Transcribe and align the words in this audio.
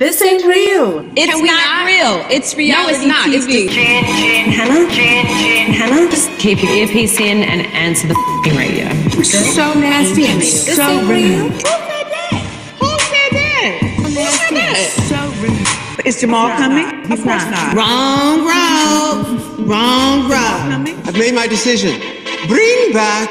This 0.00 0.22
ain't 0.22 0.46
real. 0.46 1.04
It's 1.14 1.28
not, 1.28 1.44
not, 1.44 1.84
real. 1.84 2.24
It's 2.30 2.56
reality. 2.56 2.72
No, 2.72 2.88
it's 2.88 3.04
not. 3.04 3.28
TV. 3.28 3.34
It's 3.36 3.44
just 3.44 3.74
Jan, 3.74 4.04
Jan, 4.04 4.48
Hannah, 4.48 4.90
Jan, 4.90 5.26
Jan, 5.26 5.72
Hannah. 5.74 6.10
Just 6.10 6.30
keep 6.38 6.62
your 6.62 6.72
earpiece 6.72 7.20
in 7.20 7.42
and 7.42 7.66
answer 7.76 8.08
the 8.08 8.14
radio. 8.56 8.88
So 9.22 9.74
nasty 9.74 10.24
and 10.24 10.42
so 10.42 11.04
rude. 11.04 11.52
Who 11.52 11.60
said 11.60 12.08
that? 12.16 12.40
Who 12.80 12.88
said 13.12 13.30
that? 13.36 13.78
Who 13.98 14.10
said 14.24 14.56
that? 14.56 14.88
So 15.04 15.20
rude. 15.44 16.06
Is 16.06 16.18
Jamal 16.18 16.48
coming? 16.56 17.04
He's 17.04 17.22
not. 17.26 17.50
not. 17.50 17.76
Wrong 17.76 18.40
road. 18.48 19.68
Wrong 19.68 20.22
road. 20.30 20.96
I've 21.04 21.18
made 21.18 21.34
my 21.34 21.46
decision. 21.46 22.00
Bring 22.48 22.94
back 22.94 23.28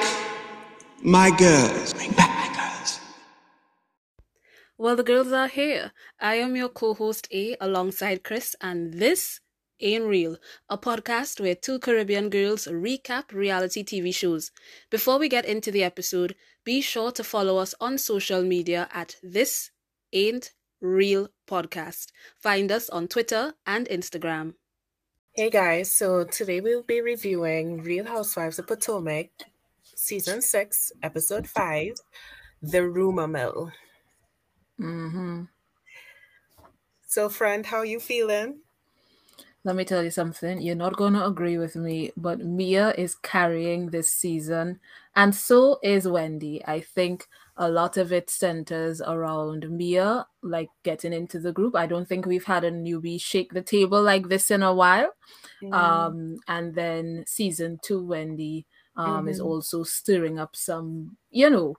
my 1.02 1.32
girls. 1.32 1.96
Bring 1.96 2.12
back 2.12 2.18
my 2.20 2.26
girls. 2.26 2.29
Well, 4.80 4.96
the 4.96 5.04
girls 5.04 5.34
are 5.34 5.50
here. 5.50 5.91
I 6.21 6.36
am 6.36 6.55
your 6.55 6.70
co 6.70 6.93
host 6.93 7.28
A 7.34 7.57
alongside 7.59 8.23
Chris, 8.23 8.56
and 8.61 8.93
this 8.93 9.42
Ain't 9.82 10.06
Real, 10.06 10.37
a 10.70 10.78
podcast 10.78 11.42
where 11.42 11.54
two 11.54 11.79
Caribbean 11.79 12.29
girls 12.29 12.65
recap 12.65 13.34
reality 13.34 13.84
TV 13.84 14.15
shows. 14.15 14.51
Before 14.89 15.20
we 15.20 15.28
get 15.28 15.43
into 15.43 15.70
the 15.70 15.84
episode, 15.84 16.34
be 16.64 16.79
sure 16.79 17.11
to 17.11 17.25
follow 17.25 17.57
us 17.57 17.75
on 17.82 17.97
social 17.97 18.42
media 18.42 18.87
at 18.93 19.18
This 19.21 19.71
Ain't 20.14 20.54
Real 20.79 21.28
Podcast. 21.46 22.14
Find 22.37 22.71
us 22.71 22.89
on 22.89 23.09
Twitter 23.09 23.56
and 23.68 23.86
Instagram. 23.87 24.54
Hey 25.34 25.50
guys, 25.50 25.93
so 25.93 26.23
today 26.23 26.61
we'll 26.61 26.84
be 26.84 27.01
reviewing 27.01 27.84
Real 27.84 28.06
Housewives 28.06 28.59
of 28.59 28.68
Potomac, 28.68 29.28
Season 29.84 30.42
6, 30.42 30.93
Episode 31.04 31.48
5, 31.50 31.96
The 32.61 32.88
Rumor 32.88 33.28
Mill. 33.28 33.73
Mm-hmm. 34.80 35.44
So, 37.08 37.30
friend, 37.30 37.66
how 37.66 37.81
you 37.81 38.00
feeling? 38.00 38.59
Let 39.66 39.75
me 39.75 39.83
tell 39.83 40.03
you 40.03 40.11
something. 40.11 40.62
You're 40.62 40.76
not 40.76 40.95
going 40.95 41.14
to 41.14 41.26
agree 41.26 41.58
with 41.58 41.76
me, 41.76 42.12
but 42.16 42.40
Mia 42.40 42.92
is 42.92 43.16
carrying 43.16 43.89
this 43.89 44.09
season, 44.09 44.80
and 45.16 45.36
so 45.36 45.80
is 45.84 46.08
Wendy. 46.08 46.64
I 46.66 46.80
think 46.80 47.28
a 47.58 47.70
lot 47.70 47.98
of 47.98 48.14
it 48.14 48.30
centers 48.30 49.02
around 49.02 49.70
Mia, 49.70 50.26
like 50.42 50.70
getting 50.84 51.11
into 51.11 51.39
the 51.39 51.52
group. 51.52 51.76
I 51.76 51.88
don't 51.88 52.08
think 52.08 52.26
we've 52.26 52.45
had 52.45 52.64
a 52.64 52.72
newbie 52.72 53.20
shake 53.22 53.52
the 53.52 53.61
table 53.61 54.02
like 54.02 54.30
this 54.30 54.50
in 54.50 54.64
a 54.64 54.73
while. 54.73 55.11
Mm-hmm. 55.61 55.73
Um, 55.73 56.38
and 56.48 56.73
then 56.73 57.26
season 57.28 57.80
two, 57.84 58.06
Wendy 58.06 58.66
um, 58.95 59.09
mm-hmm. 59.09 59.28
is 59.28 59.42
also 59.42 59.84
stirring 59.84 60.39
up 60.39 60.56
some, 60.56 61.17
you 61.32 61.50
know, 61.50 61.76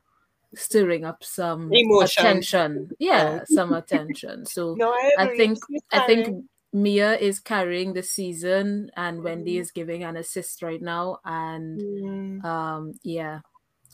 stirring 0.54 1.04
up 1.04 1.22
some 1.22 1.72
Emotion. 1.72 2.26
attention. 2.26 2.90
Yeah, 2.98 3.44
some 3.46 3.72
attention. 3.72 4.46
So 4.46 4.74
no, 4.74 4.90
I, 4.90 5.12
I 5.18 5.36
think 5.36 5.58
I 5.92 6.06
think 6.06 6.44
Mia 6.72 7.16
is 7.16 7.40
carrying 7.40 7.92
the 7.92 8.02
season 8.02 8.90
and. 8.96 9.22
Wendy 9.22 9.58
is 9.58 9.70
giving 9.72 10.04
an 10.04 10.16
assist 10.16 10.62
right 10.62 10.80
now. 10.80 11.18
And 11.24 11.80
mm. 11.80 12.44
um 12.44 12.94
yeah. 13.02 13.40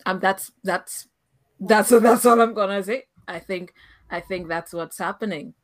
Um 0.05 0.21
that's 0.21 0.53
that's 0.63 1.09
that's 1.61 1.91
that's 2.01 2.27
all 2.27 2.41
I'm 2.41 2.55
gonna 2.55 2.83
say. 2.83 3.05
I 3.27 3.39
think 3.39 3.73
I 4.11 4.21
think 4.21 4.49
that's 4.49 4.73
what's 4.73 4.99
happening. 4.99 5.55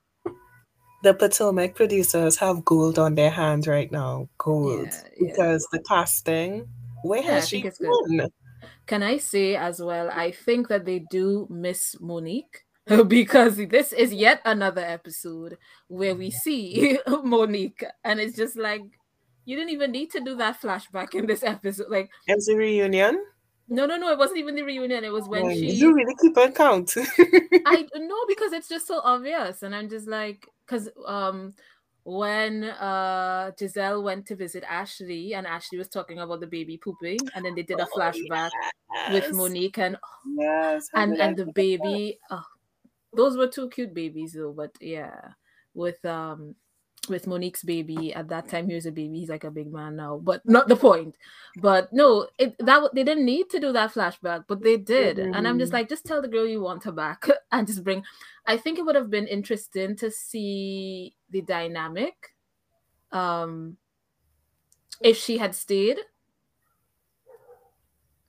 The 1.03 1.15
Potomac 1.15 1.75
producers 1.75 2.37
have 2.39 2.65
gold 2.65 2.99
on 2.99 3.17
their 3.17 3.31
hands 3.31 3.67
right 3.67 3.91
now. 3.91 4.29
Gold. 4.39 4.87
Yeah, 4.87 5.09
yeah. 5.19 5.33
Because 5.33 5.67
the 5.73 5.81
casting, 5.81 6.69
where 7.03 7.23
yeah, 7.23 7.33
has 7.33 7.49
she 7.49 7.63
been? 7.63 8.31
Can 8.87 9.03
I 9.03 9.19
say 9.19 9.57
as 9.57 9.81
well, 9.81 10.11
I 10.13 10.31
think 10.31 10.69
that 10.69 10.85
they 10.85 11.01
do 11.11 11.47
miss 11.51 11.97
Monique 12.01 12.65
because 13.09 13.57
this 13.57 13.93
is 13.93 14.13
yet 14.13 14.41
another 14.45 14.83
episode 14.83 15.59
where 15.89 16.15
we 16.15 16.31
see 16.31 16.99
Monique, 17.25 17.85
and 18.05 18.21
it's 18.21 18.37
just 18.37 18.57
like 18.57 18.83
you 19.45 19.57
didn't 19.57 19.71
even 19.71 19.93
need 19.93 20.11
to 20.13 20.21
do 20.21 20.37
that 20.37 20.61
flashback 20.61 21.15
in 21.15 21.27
this 21.27 21.43
episode. 21.43 21.89
Like 21.91 22.11
it's 22.27 22.49
a 22.49 22.57
reunion. 22.57 23.25
No, 23.69 23.87
no, 23.87 23.97
no. 23.97 24.11
It 24.11 24.19
wasn't 24.19 24.39
even 24.39 24.55
the 24.55 24.63
reunion. 24.63 25.05
It 25.05 25.13
was 25.13 25.29
when 25.29 25.51
she. 25.55 25.71
You 25.71 25.95
really 25.95 26.15
keep 26.21 26.37
on 26.37 26.53
count. 26.53 26.95
I 27.67 27.87
know 27.95 28.25
because 28.29 28.53
it's 28.53 28.69
just 28.69 28.87
so 28.87 29.01
obvious, 29.03 29.63
and 29.63 29.75
I'm 29.75 29.89
just 29.89 30.09
like, 30.09 30.47
because 30.67 30.89
um, 31.07 31.55
when 32.05 32.65
uh 32.65 33.53
Gizelle 33.59 34.03
went 34.03 34.27
to 34.27 34.37
visit 34.37 34.65
Ashley, 34.69 35.35
and 35.35 35.47
Ashley 35.47 35.79
was 35.79 35.89
talking 35.89 36.19
about 36.19 36.41
the 36.41 36.47
baby 36.47 36.77
pooping, 36.77 37.21
and 37.35 37.45
then 37.45 37.55
they 37.55 37.63
did 37.63 37.81
a 37.81 37.87
oh, 37.87 37.99
flashback 37.99 38.51
yes. 38.93 39.13
with 39.13 39.35
Monique 39.35 39.79
and 39.79 39.97
yes, 40.37 40.89
and 40.95 41.21
and 41.21 41.37
the 41.37 41.47
baby. 41.47 42.19
Oh, 42.31 42.43
those 43.15 43.37
were 43.37 43.49
two 43.49 43.69
cute 43.69 43.95
babies 43.95 44.33
though, 44.33 44.53
but 44.53 44.73
yeah, 44.81 45.33
with 45.75 46.05
um 46.05 46.55
with 47.09 47.27
Monique's 47.27 47.65
baby 47.65 48.15
at 48.15 48.29
that 48.29 48.49
time 48.49 48.69
he 48.69 48.75
was 48.75 48.87
a 48.87 48.93
baby 48.93 49.19
he's 49.21 49.29
like 49.29 49.45
a 49.45 49.51
big 49.51 49.73
man 49.73 49.97
now 49.97 50.21
but 50.23 50.41
not 50.45 50.69
the 50.69 50.77
point 50.77 51.17
but 51.57 51.93
no 51.93 52.29
it 52.39 52.55
that 52.59 52.83
they 52.95 53.03
didn't 53.03 53.25
need 53.25 53.51
to 53.51 53.59
do 53.59 53.73
that 53.73 53.93
flashback 53.93 54.45
but 54.47 54.63
they 54.63 54.77
did 54.77 55.17
mm-hmm. 55.17 55.35
and 55.35 55.49
I'm 55.49 55.59
just 55.59 55.71
mm-hmm. 55.71 55.79
like 55.79 55.89
just 55.89 56.05
tell 56.05 56.23
the 56.23 56.29
girl 56.29 56.47
you 56.47 56.61
want 56.61 56.85
her 56.85 56.93
back 56.93 57.27
and 57.53 57.67
just 57.67 57.83
bring 57.83 58.05
I 58.47 58.57
think 58.57 58.79
it 58.79 58.83
would 58.83 58.95
have 58.95 59.11
been 59.11 59.27
interesting 59.27 59.97
to 59.97 60.11
see 60.11 61.15
the 61.31 61.43
dynamic 61.43 62.35
um 63.11 63.77
if 65.01 65.17
she 65.17 65.39
had 65.39 65.55
stayed 65.55 65.99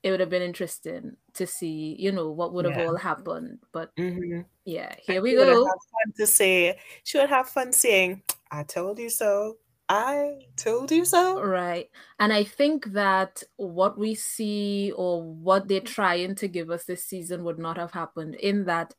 it 0.04 0.10
would 0.10 0.20
have 0.20 0.28
been 0.28 0.42
interesting 0.42 1.16
to 1.32 1.46
see, 1.46 1.96
you 1.98 2.12
know, 2.12 2.30
what 2.30 2.52
would 2.52 2.66
have 2.66 2.76
yeah. 2.76 2.84
all 2.84 2.96
happened. 2.96 3.58
But 3.72 3.96
mm-hmm. 3.96 4.42
yeah, 4.66 4.94
here 5.00 5.22
we 5.22 5.34
go. 5.34 5.64
fun 5.64 6.12
to 6.18 6.26
say, 6.26 6.78
she 7.04 7.16
would 7.16 7.30
have 7.30 7.48
fun 7.48 7.72
saying, 7.72 8.22
"I 8.58 8.64
told 8.64 8.98
you 8.98 9.10
so." 9.10 9.58
I 9.86 10.46
told 10.56 10.90
you 10.90 11.04
so. 11.04 11.42
Right. 11.42 11.90
And 12.18 12.32
I 12.32 12.42
think 12.42 12.86
that 12.92 13.42
what 13.56 13.98
we 13.98 14.14
see 14.14 14.92
or 14.96 15.22
what 15.22 15.68
they're 15.68 15.80
trying 15.80 16.36
to 16.36 16.48
give 16.48 16.70
us 16.70 16.84
this 16.84 17.04
season 17.04 17.44
would 17.44 17.58
not 17.58 17.76
have 17.76 17.90
happened 17.90 18.34
in 18.36 18.64
that 18.64 18.94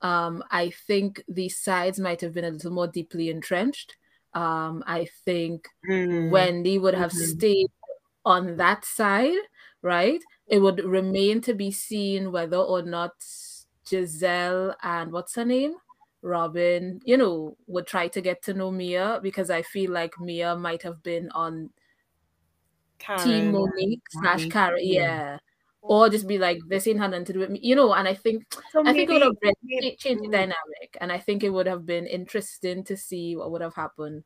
um, 0.00 0.42
I 0.50 0.70
think 0.70 1.22
these 1.28 1.58
sides 1.58 2.00
might 2.00 2.22
have 2.22 2.32
been 2.32 2.46
a 2.46 2.50
little 2.50 2.72
more 2.72 2.86
deeply 2.86 3.28
entrenched. 3.28 3.96
Um, 4.32 4.82
I 4.86 5.08
think 5.26 5.68
mm. 5.86 6.30
Wendy 6.30 6.78
would 6.78 6.94
have 6.94 7.12
mm-hmm. 7.12 7.36
stayed 7.36 7.70
on 8.24 8.56
that 8.56 8.86
side, 8.86 9.36
right? 9.82 10.20
it 10.52 10.58
would 10.58 10.84
remain 10.84 11.40
to 11.40 11.54
be 11.54 11.70
seen 11.70 12.30
whether 12.30 12.58
or 12.58 12.82
not 12.82 13.12
Gizelle 13.86 14.74
and 14.82 15.10
what's 15.10 15.34
her 15.36 15.46
name? 15.46 15.76
Robyn, 16.22 17.00
you 17.04 17.16
know, 17.16 17.56
would 17.66 17.86
try 17.86 18.08
to 18.08 18.20
get 18.20 18.42
to 18.42 18.54
know 18.54 18.70
Mia 18.70 19.20
because 19.22 19.50
I 19.50 19.62
feel 19.62 19.90
like 19.90 20.18
Mia 20.20 20.56
might 20.56 20.82
have 20.82 21.02
been 21.02 21.30
on 21.30 21.70
Karen, 22.98 23.22
Team 23.22 23.52
Monique 23.52 24.02
slash 24.10 24.46
Karen, 24.46 24.80
yeah. 24.80 25.02
yeah. 25.02 25.38
Or 25.84 26.08
just 26.08 26.28
be 26.28 26.38
like, 26.38 26.60
this 26.68 26.86
ain't 26.86 27.00
had 27.00 27.10
nothing 27.10 27.24
to 27.24 27.32
do 27.32 27.38
with 27.40 27.50
me, 27.50 27.58
you 27.60 27.74
know. 27.74 27.92
And 27.92 28.06
I 28.06 28.14
think 28.14 28.44
so 28.70 28.82
I 28.86 28.92
think 28.92 29.10
it 29.10 29.14
would 29.14 29.22
have 29.22 29.40
been, 29.40 29.96
changed 29.98 30.22
the 30.22 30.28
dynamic, 30.28 30.96
and 31.00 31.10
I 31.10 31.18
think 31.18 31.42
it 31.42 31.50
would 31.50 31.66
have 31.66 31.84
been 31.84 32.06
interesting 32.06 32.84
to 32.84 32.96
see 32.96 33.34
what 33.34 33.50
would 33.50 33.62
have 33.62 33.74
happened 33.74 34.22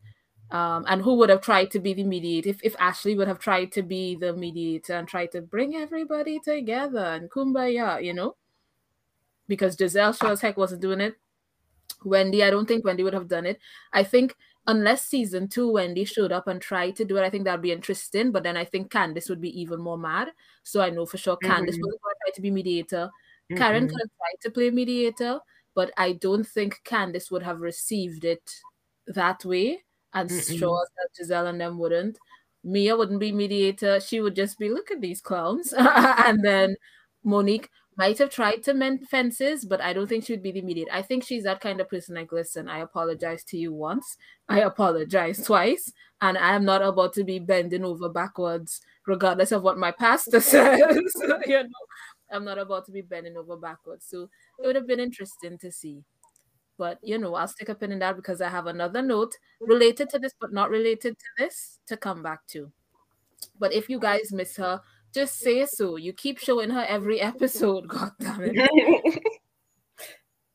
um, 0.50 0.84
and 0.88 1.02
who 1.02 1.14
would 1.14 1.30
have 1.30 1.40
tried 1.40 1.70
to 1.72 1.80
be 1.80 1.94
the 1.94 2.04
mediator 2.04 2.50
if, 2.50 2.60
if 2.62 2.76
Ashley 2.78 3.16
would 3.16 3.28
have 3.28 3.38
tried 3.38 3.72
to 3.72 3.82
be 3.82 4.16
the 4.16 4.32
mediator 4.32 4.94
and 4.94 5.08
tried 5.08 5.32
to 5.32 5.40
bring 5.40 5.74
everybody 5.74 6.38
together 6.40 6.98
and 6.98 7.30
kumbaya, 7.30 8.02
you 8.02 8.14
know? 8.14 8.36
Because 9.48 9.76
Gizelle 9.76 10.16
sure 10.18 10.32
as 10.32 10.40
heck 10.40 10.56
wasn't 10.56 10.82
doing 10.82 11.00
it. 11.00 11.14
Wendy, 12.04 12.44
I 12.44 12.50
don't 12.50 12.66
think 12.66 12.84
Wendy 12.84 13.02
would 13.02 13.14
have 13.14 13.28
done 13.28 13.46
it. 13.46 13.58
I 13.92 14.04
think 14.04 14.36
unless 14.66 15.06
season 15.06 15.48
two, 15.48 15.70
Wendy 15.72 16.04
showed 16.04 16.32
up 16.32 16.48
and 16.48 16.60
tried 16.60 16.96
to 16.96 17.04
do 17.04 17.16
it, 17.16 17.24
I 17.24 17.30
think 17.30 17.44
that'd 17.44 17.62
be 17.62 17.72
interesting. 17.72 18.32
But 18.32 18.42
then 18.42 18.56
I 18.56 18.64
think 18.64 18.90
Candiace 18.90 19.28
would 19.28 19.40
be 19.40 19.60
even 19.60 19.80
more 19.80 19.98
mad. 19.98 20.28
So 20.62 20.80
I 20.80 20.90
know 20.90 21.06
for 21.06 21.18
sure 21.18 21.36
Candiace 21.36 21.76
mm-hmm. 21.76 21.86
was 21.86 21.98
going 22.02 22.14
to 22.14 22.30
try 22.30 22.34
to 22.34 22.42
be 22.42 22.50
mediator. 22.50 23.10
Mm-hmm. 23.50 23.56
Karen 23.56 23.88
could 23.88 24.00
have 24.00 24.10
tried 24.16 24.40
to 24.42 24.50
play 24.50 24.70
mediator, 24.70 25.40
but 25.74 25.92
I 25.96 26.12
don't 26.12 26.46
think 26.46 26.80
Candiace 26.84 27.30
would 27.30 27.42
have 27.42 27.60
received 27.60 28.24
it 28.24 28.50
that 29.06 29.44
way 29.44 29.84
and 30.12 30.28
Mm-mm. 30.28 30.58
sure 30.58 30.86
that 30.96 31.24
Gizelle 31.24 31.48
and 31.48 31.60
them 31.60 31.78
wouldn't. 31.78 32.18
Mia 32.64 32.96
wouldn't 32.96 33.20
be 33.20 33.30
mediator. 33.30 34.00
She 34.00 34.20
would 34.20 34.34
just 34.34 34.58
be, 34.58 34.68
look 34.68 34.90
at 34.90 35.00
these 35.00 35.20
clowns. 35.20 35.72
and 35.78 36.44
then 36.44 36.76
Monique 37.22 37.70
might 37.96 38.18
have 38.18 38.30
tried 38.30 38.62
to 38.64 38.74
mend 38.74 39.08
fences, 39.08 39.64
but 39.64 39.80
I 39.80 39.92
don't 39.92 40.06
think 40.06 40.24
she 40.24 40.32
would 40.32 40.42
be 40.42 40.52
the 40.52 40.60
mediator. 40.60 40.90
I 40.92 41.02
think 41.02 41.24
she's 41.24 41.44
that 41.44 41.60
kind 41.60 41.80
of 41.80 41.88
person 41.88 42.14
like, 42.14 42.30
listen, 42.30 42.68
I 42.68 42.80
apologize 42.80 43.42
to 43.44 43.56
you 43.56 43.72
once. 43.72 44.18
I 44.48 44.60
apologize 44.60 45.42
twice. 45.42 45.92
And 46.20 46.36
I 46.36 46.54
am 46.54 46.64
not 46.64 46.82
about 46.82 47.14
to 47.14 47.24
be 47.24 47.38
bending 47.38 47.84
over 47.84 48.08
backwards, 48.08 48.80
regardless 49.06 49.52
of 49.52 49.62
what 49.62 49.78
my 49.78 49.92
pastor 49.92 50.40
says. 50.40 50.80
you 51.46 51.62
know, 51.62 51.68
I'm 52.30 52.44
not 52.44 52.58
about 52.58 52.84
to 52.86 52.92
be 52.92 53.02
bending 53.02 53.36
over 53.36 53.56
backwards. 53.56 54.06
So 54.08 54.28
it 54.58 54.66
would 54.66 54.76
have 54.76 54.86
been 54.86 55.00
interesting 55.00 55.56
to 55.58 55.72
see. 55.72 56.02
But 56.78 56.98
you 57.02 57.16
know, 57.16 57.34
I'll 57.34 57.48
stick 57.48 57.70
a 57.70 57.74
pin 57.74 57.92
in 57.92 57.98
that 58.00 58.16
because 58.16 58.42
I 58.42 58.50
have 58.50 58.66
another 58.66 59.00
note 59.00 59.34
related 59.60 60.10
to 60.10 60.18
this, 60.18 60.34
but 60.38 60.52
not 60.52 60.68
related 60.68 61.18
to 61.18 61.24
this 61.38 61.78
to 61.86 61.96
come 61.96 62.22
back 62.22 62.46
to. 62.48 62.70
But 63.58 63.72
if 63.72 63.88
you 63.88 63.98
guys 63.98 64.32
miss 64.32 64.56
her, 64.56 64.82
just 65.16 65.38
say 65.38 65.64
so. 65.64 65.96
You 65.96 66.12
keep 66.12 66.38
showing 66.38 66.70
her 66.70 66.84
every 66.86 67.20
episode. 67.20 67.88
God 67.88 68.10
damn 68.20 68.42
it. 68.42 69.22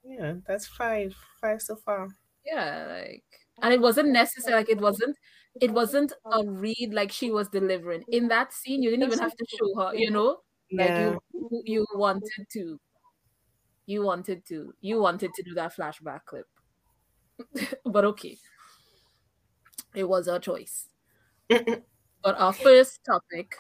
yeah, 0.04 0.34
that's 0.48 0.68
five. 0.68 1.16
Five 1.42 1.62
so 1.62 1.76
far. 1.76 2.08
Yeah, 2.46 2.86
like 2.88 3.24
and 3.62 3.74
it 3.74 3.82
wasn't 3.82 4.10
necessary, 4.10 4.56
like 4.56 4.70
it 4.70 4.80
wasn't 4.80 5.18
it 5.60 5.72
wasn't 5.72 6.14
a 6.32 6.46
read 6.46 6.94
like 6.94 7.12
she 7.12 7.32
was 7.32 7.50
delivering. 7.50 8.04
In 8.10 8.28
that 8.28 8.54
scene, 8.54 8.84
you 8.84 8.92
didn't 8.92 9.08
even 9.08 9.20
have 9.20 9.36
to 9.36 9.46
show 9.48 9.82
her, 9.82 9.96
you 9.96 10.12
know? 10.12 10.38
Like 10.72 10.90
Yeah. 10.90 11.16
you 11.34 11.62
you 11.66 11.86
wanted 11.96 12.46
to. 12.54 12.80
You 13.88 14.04
wanted 14.04 14.46
to. 14.50 14.74
You 14.80 15.02
wanted 15.02 15.34
to 15.34 15.44
do 15.44 15.56
that 15.56 15.76
flashback 15.76 16.22
clip. 16.26 16.46
but 17.86 18.06
okay. 18.06 18.38
It 19.96 20.08
was 20.08 20.28
our 20.28 20.40
choice. 20.40 20.88
but 21.50 21.82
our 22.38 22.54
first 22.54 23.02
topic 23.04 23.58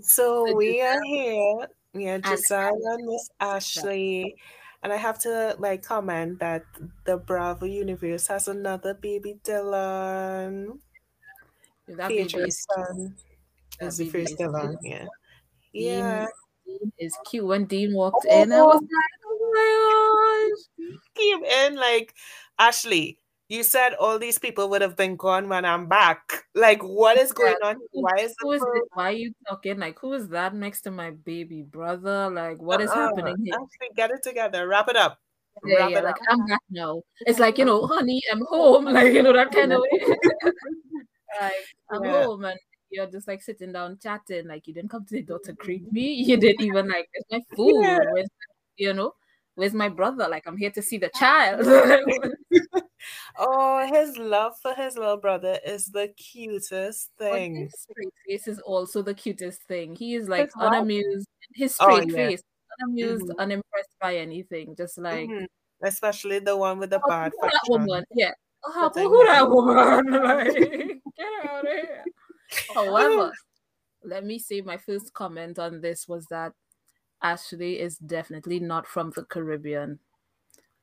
So 0.00 0.52
we 0.54 0.80
are 0.80 1.02
here. 1.02 1.68
We 1.94 2.08
are 2.08 2.20
and 2.22 2.24
Gizelle 2.24 2.78
and 2.94 3.06
Miss 3.06 3.30
Ashley. 3.40 4.36
And 4.82 4.92
I 4.92 4.96
have 4.96 5.18
to 5.20 5.56
like 5.58 5.82
comment 5.82 6.38
that 6.40 6.64
the 7.04 7.16
Bravo 7.18 7.66
universe 7.66 8.28
has 8.28 8.48
another 8.48 8.94
baby 8.94 9.38
Dylan. 9.44 10.78
that 11.88 12.08
Phaedra's 12.10 12.46
is 12.48 12.66
son 12.74 13.16
is 13.80 13.98
the 13.98 14.08
first 14.08 14.38
Dylan. 14.38 14.76
Yeah. 14.82 15.06
Dean, 15.72 15.98
Yeah. 15.98 16.26
Dean 16.66 16.92
is 16.98 17.16
cute. 17.28 17.44
When 17.46 17.66
Dean 17.66 17.94
walked 17.94 18.26
oh, 18.28 18.42
in, 18.42 18.52
I 18.52 18.62
was 18.62 18.80
Oh, 18.80 18.86
like, 18.86 19.14
oh 19.26 19.52
my 19.54 20.50
gosh. 20.88 20.96
came 21.14 21.44
in 21.44 21.76
like 21.76 22.14
Ashley. 22.58 23.18
You 23.50 23.64
said 23.64 23.94
all 23.94 24.16
these 24.16 24.38
people 24.38 24.70
would 24.70 24.80
have 24.80 24.94
been 24.96 25.16
gone 25.16 25.48
when 25.48 25.64
I'm 25.64 25.88
back. 25.88 26.44
Like, 26.54 26.84
what 26.84 27.18
is 27.18 27.34
Yeah, 27.36 27.54
going 27.54 27.56
on? 27.64 27.76
Why 27.90 28.14
is 28.20 28.32
who 28.40 28.52
the 28.52 28.64
this? 28.64 28.82
Why 28.94 29.08
are 29.08 29.12
you 29.12 29.32
talking? 29.48 29.80
Like, 29.80 29.98
who 29.98 30.12
is 30.12 30.28
that 30.28 30.54
next 30.54 30.82
to 30.82 30.92
my 30.92 31.10
baby 31.10 31.62
brother? 31.62 32.30
Like, 32.30 32.62
what 32.62 32.80
is 32.80 32.90
uh-uh. 32.90 33.08
happening 33.08 33.36
here? 33.44 33.54
Ashley, 33.54 33.94
get 33.96 34.12
it 34.12 34.22
together. 34.22 34.68
Wrap 34.68 34.88
it 34.88 34.94
up. 34.94 35.18
Yeah, 35.64 35.78
Wrap 35.78 35.90
yeah, 35.90 35.98
it 35.98 36.04
like 36.04 36.14
up. 36.14 36.20
I'm 36.28 36.46
back 36.46 36.60
now. 36.70 37.02
It's 37.26 37.40
like, 37.40 37.58
you 37.58 37.64
know, 37.64 37.86
honey, 37.88 38.22
I'm 38.30 38.44
home. 38.46 38.84
Like, 38.92 39.12
you 39.14 39.22
know, 39.24 39.32
that 39.32 39.50
kind 39.50 39.72
of 39.72 39.80
way. 39.80 40.00
like, 41.40 41.52
I'm 41.90 42.04
Yeah. 42.04 42.22
home 42.22 42.44
and 42.44 42.58
you're 42.90 43.10
just 43.10 43.26
like 43.26 43.42
sitting 43.42 43.72
down 43.72 43.98
chatting. 44.00 44.46
Like, 44.46 44.68
you 44.68 44.74
didn't 44.74 44.90
come 44.90 45.04
to 45.06 45.14
the 45.14 45.22
door 45.22 45.40
to 45.46 45.54
greet 45.54 45.90
me. 45.92 46.12
You 46.12 46.36
didn't 46.36 46.62
even 46.62 46.86
like, 46.86 47.08
it's 47.14 47.26
my 47.32 47.40
food. 47.56 47.82
Yeah. 47.82 47.98
Where's, 48.12 48.28
you 48.76 48.94
know, 48.94 49.14
where's 49.56 49.74
my 49.74 49.88
brother? 49.88 50.28
Like, 50.28 50.46
I'm 50.46 50.56
here 50.56 50.70
to 50.70 50.82
see 50.82 50.98
the 50.98 51.10
child. 51.18 51.66
Oh, 53.38 53.86
his 53.92 54.16
love 54.18 54.54
for 54.60 54.74
his 54.74 54.96
little 54.96 55.16
brother 55.16 55.58
is 55.64 55.86
the 55.86 56.08
cutest 56.08 57.10
But 57.18 57.32
thing. 57.32 57.56
his 57.56 57.72
straight 57.80 58.14
face 58.26 58.48
is 58.48 58.60
also 58.60 59.02
the 59.02 59.14
cutest 59.14 59.62
thing. 59.64 59.96
He 59.96 60.14
is 60.14 60.28
like 60.28 60.46
His 60.46 60.54
what? 60.54 60.72
unamused. 60.74 61.26
His 61.54 61.76
Oh, 61.80 61.98
yeah. 62.00 62.14
face, 62.14 62.42
unamused, 62.78 63.24
Mhm. 63.26 63.38
unimpressed 63.38 63.96
by 64.00 64.16
anything. 64.16 64.74
Just 64.76 64.98
like, 64.98 65.28
Mhm. 65.28 65.46
Especially 65.82 66.38
the 66.40 66.56
one 66.56 66.78
with 66.78 66.90
the 66.90 66.98
oh, 67.02 67.08
bad 67.08 67.32
that 67.32 67.50
fashion. 67.50 67.86
woman? 67.86 68.04
Yeah. 68.14 68.32
Oh, 68.64 68.90
who 68.94 69.24
that 69.26 69.48
woman? 69.48 70.06
Like, 70.22 71.02
get 71.16 71.44
out 71.48 71.66
of 71.66 71.72
here. 71.72 72.04
However, 72.74 73.32
let 74.04 74.24
me 74.24 74.38
say 74.38 74.60
my 74.60 74.76
first 74.76 75.12
comment 75.14 75.58
on 75.58 75.80
this 75.80 76.06
was 76.08 76.26
that 76.26 76.52
Ashley 77.22 77.78
is 77.80 77.96
definitely 77.98 78.60
not 78.60 78.86
from 78.86 79.10
the 79.16 79.24
Caribbean 79.24 80.00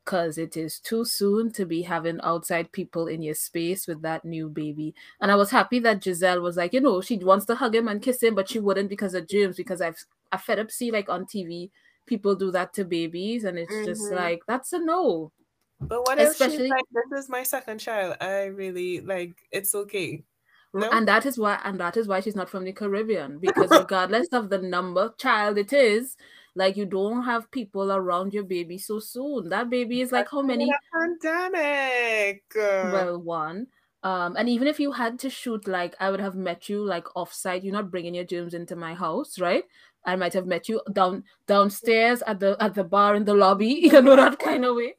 because 0.08 0.38
it 0.38 0.56
is 0.56 0.80
too 0.80 1.04
soon 1.04 1.52
to 1.52 1.66
be 1.66 1.82
having 1.82 2.18
outside 2.24 2.72
people 2.72 3.08
in 3.08 3.22
your 3.22 3.34
space 3.34 3.88
with 3.88 4.02
that 4.04 4.24
new 4.24 4.48
baby. 4.48 4.96
And 5.20 5.30
I 5.30 5.36
was 5.36 5.52
happy 5.52 5.80
that 5.80 6.00
Gizelle 6.02 6.42
was 6.42 6.56
like, 6.56 6.72
you 6.72 6.80
know, 6.80 7.02
she 7.02 7.18
wants 7.18 7.46
to 7.48 7.56
hug 7.56 7.76
him 7.76 7.90
and 7.90 8.02
kiss 8.02 8.24
him, 8.24 8.34
but 8.34 8.48
she 8.50 8.60
wouldn't 8.60 8.90
because 8.90 9.14
of 9.14 9.28
germs. 9.28 9.58
Because 9.58 9.82
I've 9.82 10.02
I 10.32 10.38
fed 10.38 10.60
up 10.60 10.72
see 10.72 10.92
like 10.92 11.10
on 11.10 11.26
TV 11.26 11.72
people 12.06 12.36
do 12.36 12.52
that 12.52 12.74
to 12.76 12.86
babies, 12.86 13.44
and 13.44 13.60
it's 13.60 13.86
just 13.86 14.02
Mhm. 14.10 14.16
like 14.16 14.40
that's 14.48 14.72
a 14.72 14.80
no. 14.80 15.34
But 15.82 16.08
what 16.08 16.18
if 16.20 16.30
she's 16.30 16.42
Especially- 16.42 16.70
like, 16.70 16.86
this 17.12 17.26
is 17.26 17.30
my 17.30 17.44
second 17.44 17.80
child? 17.80 18.16
I 18.22 18.46
really 18.46 19.02
like 19.02 19.36
it's 19.52 19.76
okay. 19.76 20.24
No? 20.74 20.90
And 20.92 21.06
that 21.08 21.26
is 21.26 21.38
why, 21.38 21.60
and 21.66 21.80
that 21.82 21.98
is 21.98 22.08
why 22.08 22.22
she's 22.22 22.36
not 22.36 22.50
from 22.50 22.64
the 22.64 22.72
Caribbean. 22.72 23.40
Because 23.40 23.72
regardless 23.72 24.28
of 24.32 24.50
the 24.50 24.60
number 24.60 25.14
child 25.18 25.58
it 25.58 25.74
is, 25.74 26.16
like 26.58 26.76
you 26.76 26.86
don't 26.86 27.24
have 27.24 27.52
people 27.52 27.92
around 27.92 28.34
your 28.34 28.44
baby 28.44 28.80
so 28.80 29.00
soon. 29.00 29.50
That 29.50 29.70
baby 29.70 30.02
is 30.02 30.12
like 30.12 30.30
how 30.30 30.42
many? 30.42 30.68
pandemic. 30.92 32.44
Well, 32.92 33.22
one. 33.22 33.68
Um, 34.02 34.36
and 34.36 34.50
even 34.50 34.68
if 34.68 34.80
you 34.80 34.92
had 34.92 35.20
to 35.20 35.30
shoot, 35.30 35.68
like 35.68 35.96
I 36.00 36.10
would 36.10 36.20
have 36.20 36.36
met 36.36 36.68
you 36.68 36.84
like 36.84 37.06
offsite. 37.16 37.64
You're 37.64 37.74
not 37.74 37.92
bringing 37.92 38.16
your 38.16 38.24
germs 38.24 38.56
into 38.56 38.76
my 38.76 38.96
house, 38.96 39.40
right? 39.40 39.66
I 40.04 40.16
might 40.16 40.34
have 40.34 40.48
met 40.48 40.68
you 40.68 40.82
down 40.94 41.26
downstairs 41.46 42.24
at 42.26 42.40
the 42.40 42.58
at 42.60 42.74
the 42.74 42.84
bar 42.84 43.14
in 43.16 43.26
the 43.26 43.36
lobby, 43.36 43.68
you 43.84 44.02
know 44.02 44.16
that 44.16 44.40
kind 44.40 44.66
of 44.66 44.76
way. 44.76 44.96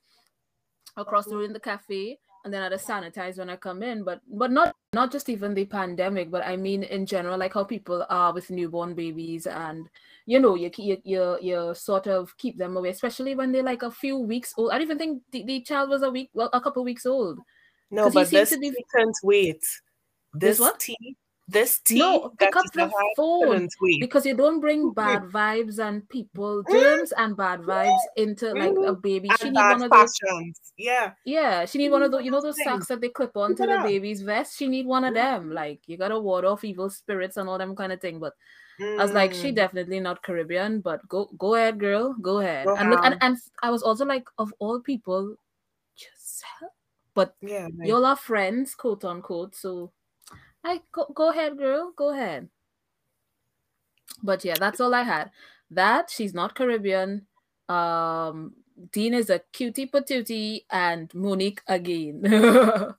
Across 0.97 1.27
the 1.27 1.37
room 1.37 1.47
in 1.47 1.53
the 1.53 1.61
cafe, 1.61 2.19
and 2.49 2.55
then 2.55 2.63
I'd 2.63 2.73
have 2.73 2.81
sanitize 2.81 3.37
when 3.37 3.51
I 3.51 3.57
come 3.57 3.83
in. 3.83 4.05
But 4.05 4.23
but 4.27 4.51
not 4.51 4.75
not 4.95 5.13
just 5.13 5.29
even 5.29 5.53
the 5.53 5.67
pandemic, 5.67 6.31
but 6.31 6.47
I 6.47 6.57
mean 6.57 6.83
in 6.83 7.05
general, 7.05 7.39
like 7.39 7.53
how 7.53 7.65
people 7.65 8.07
are 8.09 8.33
with 8.33 8.49
newborn 8.51 8.95
babies, 8.95 9.47
and 9.47 9.87
you 10.25 10.41
know 10.41 10.55
you 10.55 10.71
you 10.79 10.97
you, 11.05 11.39
you 11.43 11.75
sort 11.75 12.07
of 12.07 12.35
keep 12.39 12.57
them 12.57 12.75
away, 12.79 12.89
especially 12.89 13.35
when 13.35 13.53
they're 13.53 13.63
like 13.63 13.83
a 13.83 13.91
few 13.91 14.17
weeks 14.17 14.55
old. 14.57 14.71
I 14.71 14.79
don't 14.79 14.83
even 14.89 14.97
think 14.97 15.23
the, 15.31 15.45
the 15.45 15.61
child 15.61 15.91
was 15.91 16.01
a 16.01 16.09
week, 16.11 16.31
well, 16.33 16.49
a 16.55 16.61
couple 16.61 16.83
weeks 16.85 17.05
old. 17.05 17.39
No, 17.91 18.09
but 18.11 18.29
seems 18.29 18.31
this 18.31 18.51
to 18.51 18.59
be- 18.59 18.73
couldn't 18.91 19.17
wait. 19.23 19.61
This 20.33 20.57
This 20.57 20.61
what? 20.61 20.81
tea, 20.81 21.17
this 21.49 21.81
tea 21.81 21.99
No, 21.99 22.31
pick 22.39 22.55
up 22.55 22.65
the 22.75 22.93
phone 23.17 23.69
because 24.01 24.27
you 24.27 24.37
don't 24.37 24.61
bring 24.61 24.91
bad 24.93 25.23
vibes 25.23 25.79
and 25.79 26.07
people 26.09 26.63
germs 26.71 27.13
and 27.17 27.37
bad 27.37 27.61
vibes 27.61 28.01
into 28.17 28.53
like 28.53 28.75
a 28.87 28.93
baby. 28.95 29.31
She 29.41 29.51
need 29.51 29.57
one 29.57 29.83
of 29.83 29.91
those. 29.91 30.15
fashions. 30.19 30.61
Yeah. 30.77 31.13
Yeah, 31.25 31.65
she 31.65 31.79
need 31.79 31.91
one 31.91 32.03
of 32.03 32.13
those. 32.13 32.25
You 32.25 32.31
know 32.31 32.41
those 32.41 32.63
socks 32.63 32.87
that 32.87 33.01
they 33.01 33.09
clip 33.09 33.37
onto 33.37 33.67
the 33.67 33.81
baby's 33.83 34.23
vest. 34.23 34.57
She 34.59 34.69
need 34.69 34.87
one 34.87 35.05
of 35.05 35.15
them. 35.15 35.51
Like 35.53 35.81
you 35.87 35.97
gotta 35.97 36.19
ward 36.21 36.45
off 36.45 36.65
evil 36.65 36.91
spirits 36.91 37.37
and 37.39 37.49
all 37.49 37.59
them 37.59 37.75
kind 37.75 37.93
of 37.93 38.01
thing. 38.01 38.19
But 38.19 38.35
I 38.81 39.03
was 39.03 39.13
like, 39.13 39.33
she 39.33 39.51
Mm. 39.51 39.57
definitely 39.57 40.01
not 40.01 40.23
Caribbean. 40.23 40.81
But 40.81 41.07
go 41.09 41.31
go 41.39 41.55
ahead, 41.55 41.79
girl, 41.81 42.15
go 42.21 42.39
ahead. 42.41 42.67
Go 42.67 42.77
and 42.77 42.91
look, 42.91 43.01
and, 43.05 43.17
and 43.21 43.37
I 43.63 43.71
was 43.71 43.83
also 43.83 44.05
like, 44.05 44.25
of 44.39 44.53
all 44.59 44.81
people, 44.81 45.35
Gizelle. 45.97 46.71
But 47.15 47.35
Yeah. 47.41 47.69
y'all 47.83 48.05
are 48.07 48.17
friends, 48.17 48.75
quote 48.75 49.05
unquote. 49.05 49.55
So, 49.57 49.93
I 50.65 50.83
go 50.93 51.07
go 51.15 51.31
ahead, 51.31 51.57
girl, 51.59 51.93
go 51.97 52.11
ahead. 52.13 52.49
But 54.23 54.45
yeah, 54.45 54.55
that's 54.59 54.81
all 54.81 54.95
I 54.95 55.03
had. 55.03 55.31
That 55.71 56.11
she's 56.11 56.35
not 56.35 56.55
Caribbean. 56.55 57.27
Um, 57.69 58.55
Dean 58.93 59.15
is 59.15 59.31
a 59.31 59.41
cutie 59.53 59.87
patootie, 59.87 60.65
and 60.71 61.13
Monique 61.15 61.63
again. 61.69 62.23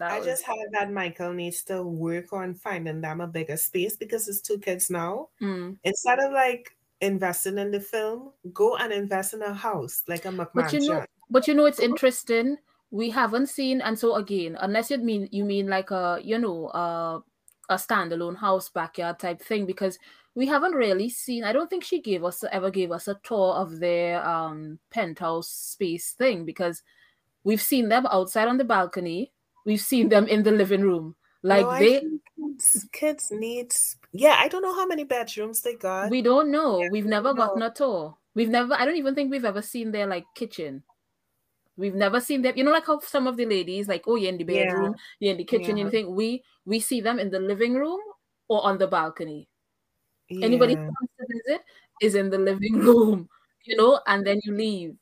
I 0.00 0.18
was- 0.18 0.26
just 0.26 0.42
had 0.44 0.56
that 0.72 0.90
Michael 0.92 1.32
needs 1.32 1.62
to 1.64 1.82
work 1.82 2.32
on 2.32 2.54
finding 2.54 3.00
them 3.00 3.20
a 3.20 3.26
bigger 3.26 3.56
space 3.56 3.96
because 3.96 4.28
it's 4.28 4.40
two 4.40 4.58
kids 4.58 4.90
now. 4.90 5.28
Mm. 5.40 5.76
Instead 5.84 6.18
of 6.18 6.32
like 6.32 6.76
investing 7.00 7.58
in 7.58 7.70
the 7.70 7.80
film, 7.80 8.32
go 8.52 8.76
and 8.76 8.92
invest 8.92 9.34
in 9.34 9.42
a 9.42 9.54
house 9.54 10.02
like 10.08 10.24
a 10.24 10.28
McMansion. 10.28 10.54
But 10.54 10.72
you 10.72 10.88
know, 10.88 11.04
but 11.30 11.48
you 11.48 11.54
know, 11.54 11.66
it's 11.66 11.80
interesting. 11.80 12.56
We 12.96 13.10
haven't 13.10 13.48
seen, 13.48 13.82
and 13.82 13.98
so 13.98 14.14
again, 14.14 14.56
unless 14.58 14.90
you 14.90 14.96
mean 14.96 15.28
you 15.30 15.44
mean 15.44 15.68
like 15.68 15.90
a 15.90 16.18
you 16.24 16.38
know 16.38 16.68
uh, 16.68 17.20
a 17.68 17.74
standalone 17.76 18.38
house 18.38 18.70
backyard 18.70 19.18
type 19.18 19.42
thing, 19.42 19.66
because 19.66 19.98
we 20.34 20.46
haven't 20.46 20.72
really 20.72 21.10
seen. 21.10 21.44
I 21.44 21.52
don't 21.52 21.68
think 21.68 21.84
she 21.84 22.00
gave 22.00 22.24
us 22.24 22.42
ever 22.50 22.70
gave 22.70 22.92
us 22.92 23.06
a 23.06 23.20
tour 23.22 23.52
of 23.52 23.80
their 23.80 24.26
um 24.26 24.78
penthouse 24.88 25.48
space 25.48 26.12
thing 26.12 26.46
because 26.46 26.82
we've 27.44 27.60
seen 27.60 27.90
them 27.90 28.06
outside 28.06 28.48
on 28.48 28.56
the 28.56 28.64
balcony. 28.64 29.30
We've 29.66 29.80
seen 29.80 30.08
them 30.08 30.26
in 30.26 30.42
the 30.42 30.52
living 30.52 30.80
room. 30.80 31.16
Like 31.42 31.66
No, 31.66 31.78
they, 31.78 32.00
kids, 32.00 32.88
kids 32.92 33.30
need. 33.30 33.74
Yeah, 34.12 34.36
I 34.38 34.48
don't 34.48 34.62
know 34.62 34.74
how 34.74 34.86
many 34.86 35.04
bedrooms 35.04 35.60
they 35.60 35.74
got. 35.74 36.10
we 36.10 36.22
don't 36.22 36.50
know. 36.50 36.82
We've 36.90 37.04
never 37.04 37.34
no. 37.34 37.34
gotten 37.34 37.62
a 37.62 37.70
tour. 37.70 38.16
We've 38.34 38.48
never. 38.48 38.72
I 38.72 38.86
don't 38.86 38.96
even 38.96 39.14
think 39.14 39.30
we've 39.30 39.44
ever 39.44 39.60
seen 39.60 39.92
their 39.92 40.06
like 40.06 40.24
kitchen. 40.34 40.82
We've 41.76 41.94
never 41.94 42.20
seen 42.20 42.42
them. 42.42 42.54
You 42.56 42.64
know, 42.64 42.72
like 42.72 42.86
how 42.86 43.00
some 43.00 43.26
of 43.26 43.36
the 43.36 43.44
ladies, 43.46 43.86
like, 43.88 44.04
oh, 44.06 44.16
you're 44.16 44.32
in 44.32 44.38
the 44.38 44.44
Yeah. 44.48 44.64
bedroom, 44.64 44.94
you're 45.20 45.32
in 45.32 45.38
the 45.38 45.44
kitchen, 45.44 45.76
Yeah. 45.76 45.84
you 45.84 45.90
think 45.90 46.08
we 46.08 46.42
we 46.64 46.80
see 46.80 47.00
them 47.00 47.18
in 47.18 47.30
the 47.30 47.40
living 47.40 47.74
room 47.74 48.00
or 48.48 48.64
on 48.64 48.78
the 48.78 48.86
balcony. 48.86 49.48
Anybody 50.30 50.74
who 50.74 50.82
comes 50.82 51.10
to 51.20 51.26
visit 51.28 51.62
is 52.02 52.14
in 52.14 52.30
the 52.30 52.38
living 52.38 52.74
room, 52.86 53.28
you 53.64 53.76
know, 53.76 54.00
and 54.06 54.26
then 54.26 54.40
you 54.44 54.54
leave. 54.54 54.96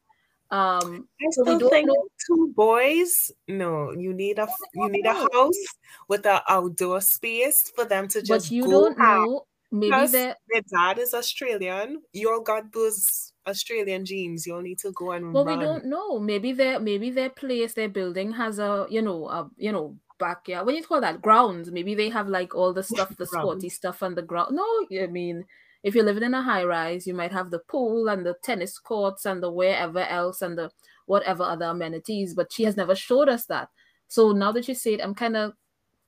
Um, 0.50 1.08
I 1.20 1.26
so 1.32 1.42
still 1.42 1.58
don't 1.58 1.70
think 1.70 1.88
know- 1.88 2.08
two 2.26 2.52
boys. 2.54 3.32
No, 3.48 3.92
you 3.92 4.12
need 4.12 4.38
a 4.38 4.46
you 4.74 4.88
need 4.90 5.06
a 5.06 5.14
house 5.14 5.62
with 6.08 6.26
an 6.26 6.40
outdoor 6.48 7.00
space 7.00 7.70
for 7.74 7.84
them 7.84 8.06
to 8.08 8.20
just 8.22 8.50
but 8.50 8.54
you 8.54 8.68
don't 8.68 8.98
ham. 8.98 9.24
know. 9.24 9.46
Maybe 9.74 9.90
Plus, 9.90 10.12
their 10.12 10.36
dad 10.72 10.98
is 10.98 11.12
Australian. 11.14 12.02
You 12.12 12.30
all 12.30 12.40
got 12.42 12.72
those 12.72 13.32
Australian 13.46 14.04
genes. 14.04 14.46
You'll 14.46 14.62
need 14.62 14.78
to 14.78 14.92
go 14.92 15.10
and 15.12 15.32
Well, 15.32 15.44
run. 15.44 15.58
we 15.58 15.64
don't 15.64 15.86
know. 15.86 16.18
Maybe 16.20 16.52
their 16.52 16.78
maybe 16.78 17.10
their 17.10 17.30
place, 17.30 17.74
their 17.74 17.88
building 17.88 18.32
has 18.32 18.58
a 18.58 18.86
you 18.88 19.02
know 19.02 19.28
a 19.28 19.50
you 19.56 19.72
know 19.72 19.98
backyard. 20.18 20.64
What 20.64 20.72
do 20.72 20.78
you 20.78 20.84
call 20.86 21.00
that? 21.00 21.20
Grounds. 21.20 21.72
Maybe 21.72 21.94
they 21.96 22.08
have 22.08 22.28
like 22.28 22.54
all 22.54 22.72
the 22.72 22.84
stuff, 22.84 23.16
the 23.16 23.26
sporty 23.34 23.68
stuff 23.68 24.02
on 24.02 24.14
the 24.14 24.22
ground. 24.22 24.54
No, 24.54 24.64
I 25.02 25.06
mean, 25.08 25.44
if 25.82 25.94
you're 25.96 26.04
living 26.04 26.22
in 26.22 26.34
a 26.34 26.42
high 26.42 26.64
rise, 26.64 27.06
you 27.06 27.14
might 27.14 27.32
have 27.32 27.50
the 27.50 27.58
pool 27.58 28.08
and 28.08 28.24
the 28.24 28.34
tennis 28.42 28.78
courts 28.78 29.26
and 29.26 29.42
the 29.42 29.50
wherever 29.50 30.00
else 30.00 30.40
and 30.40 30.56
the 30.56 30.70
whatever 31.06 31.42
other 31.42 31.66
amenities, 31.66 32.32
but 32.34 32.52
she 32.52 32.62
has 32.64 32.76
never 32.76 32.94
showed 32.94 33.28
us 33.28 33.46
that. 33.46 33.68
So 34.08 34.32
now 34.32 34.52
that 34.52 34.68
you 34.68 34.74
say 34.74 34.94
it, 34.94 35.00
I'm 35.02 35.14
kind 35.14 35.36
of 35.36 35.54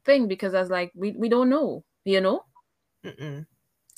thing 0.05 0.29
because 0.29 0.55
I 0.55 0.61
was 0.61 0.71
like, 0.71 0.93
we, 0.95 1.13
we 1.13 1.29
don't 1.29 1.51
know, 1.51 1.85
you 2.05 2.21
know? 2.21 2.45
Mm-mm. 3.05 3.47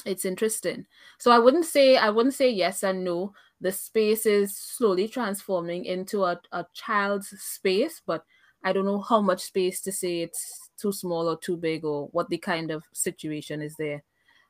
It's 0.09 0.25
interesting. 0.25 0.87
So 1.19 1.31
I 1.31 1.39
wouldn't 1.39 1.67
say 1.67 1.97
I 1.99 2.09
wouldn't 2.09 2.35
say 2.35 2.51
yes 2.51 2.83
and 2.83 3.05
no. 3.05 3.35
The 3.61 3.73
space 3.73 4.25
is 4.25 4.57
slowly 4.57 5.07
transforming 5.09 5.85
into 5.85 6.25
a, 6.25 6.41
a 6.53 6.65
child's 6.73 7.29
space, 7.41 8.01
but 8.07 8.25
I 8.65 8.73
don't 8.73 8.87
know 8.87 9.01
how 9.01 9.21
much 9.21 9.43
space 9.43 9.83
to 9.83 9.93
say 9.93 10.23
it's 10.23 10.71
too 10.81 10.93
small 10.93 11.29
or 11.29 11.37
too 11.37 11.57
big 11.57 11.85
or 11.85 12.09
what 12.13 12.29
the 12.31 12.39
kind 12.39 12.71
of 12.71 12.85
situation 12.93 13.61
is 13.61 13.75
there. 13.77 14.03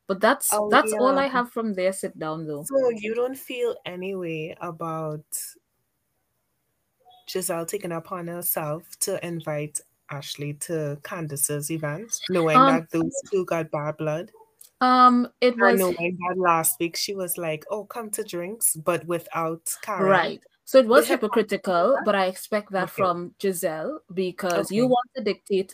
But 0.06 0.20
that's 0.20 0.50
Oh, 0.52 0.70
that's 0.70 0.92
all 0.92 1.18
I 1.18 1.26
have 1.26 1.50
from 1.50 1.74
there. 1.74 1.92
Sit 1.92 2.18
down 2.18 2.46
though. 2.46 2.62
So 2.64 2.90
you 2.90 3.14
don't 3.14 3.36
feel 3.36 3.74
any 3.84 4.14
way 4.14 4.56
about 4.60 5.24
Gizelle 7.26 7.66
taking 7.66 7.92
upon 7.92 8.28
herself 8.28 8.98
to 9.00 9.24
invite 9.26 9.80
Ashley 10.10 10.54
to 10.54 10.98
Candiace's 11.02 11.70
event, 11.70 12.10
knowing 12.30 12.56
Um, 12.56 12.66
that 12.66 12.90
those 12.90 13.12
two 13.30 13.44
got 13.44 13.70
bad 13.70 13.96
blood? 13.98 14.32
Um, 14.80 15.28
it 15.40 15.54
Or 15.60 15.70
was 15.72 15.80
knowing 15.80 16.18
that 16.28 16.38
last 16.38 16.78
week 16.78 16.96
she 16.96 17.14
was 17.14 17.36
like, 17.36 17.64
"Oh, 17.70 17.84
come 17.84 18.10
to 18.10 18.22
drinks," 18.22 18.76
but 18.76 19.04
without 19.06 19.74
Karen. 19.82 20.04
right. 20.08 20.42
So 20.64 20.78
it 20.78 20.86
was 20.86 21.04
Is 21.04 21.10
it- 21.10 21.14
hypocritical, 21.14 21.98
but 22.04 22.14
I 22.14 22.26
expect 22.26 22.70
that 22.72 22.84
Okay. 22.84 22.92
from 23.02 23.34
Gizelle 23.40 23.98
because 24.14 24.70
you 24.70 24.86
want 24.86 25.08
to 25.16 25.22
dictate, 25.24 25.72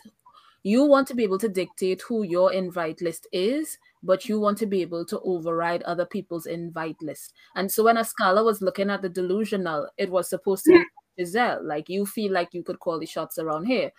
you 0.63 0.85
want 0.85 1.07
to 1.09 1.13
be 1.13 1.23
able 1.23 1.37
to 1.39 1.49
dictate 1.49 2.01
who 2.01 2.23
your 2.23 2.51
invite 2.53 3.01
list 3.01 3.27
is, 3.33 3.77
but 4.01 4.27
you 4.29 4.39
want 4.39 4.57
to 4.59 4.65
be 4.65 4.81
able 4.81 5.05
to 5.05 5.19
override 5.19 5.83
other 5.83 6.05
people's 6.05 6.45
invite 6.47 6.99
list. 7.01 7.33
And 7.55 7.69
so 7.71 7.83
when 7.83 7.97
Ascala 7.97 8.43
was 8.43 8.61
looking 8.61 8.89
at 8.89 9.01
the 9.03 9.09
delusional, 9.09 9.87
it 9.97 10.09
was 10.09 10.29
supposed 10.29 10.63
to 10.65 10.71
be 10.71 10.85
Gizelle. 11.23 11.61
Like 11.61 11.89
you 11.89 12.05
feel 12.05 12.31
like 12.31 12.53
you 12.53 12.63
could 12.63 12.79
call 12.79 12.97
the 12.99 13.05
shots 13.05 13.37
around 13.37 13.65
here. 13.65 13.91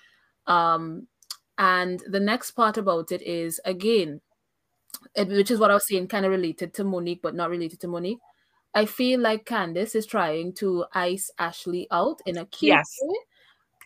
Um, 0.46 1.06
and 1.58 2.02
the 2.08 2.20
next 2.20 2.52
part 2.52 2.76
about 2.78 3.12
it 3.12 3.22
is 3.22 3.60
again, 3.64 4.20
it- 5.14 5.28
which 5.28 5.50
is 5.50 5.58
what 5.60 5.70
I 5.70 5.74
was 5.74 5.86
saying, 5.88 6.08
kind 6.08 6.24
of 6.26 6.30
related 6.32 6.74
to 6.74 6.84
Monique, 6.84 7.22
but 7.22 7.34
not 7.34 7.50
related 7.50 7.80
to 7.80 7.88
Monique. 7.88 8.18
I 8.74 8.86
feel 8.86 9.20
like 9.20 9.46
Candiace 9.46 9.94
is 9.94 10.06
trying 10.06 10.54
to 10.54 10.84
ice 10.94 11.30
Ashley 11.38 11.88
out 11.90 12.20
in 12.26 12.36
a 12.38 12.46
cute 12.46 12.78
Yes. 12.78 13.02
way, 13.02 13.18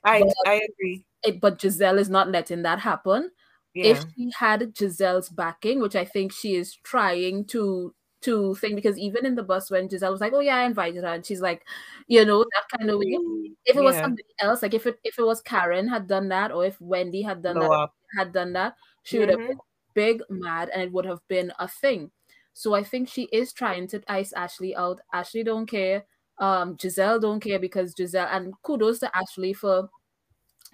I 0.05 0.23
I 0.47 0.55
agree. 0.71 1.05
it, 1.25 1.41
but 1.41 1.59
Gizelle 1.59 1.99
is 1.99 2.11
not 2.11 2.29
letting 2.31 2.63
that 2.63 2.81
happen. 2.81 3.31
Yeah. 3.75 3.87
If 3.93 4.05
she 4.17 4.31
had 4.39 4.75
Gizelle's 4.75 5.29
backing, 5.31 5.81
which 5.81 5.97
I 5.97 6.05
think 6.05 6.33
she 6.33 6.57
is 6.57 6.75
trying 6.77 7.45
to 7.47 7.95
to 8.23 8.55
think, 8.57 8.75
because 8.77 8.99
even 8.99 9.25
in 9.27 9.35
the 9.35 9.43
bus 9.43 9.71
when 9.71 9.89
Gizelle 9.89 10.11
was 10.13 10.21
like, 10.21 10.33
"Oh 10.35 10.41
yeah, 10.41 10.57
I 10.59 10.65
invited 10.67 11.05
her," 11.05 11.11
and 11.15 11.25
she's 11.25 11.41
like, 11.41 11.65
you 12.09 12.25
know, 12.25 12.45
that 12.45 12.79
kind 12.79 12.91
of 12.91 12.99
way. 12.99 13.17
If 13.65 13.77
it 13.77 13.83
was 13.83 13.97
Yeah. 13.97 14.03
somebody 14.03 14.25
else, 14.41 14.63
like 14.63 14.75
if 14.75 14.87
it 14.87 14.99
if 15.05 15.19
it 15.19 15.23
was 15.25 15.41
Karen 15.43 15.89
had 15.89 16.07
done 16.09 16.29
that, 16.29 16.53
or 16.53 16.65
if 16.67 16.81
Wendy 16.81 17.23
had 17.23 17.43
done 17.43 17.59
Blow 17.59 17.69
that, 17.69 17.71
up. 17.71 17.95
had 18.19 18.33
done 18.33 18.53
that, 18.55 18.77
she 19.05 19.19
would 19.19 19.29
have 19.31 19.41
Mhm. 19.41 19.49
been 19.49 19.59
big 19.95 20.23
mad 20.31 20.71
and 20.73 20.83
it 20.83 20.93
would 20.93 21.05
have 21.05 21.21
been 21.29 21.53
a 21.59 21.69
thing. 21.69 22.11
So 22.53 22.75
I 22.75 22.83
think 22.83 23.09
she 23.09 23.25
is 23.33 23.53
trying 23.53 23.87
to 23.89 24.03
ice 24.09 24.33
Ashley 24.33 24.75
out. 24.77 25.01
Ashley 25.13 25.45
don't 25.45 25.67
care. 25.67 26.05
Um, 26.39 26.77
Gizelle 26.77 27.21
don't 27.21 27.41
care 27.41 27.59
because 27.59 27.95
Gizelle 27.95 28.29
and 28.31 28.55
kudos 28.63 28.99
to 29.01 29.17
Ashley 29.17 29.53
for 29.53 29.91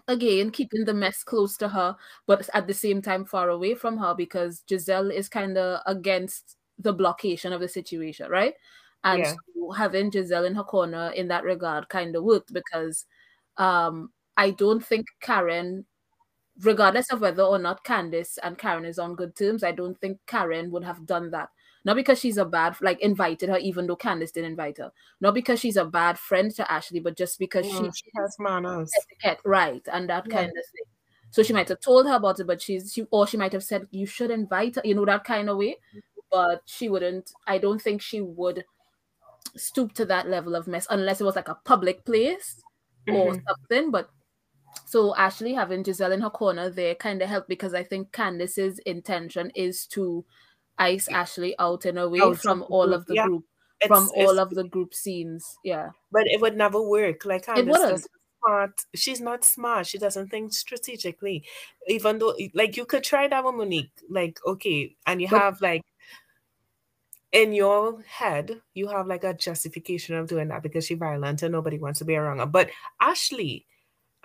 again 0.09 0.51
keeping 0.51 0.85
the 0.85 0.95
mess 0.95 1.23
close 1.25 1.57
to 1.59 1.69
her, 1.69 1.97
but 2.27 2.49
at 2.55 2.67
the 2.67 2.75
same 2.75 3.03
time 3.03 3.25
far 3.25 3.51
away 3.51 3.75
from 3.75 3.99
her 3.99 4.15
because 4.15 4.63
Gizelle 4.69 5.13
is 5.13 5.29
kind 5.29 5.59
of 5.59 5.81
against 5.87 6.57
the 6.79 6.93
blockation 6.93 7.53
of 7.53 7.61
the 7.61 7.69
situation, 7.69 8.31
right? 8.31 8.55
And 9.05 9.23
Yeah. 9.23 9.35
so 9.55 9.71
having 9.73 10.11
Gizelle 10.11 10.47
in 10.47 10.55
her 10.55 10.65
corner 10.65 11.11
in 11.11 11.29
that 11.29 11.45
regard 11.45 11.89
kind 11.89 12.15
of 12.17 12.25
worked 12.25 12.53
because 12.53 13.05
um 13.59 14.13
I 14.37 14.51
don't 14.51 14.85
think 14.85 15.07
Karen 15.21 15.87
regardless 16.61 17.11
of 17.13 17.21
whether 17.21 17.43
or 17.43 17.59
not 17.59 17.85
Candiace 17.85 18.39
and 18.39 18.59
Karen 18.59 18.85
is 18.85 18.99
on 18.99 19.15
good 19.15 19.37
terms, 19.37 19.63
I 19.65 19.73
don't 19.73 19.99
think 20.01 20.21
Karen 20.27 20.71
would 20.71 20.85
have 20.85 21.07
done 21.07 21.31
that. 21.31 21.51
Not 21.85 21.97
because 21.97 22.19
she's 22.19 22.37
a 22.39 22.45
bad, 22.45 22.77
like 22.81 23.01
invited 23.01 23.49
her, 23.49 23.59
even 23.59 23.87
though 23.87 23.97
Candiace 23.97 24.33
didn't 24.33 24.51
invite 24.51 24.79
her. 24.79 24.93
Not 25.21 25.35
because 25.35 25.61
she's 25.61 25.77
a 25.77 25.85
bad 25.85 26.19
friend 26.19 26.51
to 26.57 26.71
Ashley, 26.71 27.01
but 27.01 27.17
just 27.17 27.39
because 27.39 27.67
Mm, 27.67 27.91
she 27.91 27.95
she 27.95 28.11
has 28.17 28.39
manners. 28.39 29.07
etiquette 29.11 29.41
right 29.45 29.87
and 29.93 30.09
that 30.09 30.29
Yeah. 30.29 30.31
kind 30.31 30.51
of 30.51 30.65
thing. 30.73 30.85
So 31.31 31.43
she 31.43 31.53
might 31.53 31.69
have 31.69 31.81
told 31.81 32.07
her 32.07 32.15
about 32.17 32.41
it, 32.41 32.47
but 32.47 32.63
she's 32.63 32.93
she 32.93 33.07
or 33.11 33.27
she 33.27 33.37
might 33.37 33.53
have 33.53 33.65
said 33.65 33.89
you 33.91 34.07
should 34.07 34.31
invite 34.31 34.77
her, 34.77 34.83
you 34.85 34.95
know, 34.95 35.05
that 35.05 35.25
kind 35.25 35.51
of 35.51 35.59
way. 35.59 35.77
But 36.31 36.63
she 36.67 36.89
wouldn't. 36.89 37.33
I 37.47 37.59
don't 37.59 37.81
think 37.83 38.03
she 38.03 38.21
would 38.21 38.65
stoop 39.57 39.93
to 39.95 40.07
that 40.07 40.29
level 40.29 40.55
of 40.57 40.67
mess 40.69 40.87
unless 40.91 41.21
it 41.21 41.25
was 41.25 41.37
like 41.37 41.49
a 41.49 41.57
public 41.65 42.05
place 42.05 42.65
or 43.09 43.33
Mhm. 43.33 43.47
something. 43.49 43.91
But 43.91 44.11
so 44.85 45.15
Ashley 45.17 45.55
having 45.55 45.83
Gizelle 45.83 46.13
in 46.13 46.21
her 46.21 46.31
corner 46.31 46.69
there 46.71 46.95
kind 46.95 47.23
of 47.23 47.29
helped 47.29 47.49
because 47.49 47.75
I 47.75 47.83
think 47.83 48.13
Candiace's 48.13 48.79
intention 48.81 49.51
is 49.55 49.87
to 49.89 50.25
ice 50.79 51.09
Ashley 51.09 51.55
out 51.59 51.87
in 51.87 51.97
a 51.99 52.09
way 52.09 52.21
Out 52.21 52.39
from 52.39 52.65
all 52.69 52.93
of 52.93 53.07
the 53.07 53.15
yeah. 53.15 53.27
group, 53.27 53.45
It's- 53.81 53.89
from 53.89 54.11
all 54.15 54.39
of 54.39 54.51
the 54.51 54.65
group 54.65 54.95
scenes. 54.95 55.57
Yeah. 55.65 55.91
but 56.13 56.23
it 56.27 56.41
would 56.41 56.57
never 56.57 56.81
work. 56.83 57.25
Like 57.25 57.47
Candiace 57.47 58.07
smart. 58.45 58.81
She's 58.95 59.21
not 59.21 59.45
smart. 59.45 59.87
She 59.87 59.99
doesn't 59.99 60.29
think 60.29 60.53
strategically. 60.53 61.45
Even 61.89 62.19
though, 62.19 62.35
like, 62.55 62.77
you 62.77 62.85
could 62.85 63.03
try 63.03 63.27
that 63.29 63.45
with 63.45 63.55
Monique. 63.55 63.91
Like, 64.09 64.39
okay, 64.47 64.95
and 65.07 65.21
you 65.23 65.29
But- 65.29 65.41
have 65.41 65.61
like 65.61 65.83
in 67.33 67.53
your 67.53 68.01
head, 68.03 68.63
you 68.75 68.89
have 68.89 69.07
like 69.07 69.25
a 69.25 69.35
justification 69.35 70.15
of 70.15 70.29
doing 70.29 70.49
that 70.49 70.63
because 70.63 70.87
she's 70.87 70.99
violent 70.99 71.43
and 71.43 71.53
nobody 71.53 71.79
wants 71.79 71.99
to 71.99 72.05
be 72.05 72.17
around 72.17 72.39
her. 72.39 72.47
But 72.47 72.71
Ashley, 73.01 73.67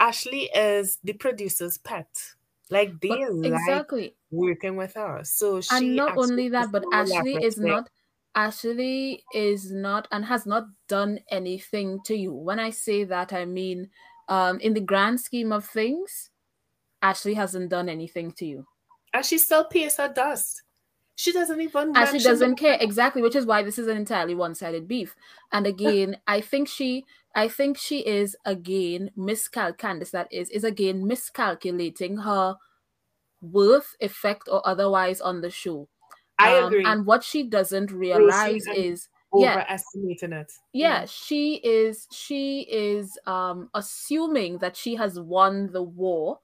Ashley 0.02 0.50
is 0.56 0.98
the 1.04 1.14
producer's 1.14 1.78
pet. 1.78 2.08
Like 2.70 3.00
they 3.02 3.10
But 3.10 3.34
like 3.36 3.54
exactly. 3.54 4.16
working 4.32 4.76
with 4.76 4.96
her. 4.96 5.22
So 5.24 5.62
she 5.62 5.76
and 5.76 5.96
not 5.96 6.18
only 6.18 6.50
that 6.50 6.72
but 6.72 6.84
ashley 6.92 7.36
is 7.36 7.58
not 7.58 7.90
ashley 8.34 9.24
is 9.34 9.72
not 9.72 10.08
and 10.12 10.26
has 10.26 10.46
not 10.46 10.66
done 10.88 11.20
anything 11.30 12.00
to 12.06 12.16
you 12.16 12.32
when 12.34 12.60
i 12.60 12.70
say 12.70 13.04
that 13.04 13.34
i 13.34 13.44
mean 13.44 13.90
um 14.30 14.58
in 14.62 14.74
the 14.74 14.80
grand 14.80 15.20
scheme 15.20 15.52
of 15.52 15.66
things 15.66 16.30
ashley 17.02 17.34
hasn't 17.34 17.70
done 17.70 17.90
anything 17.90 18.32
to 18.32 18.46
you 18.46 18.66
and 19.14 19.26
she 19.26 19.38
still 19.38 19.66
pays 19.66 19.98
her 19.98 20.08
dust. 20.08 20.64
She 21.18 21.34
doesn't 21.34 21.60
even 21.60 21.96
ashley 21.96 22.20
doesn't 22.20 22.56
care 22.56 22.78
exactly 22.80 23.22
which 23.22 23.36
is 23.36 23.46
why 23.46 23.62
this 23.64 23.78
is 23.78 23.88
an 23.88 23.98
entirely 23.98 24.34
one-sided 24.34 24.88
beef 24.88 25.14
and 25.52 25.68
again 25.68 26.16
i 26.26 26.40
think 26.40 26.70
she 26.70 27.06
i 27.36 27.48
think 27.48 27.78
she 27.78 28.06
is 28.06 28.36
again 28.46 29.12
miscal 29.16 29.74
candiace 29.74 30.12
that 30.12 30.32
is 30.32 30.50
is 30.50 30.64
again 30.64 31.06
miscalculating 31.08 32.18
her 32.18 32.56
worth 33.42 33.96
effect 34.00 34.48
or 34.52 34.68
otherwise 34.68 35.22
on 35.22 35.42
the 35.42 35.50
show 35.50 35.90
I 36.40 36.52
Um, 36.52 36.68
agree. 36.68 36.86
and 36.86 37.06
what 37.06 37.24
she 37.24 37.44
doesn't 37.44 37.92
realize 37.92 38.68
is 38.74 39.10
yeah 39.34 39.60
overestimating 39.60 40.34
it. 40.34 40.52
yeah 40.74 41.06
she 41.06 41.56
is 41.56 42.08
she 42.12 42.62
is 42.72 43.18
um 43.26 43.70
assuming 43.74 44.60
that 44.60 44.76
she 44.76 44.96
has 44.96 45.20
won 45.20 45.72
the 45.72 45.84
war 45.84 46.40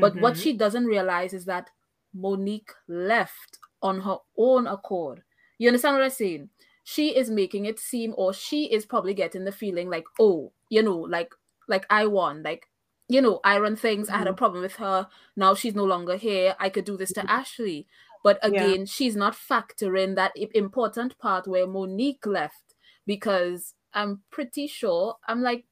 but 0.00 0.16
what 0.18 0.36
Mhm. 0.36 0.42
she 0.42 0.54
doesn't 0.54 0.86
realize 0.86 1.34
is 1.34 1.46
that 1.46 1.70
monique 2.14 2.72
left 2.88 3.58
on 3.82 4.00
her 4.02 4.18
own 4.38 4.66
accord 4.66 5.24
you 5.58 5.68
understand 5.68 5.96
what 5.96 6.04
i'm 6.04 6.10
saying 6.10 6.50
she 6.90 7.14
is 7.14 7.28
making 7.28 7.66
it 7.66 7.78
seem 7.78 8.14
or 8.16 8.32
she 8.32 8.64
is 8.64 8.86
probably 8.86 9.12
getting 9.12 9.44
the 9.44 9.52
feeling 9.52 9.90
like 9.90 10.06
oh 10.18 10.50
you 10.70 10.82
know 10.82 10.96
like 10.96 11.34
like 11.68 11.84
i 11.90 12.06
won 12.06 12.42
like 12.42 12.66
you 13.08 13.20
know 13.20 13.40
i 13.44 13.58
run 13.58 13.76
things 13.76 14.08
i 14.08 14.16
had 14.16 14.26
a 14.26 14.30
mm-hmm. 14.30 14.38
problem 14.38 14.62
with 14.62 14.76
her 14.76 15.06
now 15.36 15.54
she's 15.54 15.74
no 15.74 15.84
longer 15.84 16.16
here 16.16 16.56
i 16.58 16.70
could 16.70 16.86
do 16.86 16.96
this 16.96 17.12
to 17.12 17.20
mm-hmm. 17.20 17.28
ashley. 17.40 17.86
But 18.24 18.38
Yeah. 18.42 18.48
again 18.48 18.86
she's 18.86 19.16
not 19.16 19.36
factoring 19.36 20.14
that 20.14 20.32
important 20.54 21.18
part 21.18 21.46
where 21.46 21.66
monique 21.66 22.24
left 22.24 22.74
because 23.06 23.74
i'm 23.92 24.22
pretty 24.30 24.66
sure 24.66 25.16
i'm 25.28 25.42
like 25.42 25.66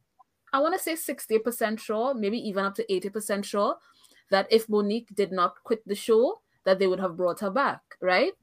i 0.52 0.61
want 0.61 0.75
to 0.75 0.82
say 0.82 0.92
60% 0.92 1.80
sure 1.80 2.12
maybe 2.12 2.38
even 2.38 2.66
up 2.66 2.75
to 2.75 2.85
80% 2.90 3.42
sure 3.42 3.76
that 4.30 4.46
if 4.50 4.68
monique 4.68 5.08
did 5.14 5.32
not 5.32 5.54
quit 5.64 5.82
the 5.87 5.94
show 5.94 6.42
that 6.64 6.78
they 6.78 6.87
would 6.87 7.00
have 7.00 7.16
brought 7.16 7.40
her 7.40 7.50
back 7.50 7.80
right 8.02 8.35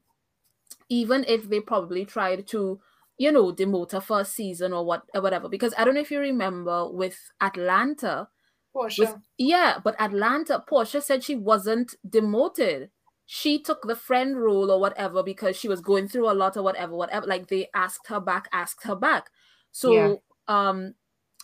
even 0.88 1.24
if 1.26 1.48
they 1.48 1.60
probably 1.60 2.04
tried 2.04 2.46
to 2.46 2.80
you 3.18 3.30
know 3.30 3.52
demote 3.52 3.92
her 3.92 4.00
for 4.00 4.20
a 4.20 4.24
season 4.24 4.72
or 4.72 4.84
what 4.84 5.02
or 5.14 5.20
whatever 5.20 5.48
because 5.48 5.72
i 5.78 5.84
don't 5.84 5.94
know 5.94 6.00
if 6.00 6.10
you 6.10 6.18
remember 6.18 6.90
with 6.90 7.18
atlanta 7.40 8.28
Porsha. 8.74 8.98
with 8.98 9.14
yeah 9.38 9.78
but 9.82 9.94
atlanta 10.00 10.62
porsha 10.68 11.00
said 11.02 11.22
she 11.22 11.36
wasn't 11.36 11.94
demoted 12.08 12.90
she 13.26 13.58
took 13.58 13.82
the 13.82 13.96
friend 13.96 14.36
role 14.36 14.70
or 14.70 14.80
whatever 14.80 15.22
because 15.22 15.56
she 15.56 15.68
was 15.68 15.80
going 15.80 16.08
through 16.08 16.30
a 16.30 16.34
lot 16.34 16.56
or 16.56 16.62
whatever 16.62 16.94
whatever 16.94 17.26
like 17.26 17.46
they 17.46 17.68
asked 17.74 18.06
her 18.08 18.20
back 18.20 18.48
asked 18.52 18.82
her 18.82 18.96
back 18.96 19.30
so 19.70 19.92
Yeah. 19.92 20.14
um 20.48 20.94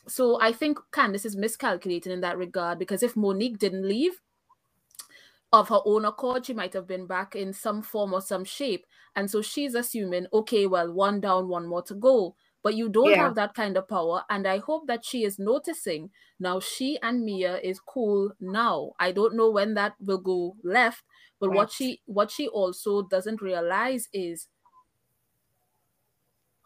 so 0.09 0.41
i 0.41 0.53
think 0.53 0.79
candiace 0.93 1.25
is 1.25 1.37
miscalculating 1.37 2.13
in 2.13 2.21
that 2.21 2.37
regard 2.37 2.79
because 2.79 3.03
if 3.03 3.17
monique 3.17 3.59
didn't 3.59 3.89
leave 3.89 4.21
of 5.52 5.69
her 5.69 5.80
own 5.85 6.04
accord 6.04 6.47
she 6.47 6.54
might 6.54 6.73
have 6.73 6.87
been 6.87 7.07
back 7.07 7.35
in 7.35 7.52
some 7.52 7.83
form 7.83 8.12
or 8.12 8.21
some 8.21 8.45
shape 8.45 8.87
and 9.16 9.30
so 9.30 9.42
she's 9.42 9.75
assuming 9.75 10.26
okay 10.33 10.66
well 10.66 10.92
one 10.92 11.21
down 11.21 11.49
one 11.49 11.66
more 11.66 11.83
to 11.83 11.95
go 11.95 12.37
but 12.62 12.75
you 12.75 12.88
don't 12.88 13.11
Yeah. 13.11 13.16
have 13.16 13.35
that 13.37 13.54
kind 13.54 13.78
of 13.78 13.88
power. 13.88 14.23
And 14.28 14.47
I 14.47 14.59
hope 14.59 14.87
that 14.87 15.02
she 15.02 15.25
is 15.25 15.38
noticing 15.38 16.11
now 16.38 16.61
she 16.61 16.99
and 17.00 17.25
Mia 17.25 17.59
is 17.59 17.80
cool 17.80 18.33
now. 18.38 18.92
I 18.99 19.12
don't 19.12 19.35
know 19.35 19.49
when 19.50 19.73
that 19.75 19.95
will 19.99 20.19
go 20.21 20.57
left, 20.62 21.02
but 21.38 21.52
what 21.52 21.71
she 21.71 22.02
what 22.04 22.30
she 22.30 22.49
also 22.49 23.00
doesn't 23.00 23.40
realize 23.40 24.11
is 24.12 24.49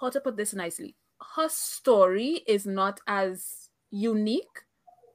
how 0.00 0.10
to 0.10 0.20
put 0.20 0.36
this 0.36 0.54
nicely. 0.54 0.96
Her 1.36 1.48
story 1.48 2.42
is 2.46 2.66
not 2.66 3.00
as 3.06 3.70
unique 3.90 4.64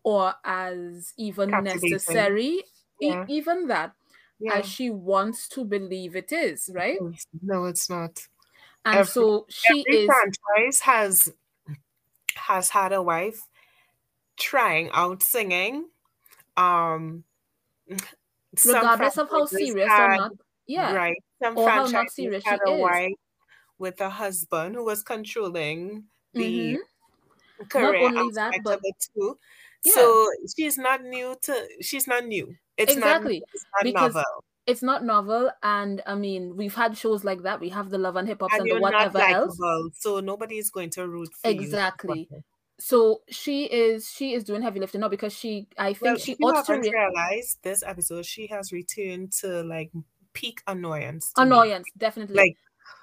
or 0.03 0.35
as 0.43 1.13
even 1.17 1.49
Captivating. 1.49 2.29
Necessary, 3.01 3.25
e- 3.29 3.37
even 3.37 3.67
that, 3.67 3.93
Yeah. 4.39 4.55
as 4.55 4.65
she 4.65 4.89
wants 4.89 5.47
to 5.49 5.63
believe 5.65 6.15
it 6.15 6.31
is, 6.31 6.69
right? 6.73 6.99
No, 7.41 7.65
it's 7.65 7.89
not. 7.89 8.27
And 8.85 8.99
Every- 8.99 9.11
so 9.11 9.45
she 9.49 9.83
Every 9.87 9.99
is 10.03 10.05
franchise 10.07 10.79
has 10.81 11.33
has 12.35 12.69
had 12.69 12.93
a 12.93 13.01
wife 13.01 13.41
trying 14.37 14.89
out 14.93 15.21
singing. 15.21 15.89
Um, 16.57 17.23
regardless 18.65 19.17
of 19.17 19.29
how 19.29 19.45
serious 19.45 19.89
or 19.91 20.15
not. 20.17 20.31
Yeah. 20.67 20.93
Right. 20.93 21.17
Some 21.41 21.57
Or 21.57 21.69
how 21.69 21.85
not 21.87 22.09
serious 22.11 22.43
had 22.45 22.59
she 22.65 22.71
a 22.71 22.75
is. 22.75 22.81
wife 22.81 23.13
with 23.77 23.99
a 24.01 24.09
husband 24.09 24.75
who 24.75 24.83
was 24.83 25.03
controlling 25.03 26.05
the 26.33 26.77
Mhm. 27.59 27.69
career 27.69 28.05
only 28.07 28.31
that, 28.33 28.53
but- 28.63 28.77
of 28.77 28.81
it 28.83 28.95
too. 29.13 29.37
Yeah. 29.83 29.93
So 29.93 30.31
she's 30.55 30.77
not 30.77 31.03
new 31.03 31.35
to. 31.43 31.67
She's 31.81 32.07
not 32.07 32.25
new. 32.25 32.57
It's 32.79 32.93
Exactly, 32.95 33.39
not. 33.39 33.49
It's 33.53 33.65
not 33.75 33.83
because 33.83 34.13
novel. 34.15 34.43
It's 34.65 34.83
not 34.83 35.03
novel, 35.03 35.51
and 35.63 36.01
I 36.05 36.13
mean, 36.15 36.55
we've 36.55 36.75
had 36.75 36.95
shows 36.95 37.23
like 37.23 37.41
that. 37.41 37.59
We 37.59 37.69
have 37.69 37.89
the 37.89 37.97
Love 37.97 38.15
and 38.17 38.27
Hip 38.27 38.39
Hop 38.41 38.51
And 38.53 38.61
and, 38.61 38.69
the 38.71 38.79
whatever 38.79 39.17
else. 39.19 39.57
so 39.99 40.19
nobody's 40.19 40.69
going 40.69 40.91
to 40.91 41.07
root 41.07 41.29
for 41.41 41.49
you. 41.49 41.59
Exactly. 41.59 42.29
So 42.79 43.21
she 43.29 43.65
is 43.65 44.09
she 44.09 44.33
is 44.33 44.43
doing 44.43 44.61
heavy 44.61 44.79
lifting 44.79 45.01
now 45.01 45.09
because 45.09 45.33
she 45.33 45.67
I 45.77 45.93
think 45.93 46.01
Well, 46.05 46.17
she 46.17 46.35
ought 46.35 46.65
to 46.67 46.73
re- 46.75 46.91
realized 46.91 47.59
this 47.63 47.83
episode, 47.83 48.25
she 48.25 48.47
has 48.47 48.71
returned 48.71 49.33
to 49.41 49.63
like 49.63 49.91
peak 50.33 50.61
annoyance. 50.67 51.33
to 51.33 51.41
me. 51.41 51.47
annoyance 51.47 51.87
definitely 51.97 52.35
Like 52.37 52.55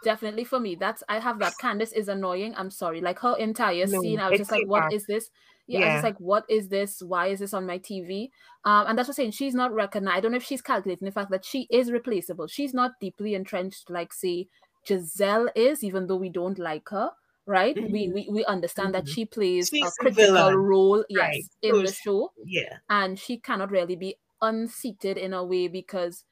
definitely 0.04 0.44
for 0.44 0.60
me 0.60 0.76
that's 0.76 1.02
i 1.08 1.18
have 1.18 1.38
that 1.40 1.52
candiace 1.58 1.92
is 1.92 2.08
annoying 2.08 2.54
i'm 2.56 2.70
sorry 2.70 3.00
like 3.00 3.18
her 3.18 3.34
entire 3.38 3.86
No, 3.86 4.00
scene 4.00 4.20
i 4.20 4.28
was 4.30 4.38
just 4.38 4.52
like 4.52 4.66
what 4.66 4.90
this 5.06 5.30
yeah, 5.66 5.80
Yeah. 5.80 5.92
just 5.92 6.04
like 6.04 6.18
what 6.18 6.44
is 6.48 6.68
this 6.68 7.02
why 7.02 7.26
is 7.28 7.40
this 7.40 7.54
on 7.54 7.66
my 7.66 7.78
tv 7.78 8.30
um 8.64 8.86
and 8.86 8.98
that's 8.98 9.08
what 9.08 9.14
I'm 9.14 9.16
saying 9.16 9.30
she's 9.32 9.54
not 9.54 9.72
recognized 9.72 10.16
i 10.16 10.20
don't 10.20 10.32
know 10.32 10.36
if 10.36 10.44
she's 10.44 10.62
calculating 10.62 11.06
the 11.06 11.12
fact 11.12 11.30
that 11.30 11.44
she 11.44 11.66
is 11.70 11.90
replaceable 11.92 12.46
she's 12.46 12.74
not 12.74 12.92
deeply 13.00 13.34
entrenched 13.34 13.90
like 13.90 14.12
say 14.12 14.48
gizelle 14.86 15.48
is 15.56 15.82
even 15.82 16.06
though 16.06 16.16
we 16.16 16.28
don't 16.30 16.58
like 16.58 16.88
her 16.90 17.10
right 17.46 17.78
we, 17.88 18.08
Mhm. 18.08 18.12
we 18.12 18.28
we 18.30 18.44
understand 18.44 18.94
that 18.94 19.06
Mhm. 19.06 19.08
she 19.08 19.24
plays 19.24 19.72
She's 19.72 19.82
a 19.82 19.90
a 20.00 20.04
critical 20.04 20.10
villain, 20.10 20.56
role 20.56 21.04
yes 21.08 21.20
right. 21.20 21.44
in 21.62 21.82
the 21.82 21.92
show 21.92 22.32
yeah, 22.44 22.78
and 22.88 23.18
she 23.18 23.38
cannot 23.38 23.70
really 23.70 23.96
be 23.96 24.16
unseated 24.42 25.18
in 25.18 25.32
a 25.34 25.44
way 25.44 25.68
because 25.68 26.24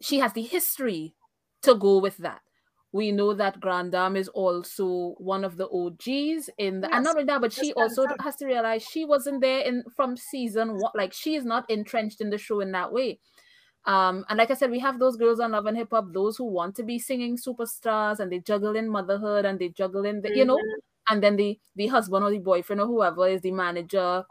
she 0.00 0.18
has 0.20 0.32
the 0.34 0.42
history 0.42 1.14
to 1.62 1.74
go 1.74 1.98
with 1.98 2.18
that. 2.18 2.42
We 2.92 3.12
know 3.12 3.34
that 3.34 3.60
Grand 3.60 3.92
Dame 3.92 4.16
is 4.16 4.28
also 4.28 5.14
one 5.18 5.44
of 5.44 5.56
the 5.56 5.68
OGs 5.68 6.50
in 6.58 6.80
the, 6.80 6.92
and 6.92 7.04
not 7.04 7.14
only 7.16 7.24
that, 7.26 7.40
but 7.40 7.52
she 7.52 7.72
also 7.74 8.06
has 8.18 8.36
to 8.36 8.46
realize 8.46 8.82
she 8.82 9.04
wasn't 9.04 9.40
there 9.42 9.60
in 9.60 9.84
from 9.94 10.16
season 10.16 10.78
one. 10.78 10.92
Like 10.94 11.12
she 11.12 11.36
is 11.36 11.44
not 11.44 11.70
entrenched 11.70 12.20
in 12.20 12.30
the 12.30 12.38
show 12.38 12.60
in 12.60 12.72
that 12.72 12.92
way. 12.92 13.20
Um, 13.86 14.24
and 14.28 14.36
like 14.38 14.50
I 14.50 14.54
said, 14.54 14.70
we 14.70 14.78
have 14.80 14.98
those 14.98 15.16
girls 15.16 15.40
on 15.40 15.52
Love 15.52 15.66
and 15.66 15.76
Hip 15.76 15.88
Hop, 15.92 16.12
those 16.12 16.36
who 16.36 16.44
want 16.44 16.76
to 16.76 16.82
be 16.82 16.98
singing 16.98 17.36
superstars 17.38 18.20
and 18.20 18.30
they 18.30 18.38
juggle 18.40 18.76
in 18.76 18.88
motherhood 18.90 19.44
and 19.46 19.58
they 19.58 19.70
juggle 19.70 20.04
in 20.04 20.20
the, 20.22 20.30
you 20.34 20.44
know, 20.44 20.58
Mm-hmm. 20.58 20.80
and 21.08 21.22
then 21.22 21.36
the 21.36 21.58
the 21.76 21.86
husband 21.86 22.24
or 22.24 22.30
the 22.30 22.38
boyfriend 22.38 22.80
or 22.80 22.86
whoever 22.86 23.26
is 23.26 23.40
the 23.40 23.50
manager 23.52 24.24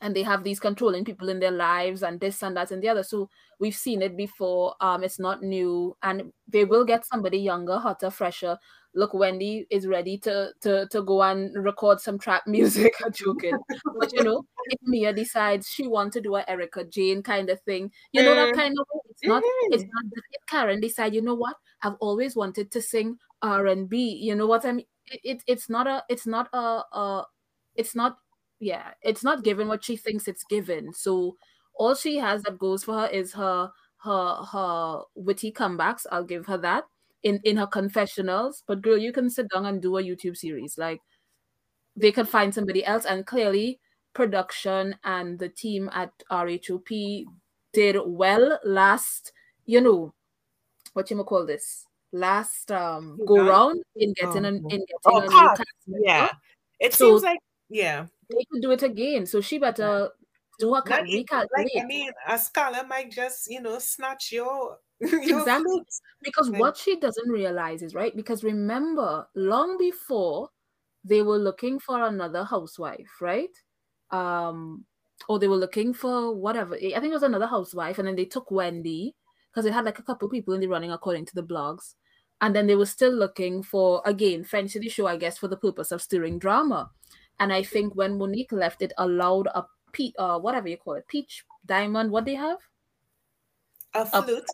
and 0.00 0.16
they 0.16 0.22
have 0.22 0.44
these 0.44 0.60
controlling 0.60 1.04
people 1.04 1.28
in 1.28 1.40
their 1.40 1.50
lives 1.50 2.02
and 2.02 2.20
this 2.20 2.42
and 2.42 2.56
that 2.56 2.70
and 2.70 2.82
the 2.82 2.88
other. 2.88 3.02
So 3.02 3.28
we've 3.58 3.74
seen 3.74 4.02
it 4.02 4.16
before. 4.16 4.74
Um 4.80 5.04
it's 5.04 5.18
not 5.18 5.42
new. 5.42 5.96
And 6.02 6.32
they 6.48 6.64
will 6.64 6.84
get 6.84 7.06
somebody 7.06 7.38
younger 7.38 7.78
hotter 7.78 8.10
fresher. 8.10 8.58
Look 8.94 9.14
wendy 9.14 9.66
is 9.70 9.86
ready 9.86 10.18
to 10.18 10.52
to 10.62 10.88
to 10.88 11.02
go 11.02 11.22
and 11.22 11.54
record 11.64 12.00
some 12.00 12.18
trap 12.18 12.46
music. 12.46 12.94
I'm 13.04 13.12
joking. 13.12 13.62
But 13.98 14.12
you 14.12 14.22
know 14.22 14.42
if 14.66 14.78
mia 14.82 15.12
decides 15.12 15.68
she 15.68 15.86
wants 15.86 16.14
to 16.14 16.20
do 16.20 16.36
a 16.36 16.44
erika 16.48 16.84
jayne 16.84 17.22
kind 17.22 17.48
of 17.50 17.60
thing 17.62 17.90
you 18.12 18.22
know 18.22 18.34
that 18.34 18.52
kind 18.52 18.76
of 18.78 18.86
way. 18.92 19.00
it's 19.10 19.24
not 19.24 19.44
it's 19.70 19.84
Mhm. 19.84 19.88
not 19.92 20.04
if 20.32 20.46
karen 20.46 20.80
decide 20.80 21.14
you 21.14 21.22
know 21.22 21.34
what? 21.34 21.56
I've 21.82 21.96
always 22.00 22.36
wanted 22.36 22.70
to 22.72 22.82
sing 22.82 23.18
r&b 23.42 23.96
you 23.96 24.34
know 24.34 24.46
what 24.46 24.64
i 24.66 24.72
mean? 24.72 24.86
It, 25.06 25.20
it 25.24 25.42
it's 25.46 25.68
not 25.70 25.86
a 25.86 26.04
it's 26.08 26.26
not 26.26 26.48
a, 26.52 26.84
a 26.92 27.26
it's 27.76 27.94
not 27.94 28.18
yeah 28.60 28.90
it's 29.02 29.24
not 29.24 29.42
given 29.42 29.66
what 29.68 29.82
she 29.84 29.96
thinks 29.96 30.28
it's 30.28 30.44
given. 30.44 30.92
So 30.92 31.36
all 31.74 31.94
she 31.94 32.18
has 32.18 32.42
that 32.44 32.58
goes 32.58 32.84
for 32.84 32.94
her 33.00 33.06
is 33.08 33.32
her 33.32 33.70
her 34.04 34.34
her 34.52 35.02
witty 35.14 35.52
comebacks. 35.52 36.06
I'll 36.12 36.24
give 36.24 36.46
her 36.46 36.58
that 36.58 36.84
in 37.22 37.40
in 37.44 37.56
her 37.56 37.66
confessionals. 37.66 38.62
But 38.66 38.82
girl 38.82 38.98
you 38.98 39.12
can 39.12 39.30
sit 39.30 39.48
down 39.52 39.66
and 39.66 39.80
do 39.82 39.96
a 39.98 40.02
youtube 40.02 40.36
series. 40.36 40.76
Like 40.78 41.00
they 41.96 42.12
could 42.12 42.28
find 42.28 42.54
somebody 42.54 42.84
else. 42.84 43.04
And 43.06 43.26
clearly 43.26 43.80
production 44.14 44.96
and 45.04 45.38
the 45.38 45.48
team 45.48 45.88
at 45.92 46.12
rhop 46.30 47.24
did 47.72 47.96
well 48.04 48.58
last 48.64 49.32
you 49.66 49.80
know 49.80 50.12
what 50.94 51.10
you 51.10 51.22
call 51.24 51.46
this? 51.46 51.86
Last 52.12 52.72
um 52.72 53.18
go 53.26 53.46
round 53.46 53.82
in 53.96 54.12
getting 54.14 54.44
an, 54.44 54.56
in 54.56 54.80
getting 54.84 54.86
Oh, 55.06 55.18
a 55.18 55.22
new 55.22 55.28
cast, 55.30 55.56
cast 55.58 55.70
yeah. 55.86 56.28
It 56.80 56.92
So- 56.94 57.06
seems 57.10 57.22
like 57.22 57.38
yeah. 57.68 58.06
They 58.30 58.44
could 58.50 58.62
do 58.62 58.70
it 58.70 58.82
again. 58.82 59.26
So 59.26 59.40
she 59.40 59.58
better 59.58 60.10
do 60.58 60.74
her 60.74 60.82
cal- 60.82 61.02
recalculate 61.02 61.46
like 61.56 61.68
I 61.80 61.84
mean, 61.86 62.10
a 62.28 62.38
scholar 62.38 62.84
might 62.86 63.10
just 63.10 63.50
you 63.50 63.60
know 63.60 63.78
snatch 63.78 64.32
your 64.32 64.78
Exactly. 65.00 65.82
because 66.22 66.50
what 66.50 66.76
she 66.76 66.96
doesn't 66.96 67.30
realize 67.30 67.82
is 67.82 67.94
right. 67.94 68.14
Because 68.14 68.44
remember, 68.44 69.26
long 69.34 69.78
before 69.78 70.50
they 71.04 71.22
were 71.22 71.38
looking 71.38 71.78
for 71.78 72.04
another 72.04 72.44
housewife, 72.44 73.10
right? 73.20 73.56
Um, 74.10 74.84
or 75.28 75.38
they 75.38 75.48
were 75.48 75.56
looking 75.56 75.94
for 75.94 76.34
whatever. 76.34 76.74
I 76.74 76.78
think 76.78 77.04
it 77.06 77.12
was 77.12 77.22
another 77.22 77.46
housewife, 77.46 77.98
and 77.98 78.06
then 78.06 78.16
they 78.16 78.26
took 78.26 78.50
Wendy 78.50 79.14
because 79.50 79.64
they 79.64 79.70
had 79.70 79.84
like 79.84 79.98
a 79.98 80.02
couple 80.02 80.28
people 80.28 80.54
in 80.54 80.60
the 80.60 80.66
running 80.66 80.92
according 80.92 81.26
to 81.26 81.34
the 81.34 81.42
blogs. 81.42 81.94
And 82.42 82.54
then 82.54 82.66
they 82.66 82.76
were 82.76 82.86
still 82.86 83.12
looking 83.12 83.62
for 83.62 84.02
again 84.04 84.44
French 84.44 84.72
City 84.72 84.88
show, 84.88 85.06
I 85.06 85.16
guess, 85.16 85.38
for 85.38 85.48
the 85.48 85.56
purpose 85.56 85.92
of 85.92 86.02
stirring 86.02 86.38
drama. 86.38 86.90
And 87.40 87.52
I 87.52 87.62
think 87.62 87.94
when 87.94 88.18
Monique 88.18 88.52
left, 88.52 88.82
it 88.82 88.92
allowed 88.98 89.48
a 89.48 89.64
pe- 89.92 90.12
uh 90.18 90.38
whatever 90.38 90.68
you 90.68 90.76
call 90.76 90.94
it, 90.94 91.08
peach 91.08 91.44
diamond. 91.66 92.10
What 92.10 92.24
they 92.26 92.34
have? 92.34 92.58
A 93.94 94.04
flute. 94.06 94.44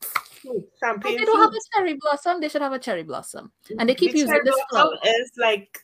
Flute, 0.00 0.68
But 0.72 0.86
Champagne 0.86 1.16
they 1.16 1.24
don't 1.24 1.40
have 1.40 1.52
a 1.52 1.76
cherry 1.76 1.94
blossom. 2.00 2.40
They 2.40 2.48
should 2.48 2.62
have 2.62 2.72
a 2.72 2.78
cherry 2.78 3.02
blossom. 3.04 3.52
And 3.78 3.88
they 3.88 3.94
keep 3.94 4.12
The 4.12 4.18
using 4.18 4.32
cherry 4.34 4.44
this 4.44 4.56
blossom 4.70 4.98
flower. 4.98 5.14
is 5.20 5.30
like 5.36 5.78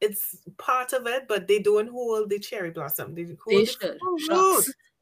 it's 0.00 0.38
part 0.58 0.92
of 0.92 1.06
it, 1.06 1.28
but 1.28 1.46
they 1.46 1.60
don't 1.60 1.88
hold 1.88 2.28
the 2.28 2.40
cherry 2.40 2.70
blossom. 2.70 3.14
They 3.14 3.22
hold 3.22 3.38
They 3.46 3.64
the 3.64 3.72
should. 3.80 3.98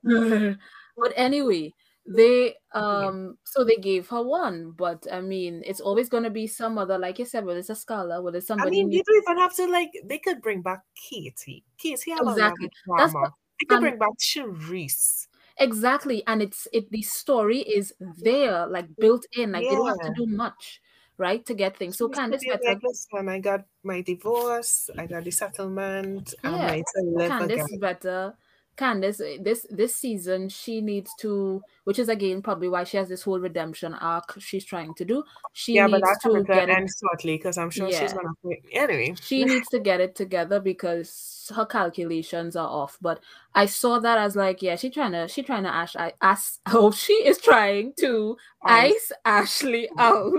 fruit. 0.05 0.59
But 0.97 1.13
anyway, 1.17 1.73
they 2.11 2.55
um 2.75 3.39
so 3.45 3.65
they 3.65 3.77
gave 3.77 4.09
her 4.09 4.23
one, 4.23 4.73
but 4.73 5.07
I 5.11 5.21
mean 5.21 5.63
it's 5.65 5.81
always 5.81 6.09
gonna 6.09 6.31
be 6.31 6.47
some 6.47 6.79
other, 6.79 6.99
like 6.99 7.19
you 7.19 7.25
said, 7.25 7.45
whether 7.45 7.59
it's 7.61 7.71
a 7.71 7.75
scholar, 7.77 8.23
whether 8.23 8.39
it's 8.39 8.47
somebody 8.49 8.81
I 8.81 8.85
mean, 8.85 8.93
you 8.93 9.03
don't 9.05 9.23
even 9.23 9.39
have 9.39 9.55
to 9.57 9.67
like. 9.67 9.91
They 10.05 10.19
could 10.19 10.43
bring 10.43 10.63
back 10.63 10.81
Katie. 10.95 11.65
Katie 11.79 12.13
Exactly. 12.13 12.69
That's 12.97 13.15
what- 13.15 13.33
They 13.61 13.67
could 13.67 13.77
um, 13.77 13.81
bring 13.83 13.99
back 13.99 14.17
Charrisse. 14.19 15.29
Exactly. 15.59 16.23
And 16.27 16.43
it's 16.43 16.67
it 16.73 16.91
the 16.91 17.03
story 17.03 17.59
is 17.61 17.93
there, 18.19 18.67
like 18.67 18.89
built 18.97 19.27
in. 19.37 19.53
Like 19.53 19.69
they 19.69 19.75
don't 19.75 19.87
have 19.87 20.01
to 20.01 20.13
do 20.17 20.27
much, 20.27 20.81
right? 21.19 21.45
To 21.47 21.55
get 21.55 21.77
things. 21.77 21.99
So 21.99 22.09
Charrisse 22.09 22.17
Candiace 22.17 22.31
could 22.31 22.41
be 22.41 22.49
better 22.51 22.65
like, 22.75 22.83
listen, 22.83 23.29
I 23.29 23.39
got 23.41 23.65
my 23.83 24.01
divorce. 24.01 24.91
I 24.97 25.07
got 25.07 25.25
the 25.25 25.31
settlement. 25.31 26.35
I'm 26.43 26.55
Yeah. 26.55 26.67
ready 26.67 26.83
to 26.95 27.03
live 27.03 27.41
again. 27.41 27.79
better. 27.79 28.35
Candiace, 28.81 29.21
this 29.43 29.67
this 29.71 29.95
season, 29.95 30.49
she 30.49 30.81
needs 30.81 31.11
to, 31.21 31.63
which 31.85 31.99
is 31.99 32.09
again 32.09 32.41
probably 32.41 32.69
why 32.69 32.85
she 32.85 32.97
has 32.97 33.09
this 33.09 33.23
whole 33.23 33.39
redemption 33.39 33.93
arc 33.95 34.35
she's 34.41 34.65
trying 34.65 34.95
to 34.95 35.05
do. 35.05 35.23
She 35.53 35.75
Yeah, 35.75 35.87
needs 35.87 36.19
to 36.23 36.43
get 36.45 36.47
to 36.47 36.63
it. 36.63 36.69
end 36.71 36.89
shortly 36.99 37.37
because 37.37 37.59
I'm 37.59 37.71
sure 37.71 37.91
she's 37.93 38.13
gonna. 38.13 38.33
Anyway, 38.73 39.15
She 39.21 39.45
needs 39.45 39.69
to 39.69 39.79
get 39.81 40.01
it 40.01 40.15
together 40.15 40.61
because 40.61 41.53
her 41.55 41.67
calculations 41.67 42.57
are 42.57 42.69
off. 42.69 42.97
But 43.03 43.21
I 43.55 43.67
saw 43.67 43.99
that 43.99 44.17
as 44.19 44.35
like, 44.35 44.63
yeah, 44.63 44.77
she 44.77 44.89
trying 44.91 45.13
to, 45.13 45.29
she 45.29 45.43
trying 45.43 45.65
to 45.65 45.75
ash, 45.75 45.95
I 45.97 46.15
ask, 46.23 46.59
oh, 46.73 46.91
she 46.91 47.13
is 47.13 47.39
trying 47.39 47.93
to 48.01 48.37
Ice. 48.65 48.93
ice 48.93 49.13
Ashley 49.25 49.89
out, 49.99 50.33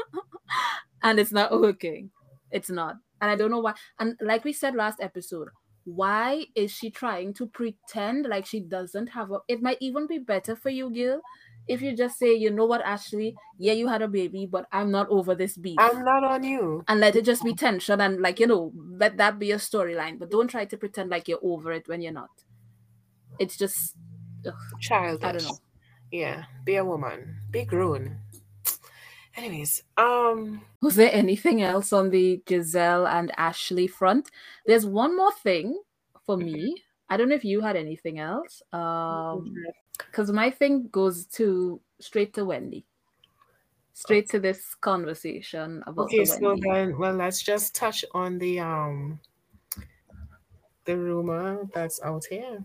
and 1.02 1.18
it's 1.18 1.32
not 1.32 1.52
working. 1.52 2.10
It's 2.50 2.70
not, 2.70 2.96
and 3.20 3.30
I 3.30 3.36
don't 3.36 3.50
know 3.50 3.60
why. 3.60 3.74
And 3.98 4.16
like 4.20 4.44
we 4.44 4.52
said 4.52 4.74
last 4.74 5.00
episode, 5.00 5.48
why 5.88 6.44
is 6.54 6.70
she 6.70 6.90
trying 6.90 7.32
to 7.34 7.46
pretend 7.46 8.26
like 8.26 8.46
she 8.46 8.60
doesn't 8.60 9.08
have 9.08 9.30
a? 9.32 9.38
It 9.48 9.62
might 9.62 9.78
even 9.80 10.06
be 10.06 10.18
better 10.18 10.54
for 10.56 10.70
you, 10.70 10.90
Gil, 10.90 11.20
if 11.66 11.80
you 11.82 11.96
just 11.96 12.18
say, 12.18 12.34
you 12.34 12.50
know 12.50 12.66
what, 12.66 12.82
Ashley, 12.82 13.36
yeah, 13.58 13.72
you 13.72 13.88
had 13.88 14.02
a 14.02 14.08
baby, 14.08 14.46
but 14.46 14.66
I'm 14.72 14.90
not 14.90 15.08
over 15.08 15.34
this 15.34 15.56
beef. 15.56 15.76
I'm 15.78 16.04
not 16.04 16.24
on 16.24 16.42
you. 16.44 16.84
and 16.88 17.00
let 17.00 17.16
it 17.16 17.24
just 17.24 17.44
be 17.44 17.54
tension 17.54 18.00
and 18.00 18.20
like 18.20 18.40
you 18.40 18.46
know 18.46 18.72
let 18.98 19.16
that 19.16 19.38
be 19.38 19.52
a 19.52 19.56
storyline 19.56 20.18
but 20.18 20.30
don't 20.30 20.48
try 20.48 20.64
to 20.64 20.76
pretend 20.76 21.10
like 21.10 21.28
you're 21.28 21.38
over 21.42 21.72
it 21.72 21.86
when 21.88 22.00
you're 22.00 22.12
not 22.12 22.30
it's 23.38 23.56
just 23.56 23.96
ugh, 24.46 24.54
Childish. 24.80 25.24
i 25.24 25.32
don't 25.32 25.44
know 25.44 25.58
Yeah, 26.10 26.44
be 26.64 26.76
a 26.76 26.84
woman. 26.84 27.36
Be 27.50 27.64
grown. 27.64 28.16
Anyways, 29.38 29.84
um, 29.96 30.62
was 30.82 30.96
there 30.96 31.12
anything 31.12 31.62
else 31.62 31.92
on 31.92 32.10
the 32.10 32.42
gizelle 32.44 33.06
and 33.08 33.30
ashley 33.38 33.86
front? 33.86 34.32
There's 34.66 34.84
one 34.84 35.16
more 35.16 35.30
thing 35.30 35.80
for 36.26 36.36
me. 36.36 36.74
I 37.08 37.16
don't 37.16 37.28
know 37.28 37.36
if 37.36 37.44
you 37.44 37.60
had 37.60 37.76
anything 37.76 38.18
else 38.18 38.62
um 38.72 39.54
because 39.96 40.32
my 40.32 40.50
thing 40.50 40.88
goes 40.90 41.24
to 41.38 41.80
straight 42.00 42.34
to 42.34 42.44
wendy. 42.44 42.84
Straight 43.94 44.28
to 44.30 44.40
this 44.40 44.74
conversation 44.74 45.84
about 45.86 46.06
okay, 46.06 46.18
the 46.18 46.26
so 46.26 46.56
then, 46.60 46.98
well, 46.98 47.14
let's 47.14 47.40
just 47.40 47.76
touch 47.76 48.04
on 48.14 48.38
the 48.38 48.58
um, 48.58 49.20
the 50.84 50.96
rumor 50.96 51.60
that's 51.72 52.02
out 52.02 52.24
here. 52.24 52.64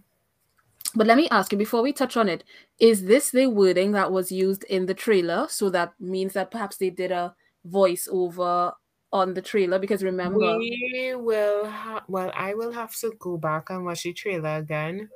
But 0.96 1.08
let 1.08 1.18
me 1.18 1.28
ask 1.30 1.52
you 1.52 1.58
before 1.58 1.82
we 1.82 1.92
touch 1.92 2.18
on 2.18 2.30
it, 2.30 2.44
is 2.80 3.06
this 3.06 3.32
the 3.32 3.48
wording 3.48 3.94
that 3.94 4.12
was 4.12 4.32
used 4.32 4.64
in 4.66 4.86
the 4.86 4.94
trailer? 4.94 5.48
So 5.50 5.70
that 5.72 5.94
means 6.00 6.34
that 6.34 6.52
perhaps 6.52 6.78
they 6.78 6.92
did 6.92 7.12
a 7.12 7.36
voiceover 7.68 8.74
on 9.12 9.34
the 9.34 9.42
trailer 9.42 9.80
because 9.80 10.04
remember 10.04 10.58
We 10.58 11.14
will 11.16 11.66
have, 11.66 12.04
well, 12.08 12.32
I 12.36 12.54
will 12.56 12.72
have 12.72 12.96
to 12.98 13.14
go 13.20 13.38
back 13.38 13.70
and 13.70 13.86
watch 13.86 14.04
the 14.04 14.14
trailer 14.14 14.58
again, 14.58 15.10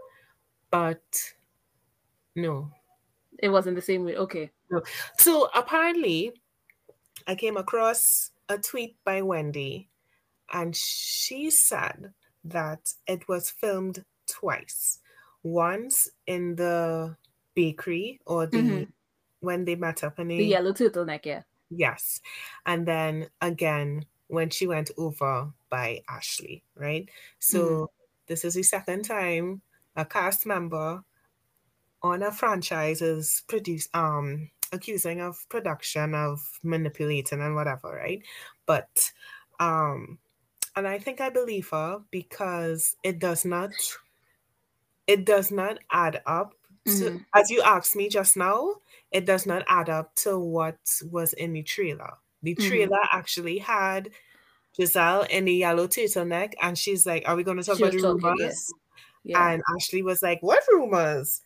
but 0.71 1.01
no. 2.35 2.71
it 3.39 3.49
wasn't 3.49 3.75
the 3.75 3.81
same 3.81 4.03
way. 4.05 4.15
Okay. 4.15 4.51
So 5.17 5.49
apparently, 5.55 6.33
I 7.27 7.35
came 7.35 7.57
across 7.57 8.31
a 8.49 8.57
tweet 8.57 8.95
by 9.03 9.21
Wendy, 9.21 9.89
and 10.53 10.75
she 10.75 11.49
said 11.49 12.13
that 12.43 12.93
it 13.07 13.27
was 13.27 13.49
filmed 13.49 14.05
twice. 14.27 14.99
Once 15.47 16.10
in 16.27 16.55
the 16.55 17.17
bakery 17.55 18.19
or 18.25 18.45
the 18.47 18.60
Mhm. 18.60 18.93
when 19.41 19.65
they 19.65 19.75
met 19.75 20.03
up 20.03 20.19
in 20.19 20.29
The 20.36 20.43
the 20.43 20.45
yellow 20.45 20.71
turtleneck, 20.73 21.25
yeah. 21.25 21.43
Yes. 21.69 22.21
And 22.65 22.88
then 22.88 23.29
again, 23.41 24.05
when 24.27 24.49
she 24.49 24.67
went 24.67 24.91
over 24.97 25.53
by 25.69 26.03
Ashley, 26.07 26.63
right? 26.75 27.10
So 27.39 27.91
this 28.27 28.45
is 28.45 28.53
the 28.55 28.63
second 28.63 29.03
time 29.03 29.62
a 29.95 30.05
cast 30.05 30.45
member 30.45 31.03
on 32.01 32.23
a 32.23 32.31
franchise 32.31 33.01
is 33.01 33.43
produced 33.47 33.95
um 33.95 34.51
accusing 34.71 35.21
of 35.21 35.47
production 35.49 36.13
of 36.13 36.60
manipulating 36.63 37.41
and 37.41 37.55
whatever, 37.55 37.89
right? 37.95 38.23
But 38.65 39.12
um 39.60 40.19
and 40.75 40.88
I 40.88 40.99
think 40.99 41.21
I 41.21 41.29
believe 41.29 41.69
her 41.71 42.03
because 42.12 42.95
it 43.03 43.19
does 43.19 43.45
not 43.45 43.73
it 45.07 45.25
does 45.25 45.51
not 45.51 45.79
add 45.91 46.21
up 46.25 46.53
to 46.85 46.91
Mhm. 46.91 47.25
as 47.33 47.49
you 47.49 47.61
asked 47.63 47.95
me 47.95 48.07
just 48.09 48.37
now, 48.37 48.75
it 49.11 49.25
does 49.25 49.45
not 49.45 49.63
add 49.67 49.89
up 49.89 50.13
to 50.15 50.37
what 50.39 50.77
was 51.09 51.33
in 51.33 51.53
the 51.53 51.63
trailer. 51.63 52.13
The 52.43 52.55
trailer 52.55 52.99
actually 53.11 53.57
had 53.57 54.11
Gizelle 54.77 55.27
in 55.29 55.45
the 55.45 55.53
yellow 55.53 55.87
turtleneck, 55.87 56.53
and 56.61 56.77
she's 56.77 57.05
like, 57.05 57.27
Are 57.27 57.35
we 57.35 57.43
going 57.43 57.57
to 57.57 57.63
talk 57.63 57.77
She 57.77 57.83
about 57.83 57.93
was 57.93 58.01
the 58.03 58.07
talking, 58.09 58.23
yeah. 58.25 58.31
rumors? 58.45 58.73
Yeah. 59.23 59.49
And 59.53 59.63
Ashley 59.75 60.03
was 60.03 60.21
like, 60.21 60.41
What 60.43 60.63
rumors? 60.71 61.41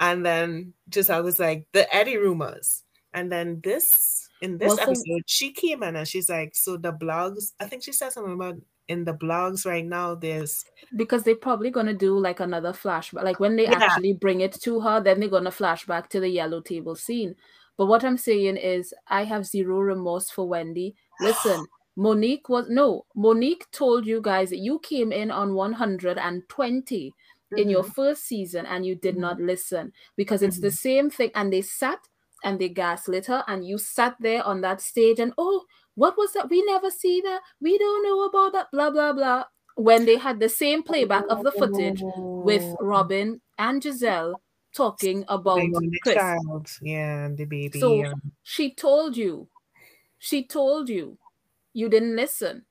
And 0.00 0.24
then 0.26 0.72
Gizelle 0.90 1.22
was 1.22 1.38
like, 1.38 1.66
The 1.72 1.92
Eddie 1.94 2.16
rumors. 2.16 2.82
And 3.14 3.30
then 3.30 3.60
this, 3.62 4.28
in 4.40 4.56
this 4.58 4.68
Well, 4.70 4.80
episode, 4.80 5.22
she 5.26 5.52
came 5.52 5.82
in 5.82 5.96
and 5.96 6.08
she's 6.08 6.28
like, 6.30 6.54
So 6.54 6.76
the 6.78 6.92
blogs, 6.92 7.52
I 7.60 7.66
think 7.66 7.82
she 7.82 7.92
said 7.92 8.10
something 8.12 8.32
about 8.32 8.56
in 8.88 9.04
the 9.04 9.14
blogs 9.14 9.64
right 9.66 9.84
now, 9.84 10.14
there's 10.14 10.64
because 10.96 11.22
they're 11.22 11.36
probably 11.36 11.70
gonna 11.70 11.94
do 11.94 12.18
like 12.18 12.40
another 12.40 12.72
flashback. 12.72 13.22
Like 13.24 13.40
when 13.40 13.56
they 13.56 13.66
Yeah. 13.66 13.78
actually 13.78 14.12
bring 14.14 14.40
it 14.40 14.52
to 14.62 14.80
her, 14.80 15.00
then 15.00 15.20
they're 15.20 15.28
gonna 15.28 15.50
flashback 15.50 16.08
to 16.08 16.20
the 16.20 16.28
yellow 16.28 16.60
table 16.60 16.94
scene. 16.96 17.34
But 17.78 17.86
what 17.86 18.04
I'm 18.04 18.18
saying 18.18 18.56
is, 18.58 18.92
I 19.08 19.24
have 19.24 19.46
zero 19.46 19.78
remorse 19.80 20.30
for 20.30 20.46
Wendy. 20.48 20.94
Listen, 21.18 21.68
Monique 21.96 22.48
was 22.48 22.66
no 22.68 23.06
Monique 23.14 23.70
told 23.70 24.06
you 24.06 24.20
guys 24.20 24.50
that 24.50 24.58
you 24.58 24.78
came 24.80 25.12
in 25.12 25.30
on 25.30 25.54
120 25.54 27.14
in 27.56 27.68
your 27.68 27.82
Mhm. 27.82 27.92
first 27.94 28.24
season 28.24 28.64
and 28.66 28.84
you 28.86 28.94
did 28.94 29.16
Mhm. 29.16 29.20
not 29.20 29.38
listen 29.40 29.92
because 30.16 30.42
it's 30.42 30.58
the 30.60 30.70
same 30.70 31.10
thing. 31.10 31.30
And 31.34 31.52
they 31.52 31.62
sat 31.62 31.98
and 32.44 32.58
they 32.60 32.68
gaslit 32.68 33.26
her, 33.26 33.44
and 33.46 33.64
you 33.64 33.78
sat 33.78 34.16
there 34.20 34.42
on 34.44 34.62
that 34.62 34.80
stage 34.80 35.20
and 35.20 35.32
oh, 35.38 35.64
what 35.94 36.16
was 36.16 36.32
that? 36.34 36.48
We 36.50 36.62
never 36.64 36.90
see 36.90 37.20
that. 37.22 37.40
We 37.60 37.78
don't 37.78 38.02
know 38.04 38.24
about 38.24 38.52
that. 38.52 38.66
Blah 38.72 38.90
blah 38.90 39.12
blah. 39.12 39.44
When 39.76 40.04
they 40.04 40.16
had 40.18 40.38
the 40.40 40.48
same 40.48 40.82
playback 40.82 41.24
of 41.30 41.42
the 41.42 41.52
footage 41.52 42.00
with 42.44 42.62
Oh. 42.62 42.76
Robyn 42.80 43.40
and 43.58 43.80
Gizelle 43.82 44.34
talking 44.74 45.24
about 45.28 45.58
the 45.58 45.98
Chris. 46.02 46.14
child, 46.14 46.68
yeah, 46.82 47.26
and 47.26 47.36
the 47.38 47.44
baby. 47.44 47.80
So 47.80 47.94
yeah. 47.94 48.12
she 48.42 48.74
told 48.74 49.16
you, 49.16 49.48
she 50.18 50.44
told 50.46 50.88
you, 50.88 51.18
you 51.72 51.88
didn't 51.88 52.16
listen. 52.16 52.64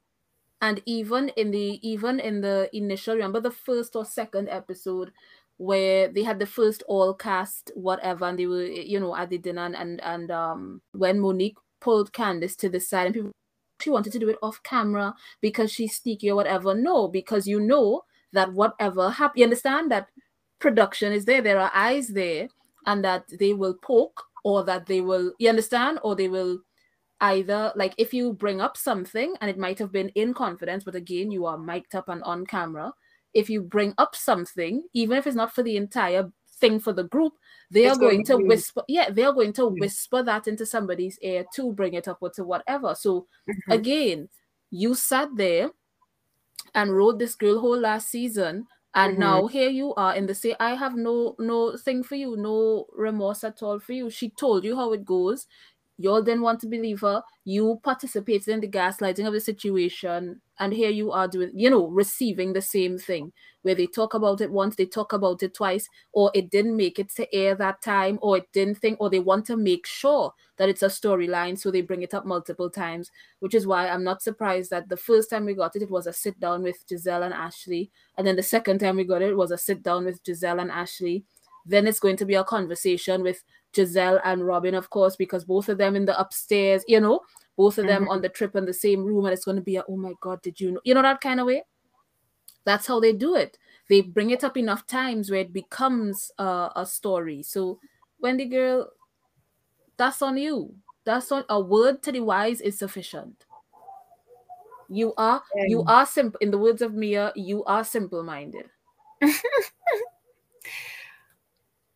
And 0.61 0.81
even 0.85 1.29
in 1.29 1.51
the 1.51 1.79
even 1.87 2.19
in 2.19 2.41
the 2.41 2.69
initial, 2.73 3.15
remember 3.15 3.39
the 3.39 3.51
first 3.51 3.95
or 3.95 4.05
second 4.05 4.49
episode 4.49 5.11
where 5.57 6.07
they 6.07 6.23
had 6.23 6.39
the 6.39 6.45
first 6.45 6.83
all 6.87 7.13
cast 7.13 7.71
whatever, 7.75 8.25
and 8.25 8.37
they 8.37 8.45
were 8.47 8.63
you 8.65 8.99
know 8.99 9.15
at 9.15 9.29
the 9.29 9.37
dinner 9.39 9.65
and 9.65 9.75
and, 9.75 10.01
and 10.03 10.31
um 10.31 10.81
when 10.93 11.19
Monique 11.19 11.57
pulled 11.81 12.13
Candiace 12.13 12.55
to 12.57 12.69
the 12.69 12.79
side 12.79 13.07
and 13.07 13.15
people 13.15 13.31
she 13.81 13.89
wanted 13.89 14.13
to 14.13 14.19
do 14.19 14.29
it 14.29 14.37
off 14.41 14.61
camera 14.63 15.13
because 15.41 15.71
she's 15.71 15.95
sneaky 15.95 16.29
or 16.29 16.35
whatever. 16.35 16.73
No, 16.73 17.07
because 17.07 17.47
you 17.47 17.59
know 17.59 18.03
that 18.31 18.53
whatever 18.53 19.09
happened, 19.09 19.39
you 19.39 19.43
understand 19.43 19.91
that 19.91 20.07
production 20.59 21.11
is 21.11 21.25
there, 21.25 21.41
there 21.41 21.59
are 21.59 21.71
eyes 21.73 22.07
there, 22.09 22.47
and 22.85 23.03
that 23.03 23.25
they 23.39 23.53
will 23.53 23.73
poke 23.73 24.23
or 24.43 24.63
that 24.63 24.85
they 24.85 25.01
will, 25.01 25.33
you 25.39 25.49
understand, 25.49 25.99
or 26.03 26.15
they 26.15 26.29
will 26.29 26.59
either 27.21 27.71
like 27.75 27.93
if 27.99 28.13
you 28.13 28.33
bring 28.33 28.59
up 28.59 28.75
something 28.75 29.35
and 29.41 29.49
it 29.49 29.57
might 29.57 29.77
have 29.77 29.91
been 29.91 30.09
in 30.09 30.33
confidence, 30.33 30.83
but 30.83 30.95
again, 30.95 31.29
you 31.29 31.45
are 31.45 31.57
mic'd 31.57 31.95
up 31.95 32.09
and 32.09 32.23
on 32.23 32.45
camera. 32.45 32.91
If 33.33 33.49
you 33.49 33.61
bring 33.61 33.93
up 33.97 34.15
something, 34.15 34.83
even 34.93 35.17
if 35.17 35.27
it's 35.27 35.35
not 35.35 35.53
for 35.53 35.63
the 35.63 35.77
entire 35.77 36.31
thing 36.61 36.79
for 36.79 36.93
the 36.93 37.03
group, 37.05 37.33
they 37.71 37.87
are 37.87 37.97
going 37.97 38.23
going 38.23 38.23
to 38.25 38.37
whisper, 38.39 38.83
yeah, 38.87 39.09
they 39.09 39.23
are 39.23 39.33
going 39.33 39.53
to 39.53 39.67
whisper 39.67 40.23
that 40.23 40.47
into 40.47 40.65
somebody's 40.65 41.19
ear 41.21 41.45
to 41.55 41.73
bring 41.73 41.95
it 41.95 42.07
up 42.07 42.19
or 42.21 42.29
to 42.31 42.43
whatever. 42.45 42.95
So 42.95 43.27
Mhm. 43.47 43.81
again, 43.81 44.29
you 44.71 44.95
sat 44.95 45.29
there 45.35 45.71
and 46.73 46.95
wrote 46.95 47.19
this 47.19 47.35
girl 47.35 47.59
whole 47.59 47.79
last 47.79 48.09
season, 48.09 48.67
and 48.93 49.17
Mhm. 49.17 49.17
now 49.17 49.47
here 49.47 49.69
you 49.69 49.93
are 49.95 50.15
in 50.15 50.25
the 50.25 50.35
say, 50.35 50.55
I 50.59 50.75
have 50.75 50.95
no 50.95 51.35
no 51.39 51.77
thing 51.77 52.03
for 52.03 52.15
you, 52.15 52.35
no 52.37 52.87
remorse 52.93 53.43
at 53.43 53.63
all 53.63 53.79
for 53.79 53.93
you. 53.93 54.09
She 54.09 54.29
told 54.29 54.63
you 54.65 54.75
how 54.75 54.91
it 54.93 55.05
goes. 55.05 55.47
Y'all 56.01 56.21
didn't 56.21 56.41
want 56.41 56.59
to 56.61 56.67
believe 56.67 57.01
her. 57.01 57.21
You 57.45 57.79
participated 57.83 58.47
in 58.47 58.59
the 58.59 58.67
gaslighting 58.67 59.25
of 59.25 59.33
the 59.33 59.39
situation, 59.39 60.41
and 60.59 60.73
here 60.73 60.89
you 60.89 61.11
are 61.11 61.27
doing, 61.27 61.51
you 61.53 61.69
know, 61.69 61.87
receiving 61.87 62.53
the 62.53 62.61
same 62.61 62.97
thing 62.97 63.31
where 63.63 63.75
they 63.75 63.85
talk 63.85 64.13
about 64.15 64.41
it 64.41 64.51
once, 64.51 64.75
they 64.75 64.85
talk 64.85 65.13
about 65.13 65.43
it 65.43 65.53
twice, 65.53 65.87
or 66.13 66.31
it 66.33 66.49
didn't 66.49 66.75
make 66.75 66.97
it 66.97 67.09
to 67.15 67.31
air 67.33 67.53
that 67.55 67.81
time, 67.81 68.17
or 68.21 68.37
it 68.37 68.51
didn't 68.53 68.75
think, 68.75 68.97
or 68.99 69.09
they 69.09 69.19
want 69.19 69.45
to 69.45 69.55
make 69.55 69.85
sure 69.85 70.33
that 70.57 70.69
it's 70.69 70.81
a 70.81 70.87
storyline, 70.87 71.57
so 71.57 71.69
they 71.69 71.81
bring 71.81 72.01
it 72.01 72.13
up 72.13 72.25
multiple 72.25 72.69
times, 72.69 73.11
which 73.39 73.53
is 73.53 73.67
why 73.67 73.87
I'm 73.87 74.03
not 74.03 74.21
surprised 74.21 74.71
that 74.71 74.89
the 74.89 74.97
first 74.97 75.29
time 75.29 75.45
we 75.45 75.53
got 75.53 75.75
it, 75.75 75.83
it 75.83 75.91
was 75.91 76.07
a 76.07 76.13
sit 76.13 76.39
down 76.39 76.63
with 76.63 76.85
Gizelle 76.87 77.23
and 77.23 77.33
Ashley, 77.33 77.91
and 78.17 78.25
then 78.25 78.35
the 78.35 78.43
second 78.43 78.79
time 78.79 78.95
we 78.95 79.03
got 79.03 79.21
it, 79.21 79.29
it 79.29 79.37
was 79.37 79.51
a 79.51 79.57
sit 79.57 79.83
down 79.83 80.05
with 80.05 80.23
Gizelle 80.23 80.61
and 80.61 80.71
Ashley. 80.71 81.23
Then 81.63 81.85
it's 81.85 81.99
going 81.99 82.17
to 82.17 82.25
be 82.25 82.33
a 82.33 82.43
conversation 82.43 83.21
with 83.21 83.43
Gizelle 83.73 84.19
and 84.23 84.45
Robyn, 84.45 84.75
of 84.75 84.89
course, 84.89 85.15
because 85.15 85.45
both 85.45 85.69
of 85.69 85.77
them 85.77 85.95
in 85.95 86.05
the 86.05 86.19
upstairs, 86.19 86.83
you 86.87 86.99
know, 86.99 87.21
both 87.57 87.77
of 87.77 87.87
them 87.87 88.07
on 88.09 88.21
the 88.21 88.29
trip 88.29 88.55
in 88.55 88.65
the 88.65 88.73
same 88.73 89.03
room, 89.03 89.25
and 89.25 89.33
it's 89.33 89.45
going 89.45 89.57
to 89.57 89.63
be 89.63 89.75
a 89.75 89.83
oh 89.87 89.97
my 89.97 90.13
god, 90.21 90.41
did 90.41 90.59
you 90.59 90.71
know, 90.71 90.81
you 90.83 90.93
know 90.93 91.01
that 91.01 91.21
kind 91.21 91.39
of 91.39 91.45
way. 91.45 91.63
That's 92.63 92.87
how 92.87 92.99
they 92.99 93.13
do 93.13 93.35
it. 93.35 93.57
They 93.89 94.01
bring 94.01 94.29
it 94.29 94.43
up 94.43 94.55
enough 94.55 94.85
times 94.87 95.31
where 95.31 95.41
it 95.41 95.51
becomes 95.51 96.31
uh, 96.37 96.69
a 96.75 96.85
story. 96.85 97.43
So, 97.43 97.79
Wendy 98.19 98.45
girl, 98.45 98.89
that's 99.97 100.21
on 100.21 100.37
you. 100.37 100.75
That's 101.03 101.31
on 101.31 101.43
a 101.49 101.59
word 101.59 102.03
to 102.03 102.11
the 102.11 102.21
wise 102.21 102.61
is 102.61 102.77
sufficient. 102.77 103.45
You 104.89 105.13
are 105.17 105.41
you 105.67 105.83
are 105.83 106.05
simple. 106.05 106.37
In 106.41 106.51
the 106.51 106.57
words 106.57 106.81
of 106.81 106.93
Mia, 106.93 107.31
you 107.35 107.63
are 107.63 107.83
simple 107.83 108.23
minded. 108.23 108.65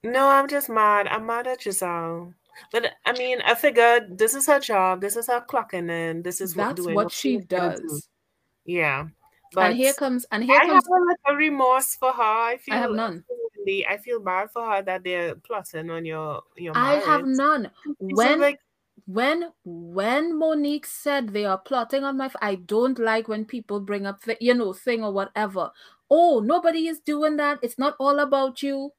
No, 0.05 0.29
I'm 0.29 0.47
just 0.47 0.69
mad. 0.69 1.07
I'm 1.07 1.25
mad 1.25 1.47
at 1.47 1.61
Gizelle. 1.61 2.33
But 2.71 2.93
I 3.05 3.13
mean, 3.13 3.41
I 3.41 3.55
figured 3.55 4.17
this 4.17 4.33
is 4.33 4.47
her 4.47 4.59
job. 4.59 5.01
This 5.01 5.15
is 5.15 5.27
her 5.27 5.41
clocking 5.41 5.89
in. 5.89 6.21
This 6.21 6.41
is 6.41 6.55
what 6.55 6.67
That's 6.69 6.81
doing 6.83 6.95
what 6.95 7.11
she 7.11 7.37
gonna 7.37 7.75
do. 7.75 7.81
does. 7.83 8.09
Yeah. 8.65 9.07
But 9.53 9.67
And 9.71 9.77
here 9.77 9.93
comes 9.93 10.25
and 10.31 10.43
here 10.43 10.55
I 10.55 10.65
comes 10.67 10.73
have 10.73 10.83
a 10.87 11.05
little 11.05 11.37
remorse 11.37 11.95
for 11.95 12.11
her. 12.11 12.21
I 12.21 12.57
feel 12.57 12.75
have 12.75 12.91
none. 12.91 13.23
I 13.89 13.97
feel 13.97 14.19
bad 14.19 14.51
for 14.51 14.69
her 14.69 14.81
that 14.83 15.03
they're 15.03 15.35
plotting 15.35 15.89
on 15.89 16.05
your 16.05 16.43
your. 16.55 16.77
I 16.77 16.95
have 16.95 17.25
none. 17.25 17.71
When 17.99 18.39
like 18.39 18.59
when 19.07 19.51
when 19.63 20.37
Monique 20.37 20.85
said 20.85 21.29
they 21.29 21.45
are 21.45 21.57
plotting 21.57 22.03
on 22.03 22.17
my, 22.17 22.25
f- 22.25 22.35
I 22.41 22.55
don't 22.55 22.99
like 22.99 23.27
when 23.27 23.45
people 23.45 23.79
bring 23.79 24.05
up 24.05 24.21
the, 24.21 24.37
you 24.39 24.53
know 24.53 24.73
thing 24.73 25.03
or 25.03 25.11
whatever. 25.11 25.71
Oh, 26.09 26.39
nobody 26.39 26.87
is 26.87 26.99
doing 26.99 27.37
that. 27.37 27.59
It's 27.63 27.79
not 27.79 27.95
all 27.99 28.19
about 28.19 28.61
you. 28.61 28.91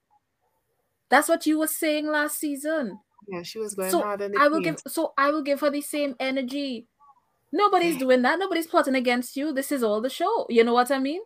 That's 1.08 1.28
what 1.28 1.46
you 1.46 1.58
were 1.58 1.66
saying 1.66 2.06
last 2.06 2.38
season. 2.38 2.98
yeah, 3.28 3.42
she 3.42 3.58
was 3.58 3.74
going 3.74 3.90
So 3.90 4.02
hard 4.02 4.22
on 4.22 4.32
the 4.32 4.38
I 4.40 4.48
will 4.48 4.60
give 4.60 4.80
so 4.86 5.14
I 5.16 5.30
will 5.30 5.42
give 5.42 5.60
her 5.60 5.70
the 5.70 5.80
same 5.80 6.16
energy. 6.18 6.86
Nobody's 7.52 7.96
doing 7.96 8.22
that. 8.22 8.38
Nobody's 8.38 8.66
plotting 8.66 8.94
against 8.96 9.36
you. 9.36 9.52
This 9.52 9.70
is 9.72 9.82
all 9.82 10.00
the 10.00 10.10
show. 10.10 10.46
You 10.48 10.64
know 10.64 10.74
what 10.74 10.90
I 10.90 10.98
mean? 10.98 11.22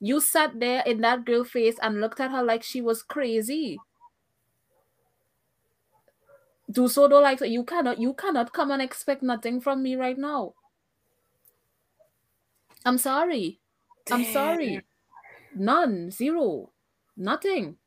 You 0.00 0.20
sat 0.20 0.60
there 0.60 0.82
in 0.86 1.00
that 1.00 1.24
girl 1.24 1.44
face 1.44 1.76
and 1.82 2.00
looked 2.00 2.20
at 2.20 2.30
her 2.30 2.42
like 2.42 2.62
she 2.62 2.80
was 2.80 3.02
crazy. 3.02 3.78
Do 6.70 6.88
so 6.88 7.08
don't 7.08 7.22
like 7.22 7.38
so 7.38 7.44
you 7.44 7.64
cannot 7.64 7.98
you 7.98 8.14
cannot 8.14 8.52
come 8.52 8.70
and 8.70 8.82
expect 8.82 9.22
nothing 9.22 9.60
from 9.60 9.82
me 9.82 9.96
right 9.96 10.18
now. 10.18 10.54
I'm 12.84 12.98
sorry. 12.98 13.60
I'm 14.10 14.24
sorry. 14.24 14.82
None, 15.54 16.10
zero, 16.10 16.72
nothing. 17.16 17.78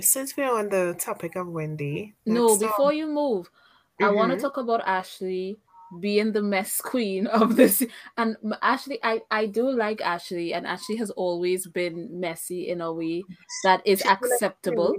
Since 0.00 0.36
we're 0.36 0.50
on 0.52 0.68
the 0.68 0.94
topic 0.98 1.36
of 1.36 1.48
Wendy, 1.48 2.14
No, 2.26 2.56
before 2.56 2.92
you 2.92 3.06
move, 3.06 3.50
I 4.00 4.10
want 4.10 4.30
to 4.30 4.36
Mhm. 4.36 4.40
talk 4.40 4.56
about 4.56 4.80
Ashley 4.86 5.58
being 5.98 6.32
the 6.32 6.42
mess 6.42 6.80
queen 6.92 7.26
of 7.26 7.56
this. 7.56 7.82
And 8.16 8.36
Ashley, 8.62 8.98
I 9.02 9.22
I 9.30 9.46
do 9.46 9.68
like 9.70 10.00
Ashley, 10.00 10.54
and 10.54 10.66
Ashley 10.66 10.96
has 10.96 11.10
always 11.10 11.66
been 11.66 12.20
messy 12.20 12.68
in 12.68 12.80
a 12.80 12.92
way 12.92 13.24
that 13.64 13.82
is 13.84 13.98
She's 14.00 14.06
been 14.06 14.12
extremely 14.12 14.36
acceptable. 14.36 14.96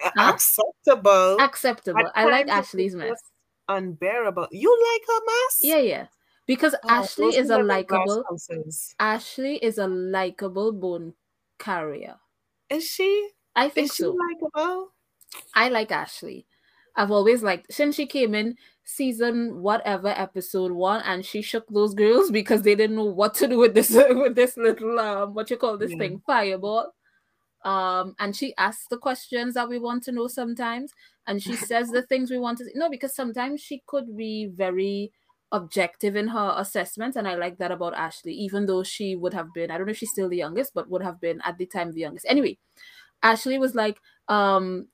Huh? 0.00 0.32
Acceptable. 0.32 1.40
Acceptable. 1.40 2.10
I 2.14 2.24
like 2.24 2.48
Ashley's 2.48 2.94
mess. 2.96 3.20
Unbearable. 3.68 4.48
You 4.50 4.70
like 4.92 5.02
her 5.06 5.20
mess? 5.26 5.58
Yeah, 5.60 5.78
yeah. 5.78 6.06
Because 6.46 6.74
Oh, 6.82 6.88
Ashley 6.90 7.36
is 7.36 7.50
a 7.50 7.62
likable. 7.62 8.24
Ashley 8.98 9.56
is 9.58 9.78
a 9.78 9.86
likable 9.86 10.72
bone 10.72 11.14
carrier. 11.58 12.16
Is 12.68 12.86
she? 12.86 13.30
I 13.56 13.68
think 13.68 13.92
so. 13.92 14.12
likable? 14.12 14.92
I 15.54 15.68
like 15.68 15.90
Ashley. 15.90 16.46
I've 16.96 17.10
always 17.10 17.42
liked 17.42 17.72
since 17.72 17.94
she 17.94 18.06
came 18.06 18.34
in 18.34 18.56
season 18.84 19.62
whatever 19.62 20.08
episode 20.08 20.72
one, 20.72 21.02
and 21.04 21.24
she 21.24 21.40
shook 21.42 21.66
those 21.68 21.94
girls 21.94 22.30
because 22.30 22.62
they 22.62 22.74
didn't 22.74 22.96
know 22.96 23.04
what 23.04 23.34
to 23.34 23.46
do 23.46 23.58
with 23.58 23.74
this 23.74 23.90
with 24.10 24.34
this 24.34 24.56
little 24.56 24.98
um 24.98 25.34
what 25.34 25.50
you 25.50 25.56
call 25.56 25.78
this 25.78 25.92
Yeah. 25.92 25.98
thing 25.98 26.22
fireball. 26.26 26.92
Um, 27.64 28.14
and 28.18 28.34
she 28.34 28.54
asks 28.56 28.86
the 28.88 28.96
questions 28.96 29.54
that 29.54 29.68
we 29.68 29.78
want 29.78 30.02
to 30.04 30.12
know 30.12 30.26
sometimes, 30.28 30.92
and 31.26 31.42
she 31.42 31.54
says 31.56 31.90
the 31.90 32.02
things 32.02 32.30
we 32.30 32.38
want 32.38 32.58
to 32.58 32.64
know 32.74 32.90
because 32.90 33.14
sometimes 33.14 33.60
she 33.60 33.82
could 33.86 34.16
be 34.16 34.46
very 34.46 35.12
objective 35.52 36.14
in 36.14 36.28
her 36.28 36.54
assessment 36.58 37.16
and 37.16 37.26
I 37.26 37.34
like 37.34 37.58
that 37.58 37.72
about 37.72 37.94
Ashley, 37.94 38.32
even 38.34 38.66
though 38.66 38.84
she 38.84 39.16
would 39.16 39.34
have 39.34 39.52
been 39.52 39.70
I 39.70 39.76
don't 39.78 39.86
know 39.86 39.90
if 39.90 39.98
she's 39.98 40.10
still 40.12 40.28
the 40.28 40.36
youngest, 40.36 40.74
but 40.74 40.88
would 40.90 41.02
have 41.02 41.20
been 41.20 41.40
at 41.44 41.58
the 41.58 41.66
time 41.66 41.92
the 41.92 42.00
youngest. 42.00 42.26
Anyway, 42.28 42.58
Ashley 43.22 43.58
was 43.58 43.74
like, 43.74 43.98
um, 44.28 44.88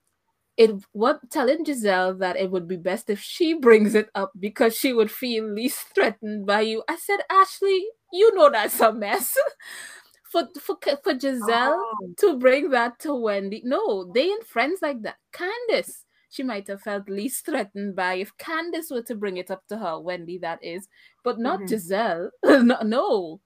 it 0.57 0.71
what 0.93 1.21
telling 1.31 1.65
Gizelle 1.65 2.19
that 2.21 2.37
it 2.37 2.51
would 2.51 2.67
be 2.69 2.77
best 2.77 3.11
if 3.11 3.21
she 3.21 3.55
brings 3.55 3.95
it 3.95 4.09
up 4.15 4.33
because 4.39 4.77
she 4.77 4.93
would 4.93 5.11
feel 5.11 5.45
least 5.53 5.89
threatened 5.95 6.47
by 6.47 6.63
you. 6.63 6.83
I 6.89 6.97
said, 6.97 7.21
Ashley, 7.31 7.87
you 8.13 8.35
know 8.35 8.51
that's 8.51 8.81
a 8.81 8.93
mess. 8.93 9.37
for 10.33 10.49
for 10.61 10.77
for 11.05 11.15
Gizelle 11.15 11.75
Oh. 11.75 12.15
to 12.19 12.39
bring 12.39 12.71
that 12.71 12.99
to 13.01 13.15
Wendy. 13.15 13.63
No, 13.65 14.11
they 14.15 14.23
ain't 14.25 14.47
friends 14.47 14.81
like 14.83 15.03
that. 15.03 15.17
Candiace, 15.33 16.05
she 16.31 16.43
might 16.43 16.69
have 16.69 16.83
felt 16.83 17.09
least 17.09 17.45
threatened 17.47 17.97
by 17.97 18.15
if 18.15 18.37
Candiace 18.39 18.91
were 18.91 19.03
to 19.03 19.15
bring 19.15 19.37
it 19.39 19.51
up 19.51 19.67
to 19.69 19.79
her, 19.79 20.01
Wendy, 20.01 20.39
that 20.39 20.63
is, 20.65 20.89
but 21.25 21.39
not 21.39 21.61
Mhm. 21.61 21.69
Gizelle. 21.69 22.31
no, 22.45 22.79
no. 22.83 23.41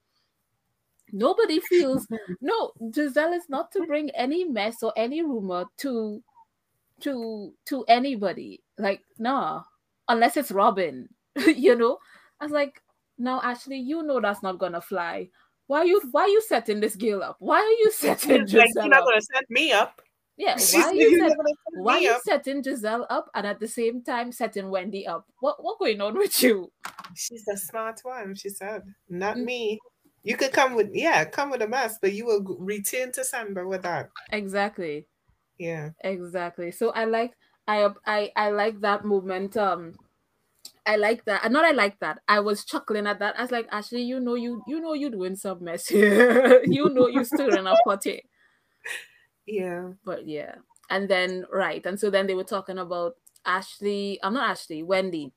Nobody 1.13 1.61
feels 1.61 2.07
no, 2.41 2.73
Gizelle 2.91 3.35
is 3.37 3.49
not 3.49 3.73
to 3.73 3.87
bring 3.87 4.11
any 4.11 4.45
mess 4.45 4.83
or 4.83 4.93
any 4.97 5.23
rumor 5.23 5.67
to 5.79 6.23
to 7.01 7.53
to 7.67 7.85
anybody. 7.89 8.63
Like, 8.79 9.03
nah. 9.19 9.63
Unless 10.09 10.37
it's 10.37 10.51
Robyn. 10.51 11.09
you 11.47 11.77
know? 11.77 11.99
I 12.41 12.45
was 12.45 12.53
like, 12.53 12.83
now 13.19 13.41
actually, 13.45 13.79
you 13.79 14.03
know 14.03 14.21
that's 14.21 14.43
not 14.43 14.59
gonna 14.59 14.81
fly. 14.81 15.29
Why 15.67 15.85
you 15.85 16.01
why 16.11 16.27
you 16.27 16.43
setting 16.43 16.81
this 16.81 16.97
girl 16.97 17.23
up? 17.23 17.37
Why 17.39 17.59
are 17.61 17.79
you 17.85 17.91
setting 17.93 18.43
It's 18.43 18.53
like 18.53 18.71
Gizelle 18.71 18.83
you're 18.83 18.89
not 18.89 19.03
up? 19.03 19.05
gonna 19.09 19.21
set 19.23 19.45
me 19.51 19.73
up. 19.73 20.03
Yeah, 20.37 20.57
why 20.73 20.83
are 20.87 20.95
you 20.95 21.19
set, 21.19 21.37
why 21.75 21.99
you 21.99 22.19
setting 22.25 22.63
Gizelle 22.63 23.07
up 23.11 23.31
and 23.35 23.47
at 23.47 23.61
the 23.61 23.69
same 23.69 24.03
time 24.03 24.33
setting 24.33 24.71
Wendy 24.71 25.07
up? 25.07 25.27
What 25.41 25.63
what 25.63 25.79
going 25.79 26.01
on 26.01 26.17
with 26.17 26.43
you? 26.43 26.73
She's 27.15 27.47
a 27.47 27.57
smart 27.57 28.01
one, 28.03 28.35
she 28.35 28.49
said. 28.49 28.83
Not 29.09 29.37
Mm. 29.37 29.45
me. 29.45 29.81
You 30.23 30.37
could 30.37 30.53
come 30.53 30.75
with 30.75 30.91
yeah, 30.93 31.25
come 31.25 31.51
with 31.51 31.63
a 31.63 31.69
mess, 31.69 31.99
but 32.01 32.13
you 32.13 32.27
will 32.27 32.57
return 32.59 33.13
to 33.13 33.25
sender 33.25 33.67
with 33.67 33.83
that. 33.83 34.11
Exactly. 34.33 35.07
Yeah. 35.59 35.91
Exactly. 36.03 36.73
So 36.73 36.91
I 36.91 37.05
like 37.05 37.33
I 37.67 37.89
I 38.07 38.33
I 38.37 38.51
like 38.51 38.81
that 38.81 39.05
movement. 39.05 39.57
Um 39.57 39.95
I 40.87 40.97
like 40.97 41.25
that. 41.25 41.51
Not 41.51 41.65
I 41.65 41.73
like 41.73 41.99
that. 42.01 42.19
I 42.29 42.41
was 42.41 42.65
chuckling 42.65 43.07
at 43.07 43.19
that. 43.21 43.39
I 43.39 43.43
was 43.43 43.51
like, 43.51 43.69
Ashley, 43.71 44.03
you 44.03 44.21
know 44.21 44.35
you 44.35 44.63
you 44.67 44.81
know 44.81 44.95
you 44.95 45.11
doing 45.11 45.37
some 45.37 45.65
mess 45.65 45.87
here. 45.89 46.63
you 46.65 46.89
know 46.91 47.07
you 47.09 47.25
still 47.25 47.67
up 47.67 47.79
pot 47.85 48.05
here. 48.05 48.21
Yeah. 49.47 49.93
But 50.05 50.27
yeah. 50.27 50.57
And 50.91 51.09
then 51.09 51.45
right. 51.53 51.85
And 51.87 51.99
so 51.99 52.11
then 52.11 52.27
they 52.27 52.35
were 52.35 52.45
talking 52.45 52.79
about 52.79 53.15
Ashley. 53.45 54.19
I'm 54.23 54.35
not 54.35 54.51
Ashley, 54.51 54.83
Wendy. 54.83 55.33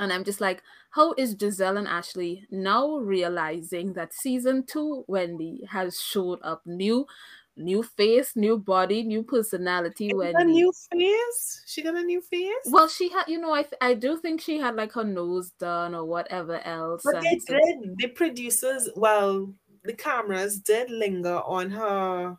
And 0.00 0.12
I'm 0.12 0.24
just 0.24 0.40
like, 0.40 0.62
how 0.90 1.14
is 1.18 1.36
Gizelle 1.36 1.78
and 1.78 1.86
Ashley 1.86 2.46
now 2.50 2.96
realizing 2.96 3.92
that 3.92 4.14
season 4.14 4.64
two 4.66 5.04
Wendy 5.06 5.60
has 5.70 6.00
showed 6.00 6.40
up 6.42 6.62
new, 6.64 7.06
new 7.54 7.82
face, 7.82 8.34
new 8.34 8.58
body, 8.58 9.02
new 9.02 9.22
personality. 9.22 10.06
Is 10.08 10.14
Wendy. 10.14 10.42
a 10.42 10.44
new 10.46 10.72
face? 10.90 11.62
She 11.66 11.82
got 11.82 11.96
a 11.96 12.02
new 12.02 12.22
face? 12.22 12.64
Well, 12.66 12.88
she 12.88 13.10
had, 13.10 13.24
you 13.28 13.38
know, 13.38 13.52
I 13.52 13.62
th- 13.62 13.74
I 13.82 13.92
do 13.92 14.16
think 14.16 14.40
she 14.40 14.58
had 14.58 14.74
like 14.74 14.92
her 14.92 15.04
nose 15.04 15.50
done 15.60 15.94
or 15.94 16.06
whatever 16.06 16.58
else. 16.64 17.02
But 17.04 17.20
they 17.20 17.38
did. 17.46 17.98
The 17.98 18.08
producers, 18.08 18.88
well, 18.96 19.52
the 19.84 19.92
cameras 19.92 20.58
did 20.58 20.90
linger 20.90 21.40
on 21.44 21.70
her 21.70 22.38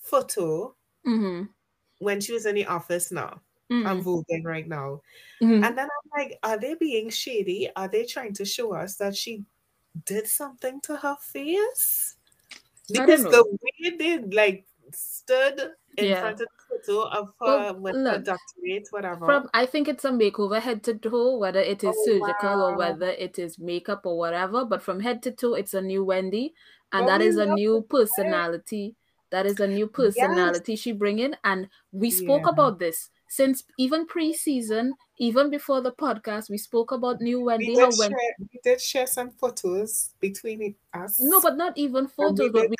photo 0.00 0.74
Mhm, 1.06 1.50
when 1.98 2.20
she 2.20 2.32
was 2.32 2.46
in 2.46 2.54
the 2.54 2.66
office 2.66 3.12
now. 3.12 3.42
Mhm, 3.70 3.86
I'm 3.86 4.02
voguing 4.02 4.44
right 4.44 4.66
now. 4.68 5.02
mhm. 5.40 5.62
And 5.62 5.78
then 5.78 5.88
I'm 5.88 6.10
like, 6.18 6.38
are 6.42 6.58
they 6.58 6.74
being 6.74 7.10
shady? 7.10 7.70
Are 7.76 7.88
they 7.88 8.06
trying 8.06 8.34
to 8.34 8.44
show 8.44 8.74
us 8.74 8.96
that 8.96 9.16
she 9.16 9.44
did 10.06 10.26
something 10.28 10.80
to 10.82 10.96
her 10.96 11.16
face? 11.20 12.16
Because 12.92 13.28
the 13.28 13.44
way 13.62 13.96
they 13.98 14.18
like 14.20 14.66
stood 14.92 15.72
in 15.96 16.14
Yeah. 16.14 16.14
front 16.14 16.40
of 16.40 16.48
the 16.48 16.78
photo 16.86 17.08
of 17.08 17.34
her 17.40 17.58
Well, 17.58 17.66
with 17.74 17.98
her 18.10 18.18
look, 18.18 18.24
doctorate, 18.24 18.88
whatever. 18.90 19.40
From 19.40 19.48
I 19.54 19.66
think 19.66 19.88
it's 19.88 20.04
a 20.04 20.10
makeover 20.10 20.60
head 20.60 20.82
to 20.84 20.94
toe, 20.98 21.36
whether 21.38 21.60
it 21.60 21.84
is 21.84 21.98
Oh, 21.98 22.02
surgical 22.02 22.62
or 22.62 22.74
whether 22.74 23.08
it 23.10 23.38
is 23.38 23.58
makeup 23.58 24.06
or 24.06 24.18
whatever. 24.18 24.64
But 24.64 24.82
from 24.82 25.00
head 25.00 25.22
to 25.24 25.32
toe, 25.32 25.54
it's 25.54 25.74
a 25.74 25.82
new 25.82 26.04
Wendy, 26.04 26.54
and 26.92 27.06
that 27.08 27.22
is 27.22 27.36
a 27.36 27.46
new 27.46 27.82
it. 27.88 27.88
personality. 27.90 28.96
That 29.30 29.46
is 29.46 29.60
a 29.60 29.68
new 29.68 29.86
personality 29.88 30.76
she 30.76 30.92
bring 30.92 31.18
in, 31.20 31.36
and 31.44 31.68
we 31.92 32.10
spoke 32.10 32.46
Yeah. 32.46 32.48
about 32.48 32.78
this 32.80 33.10
since 33.30 33.62
even 33.78 34.06
pre-season, 34.06 34.92
even 35.18 35.50
before 35.50 35.80
the 35.80 35.92
podcast. 35.92 36.50
We 36.50 36.58
spoke 36.58 36.90
about 36.90 37.20
new 37.20 37.40
Wendy. 37.44 37.78
How 37.78 37.88
did, 37.88 37.96
share, 37.96 38.10
we 38.40 38.60
did 38.64 38.80
share 38.80 39.06
some 39.06 39.30
photos 39.30 40.10
between 40.20 40.74
us. 40.92 41.20
no, 41.20 41.40
but 41.40 41.56
not 41.56 41.72
even 41.76 42.08
and 42.18 42.38
we 42.38 42.48
photos. 42.48 42.50
But 42.52 42.62
did 42.62 42.70
we 42.70 42.76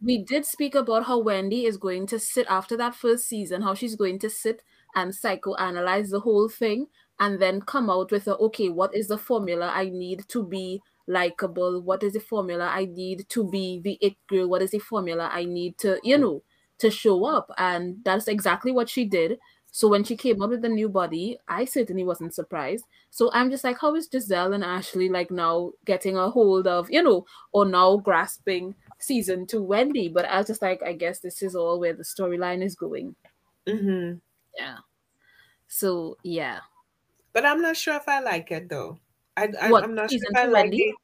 we 0.00 0.18
did 0.24 0.46
speak 0.46 0.76
about 0.76 1.04
how 1.04 1.18
Wendy 1.18 1.66
is 1.66 1.76
going 1.76 2.06
to 2.06 2.20
sit 2.20 2.46
after 2.48 2.76
that 2.76 2.94
first 2.94 3.26
season, 3.26 3.62
how 3.62 3.74
she's 3.74 3.96
going 3.96 4.20
to 4.20 4.30
sit 4.30 4.62
and 4.94 5.12
psychoanalyze 5.12 6.10
the 6.10 6.20
whole 6.20 6.48
thing 6.48 6.86
and 7.18 7.40
then 7.40 7.60
come 7.60 7.90
out 7.90 8.12
with 8.12 8.28
a 8.28 8.36
okay, 8.36 8.68
what 8.68 8.94
is 8.94 9.08
the 9.08 9.18
formula 9.18 9.72
I 9.74 9.86
need 9.86 10.28
to 10.28 10.44
be 10.44 10.82
likable? 11.08 11.80
What 11.82 12.04
is 12.04 12.12
the 12.12 12.20
formula 12.20 12.70
I 12.72 12.84
need 12.84 13.28
to 13.30 13.44
be 13.50 13.80
the 13.80 13.98
it 14.00 14.14
girl? 14.28 14.48
What 14.48 14.62
is 14.62 14.70
the 14.70 14.78
formula 14.78 15.30
I 15.32 15.44
need 15.44 15.78
to, 15.78 15.98
you 16.04 16.16
know, 16.16 16.42
to 16.78 16.90
show 16.90 17.24
up? 17.24 17.50
And 17.58 17.98
that's 18.04 18.28
exactly 18.28 18.70
what 18.70 18.88
she 18.88 19.04
did. 19.04 19.38
So 19.74 19.88
when 19.88 20.04
she 20.04 20.16
came 20.16 20.40
out 20.40 20.50
with 20.50 20.62
the 20.62 20.68
new 20.68 20.88
body, 20.88 21.36
I 21.48 21.64
certainly 21.64 22.04
wasn't 22.04 22.32
surprised. 22.32 22.84
So 23.10 23.28
I'm 23.32 23.50
just 23.50 23.64
like, 23.64 23.76
how 23.80 23.96
is 23.96 24.08
Gizelle 24.08 24.54
and 24.54 24.62
Ashley 24.62 25.08
like 25.08 25.32
now 25.32 25.72
getting 25.84 26.16
a 26.16 26.30
hold 26.30 26.68
of, 26.68 26.88
you 26.92 27.02
know, 27.02 27.26
or 27.52 27.66
now 27.66 27.96
grasping 27.96 28.76
season 29.00 29.48
two 29.48 29.64
Wendy? 29.64 30.08
But 30.08 30.26
I 30.26 30.38
was 30.38 30.46
just 30.46 30.62
like, 30.62 30.80
I 30.84 30.92
guess 30.92 31.18
this 31.18 31.42
is 31.42 31.56
all 31.56 31.80
where 31.80 31.92
the 31.92 32.04
storyline 32.04 32.62
is 32.62 32.76
going. 32.76 33.16
Mhm. 33.66 34.20
Yeah. 34.56 34.76
So 35.66 36.18
yeah. 36.22 36.60
But 37.32 37.44
I'm 37.44 37.60
not 37.60 37.76
sure 37.76 37.96
if 37.96 38.08
I 38.08 38.20
like 38.20 38.52
it 38.52 38.68
though. 38.68 39.00
I, 39.36 39.48
I 39.60 39.72
What, 39.72 39.82
I'm 39.82 39.96
not 39.96 40.08
sure 40.08 40.20
if 40.22 40.36
I 40.36 40.44
like 40.44 40.70
Wendy? 40.70 40.84
it. 40.84 40.94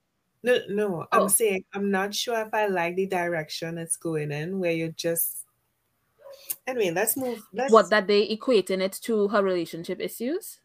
No, 0.44 0.58
no, 0.68 1.06
I'm 1.10 1.22
Oh. 1.22 1.28
saying 1.28 1.64
I'm 1.74 1.90
not 1.90 2.14
sure 2.14 2.40
if 2.40 2.54
I 2.54 2.68
like 2.68 2.94
the 2.94 3.06
direction 3.06 3.78
it's 3.78 3.96
going 3.96 4.30
in, 4.30 4.60
where 4.60 4.70
you're 4.70 4.94
just. 4.94 5.39
Anyway, 6.70 6.90
let's 6.92 7.16
move. 7.16 7.42
Let's 7.52 7.72
What 7.72 7.90
that 7.90 8.06
they 8.06 8.28
equating 8.28 8.80
it 8.80 8.92
to 9.02 9.28
her 9.28 9.42
relationship 9.42 10.00
issues? 10.00 10.60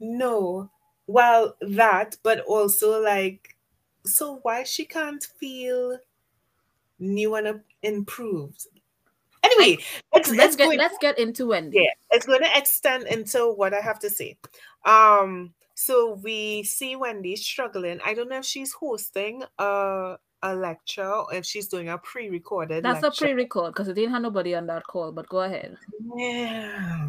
no. 0.00 0.70
Well, 1.08 1.56
that, 1.60 2.16
but 2.22 2.40
also 2.40 3.00
like, 3.02 3.56
so 4.06 4.38
why 4.42 4.62
she 4.62 4.84
can't 4.84 5.22
feel 5.22 5.98
new 6.98 7.34
and 7.34 7.60
improved? 7.82 8.66
Anyway, 9.42 9.82
it's, 10.14 10.30
Let's 10.30 10.54
it's 10.54 10.56
get 10.56 10.66
going. 10.66 10.78
let's 10.78 10.96
get 11.00 11.18
into 11.18 11.48
Wendy. 11.48 11.78
yeah 11.82 11.90
it's 12.12 12.24
going 12.24 12.40
to 12.42 12.48
extend 12.56 13.06
into 13.08 13.52
what 13.52 13.74
i 13.74 13.80
have 13.80 13.98
to 13.98 14.08
say 14.08 14.36
um 14.84 15.52
so 15.74 16.14
we 16.22 16.62
see 16.62 16.94
wendy 16.94 17.34
struggling 17.34 17.98
i 18.04 18.14
don't 18.14 18.28
know 18.28 18.38
if 18.38 18.44
she's 18.44 18.72
hosting 18.72 19.42
a 19.58 20.16
a 20.42 20.54
lecture 20.54 21.22
if 21.32 21.44
she's 21.46 21.68
doing 21.68 21.88
a 21.88 21.98
pre-recorded 21.98 22.84
That's 22.84 23.04
a 23.04 23.10
pre-record 23.10 23.72
because 23.74 23.88
it 23.88 23.94
didn't 23.94 24.10
have 24.12 24.22
nobody 24.22 24.54
on 24.54 24.66
that 24.66 24.84
call. 24.86 25.12
But 25.12 25.28
go 25.28 25.40
ahead. 25.42 25.76
yeah 26.16 27.08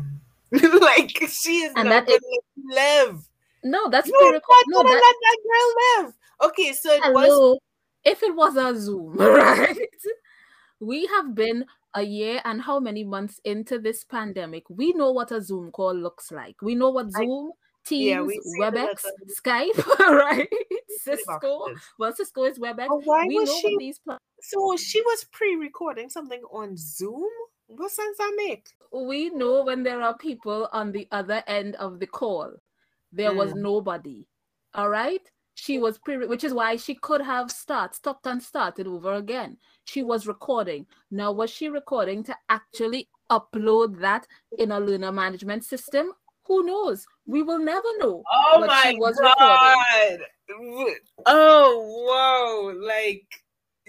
like 0.52 1.18
she 1.30 1.64
is 1.64 1.74
And 1.76 1.90
not 1.90 2.06
that 2.06 2.20
gonna 2.22 2.76
live 2.76 3.28
No, 3.64 3.90
that's 3.90 4.08
no, 4.08 4.20
pre-record. 4.20 4.64
not 4.68 4.86
No, 4.86 4.92
that 4.92 5.02
let 5.02 5.16
that 5.22 5.38
girl 5.44 6.04
live 6.06 6.14
okay 6.46 6.74
so 6.74 6.92
it 6.94 7.14
was 7.14 7.26
hello. 7.26 7.58
If 8.06 8.22
it 8.22 8.36
was 8.36 8.58
a 8.58 8.78
Zoom, 8.78 9.14
right? 9.18 9.78
We 10.82 11.06
have 11.08 11.34
been 11.34 11.66
a 11.96 12.02
year 12.04 12.42
and 12.44 12.62
how 12.62 12.80
many 12.82 13.04
months 13.06 13.40
into 13.46 13.80
this 13.80 14.04
pandemic. 14.04 14.70
We 14.70 14.92
know 14.92 15.12
what 15.12 15.32
a 15.32 15.42
Zoom 15.42 15.72
call 15.72 15.96
looks 15.96 16.30
like. 16.30 16.62
We 16.62 16.76
know 16.76 16.90
what 16.90 17.12
Zoom, 17.12 17.54
Teams, 17.86 18.28
the 18.34 18.60
WebEx, 18.60 19.04
Skype, 19.42 20.00
right? 20.00 20.48
Cisco. 21.02 21.68
Well, 22.00 22.14
Cisco 22.14 22.44
is 22.46 22.60
WebEx. 22.60 22.88
But 22.88 23.06
why 23.06 23.26
we 23.28 23.40
was 23.40 23.54
she 23.60 23.78
these 23.78 24.00
pla- 24.00 24.18
so 24.42 24.76
she 24.78 25.02
was 25.02 25.26
pre-recording 25.32 26.10
something 26.10 26.42
on 26.52 26.76
zoom 26.76 27.30
what 27.68 27.90
sense 27.92 28.18
that 28.18 28.34
make 28.36 28.68
we 28.92 29.30
know 29.32 29.64
when 29.64 29.84
there 29.84 30.02
are 30.02 30.16
people 30.18 30.68
on 30.72 30.92
the 30.92 31.08
other 31.12 31.44
end 31.48 31.76
of 31.78 32.00
the 32.00 32.06
call. 32.08 32.52
There 33.12 33.34
was 33.34 33.54
Mm. 33.54 33.62
nobody. 33.62 34.28
All 34.76 34.90
right. 34.90 35.22
She 35.56 35.80
was 35.80 35.98
pre, 36.00 36.18
which 36.28 36.44
is 36.44 36.54
why 36.54 36.76
she 36.78 36.96
could 36.96 37.22
have 37.22 37.52
start, 37.52 37.96
stopped 37.96 38.26
and 38.28 38.42
started 38.42 38.88
over 38.88 39.14
again. 39.16 39.58
She 39.86 40.04
was 40.04 40.28
recording. 40.28 40.86
Now, 41.12 41.32
was 41.32 41.50
she 41.52 41.70
recording 41.70 42.24
to 42.26 42.36
actually 42.50 43.08
upload 43.32 44.00
that 44.00 44.28
in 44.58 44.72
a 44.72 44.80
learner 44.80 45.12
management 45.12 45.64
system? 45.64 46.12
Who 46.46 46.64
knows? 46.66 47.06
We 47.26 47.42
will 47.42 47.60
never 47.60 47.88
know. 48.00 48.24
Oh 48.32 48.66
my 48.66 48.96
god! 49.00 50.20
W- 50.50 50.96
Oh 51.26 51.84
whoa! 52.08 52.86
Like 52.86 53.24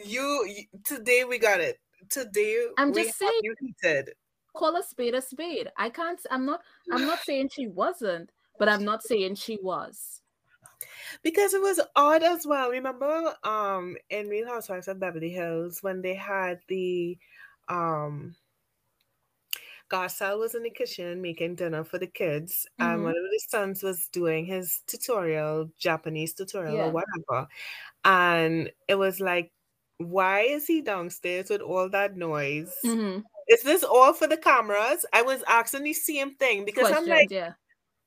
you, 0.05 0.47
today 0.85 1.25
we 1.25 1.38
got 1.38 1.61
it. 1.61 1.79
Today 2.11 2.66
I'm 2.79 2.92
just 2.92 3.18
saying. 3.18 3.33
you 3.42 3.55
heated. 3.61 4.11
Call 4.55 4.77
a 4.77 4.83
spade 4.83 5.14
a 5.14 5.20
spade. 5.23 5.68
I 5.77 5.90
can't. 5.90 6.20
I'm 6.31 6.47
not. 6.47 6.61
I'm 6.92 7.07
not 7.07 7.18
saying 7.25 7.49
she 7.53 7.66
wasn't, 7.66 8.31
but 8.59 8.68
I'm 8.68 8.85
not 8.85 9.03
saying 9.03 9.35
she 9.35 9.59
was. 9.62 10.20
because 11.23 11.55
it 11.55 11.61
was 11.61 11.81
odd 11.97 12.23
as 12.23 12.47
well. 12.47 12.70
Remember, 12.70 13.35
um, 13.42 13.97
in 14.11 14.29
Real 14.29 14.47
Housewives 14.47 14.87
of 14.88 15.01
Beverly 15.01 15.31
Hills 15.31 15.83
when 15.83 16.03
they 16.03 16.14
had 16.14 16.61
the, 16.68 17.18
um, 17.68 18.37
Garcelle 19.95 20.39
was 20.39 20.55
in 20.55 20.63
the 20.65 20.71
kitchen 20.71 21.23
making 21.23 21.55
dinner 21.57 21.85
for 21.85 21.99
the 21.99 22.07
kids, 22.07 22.67
and 22.79 23.01
Mhm. 23.01 23.05
one 23.05 23.17
of 23.17 23.25
the 23.31 23.43
sons 23.49 23.83
was 23.83 24.09
doing 24.09 24.45
his 24.47 24.83
tutorial, 24.87 25.71
Japanese 25.79 26.35
tutorial 26.35 26.77
Yeah. 26.77 26.87
or 26.87 26.91
whatever, 26.91 27.49
and 28.05 28.73
it 28.89 28.97
was 28.97 29.21
like, 29.21 29.53
why 29.99 30.41
is 30.41 30.67
he 30.67 30.81
downstairs 30.83 31.51
with 31.51 31.61
all 31.61 31.89
that 31.91 32.17
noise? 32.17 32.75
Mhm. 32.85 33.23
Is 33.49 33.63
this 33.63 33.85
all 33.85 34.13
for 34.13 34.27
the 34.27 34.37
cameras? 34.37 35.07
I 35.13 35.23
was 35.23 35.43
asking 35.47 35.85
the 35.85 35.93
same 35.93 36.35
thing 36.35 36.65
because 36.65 36.91
I'm 36.91 37.07
like, 37.07 37.31
yeah. 37.31 37.55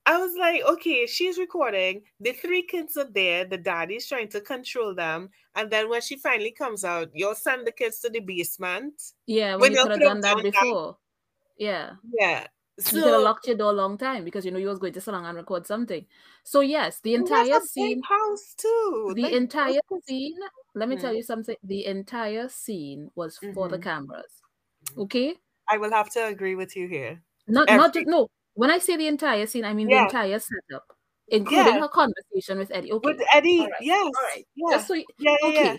I 0.05 0.17
was 0.19 0.35
like, 0.35 0.63
okay, 0.63 1.05
she's 1.05 1.37
recording. 1.37 2.03
The 2.21 2.33
three 2.33 2.63
kids 2.63 2.97
are 2.97 3.09
there. 3.11 3.45
The 3.45 3.57
daddy's 3.57 4.07
trying 4.07 4.29
to 4.29 4.41
control 4.41 4.95
them. 4.95 5.29
And 5.55 5.69
then 5.69 5.89
when 5.89 6.01
she 6.01 6.15
finally 6.17 6.51
comes 6.51 6.83
out, 6.85 7.09
you'll 7.13 7.35
send 7.35 7.67
the 7.67 7.71
kids 7.73 7.99
to 8.01 8.09
the 8.09 8.21
basement. 8.21 9.13
Yeah, 9.27 9.53
when 9.55 9.61
When 9.61 9.71
you 9.73 9.83
could 9.83 9.91
have 9.91 9.99
done 10.01 10.21
that. 10.21 10.43
before. 10.43 10.97
Yeah. 11.57 11.95
Yeah. 12.11 12.47
So, 12.79 12.95
you 12.97 13.03
could 13.03 13.13
have 13.13 13.23
locked 13.23 13.47
your 13.47 13.57
door 13.57 13.71
a 13.71 13.75
long 13.75 13.97
time 13.97 14.23
because 14.23 14.45
you 14.45 14.51
know 14.51 14.59
you 14.59 14.67
was 14.67 14.77
going 14.79 14.93
to 14.93 15.01
sit 15.01 15.11
down 15.11 15.25
and 15.25 15.35
record 15.37 15.65
something. 15.65 16.05
So 16.43 16.61
yes, 16.61 16.99
the 17.01 17.15
entire 17.15 17.59
scene, 17.61 18.01
house 18.03 18.53
too. 18.55 19.13
the 19.15 19.23
Like, 19.23 19.33
entire 19.33 19.79
scene, 20.07 20.37
let 20.75 20.87
me 20.89 20.95
tell 20.97 21.11
Mhm. 21.11 21.15
you 21.15 21.23
something. 21.23 21.55
The 21.63 21.85
entire 21.85 22.49
scene 22.49 23.09
was 23.15 23.39
for 23.53 23.67
the 23.67 23.77
Mhm. 23.77 23.83
cameras. 23.83 24.43
Okay? 24.97 25.37
I 25.69 25.77
will 25.77 25.91
have 25.91 26.09
to 26.11 26.25
agree 26.25 26.55
with 26.55 26.75
you 26.75 26.87
here. 26.87 27.23
Not 27.47 27.71
not 27.71 27.93
just 27.93 28.07
no. 28.07 28.27
When 28.53 28.69
I 28.71 28.79
say 28.79 28.95
the 28.97 29.07
entire 29.07 29.45
scene, 29.47 29.65
I 29.65 29.73
mean 29.73 29.87
Yeah. 29.87 29.97
the 29.99 30.03
entire 30.03 30.39
setup, 30.39 30.97
including 31.27 31.75
Yeah. 31.75 31.81
her 31.81 31.87
conversation 31.89 32.57
with 32.57 32.71
Eddie. 32.71 32.91
Okay. 32.93 33.09
With 33.09 33.21
Eddie, 33.33 33.59
All 33.59 33.67
right, 33.67 33.81
yes. 33.81 34.03
All 34.05 34.23
right. 34.35 34.47
Yeah. 34.55 34.69
Just 34.69 34.87
so 34.87 34.93
you, 34.95 35.05
yeah, 35.17 35.35
yeah, 35.41 35.49
okay. 35.49 35.63
yeah. 35.63 35.77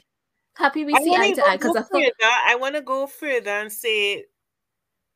Happy 0.57 0.85
we 0.85 0.95
I 0.95 1.01
see 1.05 1.15
eye 1.15 1.31
to 1.31 1.35
to 1.37 1.47
eye 1.47 1.57
because 1.57 1.77
I 1.77 1.83
thought. 1.83 2.03
I 2.47 2.57
want 2.57 2.75
to 2.77 2.83
go 2.83 3.07
further 3.07 3.51
and 3.51 3.73
say 3.73 4.25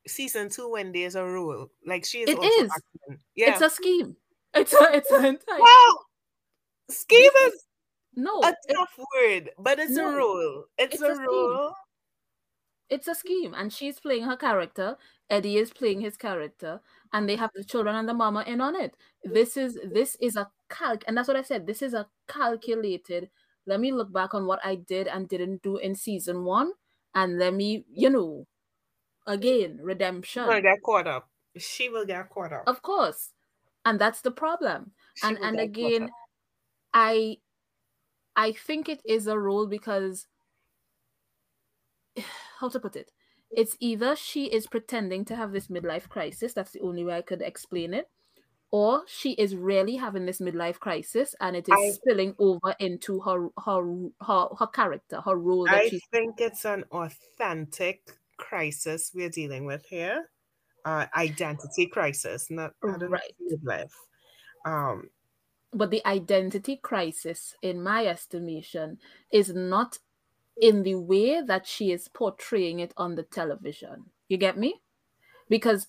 season 0.07 0.49
two 0.51 0.71
when 0.71 0.93
there's 0.93 1.15
a 1.15 1.25
rule. 1.25 1.71
Like 1.87 2.05
she 2.05 2.23
is 2.23 2.31
It 2.31 2.39
is. 2.43 2.71
Yeah. 3.35 3.53
it's 3.53 3.61
a 3.63 3.71
scheme. 3.71 4.17
It's 4.55 4.73
a 4.75 4.97
it's 4.97 5.11
an 5.11 5.25
entire 5.25 5.61
well, 5.61 6.07
scheme 6.91 7.31
is 7.47 7.65
no. 8.17 8.41
a 8.43 8.55
tough 8.73 8.99
word, 9.15 9.51
but 9.59 9.79
it's 9.79 9.93
No, 9.93 10.11
a 10.11 10.17
rule. 10.17 10.65
It's, 10.79 10.95
it's 10.95 11.03
a, 11.03 11.07
a 11.13 11.19
rule. 11.19 11.75
it's 12.89 13.09
a 13.09 13.15
scheme 13.15 13.55
and 13.55 13.73
she's 13.73 13.99
playing 14.01 14.25
her 14.25 14.37
character 14.37 14.97
eddie 15.31 15.57
is 15.57 15.73
playing 15.73 16.01
his 16.01 16.17
character 16.17 16.81
and 17.13 17.29
they 17.29 17.37
have 17.37 17.51
the 17.55 17.65
children 17.65 17.97
and 17.97 18.09
the 18.09 18.13
mama 18.15 18.43
in 18.47 18.61
on 18.61 18.77
it 18.77 18.95
this 19.25 19.57
is 19.57 19.79
this 19.93 20.17
is 20.21 20.37
a 20.37 20.51
calc 20.69 21.03
and 21.07 21.17
that's 21.17 21.29
what 21.29 21.37
i 21.37 21.43
said 21.43 21.67
this 21.67 21.81
is 21.81 21.95
a 21.95 22.07
calculated 22.29 23.31
let 23.67 23.81
me 23.81 23.93
look 23.93 24.13
back 24.13 24.35
on 24.35 24.47
what 24.47 24.61
i 24.65 24.75
did 24.75 25.07
and 25.09 25.29
didn't 25.29 25.63
do 25.63 25.79
in 25.79 25.95
season 25.95 26.45
one 26.45 26.73
and 27.15 27.39
let 27.39 27.55
me 27.55 27.85
you 27.95 28.11
know 28.11 28.47
again 29.27 29.79
redemption. 29.83 30.45
She 30.45 30.49
will 30.55 30.63
get 30.63 30.83
caught 30.83 31.07
up. 31.07 31.29
She 31.57 31.89
will 31.89 32.07
get 32.07 32.29
caught 32.31 32.53
up. 32.53 32.65
of 32.67 32.83
course. 32.83 33.33
And 33.85 34.01
that's 34.01 34.21
the 34.21 34.31
problem. 34.31 34.93
She 35.15 35.27
and 35.27 35.39
and 35.39 35.61
again 35.61 36.11
i 36.95 37.37
i 38.37 38.53
think 38.53 38.89
it 38.89 39.01
is 39.05 39.27
a 39.27 39.39
role 39.39 39.67
because 39.67 40.27
how 42.61 42.69
to 42.69 42.81
put 42.81 42.97
it? 42.97 43.13
It's 43.51 43.77
either 43.81 44.17
she 44.17 44.47
is 44.47 44.67
pretending 44.67 45.27
to 45.27 45.37
have 45.37 45.53
this 45.53 45.69
midlife 45.69 46.09
crisis 46.09 46.55
that's 46.55 46.71
the 46.73 46.81
only 46.81 47.05
way 47.05 47.17
i 47.17 47.23
could 47.23 47.43
explain 47.43 47.93
it 47.93 48.09
or 48.71 49.03
she 49.07 49.33
is 49.33 49.55
really 49.55 49.97
having 49.97 50.25
this 50.25 50.41
midlife 50.41 50.81
crisis 50.81 51.35
and 51.41 51.55
it 51.55 51.69
is 51.69 51.75
I- 51.77 51.91
spilling 51.91 52.35
over 52.39 52.75
into 52.79 53.21
her 53.21 53.49
her 53.65 53.83
her, 54.27 54.49
her 54.59 54.67
character 54.67 55.21
her 55.21 55.37
role 55.37 55.65
that 55.67 55.85
I 55.85 56.01
think 56.11 56.41
it's 56.41 56.65
an 56.65 56.85
authentic 56.91 58.17
crisis 58.43 59.13
we're 59.15 59.31
dealing 59.31 59.65
with 59.65 59.85
here. 59.87 60.29
Uh, 60.85 61.07
identity 61.17 61.87
crisis, 61.87 62.51
not 62.51 62.75
Right. 62.83 63.35
midlife. 63.41 63.95
Um, 64.67 65.11
but 65.73 65.91
the 65.91 66.03
identity 66.07 66.77
crisis 66.77 67.55
in 67.63 67.83
my 67.83 68.07
estimation 68.07 68.99
is 69.31 69.55
not 69.55 69.99
in 70.61 70.83
the 70.83 70.97
way 70.97 71.41
that 71.41 71.67
she 71.67 71.93
is 71.93 72.09
portraying 72.09 72.81
it 72.81 72.93
on 72.97 73.15
the 73.15 73.23
television 73.23 74.05
you 74.29 74.37
get 74.37 74.59
me 74.59 74.83
because 75.49 75.89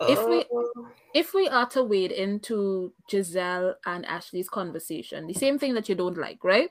If 0.00 0.18
we- 0.28 0.44
oh, 0.52 0.88
if 1.14 1.34
we 1.34 1.48
are 1.48 1.68
to 1.70 1.82
wade 1.84 2.12
into 2.12 2.92
Gizelle 3.10 3.76
and 3.86 4.04
Ashley's 4.06 4.48
conversation, 4.48 5.26
the 5.26 5.34
same 5.34 5.58
thing 5.58 5.74
that 5.74 5.88
you 5.88 5.94
don't 5.94 6.16
like, 6.18 6.42
right? 6.42 6.70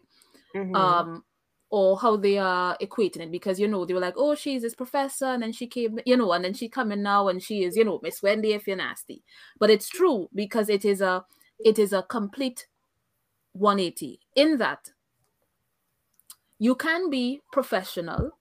mhm. 0.54 0.76
Um, 0.76 1.24
or 1.72 1.98
how 2.00 2.18
they 2.18 2.38
are 2.38 2.78
equating 2.80 3.22
it, 3.22 3.32
because 3.32 3.60
you 3.60 3.68
know 3.68 3.86
they 3.86 3.94
were 3.96 4.00
like, 4.02 4.16
"Oh, 4.18 4.36
she's 4.36 4.62
this 4.64 4.76
professor," 4.76 5.26
and 5.26 5.44
then 5.44 5.54
she 5.54 5.68
came, 5.68 6.00
you 6.06 6.18
know, 6.18 6.34
and 6.34 6.46
then 6.46 6.54
she 6.54 6.70
coming 6.70 7.02
now, 7.04 7.28
and 7.30 7.42
she 7.44 7.64
is, 7.64 7.78
you 7.78 7.86
know, 7.86 8.00
Miss 8.04 8.22
Wendy 8.24 8.54
if 8.54 8.68
you're 8.68 8.78
nasty. 8.78 9.24
But 9.60 9.70
it's 9.72 9.90
true 9.90 10.30
because 10.36 10.70
it 10.70 10.86
is 10.86 11.02
a, 11.02 11.26
it 11.66 11.80
is 11.80 11.94
a 11.94 12.04
complete 12.04 12.68
180 13.54 14.20
in 14.36 14.58
that 14.60 14.92
you 16.60 16.76
can 16.76 17.10
be 17.10 17.42
professional, 17.52 18.32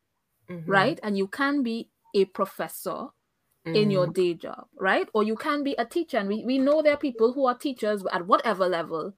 Mhm, 0.48 0.94
right, 0.94 1.00
and 1.02 1.18
you 1.18 1.28
can 1.28 1.62
be 1.62 1.90
a 2.14 2.26
professor, 2.26 3.09
in 3.74 3.90
your 3.90 4.07
mhm. 4.07 4.12
day 4.12 4.34
job, 4.34 4.68
right? 4.78 5.09
Or 5.14 5.22
you 5.24 5.36
can 5.36 5.62
be 5.64 5.74
a 5.78 5.84
teacher. 5.86 6.18
And 6.18 6.28
we, 6.28 6.44
we 6.44 6.59
know 6.59 6.82
there 6.82 6.94
are 6.94 6.98
people 6.98 7.34
who 7.34 7.46
are 7.46 7.57
teachers 7.59 8.05
at 8.12 8.26
whatever 8.26 8.68
level 8.68 9.14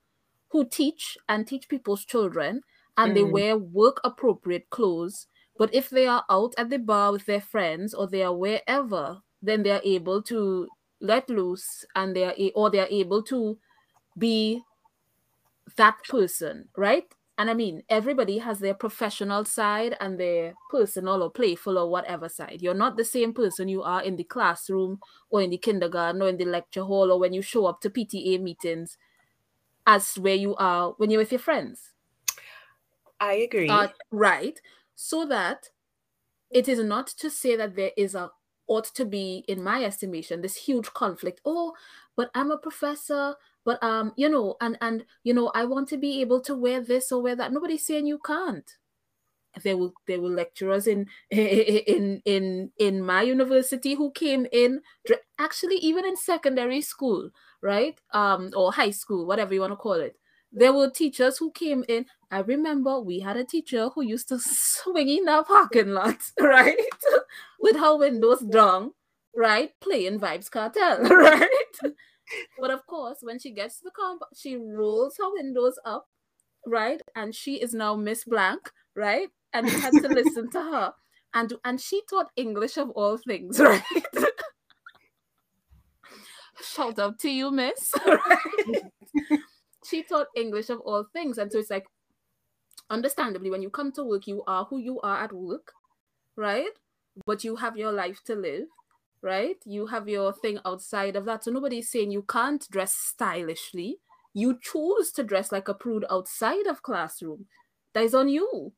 who 0.51 0.67
teach 0.69 1.19
and 1.29 1.47
teach 1.47 1.69
people's 1.69 2.05
children 2.05 2.63
and 2.97 3.17
they 3.17 3.23
Mhm. 3.23 3.25
wear 3.25 3.57
work 3.57 4.01
appropriate 4.05 4.71
clothes. 4.71 5.27
But 5.59 5.75
if 5.75 5.91
they 5.91 6.07
are 6.07 6.25
out 6.31 6.55
at 6.59 6.71
the 6.71 6.79
bar 6.79 7.13
with 7.13 7.27
their 7.27 7.41
friends 7.41 7.95
or 7.95 8.07
they 8.09 8.23
are 8.23 8.35
wherever, 8.35 9.23
then 9.43 9.63
they 9.63 9.71
are 9.71 9.83
able 9.85 10.23
to 10.25 10.73
let 11.01 11.29
loose 11.29 11.85
and 11.95 12.15
they 12.17 12.25
are 12.25 12.35
a- 12.39 12.53
or 12.53 12.71
they 12.71 12.81
are 12.81 12.89
able 12.91 13.23
to 13.25 13.59
be 14.19 14.65
that 15.77 15.99
person, 16.09 16.69
right? 16.77 17.15
and 17.39 17.49
I 17.51 17.55
mean, 17.55 17.83
everybody 17.89 18.39
has 18.39 18.61
their 18.61 18.75
professional 18.75 19.45
side 19.47 19.97
and 20.01 20.21
their 20.21 20.59
personal 20.69 21.23
or 21.23 21.31
playful 21.31 21.79
or 21.79 21.89
whatever 21.89 22.29
side. 22.29 22.61
You're 22.61 22.75
not 22.75 22.97
the 22.99 23.07
same 23.07 23.33
person 23.33 23.69
you 23.69 23.83
are 23.83 24.03
in 24.03 24.17
the 24.17 24.23
classroom 24.25 25.01
or 25.31 25.41
in 25.41 25.49
the 25.51 25.57
kindergarten 25.57 26.21
or 26.23 26.29
in 26.29 26.37
the 26.37 26.45
lecture 26.45 26.85
hall 26.85 27.11
or 27.11 27.19
when 27.19 27.33
you 27.33 27.41
show 27.41 27.65
up 27.67 27.81
to 27.81 27.91
PTA 27.91 28.39
meetings 28.39 28.99
as 29.87 30.19
where 30.19 30.37
you 30.37 30.57
are 30.57 30.93
when 30.99 31.11
you're 31.11 31.21
with 31.21 31.33
your 31.33 31.39
friends. 31.41 31.92
I 33.23 33.35
agree. 33.35 33.69
Uh, 33.71 33.89
right. 34.11 34.61
So 34.95 35.25
that 35.27 35.71
it 36.51 36.69
is 36.69 36.81
not 36.81 37.07
to 37.09 37.31
say 37.31 37.57
that 37.57 37.77
there 37.77 37.93
is 37.97 38.15
a 38.15 38.33
ought 38.69 38.87
to 38.87 39.05
be, 39.05 39.45
in 39.49 39.63
my 39.63 39.85
estimation, 39.85 40.41
this 40.41 40.57
huge 40.57 40.93
conflict. 40.95 41.41
Oh, 41.45 41.75
but 42.17 42.31
I'm 42.35 42.51
a 42.51 42.59
professor, 42.59 43.37
but 43.65 43.83
um, 43.83 44.13
you 44.17 44.29
know, 44.29 44.57
and 44.61 44.79
and 44.81 45.07
you 45.25 45.35
know, 45.35 45.53
I 45.55 45.65
want 45.67 45.89
to 45.91 45.99
be 45.99 46.21
able 46.21 46.41
to 46.43 46.57
wear 46.57 46.81
this 46.81 47.13
or 47.13 47.23
wear 47.23 47.37
that. 47.37 47.53
Nobody's 47.53 47.87
saying 47.87 48.07
you 48.07 48.19
can't. 48.19 48.71
There 49.63 49.77
will 49.77 49.93
there 50.07 50.21
were 50.21 50.31
lecturers 50.31 50.87
in 50.87 51.09
in 51.31 52.23
in 52.25 52.73
in 52.79 53.03
my 53.05 53.23
university 53.23 53.95
who 53.95 54.11
came 54.13 54.47
in 54.51 54.81
actually 55.39 55.77
even 55.77 56.07
in 56.07 56.17
secondary 56.17 56.81
school, 56.81 57.31
right? 57.63 58.01
Um, 58.15 58.51
or 58.57 58.73
high 58.73 58.91
school, 58.93 59.27
whatever 59.27 59.53
you 59.55 59.61
want 59.61 59.73
to 59.73 59.77
call 59.77 59.95
it. 60.01 60.17
There 60.53 60.73
were 60.73 60.91
teachers 60.91 61.39
who 61.39 61.51
came 61.51 61.85
in. 61.89 62.07
I 62.31 62.41
remember 62.41 63.01
we 63.01 63.21
had 63.21 63.37
a 63.37 63.45
teacher 63.45 63.89
who 63.89 64.03
used 64.03 64.29
to 64.29 64.39
swing 64.41 65.09
in 65.09 65.29
our 65.29 65.45
parking 65.45 65.91
lot, 65.91 66.19
right? 66.41 66.77
With 67.61 67.77
her 67.77 67.97
windows 67.97 68.41
down, 68.41 68.93
right? 69.37 69.73
Playing 69.81 70.21
Vybz 70.21 70.51
Kartel, 70.51 71.09
right? 71.09 71.49
but 72.59 72.71
of 72.71 72.87
course, 72.87 73.19
when 73.23 73.39
she 73.39 73.51
gets 73.51 73.79
to 73.79 73.85
the 73.85 73.91
compound, 73.91 74.33
she 74.37 74.57
rolls 74.57 75.17
her 75.19 75.33
windows 75.33 75.79
up, 75.85 76.07
right? 76.67 77.01
And 77.17 77.35
she 77.35 77.57
is 77.57 77.73
now 77.75 77.97
Miss 77.97 78.25
Blank, 78.25 78.71
right? 78.95 79.29
And 79.53 79.71
you 79.71 79.79
had 79.79 79.93
to 79.93 80.09
listen 80.09 80.51
to 80.51 80.61
her. 80.61 80.93
And, 81.35 81.55
and 81.65 81.81
she 81.81 82.03
taught 82.11 82.31
English 82.37 82.77
of 82.77 82.91
all 82.91 83.17
things, 83.17 83.59
right? 83.59 83.83
Shout 86.63 86.99
out 86.99 87.19
to 87.21 87.31
you, 87.31 87.51
miss. 87.51 87.93
Right? 88.07 88.83
She 89.93 90.03
taught 90.03 90.27
English 90.35 90.71
of 90.71 90.81
all 90.81 91.05
things. 91.13 91.39
And 91.39 91.53
so 91.53 91.59
it's 91.59 91.71
like, 91.71 91.87
understandably, 92.91 93.51
when 93.51 93.63
you 93.63 93.71
come 93.71 93.93
to 93.93 94.03
work, 94.05 94.27
you 94.27 94.43
are 94.47 94.65
who 94.65 94.79
you 94.79 95.01
are 95.03 95.23
at 95.23 95.33
work, 95.33 95.73
right? 96.37 96.73
But 97.27 97.45
you 97.45 97.57
have 97.57 97.77
your 97.77 97.93
life 97.93 98.21
to 98.25 98.35
live, 98.35 98.67
right? 99.23 99.57
You 99.65 99.87
have 99.87 100.09
your 100.09 100.33
thing 100.33 100.59
outside 100.65 101.15
of 101.15 101.27
that. 101.27 101.45
So 101.45 101.51
nobody's 101.51 101.91
saying 101.91 102.11
you 102.11 102.23
can't 102.23 102.67
dress 102.71 102.95
stylishly. 102.95 103.99
You 104.35 104.59
choose 104.61 105.13
to 105.13 105.23
dress 105.23 105.53
like 105.53 105.69
a 105.69 105.75
prude 105.75 106.07
outside 106.11 106.67
of 106.67 106.83
classroom. 106.83 107.47
That 107.93 108.05
is 108.05 108.15
on 108.15 108.29
you. 108.29 108.73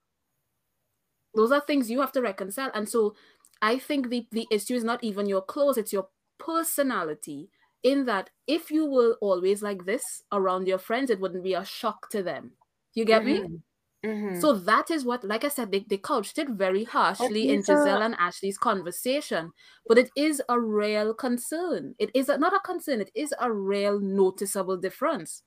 Those 1.35 1.53
are 1.53 1.61
things 1.61 1.91
you 1.91 2.01
have 2.01 2.13
to 2.13 2.21
reconcile. 2.21 2.71
And 2.75 2.89
so 2.89 3.15
I 3.63 3.79
think 3.79 4.11
the, 4.11 4.27
the 4.31 4.47
issue 4.51 4.75
is 4.75 4.85
not 4.85 5.03
even 5.03 5.27
your 5.27 5.43
clothes, 5.43 5.79
it's 5.79 5.93
your 5.93 6.09
personality. 6.39 7.49
In 7.85 8.07
that, 8.07 8.31
if 8.47 8.71
you 8.71 8.87
were 8.87 9.17
always 9.21 9.63
like 9.63 9.85
this 9.85 10.23
around 10.33 10.67
your 10.67 10.79
friends, 10.79 11.11
it 11.11 11.21
wouldn't 11.21 11.45
be 11.45 11.55
a 11.55 11.65
shock 11.65 12.11
to 12.11 12.23
them. 12.23 12.53
You 12.95 13.05
get 13.05 13.23
mm-hmm. 13.23 13.53
me? 13.53 13.61
Mm-hmm. 14.05 14.41
So 14.41 14.53
that 14.53 14.91
is 14.91 15.05
what, 15.05 15.25
like 15.25 15.45
I 15.45 15.49
said, 15.49 15.73
they, 15.73 15.85
they 15.89 15.97
couched 15.97 16.39
it 16.39 16.49
very 16.51 16.85
harshly 16.85 17.51
in 17.51 17.63
Gizelle 17.63 18.05
and 18.05 18.15
Ashley's 18.19 18.59
conversation, 18.59 19.51
but 19.87 19.97
it 19.97 20.11
is 20.15 20.43
a 20.49 20.61
real 20.61 21.15
concern. 21.15 21.95
It 21.99 22.11
is 22.15 22.29
a, 22.29 22.37
not 22.37 22.53
a 22.53 22.61
concern, 22.61 23.01
it 23.01 23.11
is 23.15 23.35
a 23.41 23.51
real 23.51 24.01
noticeable 24.01 24.77
difference. 24.77 25.43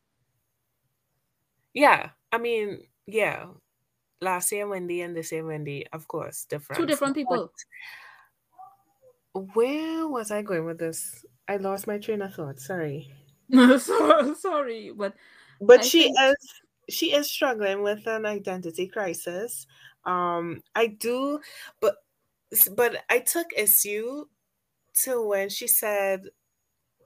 Yeah, 1.73 2.09
I 2.31 2.39
mean, 2.39 2.83
yeah. 3.05 3.45
Last 4.21 4.51
year 4.51 4.67
Wendy 4.67 5.01
and 5.01 5.15
this 5.15 5.31
year 5.31 5.45
Wendy, 5.45 5.85
of 5.93 6.07
course, 6.07 6.45
different. 6.45 6.79
Two 6.79 6.87
different 6.87 7.13
people. 7.13 7.51
But 7.51 7.51
where 9.53 10.07
was 10.07 10.31
I 10.31 10.41
going 10.41 10.65
with 10.65 10.79
this? 10.79 11.25
I 11.47 11.57
lost 11.57 11.87
my 11.87 11.97
train 11.97 12.21
of 12.21 12.33
thought. 12.33 12.59
Sorry. 12.59 13.11
so, 13.51 14.33
sorry, 14.33 14.91
but 14.95 15.13
but 15.61 15.79
I 15.79 15.83
she 15.83 16.03
think... 16.03 16.17
is 16.19 16.35
she 16.89 17.13
is 17.13 17.29
struggling 17.29 17.81
with 17.81 18.05
an 18.07 18.25
identity 18.25 18.87
crisis. 18.87 19.67
Um, 20.05 20.61
I 20.75 20.87
do, 20.87 21.39
but 21.81 21.95
but 22.75 23.03
I 23.09 23.19
took 23.19 23.47
issue 23.55 24.25
to 25.03 25.27
when 25.27 25.49
she 25.49 25.67
said, 25.67 26.23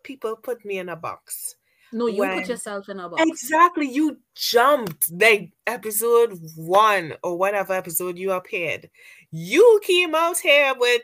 "People 0.04 0.36
put 0.36 0.66
me 0.66 0.80
in 0.80 0.90
a 0.90 0.96
box." 0.96 1.56
No, 1.94 2.08
you 2.08 2.20
when, 2.20 2.40
put 2.40 2.50
yourself 2.50 2.88
in 2.90 3.00
a 3.00 3.10
box. 3.10 3.22
Exactly, 3.26 3.90
you 3.90 4.18
jumped 4.36 5.12
like 5.12 5.52
episode 5.68 6.40
one 6.56 7.16
or 7.24 7.38
whatever 7.38 7.74
episode 7.74 8.18
you 8.18 8.32
appeared. 8.32 8.90
You 9.32 9.82
came 9.84 10.16
out 10.16 10.38
here 10.38 10.74
with 10.78 11.02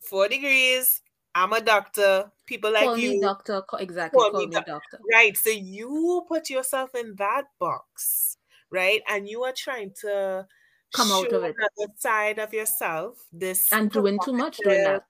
four 0.00 0.28
degrees, 0.28 1.02
I'm 1.34 1.52
a 1.52 1.60
doctor. 1.60 2.30
People 2.46 2.72
like 2.72 2.84
call 2.84 2.98
you. 2.98 3.12
Me 3.12 3.20
doctor. 3.20 3.62
Exactly. 3.78 4.18
Call, 4.18 4.30
call 4.30 4.46
me, 4.46 4.50
doctor. 4.50 4.80
Right. 5.12 5.36
So 5.36 5.50
you 5.50 6.24
put 6.26 6.50
yourself 6.50 6.94
in 6.94 7.14
that 7.16 7.44
box, 7.58 8.36
right? 8.70 9.02
And 9.08 9.28
you 9.28 9.44
are 9.44 9.54
trying 9.56 9.92
to 10.00 10.46
come 10.92 11.12
out 11.12 11.32
of 11.32 11.44
it. 11.44 11.54
The 11.76 11.88
side 11.98 12.38
of 12.38 12.52
yourself. 12.52 13.24
This 13.32 13.72
and 13.72 13.90
doing 13.90 14.18
too 14.24 14.32
much 14.32 14.58
doing 14.58 14.84
that. 14.84 15.04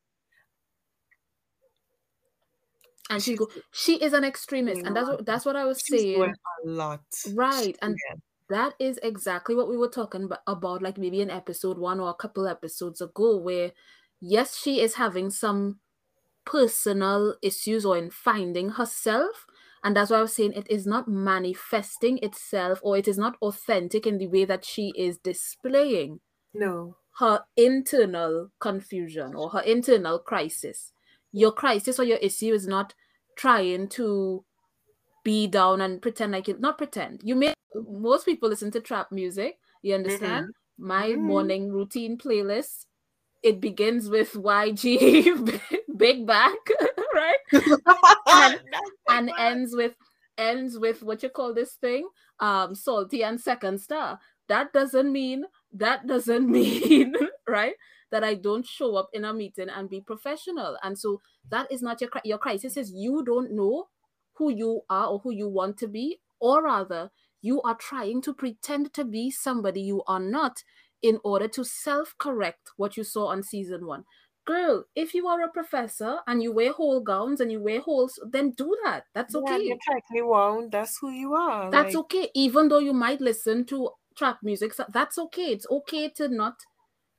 And 3.09 3.21
she 3.21 3.35
go, 3.35 3.49
she 3.73 3.97
is 3.97 4.13
an 4.13 4.23
extremist, 4.23 4.83
and 4.87 4.95
that's 4.95 5.09
what 5.09 5.27
that's 5.27 5.45
what 5.45 5.57
I 5.57 5.65
was 5.65 5.83
She's 5.85 6.01
saying. 6.01 6.23
a 6.23 6.69
lot, 6.69 7.03
right? 7.35 7.77
And 7.83 7.97
yeah. 8.09 8.17
that 8.51 8.75
is 8.79 9.01
exactly 9.03 9.57
what 9.57 9.69
we 9.69 9.77
were 9.77 9.89
talking 9.89 10.23
about, 10.23 10.39
about, 10.47 10.81
like 10.81 10.97
maybe 10.97 11.21
in 11.21 11.29
episode 11.29 11.77
one 11.77 11.99
or 11.99 12.11
a 12.11 12.15
couple 12.15 12.47
episodes 12.47 13.01
ago, 13.01 13.37
where 13.39 13.73
yes, 14.21 14.57
she 14.57 14.81
is 14.81 14.95
having 14.95 15.31
some 15.31 15.81
personal 16.45 17.37
issues 17.43 17.85
or 17.85 17.97
in 17.97 18.11
finding 18.11 18.71
herself. 18.71 19.47
And 19.83 19.97
that's 19.97 20.11
why 20.11 20.19
I 20.19 20.23
was 20.23 20.35
saying 20.35 20.53
it 20.53 20.71
is 20.71 20.87
not 20.87 21.09
manifesting 21.09 22.19
itself 22.19 22.81
or 22.83 22.97
it 22.99 23.09
is 23.09 23.17
not 23.17 23.37
authentic 23.41 24.07
in 24.07 24.19
the 24.19 24.27
way 24.27 24.45
that 24.45 24.65
she 24.65 24.93
is 24.97 25.19
displaying. 25.19 26.21
No. 26.53 26.97
Her 27.19 27.45
internal 27.57 28.51
confusion 28.61 29.35
or 29.35 29.51
her 29.51 29.61
internal 29.61 30.19
crisis. 30.19 30.93
Your 31.33 31.53
crisis 31.53 31.99
or 31.99 32.05
your 32.05 32.19
issue 32.19 32.53
is 32.53 32.67
not 32.67 32.95
trying 33.37 33.89
to 33.89 34.45
be 35.25 35.47
down 35.47 35.81
and 35.81 36.03
pretend 36.03 36.33
like 36.33 36.49
it, 36.49 36.61
not 36.61 36.77
pretend. 36.77 37.21
You 37.25 37.37
may, 37.37 37.55
most 37.75 38.27
people 38.27 38.49
listen 38.49 38.71
to 38.73 38.81
trap 38.81 39.13
music. 39.13 39.59
You 39.83 39.95
understand? 39.95 40.47
Mm-hmm. 40.47 40.87
My 40.87 41.09
mm-hmm. 41.11 41.23
morning 41.23 41.73
routine 41.73 42.19
playlist 42.19 42.87
it 43.43 43.61
begins 43.61 44.09
with 44.09 44.33
YG 44.33 45.61
Big 45.97 46.27
Back, 46.27 46.59
right? 47.15 47.39
and, 48.27 48.61
and 49.09 49.31
ends 49.39 49.75
with 49.75 49.95
ends 50.39 50.79
with 50.79 51.03
what 51.03 51.23
you 51.23 51.29
call 51.29 51.53
this 51.53 51.75
thing, 51.75 52.09
um, 52.41 52.75
salty 52.75 53.23
and 53.23 53.41
second 53.41 53.81
star. 53.81 54.19
That 54.49 54.73
doesn't 54.73 55.13
mean 55.13 55.45
that 55.73 56.07
doesn't 56.07 56.49
mean 56.51 57.15
right 57.49 57.75
that 58.11 58.25
I 58.25 58.35
don't 58.35 58.67
show 58.67 58.97
up 58.97 59.09
in 59.13 59.25
a 59.25 59.33
meeting 59.33 59.69
and 59.69 59.89
be 59.89 60.01
professional. 60.01 60.77
And 60.83 60.99
so 60.99 61.21
that 61.51 61.71
is 61.71 61.83
not 61.83 62.01
your 62.01 62.11
your 62.25 62.39
crisis. 62.39 62.77
Is 62.77 62.93
you 62.93 63.25
don't 63.25 63.53
know 63.53 63.89
who 64.35 64.51
you 64.51 64.81
are 64.91 65.07
or 65.07 65.19
who 65.21 65.31
you 65.31 65.49
want 65.49 65.79
to 65.79 65.89
be, 65.89 66.19
or 66.41 66.65
rather, 66.65 67.11
you 67.43 67.63
are 67.63 67.77
trying 67.77 68.21
to 68.23 68.35
pretend 68.35 68.93
to 68.95 69.05
be 69.05 69.31
somebody 69.31 69.81
you 69.81 70.03
are 70.07 70.21
not 70.21 70.63
in 71.03 71.19
order 71.25 71.49
to 71.49 71.65
self 71.65 72.15
correct 72.19 72.71
what 72.77 72.97
you 72.97 73.05
saw 73.05 73.27
on 73.27 73.43
season 73.43 73.87
one. 73.87 74.05
Girl, 74.47 74.85
if 74.97 75.15
you 75.15 75.27
are 75.29 75.43
a 75.43 75.49
professor 75.49 76.19
and 76.27 76.43
you 76.43 76.53
wear 76.53 76.73
whole 76.73 77.01
gowns 77.01 77.41
and 77.41 77.53
you 77.53 77.63
wear 77.63 77.81
holes, 77.81 78.19
then 78.31 78.51
do 78.53 78.77
that. 78.85 79.05
That's 79.15 79.35
okay. 79.35 79.53
Yeah, 79.53 79.59
you 79.59 79.79
technically 79.87 80.23
won't. 80.23 80.73
That's 80.73 80.99
who 81.01 81.11
you 81.11 81.35
are. 81.35 81.71
That's 81.71 81.95
like... 81.95 82.05
okay. 82.05 82.31
Even 82.35 82.69
though 82.69 82.79
you 82.79 82.93
might 82.95 83.21
listen 83.21 83.65
to 83.67 83.91
trap 84.17 84.39
music, 84.43 84.73
that's 84.93 85.19
okay. 85.19 85.53
It's 85.53 85.67
okay 85.71 86.09
to 86.17 86.29
not 86.29 86.55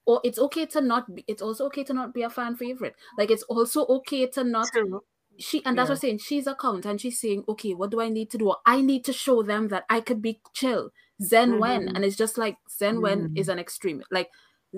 or 0.06 0.20
it's 0.24 0.40
okay 0.40 0.66
to 0.66 0.82
not 0.82 1.14
be 1.14 1.24
it's 1.28 1.42
also 1.42 1.66
okay 1.66 1.84
to 1.84 1.94
not 1.94 2.14
be 2.14 2.24
a 2.24 2.30
fan 2.30 2.56
favorite 2.56 2.96
like 3.18 3.32
it's 3.32 3.44
also 3.44 3.86
okay 3.86 4.28
to 4.28 4.44
not 4.44 4.68
True. 4.74 5.02
she 5.38 5.64
and 5.66 5.78
that's 5.78 5.88
yeah. 5.88 5.92
what 5.92 5.98
I'm 5.98 6.02
saying 6.02 6.18
she's 6.20 6.48
a 6.48 6.56
count 6.56 6.86
and 6.86 7.00
she's 7.00 7.20
saying 7.20 7.44
okay 7.48 7.74
what 7.74 7.92
do 7.92 8.02
i 8.02 8.10
need 8.10 8.30
to 8.32 8.38
do 8.38 8.54
i 8.66 8.82
need 8.82 9.06
to 9.06 9.14
show 9.14 9.44
them 9.44 9.68
that 9.68 9.86
i 9.90 10.02
could 10.02 10.22
be 10.22 10.42
chill 10.54 10.92
Zen 11.22 11.52
mm-hmm. 11.52 11.60
Wen, 11.60 11.92
and 11.96 12.04
it's 12.04 12.16
just 12.16 12.38
like 12.38 12.58
Zen 12.70 12.96
mm-hmm. 12.96 13.04
Wen 13.04 13.34
is 13.36 13.50
an 13.50 13.60
extreme. 13.60 14.04
Like 14.12 14.30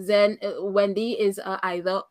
Zen 0.01 0.37
uh, 0.43 0.63
Wendy 0.63 1.13
is 1.13 1.39
uh, 1.39 1.59
either 1.63 2.01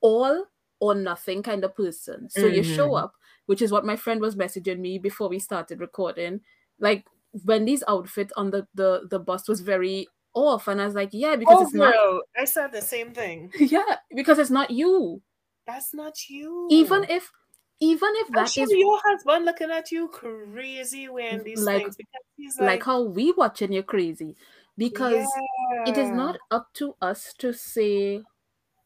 all 0.00 0.46
or 0.80 0.94
nothing 0.94 1.42
kind 1.42 1.64
of 1.64 1.74
person. 1.74 2.28
So 2.30 2.42
mm-hmm. 2.42 2.54
you 2.54 2.62
show 2.62 2.94
up, 2.94 3.12
which 3.46 3.62
is 3.62 3.72
what 3.72 3.84
my 3.84 3.96
friend 3.96 4.20
was 4.20 4.36
messaging 4.36 4.78
me 4.78 4.98
before 4.98 5.28
we 5.28 5.38
started 5.38 5.80
recording. 5.80 6.40
Like 6.78 7.04
Wendy's 7.44 7.84
outfit 7.88 8.32
on 8.36 8.50
the 8.50 8.66
the 8.74 9.06
the 9.10 9.18
bus 9.18 9.48
was 9.48 9.60
very 9.60 10.08
off, 10.34 10.68
and 10.68 10.80
I 10.80 10.86
was 10.86 10.94
like, 10.94 11.10
yeah, 11.12 11.36
because 11.36 11.58
oh, 11.58 11.62
it's 11.62 11.74
not. 11.74 11.94
I 12.36 12.44
said 12.44 12.72
the 12.72 12.82
same 12.82 13.12
thing. 13.12 13.52
Yeah, 13.58 13.96
because 14.14 14.38
it's 14.38 14.50
not 14.50 14.70
you. 14.70 15.22
That's 15.66 15.94
not 15.94 16.28
you. 16.28 16.68
Even 16.70 17.04
if 17.08 17.30
even 17.80 18.10
if 18.16 18.32
that 18.34 18.52
is 18.56 18.72
your 18.72 19.00
husband 19.04 19.44
looking 19.44 19.70
at 19.70 19.90
you 19.90 20.08
crazy 20.08 21.08
when 21.08 21.42
mm, 21.42 21.44
these 21.44 21.66
like, 21.66 21.84
things 21.84 21.96
because 21.96 22.22
he's 22.36 22.58
like, 22.58 22.82
like 22.82 22.84
how 22.84 23.02
we 23.02 23.32
watching 23.32 23.72
you 23.72 23.82
crazy 23.82 24.36
because 24.78 25.42
it 25.84 25.98
is 25.98 26.12
not 26.12 26.38
up 26.50 26.72
to 26.74 26.94
us 27.02 27.34
to 27.34 27.52
say 27.52 28.26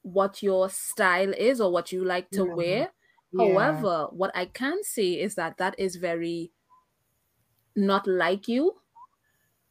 what 0.03 0.43
your 0.43 0.71
style 0.71 1.33
is 1.35 1.61
or 1.61 1.73
what 1.73 1.93
you 1.93 2.05
like 2.05 2.31
to 2.33 2.45
No. 2.45 2.47
wear. 2.47 2.93
Yeah. 3.33 3.87
However, 3.89 4.09
what 4.13 4.33
I 4.37 4.47
can 4.47 4.85
say 4.85 5.21
is 5.21 5.37
that 5.37 5.59
that 5.59 5.79
is 5.79 5.97
very 5.97 6.53
not 7.77 8.07
like 8.07 8.49
you. 8.49 8.81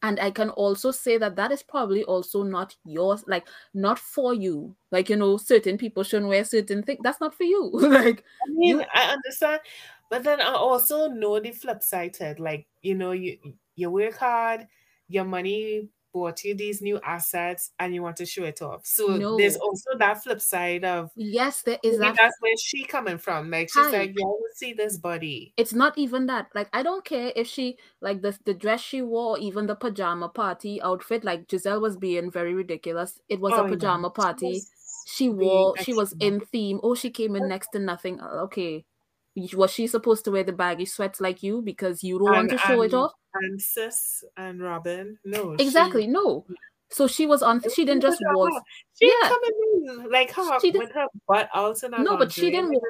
And 0.04 0.20
I 0.20 0.32
can 0.32 0.49
also 0.51 0.91
say 0.91 1.18
that 1.18 1.36
that 1.38 1.51
is 1.51 1.64
probably 1.64 2.04
also 2.04 2.43
not 2.43 2.76
yours, 2.84 3.24
like 3.26 3.47
not 3.74 3.97
for 3.97 4.34
you. 4.34 4.76
Like, 4.91 5.10
you 5.10 5.16
know, 5.16 5.38
certain 5.38 5.78
people 5.78 6.04
shouldn't 6.04 6.30
wear 6.30 6.43
certain 6.43 6.84
things. 6.84 6.99
That's 7.04 7.22
not 7.22 7.34
for 7.34 7.43
you. 7.45 7.70
like, 7.74 8.24
I 8.43 8.49
mean, 8.51 8.82
You- 8.82 8.86
I 8.93 9.14
understand, 9.14 9.62
but 10.10 10.24
then 10.24 10.41
I 10.41 10.54
also 10.54 11.08
know 11.10 11.39
the 11.39 11.51
flip 11.51 11.82
side 11.84 12.14
to 12.16 12.32
it. 12.32 12.39
Like, 12.39 12.68
you 12.82 12.95
know, 12.95 13.12
you 13.12 13.38
you 13.76 13.89
work 13.89 14.18
hard, 14.18 14.68
your 15.08 15.26
money 15.26 15.89
bought 16.14 16.43
you 16.43 16.55
these 16.55 16.82
new 16.82 16.99
assets, 17.03 17.72
and 17.80 17.93
you 17.93 18.01
want 18.01 18.18
to 18.18 18.26
show 18.26 18.43
it 18.43 18.61
off. 18.61 18.86
So 18.86 19.18
there's 19.38 19.57
also 19.57 19.97
that 19.97 20.24
flip 20.24 20.41
side 20.41 20.86
of 20.86 21.11
yes, 21.16 21.61
there 21.64 21.80
is 21.84 21.99
that 21.99 22.16
that's 22.18 22.38
where 22.39 22.55
she 22.57 22.86
coming 22.86 23.18
from. 23.18 23.49
Like 23.49 23.70
she's 23.70 23.91
Hi. 23.91 23.91
like, 23.91 24.14
yeah, 24.18 24.26
let's 24.26 24.59
see 24.59 24.74
this 24.74 24.97
body. 24.97 25.53
it's 25.57 25.74
not 25.74 25.97
even 25.97 26.26
that. 26.28 26.47
Like 26.55 26.70
i 26.74 26.84
don't 26.84 27.03
care 27.05 27.32
if 27.36 27.47
she 27.47 27.78
like 28.01 28.22
the, 28.22 28.38
the 28.45 28.53
dress 28.53 28.82
she 28.82 29.01
wore 29.01 29.38
even 29.39 29.68
the 29.68 29.76
pajama 29.76 30.30
party 30.30 30.82
outfit 30.82 31.24
like 31.24 31.47
gizelle 31.47 31.82
was 31.82 31.97
being 31.97 32.32
very 32.32 32.53
ridiculous. 32.53 33.20
It 33.30 33.39
was 33.39 33.53
Oh, 33.53 33.66
a 33.66 33.70
pajama 33.70 34.09
She 34.09 34.22
party. 34.22 34.61
She 35.05 35.30
wore 35.30 35.78
she 35.78 35.93
was 35.93 36.16
in 36.20 36.39
theme. 36.41 36.80
Oh 36.84 36.95
she 36.95 37.09
came 37.09 37.36
in 37.36 37.47
next 37.47 37.70
to 37.70 37.80
nothing. 37.80 38.20
Uh, 38.20 38.43
okay 38.45 38.86
was 39.55 39.71
she 39.71 39.88
supposed 39.88 40.25
to 40.25 40.31
wear 40.31 40.43
the 40.43 40.53
baggy 40.53 40.86
sweats 40.86 41.19
like 41.21 41.41
you 41.43 41.61
because 41.61 42.03
you 42.03 42.19
don't 42.19 42.31
want 42.31 42.49
to 42.51 42.57
show 42.57 42.81
it 42.81 42.93
off? 42.93 43.13
And 43.34 43.59
sis 43.61 44.23
and 44.38 44.61
Robyn, 44.61 45.17
no, 45.25 45.55
she- 45.57 45.63
exactly 45.65 46.07
no. 46.07 46.45
So 46.89 47.07
she 47.07 47.25
was 47.25 47.41
on 47.41 47.61
she 47.73 47.86
didn't 47.86 48.01
just 48.01 48.19
was 48.21 48.61
She 49.01 49.07
Yeah. 49.07 49.27
coming 49.29 49.51
in 50.03 50.11
like 50.11 50.29
her 50.31 50.59
She 50.59 50.69
with 50.71 50.91
her 50.91 51.07
butt 51.27 51.49
out 51.55 51.81
her 51.81 51.89
No, 51.89 52.17
but 52.17 52.31
she 52.31 52.51
didn't 52.51 52.69
walk- 52.69 52.84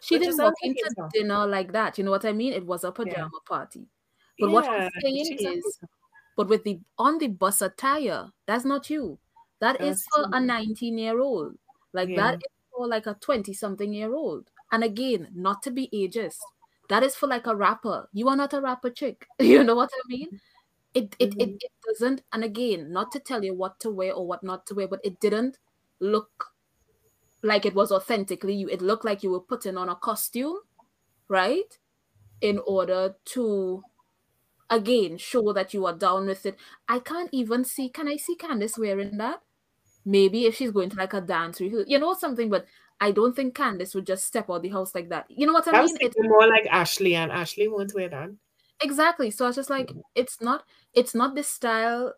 she 0.00 0.18
didn't 0.18 0.38
walk 0.38 0.54
into 0.62 0.90
dinner 1.12 1.46
like 1.46 1.72
that 1.72 1.98
you 1.98 2.04
know 2.04 2.10
what 2.10 2.24
i 2.24 2.32
mean? 2.32 2.52
It 2.54 2.64
was 2.66 2.84
a 2.84 2.90
pajama 2.92 3.40
party. 3.46 3.86
But 4.40 4.50
what 4.50 4.64
I'm 4.66 4.90
saying 5.02 5.36
is- 5.38 5.78
but 6.36 6.48
with 6.48 6.64
the 6.64 6.80
on 6.98 7.18
the 7.18 7.28
bus 7.28 7.60
attire 7.60 8.30
that's 8.46 8.64
not 8.64 8.88
you. 8.88 9.18
That 9.60 9.80
is 9.82 10.02
That's 10.16 10.30
for 10.30 10.36
a 10.36 10.40
19 10.40 10.96
year 10.98 11.20
old. 11.20 11.58
Like 11.92 12.08
Yeah. 12.08 12.16
that 12.16 12.34
is 12.36 12.50
for 12.74 12.88
like 12.88 13.06
a 13.06 13.14
20 13.20 13.52
something 13.52 13.92
year 13.92 14.14
old 14.14 14.48
and 14.72 14.84
again 14.84 15.28
not 15.34 15.62
to 15.62 15.70
be 15.70 15.88
ageist 15.94 16.40
that 16.88 17.02
is 17.04 17.14
for 17.16 17.26
like 17.28 17.46
a 17.46 17.56
rapper. 17.56 18.08
You 18.12 18.28
are 18.28 18.36
not 18.36 18.52
a 18.54 18.60
rapper 18.60 18.90
chick. 18.90 19.26
You 19.40 19.64
know 19.64 19.74
what 19.76 19.90
i 19.94 20.00
mean? 20.08 20.28
It 20.94 21.16
it, 21.18 21.34
it 21.38 21.50
Mhm. 21.50 21.58
it 21.60 21.72
doesn't. 21.86 22.22
And 22.32 22.44
again 22.44 22.92
not 22.92 23.12
to 23.12 23.20
tell 23.20 23.44
you 23.44 23.54
what 23.54 23.80
to 23.80 23.90
wear 23.90 24.12
or 24.14 24.26
what 24.26 24.42
not 24.44 24.66
to 24.68 24.74
wear 24.74 24.88
but 24.88 25.00
it 25.04 25.20
didn't 25.20 25.58
look 26.00 26.46
like 27.42 27.66
it 27.66 27.74
was 27.74 27.92
authentically 27.92 28.54
you. 28.54 28.68
It 28.68 28.82
looked 28.82 29.04
like 29.04 29.22
you 29.22 29.30
were 29.32 29.40
putting 29.40 29.76
on 29.76 29.88
a 29.88 29.96
costume 29.96 30.58
right? 31.28 31.78
In 32.42 32.60
order 32.66 33.16
to 33.34 33.84
again 34.70 35.18
show 35.18 35.52
that 35.52 35.74
you 35.74 35.86
are 35.86 35.94
down 35.96 36.26
with 36.26 36.46
it. 36.46 36.56
I 36.88 36.98
can't 37.00 37.30
even 37.32 37.64
see 37.64 37.88
can 37.90 38.08
i 38.08 38.16
see 38.16 38.36
candiace 38.36 38.78
wearing 38.78 39.18
that? 39.18 39.42
Maybe 40.04 40.46
if 40.46 40.56
she's 40.56 40.72
going 40.72 40.90
to 40.90 40.96
like 40.96 41.14
a 41.14 41.20
dance 41.20 41.60
you 41.60 41.98
know 41.98 42.14
something 42.14 42.50
but 42.50 42.66
i 43.06 43.10
don't 43.10 43.34
think 43.36 43.54
candiace 43.54 43.94
would 43.94 44.06
just 44.06 44.24
step 44.32 44.48
out 44.50 44.62
the 44.62 44.68
house 44.78 44.94
like 44.94 45.08
that. 45.10 45.26
You 45.28 45.46
know 45.46 45.52
what 45.58 45.68
i, 45.68 45.78
I 45.78 45.84
mean? 45.84 45.96
it, 45.96 46.14
thinking 46.14 46.30
more 46.30 46.46
like 46.46 46.66
Ashley, 46.70 47.14
and 47.16 47.30
Ashley 47.42 47.68
won't 47.68 47.94
wear 47.94 48.08
that. 48.08 48.30
exactly. 48.88 49.30
So 49.30 49.44
i 49.44 49.48
was 49.48 49.56
just 49.56 49.70
like 49.70 49.92
it's 50.14 50.40
not 50.40 50.64
it's 50.94 51.14
not 51.14 51.34
this 51.34 51.48
style 51.48 52.12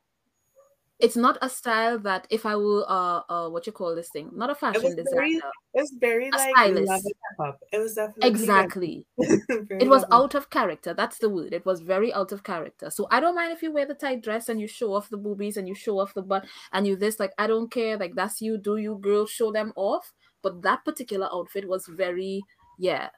it's 1.00 1.16
not 1.16 1.36
a 1.42 1.48
style 1.50 1.98
that 1.98 2.26
if 2.30 2.46
i 2.46 2.54
will, 2.54 2.84
uh, 2.88 3.20
uh 3.28 3.48
what 3.50 3.66
you 3.66 3.72
call 3.72 3.94
this 3.96 4.10
thing? 4.14 4.30
Not 4.32 4.50
a 4.50 4.54
fashion 4.54 4.82
very, 4.82 4.94
designer. 4.94 5.50
it 5.74 5.80
was 5.80 5.92
very 6.00 6.30
like 6.30 6.50
stylist. 6.56 6.88
love 6.88 7.02
and 7.04 7.14
step. 7.34 7.58
It 7.72 7.78
was 7.78 7.94
definitely 7.94 8.30
exactly. 8.30 9.06
very 9.18 9.82
it 9.84 9.88
was 9.88 10.02
love 10.02 10.10
and- 10.12 10.22
out 10.22 10.34
of 10.36 10.50
character. 10.50 10.94
That's 10.94 11.18
the 11.18 11.28
word. 11.28 11.52
It 11.52 11.66
was 11.66 11.80
very 11.80 12.12
out 12.14 12.30
of 12.30 12.44
character. 12.44 12.90
So 12.90 13.08
i 13.10 13.18
don't 13.20 13.34
mind 13.34 13.52
if 13.52 13.62
you 13.62 13.72
wear 13.72 13.86
the 13.86 13.94
tight 14.04 14.22
dress 14.22 14.48
and 14.48 14.60
you 14.60 14.68
show 14.68 14.94
off 14.94 15.10
the 15.10 15.16
boobies 15.24 15.56
and 15.56 15.66
you 15.68 15.74
show 15.74 15.98
off 15.98 16.14
the 16.14 16.22
butt 16.22 16.46
and 16.72 16.86
you 16.86 16.94
this 16.96 17.18
like 17.18 17.32
i 17.38 17.46
don't 17.48 17.70
care. 17.70 17.98
Like 17.98 18.14
that's 18.14 18.40
you. 18.40 18.56
Do 18.56 18.76
you 18.76 18.94
girl. 19.08 19.26
Show 19.26 19.50
them 19.50 19.72
off 19.74 20.12
but 20.44 20.62
that 20.62 20.84
particular 20.84 21.26
outfit 21.32 21.66
was 21.66 21.86
very 21.88 22.40
yeah 22.78 23.08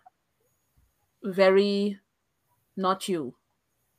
very 1.22 1.99
not 2.77 3.09
you 3.09 3.35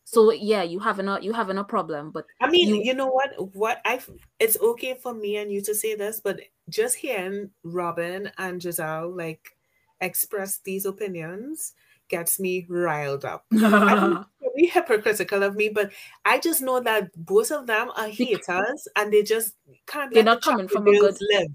so 0.05 0.31
yeah 0.31 0.63
you 0.63 0.79
having 0.79 1.07
a 1.07 1.19
you 1.19 1.33
having 1.33 1.57
a 1.57 1.63
problem 1.63 2.11
but 2.11 2.25
I 2.39 2.49
mean, 2.49 2.69
you- 2.69 2.81
you, 2.83 2.93
know 2.93 3.07
what? 3.07 3.31
What 3.53 3.81
I 3.83 3.99
it's 4.39 4.57
okay 4.59 4.93
for 4.95 5.13
me 5.13 5.35
and 5.37 5.51
you 5.51 5.61
to 5.63 5.75
say 5.75 5.95
this, 5.95 6.21
but 6.23 6.39
just 6.69 6.95
hearing 6.95 7.51
Robyn 7.63 8.31
and 8.37 8.61
Gizelle 8.61 9.11
like 9.15 9.57
express 9.99 10.59
these 10.59 10.85
opinions 10.85 11.73
gets 12.07 12.39
me 12.39 12.65
riled 12.69 13.25
up. 13.25 13.45
Really 13.51 14.69
hypocritical 14.69 15.43
of 15.43 15.55
me, 15.55 15.69
but 15.69 15.91
I 16.23 16.39
just 16.39 16.61
know 16.61 16.79
that 16.79 17.11
both 17.17 17.51
of 17.51 17.67
them 17.67 17.91
are 17.97 18.07
haters 18.07 18.87
and 18.95 19.11
they 19.11 19.21
just 19.23 19.53
can't 19.87 20.13
They're 20.13 20.23
not 20.23 20.41
the 20.41 20.49
coming 20.49 20.67
from 20.69 20.87
a 20.87 20.91
good- 20.97 21.17
live. 21.29 21.51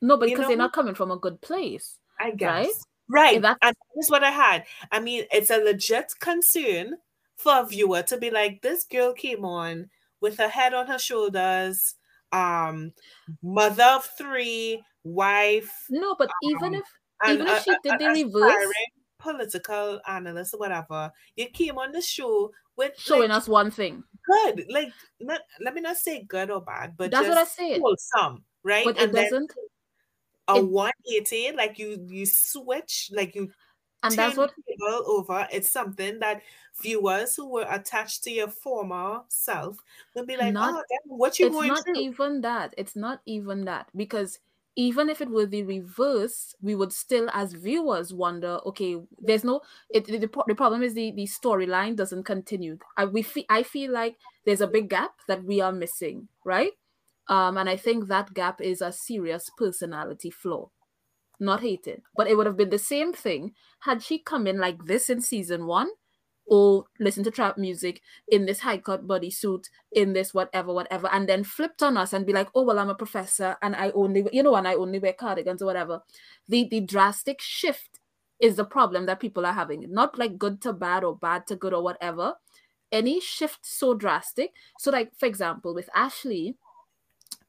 No 0.00 0.16
but 0.16 0.28
You 0.28 0.36
because 0.36 0.48
they're 0.48 0.56
not 0.56 0.72
coming 0.72 0.94
from 0.94 1.10
a 1.10 1.16
good 1.18 1.40
place 1.40 1.98
I 2.20 2.32
guess. 2.32 2.66
Right? 3.08 3.32
Right. 3.34 3.42
that's- 3.42 3.58
And 3.62 3.76
that's 3.94 4.10
what 4.10 4.24
I 4.24 4.30
had. 4.30 4.64
I 4.92 5.00
mean, 5.00 5.24
it's 5.32 5.50
a 5.50 5.58
legit 5.58 6.12
concern 6.20 6.96
for 7.36 7.60
a 7.60 7.64
viewer 7.66 8.02
to 8.02 8.18
be 8.18 8.30
like, 8.30 8.60
this 8.60 8.84
girl 8.84 9.12
came 9.12 9.44
on 9.44 9.88
with 10.20 10.36
her 10.38 10.48
head 10.48 10.74
on 10.74 10.88
her 10.88 10.98
shoulders, 10.98 11.94
um, 12.32 12.92
mother 13.42 13.84
of 13.84 14.04
three, 14.18 14.82
wife, 15.04 15.86
no 15.88 16.14
but 16.18 16.28
even 16.42 16.74
Um, 16.74 16.74
if 16.74 16.84
and 17.22 17.34
even 17.34 17.46
if 17.46 17.62
she 17.62 17.74
did 17.82 17.98
the 17.98 18.08
reverse 18.08 18.74
political 19.18 20.00
analyst 20.06 20.54
or 20.54 20.58
whatever. 20.58 21.10
You 21.36 21.48
came 21.50 21.78
on 21.78 21.92
the 21.92 22.00
show 22.02 22.52
with 22.76 22.92
showing 22.98 23.30
like, 23.30 23.38
us 23.38 23.48
one 23.48 23.70
thing 23.70 24.02
good, 24.26 24.66
like 24.70 24.92
not, 25.20 25.40
let 25.60 25.74
me 25.74 25.80
not 25.80 25.96
say 25.96 26.22
good 26.24 26.50
or 26.50 26.60
bad, 26.60 26.94
but 26.96 27.10
that's 27.10 27.26
just 27.26 27.36
what 27.36 27.38
i 27.38 27.44
said 27.72 27.80
wholesome, 27.80 28.44
right? 28.62 28.84
but 28.84 28.96
it 28.96 29.04
and 29.04 29.14
then 29.14 29.24
doesn't 29.24 29.52
a 30.48 30.58
it- 30.58 30.64
180, 30.64 31.52
like 31.52 31.78
you 31.78 32.04
you 32.08 32.26
switch, 32.26 33.10
like 33.14 33.34
you 33.34 33.52
and 34.02 34.14
that's 34.16 34.36
what 34.36 34.52
table 34.68 35.02
over. 35.06 35.48
It's 35.52 35.70
something 35.70 36.20
that 36.20 36.42
viewers 36.80 37.34
who 37.36 37.48
were 37.50 37.66
attached 37.68 38.22
to 38.24 38.30
your 38.30 38.48
former 38.48 39.22
self 39.28 39.78
will 40.14 40.24
be 40.26 40.36
like, 40.36 40.54
Not- 40.54 40.74
oh, 40.74 40.82
damn, 40.88 41.18
what 41.18 41.38
you 41.38 41.46
it's 41.46 41.54
going 41.56 41.70
through. 41.70 41.78
It's 41.78 41.86
not 41.86 41.94
through? 41.94 42.02
even 42.02 42.40
that 42.42 42.74
it's 42.78 42.96
not 42.96 43.20
even 43.26 43.64
that 43.64 43.90
because 43.96 44.38
even 44.76 45.08
if 45.08 45.20
it 45.20 45.28
were 45.28 45.46
the 45.46 45.64
reverse 45.64 46.54
we 46.62 46.74
would 46.76 46.92
still 46.92 47.28
as 47.32 47.52
viewers 47.52 48.14
wonder 48.14 48.60
okay 48.64 48.96
there's 49.18 49.42
no 49.42 49.60
it, 49.90 50.04
the, 50.06 50.18
the 50.18 50.44
the 50.46 50.54
problem 50.54 50.82
is 50.84 50.94
the 50.94 51.10
the 51.12 51.24
storyline 51.24 51.96
doesn't 51.96 52.22
continue 52.22 52.78
I, 52.96 53.04
we 53.06 53.22
feel, 53.22 53.44
I 53.48 53.64
feel 53.64 53.90
like 53.92 54.16
there's 54.44 54.60
a 54.60 54.68
big 54.68 54.88
gap 54.88 55.12
that 55.26 55.42
we 55.42 55.60
are 55.60 55.72
missing 55.72 56.28
right 56.44 56.72
um 57.28 57.56
and 57.56 57.68
i 57.68 57.76
think 57.76 58.06
that 58.06 58.34
gap 58.34 58.60
is 58.60 58.80
a 58.80 58.92
serious 58.92 59.50
personality 59.56 60.30
flaw. 60.30 60.70
Not 61.40 61.60
hated 61.60 62.02
but 62.16 62.26
it 62.26 62.36
would 62.36 62.46
have 62.46 62.56
been 62.56 62.70
the 62.70 62.78
same 62.78 63.12
thing 63.12 63.52
had 63.80 64.02
she 64.02 64.18
come 64.18 64.46
in 64.46 64.58
like 64.58 64.84
this 64.86 65.08
in 65.08 65.20
season 65.20 65.66
one 65.66 65.88
or 66.48 66.86
listen 66.98 67.22
to 67.24 67.30
trap 67.30 67.58
music 67.58 68.00
in 68.26 68.46
this 68.46 68.60
high 68.60 68.78
cut 68.78 69.06
bodysuit 69.06 69.64
in 69.92 70.14
this 70.14 70.32
whatever 70.34 70.72
whatever 70.72 71.08
and 71.12 71.28
then 71.28 71.44
flipped 71.44 71.82
on 71.82 71.96
us 71.96 72.12
and 72.12 72.26
be 72.26 72.32
like 72.32 72.48
oh 72.54 72.62
well 72.62 72.78
i'm 72.78 72.88
a 72.88 72.94
professor 72.94 73.56
and 73.62 73.76
i 73.76 73.90
only 73.90 74.26
you 74.32 74.42
know 74.42 74.56
and 74.56 74.66
i 74.66 74.74
only 74.74 74.98
wear 74.98 75.12
cardigans 75.12 75.62
or 75.62 75.66
whatever. 75.66 76.02
The 76.48 76.66
the 76.68 76.80
drastic 76.80 77.40
shift 77.40 78.00
is 78.40 78.56
the 78.56 78.64
problem 78.64 79.06
that 79.06 79.20
people 79.20 79.44
are 79.44 79.52
having. 79.52 79.84
Not 79.92 80.18
like 80.18 80.38
good 80.38 80.60
to 80.62 80.72
bad 80.72 81.04
or 81.04 81.16
bad 81.16 81.46
to 81.48 81.56
good 81.56 81.74
or 81.74 81.82
whatever. 81.82 82.34
Any 82.90 83.20
shift 83.20 83.60
so 83.62 83.94
drastic. 83.94 84.52
So 84.78 84.90
like 84.90 85.10
for 85.18 85.26
example 85.26 85.74
with 85.74 85.90
ashley 85.94 86.56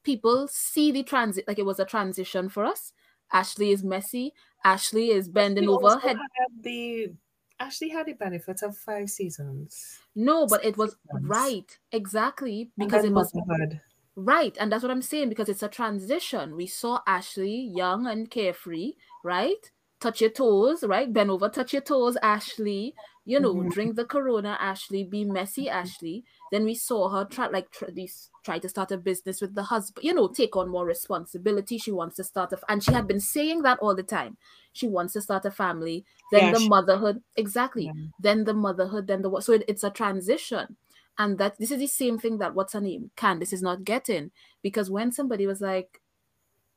people 0.02 0.48
see 0.48 0.90
the 0.92 1.02
transit 1.02 1.44
like 1.46 1.58
it 1.58 1.66
was 1.66 1.78
a 1.80 1.84
transition 1.84 2.48
for 2.48 2.64
us 2.64 2.92
ashley 3.32 3.70
is 3.70 3.82
messy 3.84 4.32
ashley 4.64 5.10
is 5.10 5.28
bending 5.28 5.64
She 5.64 5.68
over 5.68 5.98
had 5.98 6.16
the 6.62 7.12
Ashley 7.60 7.90
had 7.90 8.06
the 8.06 8.14
benefit 8.14 8.62
of 8.62 8.74
five 8.76 9.10
seasons. 9.10 9.98
no 10.14 10.46
but 10.46 10.64
it 10.64 10.78
was 10.78 10.96
Seasons. 11.12 11.28
right 11.28 11.78
exactly 11.92 12.70
because 12.78 13.04
it 13.04 13.12
was 13.12 13.34
motherhood. 13.34 13.80
Right, 14.16 14.56
and 14.58 14.70
that's 14.72 14.82
what 14.82 14.90
I'm 14.90 15.02
saying 15.02 15.28
because 15.28 15.48
it's 15.48 15.62
a 15.62 15.68
transition. 15.68 16.56
We 16.56 16.66
saw 16.66 17.00
Ashley 17.06 17.54
young 17.74 18.06
and 18.06 18.28
carefree, 18.30 18.94
right? 19.22 19.70
Touch 20.00 20.20
your 20.20 20.30
toes, 20.30 20.82
right? 20.84 21.10
Bend 21.12 21.30
over, 21.30 21.48
touch 21.48 21.72
your 21.72 21.82
toes, 21.82 22.16
Ashley. 22.22 22.94
You 23.24 23.40
know, 23.40 23.54
Mhm. 23.54 23.70
drink 23.70 23.96
the 23.96 24.04
Corona, 24.04 24.56
Ashley. 24.60 25.04
Be 25.04 25.24
messy, 25.24 25.68
Ashley. 25.70 26.24
Then 26.50 26.64
we 26.64 26.74
saw 26.74 27.08
her 27.10 27.24
try, 27.24 27.46
like, 27.48 27.70
try, 27.70 27.88
these, 27.90 28.30
try 28.44 28.58
to 28.58 28.68
start 28.68 28.90
a 28.90 28.96
business 28.98 29.40
with 29.40 29.54
the 29.54 29.62
husband. 29.64 30.04
You 30.04 30.14
know, 30.14 30.28
take 30.28 30.56
on 30.56 30.68
more 30.68 30.84
responsibility. 30.84 31.78
She 31.78 31.92
wants 31.92 32.16
to 32.16 32.24
start 32.24 32.52
a, 32.52 32.56
f- 32.56 32.64
and 32.68 32.82
she 32.82 32.92
had 32.92 33.06
been 33.06 33.20
saying 33.20 33.62
that 33.62 33.78
all 33.80 33.94
the 33.94 34.02
time. 34.02 34.36
She 34.72 34.88
wants 34.88 35.12
to 35.14 35.20
start 35.20 35.44
a 35.44 35.50
family. 35.50 36.04
Then 36.32 36.46
Yeah, 36.46 36.52
the 36.52 36.60
she- 36.60 36.68
motherhood, 36.68 37.22
exactly 37.36 37.84
Yeah. 37.84 37.92
then 38.18 38.44
the 38.44 38.54
motherhood, 38.54 39.06
then 39.06 39.22
the 39.22 39.40
so 39.40 39.52
it, 39.52 39.64
it's 39.68 39.84
a 39.84 39.90
transition. 39.90 40.76
And 41.18 41.38
that 41.38 41.58
this 41.58 41.70
is 41.70 41.78
the 41.78 41.86
same 41.86 42.18
thing 42.18 42.38
that 42.38 42.54
what's 42.54 42.72
her 42.72 42.80
name? 42.80 43.10
Candiace 43.16 43.52
is 43.52 43.62
not 43.62 43.84
getting. 43.84 44.30
Because 44.62 44.90
when 44.90 45.12
somebody 45.12 45.46
was 45.46 45.60
like, 45.60 46.00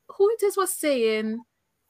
who 0.08 0.28
it 0.30 0.42
is 0.42 0.56
was 0.56 0.72
saying 0.74 1.40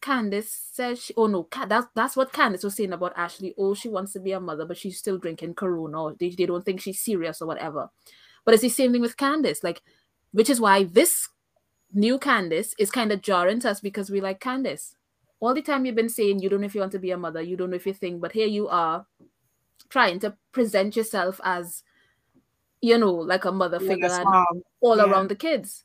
Candiace 0.05 0.51
says 0.73 1.03
she, 1.03 1.15
oh 1.17 1.27
no, 1.27 1.49
that's 1.67 1.87
that's 1.95 2.15
what 2.15 2.33
Candiace 2.33 2.63
was 2.63 2.77
saying 2.77 2.93
about 2.93 3.17
Ashley. 3.17 3.55
Oh, 3.57 3.73
she 3.73 3.89
wants 3.89 4.13
to 4.13 4.21
be 4.21 4.33
a 4.33 4.41
mother, 4.41 4.67
but 4.67 4.77
she's 4.77 4.99
still 4.99 5.17
drinking 5.17 5.55
Corona, 5.55 6.03
or 6.03 6.15
they, 6.21 6.29
they 6.29 6.45
don't 6.45 6.63
think 6.63 6.83
she's 6.83 7.01
serious 7.01 7.41
or 7.41 7.47
whatever. 7.47 7.89
But 8.45 8.53
it's 8.53 8.63
the 8.63 8.69
same 8.69 8.93
thing 8.93 9.01
with 9.01 9.17
Candiace, 9.17 9.65
like, 9.65 9.81
which 10.33 10.51
is 10.51 10.61
why 10.61 10.85
this 10.85 11.31
new 11.95 12.19
Candiace 12.19 12.75
is 12.79 12.91
kind 12.91 13.13
of 13.13 13.23
jarring 13.23 13.61
to 13.61 13.71
us 13.71 13.81
because 13.81 14.11
we 14.11 14.21
like 14.21 14.41
Candiace. 14.41 14.95
All 15.41 15.55
the 15.55 15.63
time 15.63 15.87
you've 15.87 15.95
been 15.95 16.11
saying 16.11 16.41
you 16.41 16.51
don't 16.51 16.61
know 16.61 16.67
if 16.67 16.75
you 16.75 16.83
want 16.83 16.93
to 16.93 16.99
be 16.99 17.11
a 17.11 17.17
mother, 17.17 17.41
you 17.41 17.57
don't 17.57 17.71
know 17.71 17.77
if 17.77 17.87
you 17.87 17.95
think, 17.95 18.21
but 18.21 18.33
here 18.33 18.47
you 18.47 18.69
are 18.69 19.07
trying 19.89 20.19
to 20.21 20.37
present 20.53 20.97
yourself 20.97 21.41
as, 21.45 21.83
you 22.83 22.99
know, 22.99 23.15
like 23.15 23.47
a 23.47 23.53
mother 23.53 23.81
figure 23.81 24.23
all 24.83 24.99
yeah. 24.99 25.05
around 25.05 25.31
the 25.31 25.35
kids. 25.35 25.83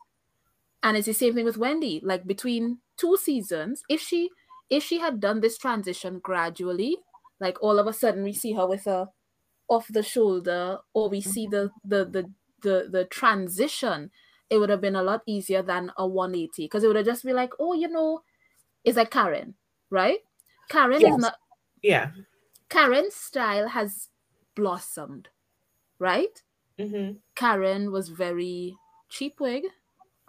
And 0.83 0.97
it's 0.97 1.07
the 1.07 1.13
same 1.13 1.35
thing 1.35 1.45
with 1.45 1.57
Wendy. 1.57 2.01
Like 2.03 2.27
between 2.27 2.79
two 2.99 3.17
seasons, 3.17 3.83
if 3.89 4.01
she 4.01 4.29
if 4.69 4.83
she 4.83 4.99
had 4.99 5.19
done 5.19 5.39
this 5.39 5.57
transition 5.57 6.19
gradually, 6.19 6.97
like 7.39 7.61
all 7.61 7.79
of 7.79 7.87
a 7.87 7.93
sudden 7.93 8.23
we 8.23 8.33
see 8.33 8.53
her 8.53 8.67
with 8.67 8.85
a 8.87 9.09
off 9.67 9.87
the 9.89 10.03
shoulder, 10.03 10.79
or 10.93 11.09
we 11.09 11.21
see 11.21 11.47
the 11.47 11.69
the 11.83 12.05
the 12.05 12.31
the, 12.61 12.89
the 12.91 13.05
transition, 13.05 14.11
it 14.49 14.57
would 14.57 14.69
have 14.69 14.81
been 14.81 14.95
a 14.95 15.03
lot 15.03 15.21
easier 15.25 15.61
than 15.61 15.91
a 15.97 16.05
180 16.05 16.65
because 16.65 16.83
it 16.83 16.87
would 16.87 16.97
have 16.97 17.05
just 17.05 17.23
be 17.23 17.31
like, 17.31 17.53
oh, 17.57 17.73
you 17.73 17.87
know, 17.87 18.21
it's 18.83 18.97
like 18.97 19.11
Karen, 19.11 19.53
right? 19.89 20.19
Karen 20.69 20.99
yes. 20.99 21.13
is 21.13 21.17
not 21.17 21.35
yeah. 21.81 22.11
Karen's 22.69 23.15
style 23.15 23.69
has 23.69 24.09
blossomed, 24.55 25.29
right? 25.97 26.43
Mm-hmm. 26.79 27.17
Karen 27.35 27.91
was 27.91 28.09
very 28.09 28.75
cheap 29.09 29.39
wig, 29.39 29.63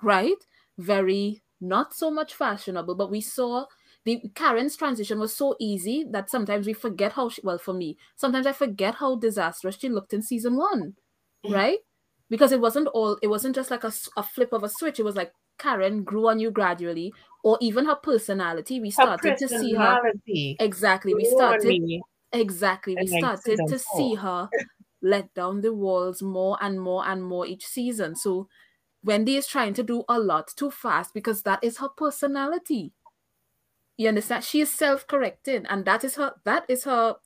right? 0.02 0.38
Very 0.78 1.42
not 1.60 1.94
so 1.94 2.10
much 2.10 2.34
fashionable, 2.34 2.94
but 2.94 3.10
we 3.10 3.20
saw 3.20 3.66
the 4.04 4.22
Karen's 4.34 4.76
transition 4.76 5.20
was 5.20 5.36
so 5.36 5.56
easy 5.60 6.06
that 6.10 6.30
sometimes 6.30 6.66
we 6.66 6.72
forget 6.72 7.12
how 7.12 7.28
she, 7.28 7.42
well 7.44 7.58
for 7.58 7.74
me, 7.74 7.98
sometimes 8.16 8.46
I 8.46 8.52
forget 8.52 8.94
how 8.96 9.16
disastrous 9.16 9.76
she 9.78 9.88
looked 9.88 10.14
in 10.14 10.22
season 10.22 10.56
one, 10.56 10.94
mm-hmm. 11.44 11.54
right? 11.54 11.78
Because 12.30 12.52
it 12.52 12.60
wasn't 12.60 12.88
all, 12.88 13.18
it 13.22 13.26
wasn't 13.26 13.54
just 13.54 13.70
like 13.70 13.84
a, 13.84 13.92
a 14.16 14.22
flip 14.22 14.52
of 14.52 14.62
a 14.62 14.68
switch. 14.68 14.98
It 14.98 15.04
was 15.04 15.16
like 15.16 15.32
Karen 15.58 16.04
grew 16.04 16.28
on 16.28 16.40
you 16.40 16.50
gradually, 16.50 17.12
or 17.44 17.58
even 17.60 17.84
her 17.84 17.96
personality. 17.96 18.80
We 18.80 18.90
started 18.90 19.36
to 19.36 19.48
see 19.48 19.74
her 19.74 20.00
exactly. 20.26 21.14
We 21.14 21.24
started 21.24 21.78
exactly. 22.32 22.96
We 22.98 23.06
started 23.06 23.58
to 23.68 23.78
see 23.78 24.14
her 24.14 24.48
let 25.02 25.32
down 25.34 25.60
the 25.60 25.72
walls 25.72 26.22
more 26.22 26.56
and 26.60 26.80
more 26.80 27.06
and 27.06 27.22
more 27.22 27.46
each 27.46 27.66
season. 27.66 28.16
So 28.16 28.48
Wendy 29.02 29.36
is 29.36 29.46
trying 29.46 29.74
to 29.74 29.82
do 29.82 30.04
a 30.08 30.18
lot 30.18 30.52
too 30.56 30.70
fast 30.70 31.14
because 31.14 31.42
that 31.42 31.62
is 31.64 31.78
her 31.78 31.88
personality. 31.88 32.92
You 33.96 34.08
understand? 34.08 34.44
She 34.44 34.60
is 34.60 34.70
self-correcting, 34.70 35.66
and 35.66 35.84
that 35.84 36.04
is 36.04 36.16
her 36.16 36.34
that 36.44 36.64
is 36.68 36.84
her 36.84 37.16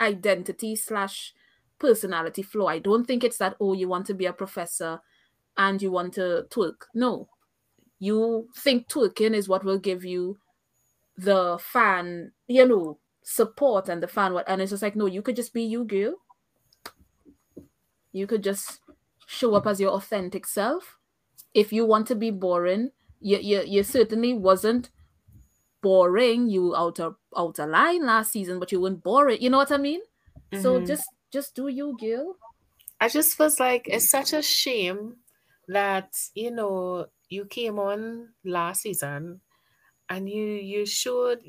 identity 0.00 0.76
slash 0.76 1.34
personality 1.78 2.42
flaw. 2.42 2.68
I 2.68 2.78
don't 2.78 3.06
think 3.06 3.24
it's 3.24 3.38
that, 3.38 3.56
oh, 3.60 3.74
you 3.74 3.88
want 3.88 4.06
to 4.06 4.14
be 4.14 4.26
a 4.26 4.32
professor 4.32 5.00
and 5.56 5.80
you 5.82 5.90
want 5.90 6.14
to 6.14 6.46
twerk. 6.50 6.86
No. 6.94 7.28
You 7.98 8.48
think 8.56 8.88
twerking 8.88 9.34
is 9.34 9.48
what 9.48 9.64
will 9.64 9.78
give 9.78 10.04
you 10.04 10.38
the 11.16 11.58
fan, 11.60 12.32
you 12.48 12.66
know, 12.66 12.98
support 13.22 13.88
and 13.88 14.02
the 14.02 14.08
fan 14.08 14.32
what 14.32 14.48
and 14.48 14.60
it's 14.60 14.70
just 14.70 14.82
like, 14.82 14.96
no, 14.96 15.06
you 15.06 15.22
could 15.22 15.36
just 15.36 15.52
be 15.54 15.62
you, 15.62 15.84
girl. 15.84 16.14
You 18.12 18.26
could 18.26 18.42
just 18.42 18.80
show 19.26 19.54
up 19.54 19.66
as 19.66 19.80
your 19.80 19.90
authentic 19.92 20.46
self 20.46 20.98
if 21.54 21.72
you 21.72 21.86
want 21.86 22.06
to 22.08 22.14
be 22.14 22.30
boring, 22.30 22.90
you, 23.20 23.38
you, 23.38 23.62
you 23.64 23.82
certainly 23.82 24.34
wasn't 24.34 24.90
boring. 25.82 26.48
You 26.48 26.74
out 26.76 27.00
of 27.00 27.16
out 27.36 27.58
of 27.58 27.68
line 27.68 28.04
last 28.04 28.32
season, 28.32 28.58
but 28.58 28.72
you 28.72 28.80
weren't 28.80 29.02
boring. 29.02 29.40
You 29.40 29.50
know 29.50 29.58
what 29.58 29.72
I 29.72 29.78
mean? 29.78 30.00
Mm-hmm. 30.52 30.62
So 30.62 30.84
just 30.84 31.08
just 31.32 31.54
do 31.54 31.68
you, 31.68 31.96
Gil. 31.98 32.36
I 33.00 33.08
just 33.08 33.38
was 33.38 33.58
like, 33.58 33.86
it's 33.88 34.10
such 34.10 34.32
a 34.32 34.42
shame 34.42 35.16
that 35.68 36.12
you 36.34 36.50
know 36.50 37.06
you 37.28 37.46
came 37.46 37.78
on 37.78 38.28
last 38.44 38.82
season 38.82 39.40
and 40.08 40.28
you 40.28 40.44
you 40.44 40.86
showed 40.86 41.40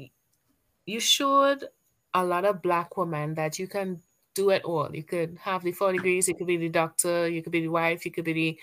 you 0.86 1.00
showed 1.00 1.66
a 2.14 2.24
lot 2.24 2.46
of 2.46 2.62
black 2.62 2.96
women 2.96 3.34
that 3.36 3.60
you 3.60 3.68
can 3.68 4.02
do 4.34 4.50
it 4.50 4.64
all. 4.64 4.90
You 4.94 5.04
could 5.04 5.38
have 5.42 5.64
the 5.64 5.72
four 5.72 5.92
degrees, 5.92 6.28
you 6.28 6.36
could 6.36 6.48
be 6.48 6.58
the 6.58 6.70
doctor, 6.70 7.28
you 7.28 7.42
could 7.42 7.52
be 7.52 7.62
the 7.62 7.68
wife, 7.70 8.06
you 8.06 8.12
could 8.12 8.26
be 8.26 8.34
the 8.34 8.60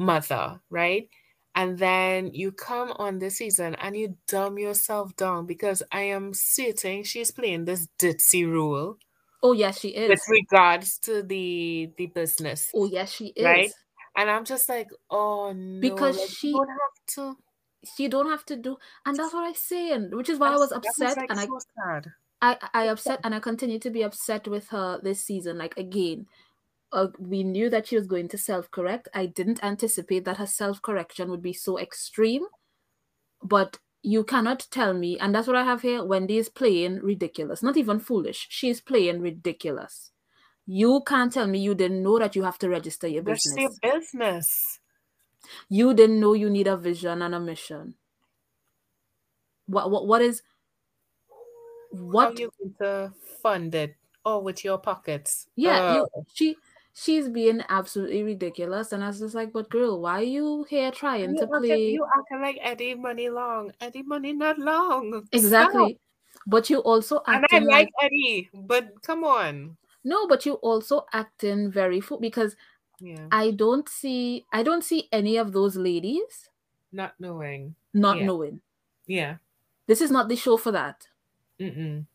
mother, 0.00 0.60
right? 0.70 1.08
And 1.54 1.78
then 1.78 2.30
you 2.32 2.52
come 2.52 2.92
on 2.96 3.18
this 3.18 3.38
season 3.38 3.74
and 3.76 3.96
you 3.96 4.16
dumb 4.28 4.58
yourself 4.58 5.14
down 5.16 5.46
because 5.46 5.82
I 5.92 6.02
am 6.02 6.32
certain 6.32 7.04
she's 7.04 7.30
playing 7.30 7.64
this 7.64 7.88
ditzy 7.98 8.50
role. 8.50 8.96
Oh 9.42 9.52
yes, 9.52 9.80
she 9.80 9.88
is. 9.88 10.08
With 10.08 10.22
regards 10.28 10.98
to 11.00 11.22
the 11.22 11.90
the 11.96 12.06
business. 12.06 12.70
Oh 12.74 12.86
yes, 12.86 13.12
she 13.12 13.26
is. 13.36 13.44
Right. 13.44 13.70
And 14.16 14.30
I'm 14.30 14.44
just 14.44 14.68
like, 14.68 14.88
oh 15.10 15.52
no, 15.52 15.80
because 15.80 16.18
like, 16.18 16.28
she 16.28 16.52
don't 16.52 16.68
have 16.68 17.14
to. 17.14 17.36
She 17.96 18.08
don't 18.08 18.28
have 18.28 18.44
to 18.46 18.56
do, 18.56 18.76
and 19.06 19.16
that's 19.16 19.32
what 19.32 19.46
I'm 19.46 19.54
saying, 19.54 20.10
which 20.12 20.28
is 20.28 20.38
why 20.38 20.50
that's, 20.50 20.58
I 20.58 20.64
was 20.64 20.72
upset, 20.72 21.08
was 21.08 21.16
like 21.16 21.30
and 21.30 21.40
so 21.40 21.56
I, 21.56 22.00
sad. 22.00 22.06
I, 22.42 22.56
I 22.74 22.88
upset, 22.88 23.20
and 23.24 23.34
I 23.34 23.40
continue 23.40 23.78
to 23.78 23.88
be 23.88 24.02
upset 24.02 24.46
with 24.46 24.68
her 24.68 25.00
this 25.02 25.24
season. 25.24 25.56
Like 25.56 25.78
again, 25.78 26.26
uh, 26.92 27.08
we 27.18 27.44
knew 27.44 27.70
that 27.70 27.86
she 27.86 27.96
was 27.96 28.06
going 28.06 28.28
to 28.28 28.38
self 28.38 28.70
correct. 28.70 29.08
I 29.14 29.26
didn't 29.26 29.62
anticipate 29.62 30.24
that 30.24 30.38
her 30.38 30.46
self 30.46 30.82
correction 30.82 31.30
would 31.30 31.42
be 31.42 31.52
so 31.52 31.78
extreme. 31.78 32.44
But 33.42 33.78
you 34.02 34.24
cannot 34.24 34.66
tell 34.70 34.94
me, 34.94 35.18
and 35.18 35.34
that's 35.34 35.46
what 35.46 35.56
I 35.56 35.64
have 35.64 35.82
here. 35.82 36.04
Wendy 36.04 36.38
is 36.38 36.48
playing 36.48 36.96
ridiculous, 36.96 37.62
not 37.62 37.76
even 37.76 38.00
foolish. 38.00 38.46
She 38.50 38.68
is 38.68 38.80
playing 38.80 39.20
ridiculous. 39.20 40.10
You 40.66 41.02
can't 41.06 41.32
tell 41.32 41.46
me 41.46 41.58
you 41.58 41.74
didn't 41.74 42.02
know 42.02 42.18
that 42.18 42.36
you 42.36 42.42
have 42.44 42.58
to 42.58 42.68
register 42.68 43.08
your 43.08 43.22
business. 43.22 43.56
your 43.56 43.70
business. 43.82 44.78
You 45.68 45.94
didn't 45.94 46.20
know 46.20 46.34
you 46.34 46.50
need 46.50 46.66
a 46.66 46.76
vision 46.76 47.22
and 47.22 47.34
a 47.34 47.40
mission. 47.40 47.94
What 49.66 49.90
what 49.90 50.06
what 50.06 50.22
is 50.22 50.42
what 51.90 52.32
How 52.32 52.38
you 52.38 52.50
going 52.58 52.74
to 52.78 53.12
fund 53.42 53.74
it? 53.74 53.96
Oh, 54.24 54.40
with 54.40 54.64
your 54.64 54.78
pockets. 54.78 55.46
Yeah, 55.56 55.80
uh, 55.80 55.94
you, 55.94 56.24
she 56.32 56.56
she's 56.94 57.28
being 57.28 57.62
absolutely 57.68 58.22
ridiculous. 58.22 58.92
And 58.92 59.02
I 59.04 59.08
was 59.08 59.20
just 59.20 59.34
like, 59.34 59.52
but 59.52 59.70
girl, 59.70 60.00
why 60.00 60.20
are 60.20 60.22
you 60.22 60.66
here 60.68 60.90
trying 60.90 61.34
you 61.34 61.40
to 61.40 61.46
play? 61.46 61.90
You 61.90 62.06
acting 62.16 62.40
like 62.40 62.58
Eddie 62.62 62.94
Money 62.94 63.28
Long. 63.28 63.72
Eddie 63.80 64.02
Money 64.02 64.32
not 64.32 64.58
long. 64.58 65.26
Exactly. 65.32 65.98
Stop. 65.98 66.42
But 66.46 66.70
you 66.70 66.78
also 66.78 67.22
acting 67.26 67.58
and 67.58 67.68
I 67.68 67.72
like, 67.72 67.88
like 68.00 68.04
Eddie, 68.04 68.48
but 68.54 69.02
come 69.02 69.24
on. 69.24 69.76
No, 70.04 70.26
but 70.26 70.46
you 70.46 70.54
also 70.54 71.04
acting 71.12 71.70
very 71.70 72.00
full 72.00 72.18
because 72.18 72.56
yeah. 72.98 73.26
I 73.30 73.50
don't 73.50 73.88
see 73.88 74.46
I 74.52 74.62
don't 74.62 74.82
see 74.82 75.08
any 75.12 75.36
of 75.36 75.52
those 75.52 75.76
ladies 75.76 76.50
not 76.92 77.14
knowing. 77.18 77.74
Not 77.94 78.18
yeah. 78.18 78.26
knowing. 78.26 78.60
Yeah. 79.06 79.36
This 79.86 80.00
is 80.00 80.10
not 80.10 80.28
the 80.28 80.36
show 80.36 80.56
for 80.56 80.72
that. 80.72 81.08
Mm-mm. 81.60 82.06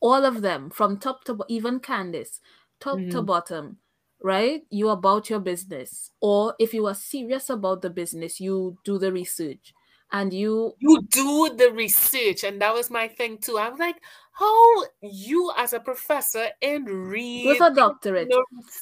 All 0.00 0.24
of 0.24 0.42
them, 0.42 0.70
from 0.70 0.98
top 0.98 1.24
to 1.24 1.38
even 1.48 1.80
Candiace, 1.80 2.40
top 2.80 2.98
mm-hmm. 2.98 3.10
to 3.10 3.22
bottom, 3.22 3.78
right? 4.22 4.62
You 4.70 4.88
about 4.90 5.30
your 5.30 5.40
business. 5.40 6.10
Or 6.20 6.54
if 6.58 6.74
you 6.74 6.86
are 6.86 6.94
serious 6.94 7.50
about 7.50 7.82
the 7.82 7.90
business, 7.90 8.40
you 8.40 8.78
do 8.84 8.98
the 8.98 9.12
research 9.12 9.74
and 10.12 10.32
you 10.32 10.74
you 10.78 11.02
do 11.08 11.54
the 11.56 11.72
research 11.72 12.44
and 12.44 12.60
that 12.60 12.72
was 12.74 12.90
my 12.90 13.08
thing 13.08 13.38
too 13.38 13.58
i'm 13.58 13.76
like 13.78 13.96
how 14.32 14.84
you 15.00 15.50
as 15.56 15.72
a 15.72 15.80
professor 15.80 16.48
in 16.60 16.84
read 16.84 17.46
with 17.46 17.60
a 17.60 17.74
doctorate 17.74 18.28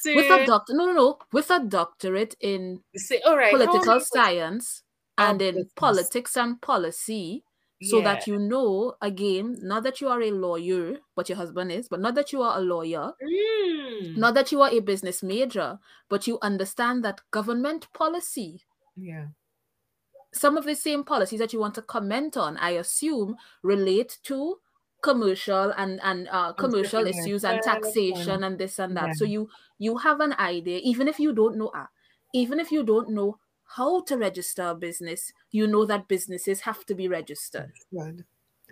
with 0.05 0.29
a 0.29 0.45
doctor 0.45 0.73
no 0.73 0.85
no 0.85 0.93
no 0.93 1.17
with 1.31 1.49
a 1.49 1.59
doctorate 1.59 2.35
in 2.41 2.81
Say, 2.95 3.21
all 3.25 3.37
right 3.37 3.53
political 3.53 3.99
science 3.99 4.83
and 5.17 5.41
in 5.41 5.55
business. 5.55 5.73
politics 5.75 6.37
and 6.37 6.61
policy 6.61 7.43
so 7.81 7.97
yeah. 7.97 8.03
that 8.03 8.27
you 8.27 8.37
know 8.37 8.95
again 9.01 9.57
not 9.61 9.83
that 9.83 10.01
you 10.01 10.07
are 10.07 10.21
a 10.21 10.31
lawyer 10.31 10.97
but 11.15 11.27
your 11.27 11.37
husband 11.37 11.71
is 11.71 11.89
but 11.89 11.99
not 11.99 12.15
that 12.15 12.31
you 12.31 12.41
are 12.41 12.57
a 12.57 12.61
lawyer 12.61 13.11
mm. 13.23 14.17
not 14.17 14.33
that 14.33 14.51
you 14.51 14.61
are 14.61 14.69
a 14.69 14.79
business 14.79 15.23
major 15.23 15.79
but 16.09 16.27
you 16.27 16.37
understand 16.41 17.03
that 17.03 17.21
government 17.31 17.87
policy 17.93 18.61
yeah 18.95 19.25
some 20.33 20.57
of 20.57 20.65
the 20.65 20.75
same 20.75 21.03
policies 21.03 21.39
that 21.39 21.53
you 21.53 21.59
want 21.59 21.73
to 21.73 21.81
comment 21.81 22.37
on 22.37 22.55
i 22.57 22.71
assume 22.71 23.35
relate 23.63 24.19
to 24.23 24.57
commercial 25.01 25.71
and 25.77 25.99
and 26.03 26.27
uh, 26.31 26.53
commercial 26.53 27.07
issues 27.07 27.43
and 27.43 27.61
taxation 27.63 28.43
and 28.43 28.59
this 28.59 28.77
and 28.77 28.95
that 28.95 29.07
yeah. 29.07 29.13
so 29.13 29.25
you 29.25 29.49
you 29.79 29.97
have 29.97 30.19
an 30.19 30.33
idea 30.33 30.79
even 30.83 31.07
if 31.07 31.19
you 31.19 31.33
don't 31.33 31.57
know 31.57 31.69
uh, 31.69 31.87
even 32.33 32.59
if 32.59 32.71
you 32.71 32.83
don't 32.83 33.09
know 33.09 33.37
how 33.75 34.01
to 34.01 34.17
register 34.17 34.63
a 34.63 34.75
business, 34.75 35.31
you 35.51 35.67
know 35.67 35.85
that 35.85 36.07
businesses 36.07 36.59
have 36.61 36.85
to 36.85 36.95
be 36.95 37.07
registered. 37.07 37.71
Good. 37.91 38.25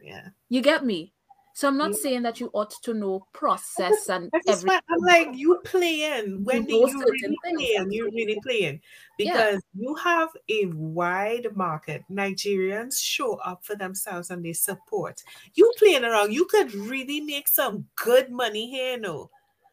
Yeah. 0.04 0.30
You 0.50 0.62
get 0.62 0.86
me? 0.86 1.14
So 1.54 1.68
I'm 1.68 1.78
not 1.78 1.92
Yeah. 1.92 1.98
saying 2.04 2.22
that 2.22 2.40
you 2.40 2.50
ought 2.54 2.72
to 2.84 2.94
know 2.94 3.28
process 3.34 4.08
and 4.08 4.30
everything. 4.34 4.80
I'm 4.90 5.00
like, 5.02 5.36
you 5.36 5.60
playing. 5.66 6.44
Know 6.44 6.54
you 6.54 6.90
certain 6.90 7.36
really 7.44 7.56
playing. 7.58 7.92
You 7.92 8.06
really 8.06 8.40
playing. 8.42 8.82
Yeah. 9.18 9.34
Because 9.34 9.62
you 9.74 9.94
have 9.96 10.30
a 10.48 10.68
wide 10.68 11.48
market. 11.56 12.04
Nigerians 12.10 13.02
show 13.02 13.36
up 13.36 13.66
for 13.66 13.76
themselves 13.76 14.30
and 14.32 14.44
they 14.44 14.54
support. 14.54 15.22
You 15.54 15.74
playing 15.78 16.06
around, 16.06 16.32
you 16.32 16.46
could 16.46 16.74
really 16.74 17.20
make 17.20 17.48
some 17.48 17.86
good 17.96 18.32
money 18.32 18.70
here, 18.70 18.98
no. 18.98 19.30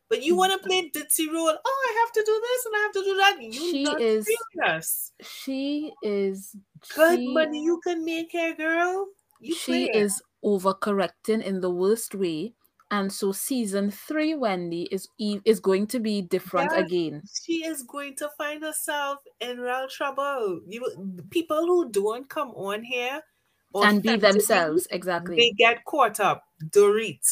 But 0.09 0.23
you 0.23 0.37
want 0.37 0.53
to 0.53 0.59
play 0.67 0.89
ditzy 0.91 1.27
role. 1.33 1.57
Oh, 1.65 1.87
I 1.91 1.99
have 2.01 2.13
to 2.13 2.23
do 2.25 2.41
this 2.41 2.67
and 2.67 2.75
I 2.77 2.79
have 2.79 2.93
to 2.93 3.03
do 3.03 3.17
that. 3.17 3.37
You 3.43 3.53
She 3.53 3.83
not 3.85 4.01
is- 4.01 4.29
serious. 4.55 5.13
She 5.23 5.93
is 6.03 6.55
Good 6.95 7.19
she- 7.19 7.33
money 7.35 7.65
you 7.65 7.81
can 7.83 8.05
make 8.05 8.31
here, 8.31 8.55
girl. 8.55 9.09
You 9.41 9.55
she 9.55 9.91
is 9.91 10.23
overcorrecting 10.45 11.43
in 11.43 11.61
the 11.61 11.71
worst 11.71 12.15
way. 12.15 12.55
And 12.89 13.13
so 13.13 13.33
season 13.33 13.91
three, 13.91 14.37
Wendy, 14.37 14.87
is 14.93 15.09
is 15.19 15.59
going 15.59 15.89
to 15.89 15.99
be 15.99 16.23
different 16.23 16.71
Yes. 16.71 16.87
again. 16.87 17.23
she 17.43 17.65
is 17.67 17.83
going 17.83 18.15
to 18.17 18.29
find 18.39 18.63
herself 18.63 19.19
in 19.41 19.59
real 19.59 19.89
trouble. 19.89 20.61
You 20.69 20.85
people 21.31 21.67
who 21.67 21.91
don't 21.91 22.29
come 22.29 22.51
on 22.51 22.85
here 22.85 23.23
And 23.75 24.01
be 24.05 24.15
themselves, 24.17 24.87
exactly. 24.93 25.35
they 25.37 25.51
get 25.59 25.85
caught 25.85 26.21
up. 26.21 26.45
Dorit, 26.71 27.27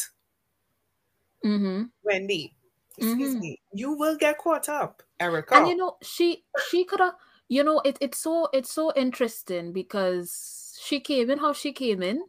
hmm 1.41 1.83
Wendy, 2.03 2.54
excuse 2.97 3.35
Mhm. 3.35 3.41
me, 3.41 3.59
you 3.73 3.93
will 3.93 4.17
get 4.17 4.37
caught 4.37 4.69
up, 4.69 5.03
Erika. 5.19 5.55
And 5.55 5.67
you 5.67 5.75
know, 5.75 5.97
she 6.01 6.45
she 6.69 6.85
could 6.85 6.99
have 6.99 7.15
you 7.47 7.63
know, 7.63 7.79
it, 7.85 7.97
it's 8.01 8.17
so 8.19 8.49
it's 8.53 8.71
so 8.73 8.91
interesting 8.95 9.71
because 9.73 10.77
she 10.81 10.99
came 10.99 11.29
in 11.29 11.39
how 11.39 11.53
she 11.53 11.71
came 11.73 12.01
in. 12.01 12.23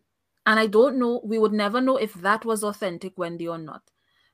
And 0.46 0.60
I 0.60 0.66
don't 0.68 0.98
know, 0.98 1.20
we 1.24 1.38
would 1.38 1.52
never 1.52 1.80
know 1.80 1.96
if 1.96 2.14
that 2.14 2.44
was 2.44 2.62
authentic 2.62 3.18
Wendy 3.18 3.48
or 3.48 3.58
not. 3.58 3.90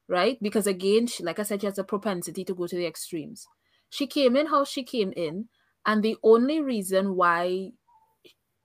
Right? 0.09 0.39
Because 0.43 0.66
again, 0.66 1.07
she 1.07 1.22
like 1.22 1.39
I 1.39 1.45
said, 1.45 1.61
she 1.62 1.66
has 1.66 1.78
a 1.78 1.85
propensity 1.85 2.45
to 2.45 2.55
go 2.55 2.66
to 2.66 2.76
the 2.76 2.87
extremes. 2.87 3.47
She 3.89 4.07
came 4.07 4.37
in 4.37 4.47
how 4.47 4.64
she 4.64 4.83
came 4.85 5.12
in, 5.16 5.49
and 5.87 6.03
the 6.03 6.16
only 6.22 6.61
reason 6.61 7.14
why 7.16 7.72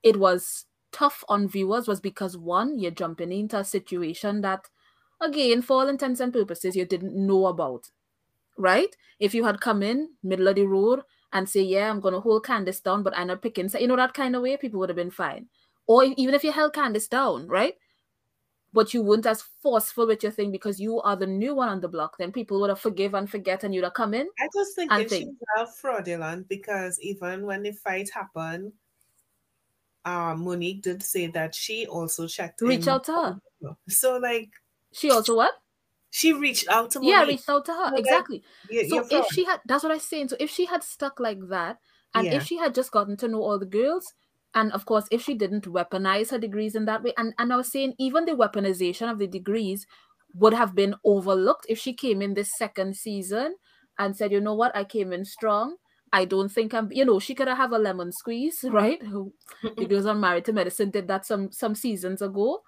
it 0.03 0.17
was 0.17 0.65
tough 0.91 1.23
on 1.29 1.47
viewers 1.47 1.87
was 1.87 1.99
because 1.99 2.37
one, 2.37 2.79
you're 2.79 2.91
jumping 2.91 3.31
into 3.31 3.57
a 3.59 3.63
situation 3.63 4.41
that, 4.41 4.69
again, 5.21 5.61
for 5.61 5.81
all 5.81 5.87
intents 5.87 6.19
and 6.19 6.33
purposes, 6.33 6.75
you 6.75 6.85
didn't 6.85 7.15
know 7.15 7.47
about. 7.47 7.89
Right? 8.57 8.95
If 9.19 9.33
you 9.33 9.45
had 9.45 9.61
come 9.61 9.83
in 9.83 10.09
middle 10.23 10.47
of 10.47 10.55
the 10.55 10.65
road 10.65 11.01
and 11.33 11.49
say, 11.49 11.61
"Yeah, 11.61 11.89
I'm 11.89 11.99
gonna 11.99 12.19
hold 12.19 12.45
Candiace 12.45 12.81
down," 12.81 13.03
but 13.03 13.17
I'm 13.17 13.27
not 13.27 13.41
picking, 13.41 13.69
so 13.69 13.77
you 13.77 13.87
know 13.87 13.95
that 13.95 14.13
kind 14.13 14.35
of 14.35 14.41
way, 14.41 14.57
people 14.57 14.79
would 14.79 14.89
have 14.89 14.95
been 14.95 15.11
fine. 15.11 15.47
Or 15.85 16.03
even 16.03 16.33
if 16.33 16.43
you 16.43 16.51
held 16.51 16.73
Candiace 16.73 17.07
down, 17.07 17.47
right? 17.47 17.75
But 18.73 18.93
you 18.93 19.01
weren't 19.01 19.25
as 19.25 19.41
forceful 19.41 20.07
with 20.07 20.23
your 20.23 20.31
thing 20.31 20.51
because 20.51 20.79
you 20.79 21.01
are 21.01 21.15
the 21.15 21.25
new 21.27 21.55
one 21.55 21.69
on 21.69 21.81
the 21.81 21.87
block, 21.87 22.17
then 22.17 22.31
people 22.31 22.59
would 22.61 22.69
have 22.69 22.79
forgive 22.79 23.13
and 23.13 23.29
forget, 23.29 23.63
and 23.63 23.73
you'd 23.73 23.83
have 23.83 23.93
come 23.93 24.13
in. 24.13 24.27
I 24.39 24.49
just 24.53 24.75
think 24.75 24.91
she's 24.93 25.09
think. 25.09 25.37
fraudulent 25.75 26.47
because 26.47 26.99
even 26.99 27.45
when 27.45 27.63
the 27.63 27.71
fight 27.71 28.09
happened, 28.13 28.73
uh, 30.05 30.35
Monique 30.35 30.81
did 30.81 31.03
say 31.03 31.27
that 31.27 31.53
she 31.53 31.85
also 31.85 32.27
checked 32.27 32.61
Reach 32.61 32.87
out 32.87 33.03
to 33.05 33.11
her. 33.11 33.41
So 33.89 34.17
like 34.17 34.51
She 34.93 35.11
also 35.11 35.35
what? 35.35 35.53
she 36.09 36.33
reached 36.33 36.67
out 36.69 36.91
to 36.91 36.99
Monique. 36.99 37.11
Yeah, 37.11 37.23
reached 37.25 37.49
out 37.49 37.65
to 37.65 37.73
her. 37.73 37.91
Exactly. 37.95 38.43
So 38.69 38.75
you're 38.95 39.07
if 39.11 39.27
she 39.27 39.43
had, 39.45 39.59
that's 39.65 39.83
what 39.83 39.91
I'm 39.91 39.99
saying. 39.99 40.29
So 40.29 40.37
if 40.39 40.49
she 40.49 40.65
had 40.65 40.83
stuck 40.83 41.19
like 41.19 41.39
that, 41.49 41.77
and 42.15 42.25
Yeah. 42.27 42.35
if 42.37 42.43
she 42.43 42.57
had 42.57 42.73
just 42.73 42.91
gotten 42.91 43.17
to 43.17 43.27
know 43.27 43.43
all 43.43 43.59
the 43.59 43.65
girls, 43.65 44.13
and 44.53 44.71
of 44.71 44.85
course, 44.85 45.07
if 45.11 45.21
she 45.21 45.33
didn't 45.35 45.65
weaponize 45.65 46.31
her 46.31 46.39
degrees 46.39 46.75
in 46.75 46.85
that 46.85 47.03
way, 47.03 47.13
and, 47.17 47.33
and 47.37 47.51
I 47.53 47.57
was 47.57 47.71
saying 47.71 47.93
even 47.99 48.25
the 48.25 48.31
weaponization 48.31 49.11
of 49.11 49.19
the 49.19 49.27
degrees 49.27 49.85
would 50.33 50.53
have 50.53 50.73
been 50.73 50.95
overlooked 51.03 51.65
if 51.69 51.77
she 51.77 51.93
came 51.93 52.21
in 52.21 52.33
this 52.33 52.49
second 52.57 52.95
season 52.95 53.55
and 53.99 54.15
said, 54.15 54.31
you 54.31 54.39
know 54.39 54.53
what, 54.55 54.75
I 54.75 54.83
came 54.85 55.11
in 55.11 55.25
strong. 55.25 55.75
I 56.13 56.25
don't 56.25 56.49
think 56.49 56.73
I'm, 56.73 56.89
you 56.91 57.03
know, 57.03 57.19
she 57.19 57.35
could 57.35 57.47
have 57.49 57.71
a 57.73 57.77
lemon 57.77 58.11
squeeze, 58.11 58.63
right? 58.71 58.99
The 59.01 59.85
girls 59.89 60.05
on 60.05 60.19
Married 60.19 60.45
to 60.45 60.53
Medicine 60.53 60.89
did 60.89 61.07
that 61.09 61.25
some 61.25 61.51
some 61.51 61.75
seasons 61.75 62.21
ago. 62.21 62.61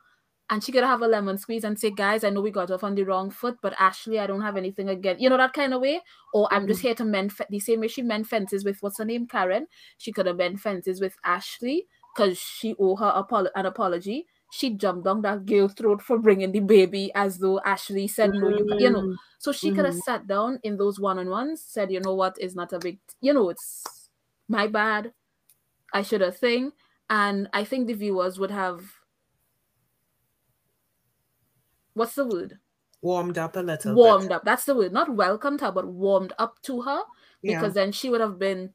And 0.52 0.64
she 0.64 0.72
could 0.72 0.84
have 0.84 1.02
a 1.02 1.08
lemon 1.08 1.38
squeeze 1.38 1.64
and 1.64 1.80
say, 1.80 1.92
guys, 1.92 2.24
I 2.24 2.32
know 2.32 2.42
we 2.42 2.50
got 2.50 2.72
off 2.72 2.84
on 2.84 2.96
the 2.96 3.04
wrong 3.04 3.30
foot, 3.30 3.60
but 3.62 3.76
Ashley, 3.80 4.20
I 4.20 4.26
don't 4.26 4.42
have 4.42 4.58
anything 4.58 4.90
against, 4.90 5.22
you 5.22 5.30
know, 5.30 5.38
that 5.38 5.54
kind 5.54 5.76
of 5.76 5.82
way. 5.82 6.02
Or 6.34 6.52
I'm 6.52 6.66
just 6.68 6.80
mm-hmm. 6.80 6.88
here 6.88 6.96
to 6.96 7.06
mend 7.06 7.34
fe- 7.34 7.46
the 7.50 7.60
same 7.60 7.82
way 7.82 7.88
she 7.88 8.02
mend 8.02 8.28
fences 8.28 8.66
with 8.66 8.78
what's 8.82 8.98
her 8.98 9.06
name, 9.06 9.28
Karen. 9.28 9.68
She 10.00 10.12
could 10.12 10.26
have 10.26 10.38
mend 10.38 10.60
fences 10.60 11.00
with 11.00 11.16
Ashley 11.24 11.86
because 12.16 12.40
she 12.40 12.76
owe 12.80 12.96
her 12.96 13.12
apolo- 13.16 13.52
an 13.54 13.68
apology. 13.68 14.26
She 14.52 14.72
jumped 14.72 15.06
down 15.06 15.22
that 15.22 15.46
girl's 15.46 15.74
throat 15.74 16.02
for 16.02 16.18
bringing 16.18 16.52
the 16.52 16.62
baby 16.62 17.12
as 17.14 17.38
though 17.38 17.60
Ashley 17.60 18.08
said 18.08 18.34
no, 18.34 18.50
you, 18.50 18.68
you 18.80 18.90
know. 18.90 19.02
Mm-hmm. 19.02 19.14
So 19.38 19.52
she 19.52 19.70
could 19.70 19.86
have 19.86 19.94
mm-hmm. 19.94 20.00
sat 20.00 20.26
down 20.26 20.60
in 20.64 20.78
those 20.78 21.00
one-on-ones, 21.00 21.64
said, 21.64 21.92
you 21.92 22.00
know 22.00 22.16
what, 22.16 22.36
it's 22.40 22.56
not 22.56 22.74
a 22.74 22.80
big, 22.80 23.00
you 23.22 23.34
know, 23.34 23.50
it's 23.50 24.10
my 24.48 24.66
bad. 24.66 25.14
I 25.94 26.02
should 26.02 26.22
have 26.22 26.38
thing. 26.38 26.72
And 27.12 27.48
I 27.54 27.64
think 27.64 27.86
the 27.86 27.94
viewers 27.94 28.40
would 28.40 28.52
have 28.52 28.84
what's 32.00 32.16
the 32.16 32.26
word? 32.26 32.58
warmed 33.02 33.38
up 33.38 33.56
a 33.56 33.60
little 33.60 33.96
warmed 33.96 34.30
bit. 34.30 34.36
up. 34.36 34.46
That's 34.46 34.66
the 34.66 34.76
word. 34.76 34.92
Not 34.92 35.16
welcomed 35.16 35.62
her, 35.62 35.72
but 35.72 35.88
warmed 35.88 36.34
up 36.38 36.62
to 36.64 36.82
her. 36.82 37.02
Yeah. 37.42 37.60
Because 37.60 37.74
then 37.74 37.92
she 37.92 38.10
would 38.10 38.22
have 38.22 38.40
been 38.40 38.74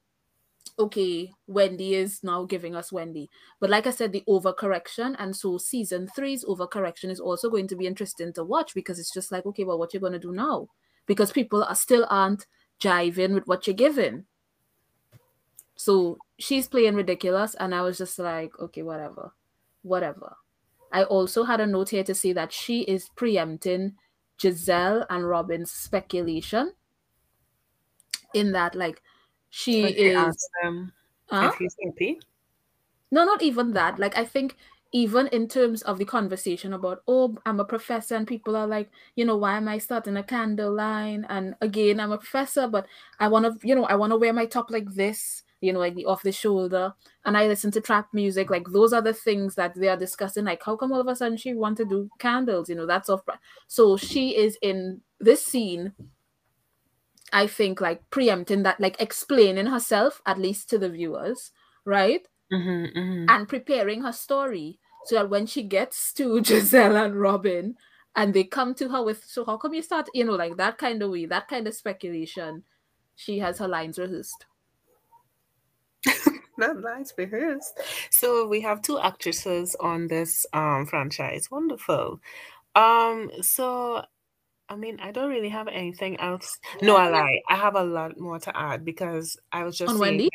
okay, 0.78 1.30
Wendy 1.46 1.94
is 1.94 2.24
now 2.24 2.44
giving 2.44 2.74
us 2.74 2.90
Wendy. 2.90 3.30
But 3.60 3.70
like 3.70 3.86
I 3.86 3.90
said, 3.90 4.12
the 4.12 4.24
overcorrection, 4.28 5.14
and 5.18 5.36
so 5.36 5.58
season 5.58 6.08
three's 6.08 6.44
overcorrection 6.44 7.10
is 7.10 7.20
also 7.20 7.48
going 7.48 7.68
to 7.68 7.76
be 7.76 7.86
interesting 7.86 8.32
to 8.32 8.42
watch 8.42 8.74
because 8.74 8.98
it's 8.98 9.12
just 9.12 9.30
like, 9.30 9.46
okay, 9.46 9.64
well, 9.64 9.78
what 9.78 9.92
you're 9.92 10.00
gonna 10.00 10.18
do 10.18 10.32
now? 10.32 10.68
Because 11.06 11.32
people 11.32 11.62
are 11.62 11.74
still 11.74 12.06
aren't 12.10 12.46
jiving 12.80 13.34
with 13.34 13.46
what 13.46 13.66
you're 13.66 13.74
giving. 13.74 14.24
So 15.76 16.18
she's 16.38 16.66
playing 16.66 16.94
ridiculous, 16.94 17.54
and 17.54 17.74
I 17.74 17.82
was 17.82 17.98
just 17.98 18.18
like, 18.18 18.58
okay, 18.58 18.82
whatever, 18.82 19.32
whatever. 19.82 20.36
I 20.94 21.02
also 21.02 21.42
had 21.44 21.60
a 21.60 21.66
note 21.66 21.90
here 21.90 22.04
to 22.04 22.14
say 22.14 22.32
that 22.32 22.52
she 22.52 22.82
is 22.82 23.10
preempting 23.16 23.96
Gizelle 24.38 25.04
and 25.10 25.28
Robyn's 25.28 25.72
speculation. 25.72 26.72
In 28.32 28.52
that, 28.52 28.74
like, 28.74 29.02
she 29.50 29.84
is. 29.84 30.48
Huh? 31.26 31.50
if 31.52 31.54
he's 31.56 31.76
happy. 31.84 32.20
No, 33.10 33.24
not 33.24 33.42
even 33.42 33.72
that. 33.74 33.98
Like, 33.98 34.16
I 34.18 34.24
think 34.24 34.56
even 34.92 35.28
in 35.28 35.48
terms 35.48 35.82
of 35.82 35.98
the 35.98 36.04
conversation 36.04 36.72
about, 36.72 37.02
oh, 37.06 37.36
I'm 37.46 37.60
a 37.60 37.64
professor, 37.64 38.16
and 38.16 38.26
people 38.26 38.56
are 38.56 38.66
like, 38.66 38.90
you 39.14 39.24
know, 39.24 39.36
why 39.36 39.56
am 39.56 39.68
I 39.68 39.78
starting 39.78 40.16
a 40.16 40.22
candle 40.22 40.72
line? 40.72 41.26
And 41.28 41.54
again, 41.60 42.00
I'm 42.00 42.12
a 42.12 42.18
professor, 42.18 42.66
but 42.66 42.86
I 43.20 43.28
want 43.28 43.44
to, 43.46 43.66
you 43.66 43.74
know, 43.74 43.84
I 43.84 43.94
want 43.94 44.10
to 44.12 44.16
wear 44.16 44.32
my 44.32 44.46
top 44.46 44.70
like 44.70 44.92
this, 44.94 45.43
you 45.64 45.72
know, 45.72 45.80
like 45.80 45.94
the 45.94 46.06
off 46.06 46.22
the 46.22 46.32
shoulder. 46.32 46.92
And 47.24 47.36
I 47.36 47.46
listen 47.46 47.70
to 47.72 47.80
trap 47.80 48.08
music. 48.12 48.50
Like, 48.50 48.66
those 48.68 48.92
are 48.92 49.02
the 49.02 49.12
things 49.12 49.54
that 49.54 49.74
they 49.74 49.88
are 49.88 49.96
discussing. 49.96 50.44
Like, 50.44 50.62
how 50.64 50.76
come 50.76 50.92
all 50.92 51.00
of 51.00 51.08
a 51.08 51.16
sudden 51.16 51.36
she 51.36 51.54
want 51.54 51.76
to 51.78 51.84
do 51.84 52.08
candles? 52.18 52.68
You 52.68 52.74
know, 52.74 52.86
that's 52.86 53.08
off. 53.08 53.22
So 53.66 53.96
she 53.96 54.36
is 54.36 54.58
in 54.62 55.00
this 55.20 55.44
scene. 55.44 55.92
I 57.32 57.46
think 57.48 57.80
like 57.80 58.08
preempting 58.10 58.62
that, 58.62 58.78
like 58.80 59.00
explaining 59.00 59.66
herself 59.66 60.22
at 60.26 60.38
least 60.38 60.70
to 60.70 60.78
the 60.78 60.88
viewers, 60.88 61.50
right? 61.84 62.26
Mm-hmm, 62.52 62.98
mm-hmm. 62.98 63.26
and 63.28 63.48
preparing 63.48 64.02
her 64.02 64.12
story 64.12 64.78
so 65.06 65.16
that 65.16 65.30
when 65.30 65.46
she 65.46 65.62
gets 65.62 66.12
to 66.12 66.34
Gizelle 66.42 67.04
and 67.04 67.20
Robyn 67.20 67.74
and 68.14 68.32
they 68.32 68.44
come 68.44 68.74
to 68.74 68.88
her 68.90 69.02
with, 69.02 69.24
so 69.24 69.44
how 69.44 69.56
come 69.56 69.74
you 69.74 69.82
start, 69.82 70.08
you 70.14 70.24
know, 70.24 70.34
like 70.34 70.56
that 70.56 70.78
kind 70.78 71.02
of 71.02 71.10
way, 71.10 71.26
that 71.26 71.48
kind 71.48 71.66
of 71.66 71.74
speculation, 71.74 72.62
she 73.16 73.38
has 73.38 73.58
her 73.58 73.68
lines 73.68 73.98
rehearsed. 73.98 74.46
That 76.58 76.76
nice 76.78 77.12
rehearsed. 77.16 77.80
So 78.10 78.46
we 78.46 78.60
have 78.62 78.82
two 78.82 78.98
actresses 78.98 79.74
on 79.80 80.06
this 80.08 80.46
um 80.52 80.86
franchise. 80.86 81.50
Wonderful. 81.50 82.20
Um, 82.74 83.30
so 83.42 84.04
I 84.68 84.76
mean, 84.76 84.98
I 85.00 85.12
don't 85.12 85.30
really 85.30 85.50
have 85.50 85.68
anything 85.68 86.18
else. 86.20 86.58
No, 86.82 86.96
I 86.96 87.08
lie. 87.08 87.40
I 87.48 87.56
have 87.56 87.74
a 87.76 87.84
lot 87.84 88.18
more 88.18 88.38
to 88.40 88.56
add 88.56 88.84
because 88.84 89.36
I 89.52 89.64
was 89.64 89.76
just 89.76 89.92
On 89.92 89.98
saying, 90.00 90.18
Wendy? 90.18 90.30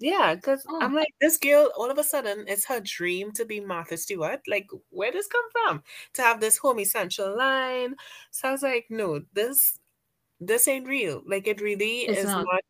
Yeah, 0.00 0.34
because 0.34 0.64
Oh. 0.68 0.78
I'm 0.80 0.94
like, 0.94 1.12
this 1.20 1.36
girl, 1.38 1.70
all 1.76 1.90
of 1.90 1.98
a 1.98 2.04
sudden, 2.04 2.44
it's 2.48 2.64
her 2.66 2.80
dream 2.80 3.32
to 3.32 3.44
be 3.44 3.60
Martha 3.60 3.96
Stewart. 3.96 4.40
Like, 4.48 4.66
where 4.90 5.12
does 5.12 5.26
come 5.28 5.44
from? 5.52 5.82
To 6.14 6.22
have 6.22 6.40
this 6.40 6.56
home 6.58 6.80
essential 6.80 7.36
line. 7.36 7.94
So 8.30 8.48
I 8.48 8.52
was 8.52 8.62
like, 8.62 8.86
no, 8.90 9.20
this 9.34 9.78
this 10.40 10.66
ain't 10.68 10.88
real. 10.88 11.22
Like 11.26 11.46
it 11.46 11.60
really 11.60 12.00
It's 12.02 12.18
is 12.20 12.24
not. 12.24 12.44
not. 12.50 12.62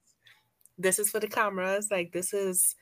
This 0.79 0.99
is 0.99 1.11
for 1.11 1.21
the 1.21 1.29
cameras. 1.29 1.89
Like 1.91 2.13
this 2.13 2.35
is 2.35 2.77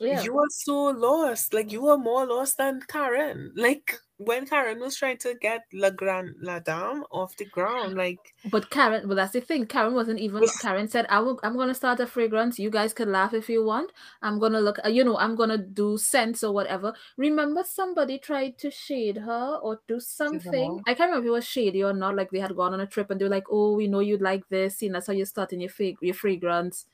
Yeah. 0.00 0.22
you 0.22 0.38
are 0.38 0.50
so 0.50 0.84
lost. 0.90 1.52
Like 1.54 1.72
you 1.72 1.86
are 1.88 1.98
more 1.98 2.26
lost 2.26 2.56
than 2.58 2.80
Karen. 2.88 3.52
Like 3.56 3.98
when 4.18 4.46
Karen 4.46 4.80
was 4.80 4.96
trying 4.96 5.18
to 5.18 5.34
get 5.40 5.62
La 5.72 5.90
Grande 5.90 6.34
La 6.40 6.58
Dame 6.58 7.04
off 7.10 7.36
the 7.36 7.44
ground, 7.44 7.94
like 7.96 8.18
But 8.50 8.70
Karen, 8.70 9.06
well 9.08 9.16
that's 9.16 9.32
the 9.32 9.40
thing. 9.40 9.66
Karen 9.66 9.94
wasn't 9.94 10.18
even. 10.20 10.44
Karen 10.60 10.88
said, 10.88 11.06
"I 11.08 11.20
will. 11.20 11.38
I'm 11.42 11.56
gonna 11.56 11.74
start 11.74 12.00
a 12.00 12.06
fragrance. 12.06 12.58
You 12.58 12.70
guys 12.70 12.92
can 12.92 13.10
laugh 13.12 13.32
if 13.34 13.48
you 13.48 13.64
want. 13.64 13.92
I'm 14.22 14.38
gonna 14.38 14.60
look. 14.60 14.78
uh, 14.84 14.88
You 14.88 15.04
know, 15.04 15.16
I'm 15.18 15.34
gonna 15.36 15.58
do 15.58 15.96
scents 15.98 16.42
or 16.44 16.52
whatever." 16.52 16.94
Remember, 17.16 17.62
somebody 17.64 18.18
tried 18.18 18.58
to 18.58 18.70
shade 18.70 19.18
her 19.18 19.58
or 19.62 19.80
do 19.88 20.00
something. 20.00 20.80
I 20.86 20.94
can't 20.94 21.10
remember 21.10 21.26
if 21.26 21.28
it 21.28 21.32
was 21.38 21.46
shady 21.46 21.82
or 21.84 21.92
not. 21.92 22.14
Like 22.16 22.30
they 22.30 22.40
had 22.40 22.54
gone 22.56 22.74
on 22.74 22.80
a 22.80 22.86
trip 22.86 23.10
and 23.10 23.20
they 23.20 23.24
were 23.24 23.30
like, 23.30 23.46
"Oh, 23.50 23.74
we 23.76 23.86
know 23.88 24.00
you'd 24.00 24.22
like 24.22 24.48
this. 24.48 24.76
See, 24.78 24.88
that's 24.88 25.06
how 25.06 25.12
you're 25.12 25.26
starting 25.26 25.60
your 25.60 25.70
fig- 25.70 25.98
your 26.00 26.14
fragrance." 26.14 26.86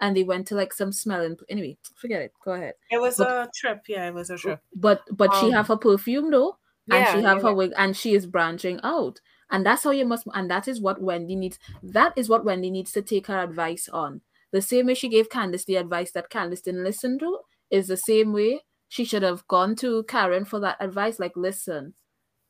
And 0.00 0.16
they 0.16 0.24
went 0.24 0.46
to 0.48 0.54
like 0.56 0.72
some 0.72 0.92
smelling. 0.92 1.36
Anyway, 1.48 1.76
forget 1.94 2.20
it. 2.22 2.32
Go 2.44 2.52
ahead. 2.52 2.74
it 2.90 3.00
was 3.00 3.16
But- 3.16 3.28
a 3.48 3.50
trip. 3.54 3.82
Yeah, 3.88 4.08
it 4.08 4.14
was 4.14 4.30
a 4.30 4.36
trip. 4.36 4.60
But 4.74 5.02
but 5.16 5.32
she 5.36 5.46
Um, 5.46 5.52
have 5.52 5.68
her 5.68 5.76
perfume 5.76 6.30
though, 6.30 6.58
and 6.90 7.00
yeah, 7.04 7.14
she 7.14 7.22
have 7.22 7.38
yeah, 7.38 7.48
her 7.48 7.54
wig, 7.54 7.72
and 7.76 7.96
she 7.96 8.14
is 8.14 8.26
branching 8.26 8.80
out. 8.82 9.20
And 9.50 9.64
that's 9.64 9.84
how 9.84 9.90
you 9.92 10.04
must, 10.04 10.26
and 10.34 10.50
that 10.50 10.66
is 10.66 10.80
what 10.80 11.00
Wendy 11.00 11.36
needs. 11.36 11.58
That 11.82 12.12
is 12.16 12.28
what 12.28 12.44
Wendy 12.44 12.70
needs 12.70 12.92
to 12.92 13.02
take 13.02 13.28
her 13.28 13.38
advice 13.40 13.88
on. 13.88 14.22
The 14.50 14.62
same 14.62 14.86
way 14.86 14.94
she 14.94 15.08
gave 15.08 15.28
Candiace 15.28 15.64
the 15.64 15.76
advice 15.76 16.10
that 16.12 16.30
Candiace 16.30 16.62
didn't 16.62 16.82
listen 16.84 17.18
to 17.20 17.38
is 17.70 17.86
the 17.88 17.96
same 17.96 18.32
way 18.32 18.64
she 18.88 19.04
should 19.04 19.22
have 19.22 19.46
gone 19.48 19.76
to 19.76 20.02
Karen 20.04 20.44
for 20.44 20.60
that 20.60 20.76
advice. 20.80 21.18
Like, 21.20 21.36
listen, 21.36 21.94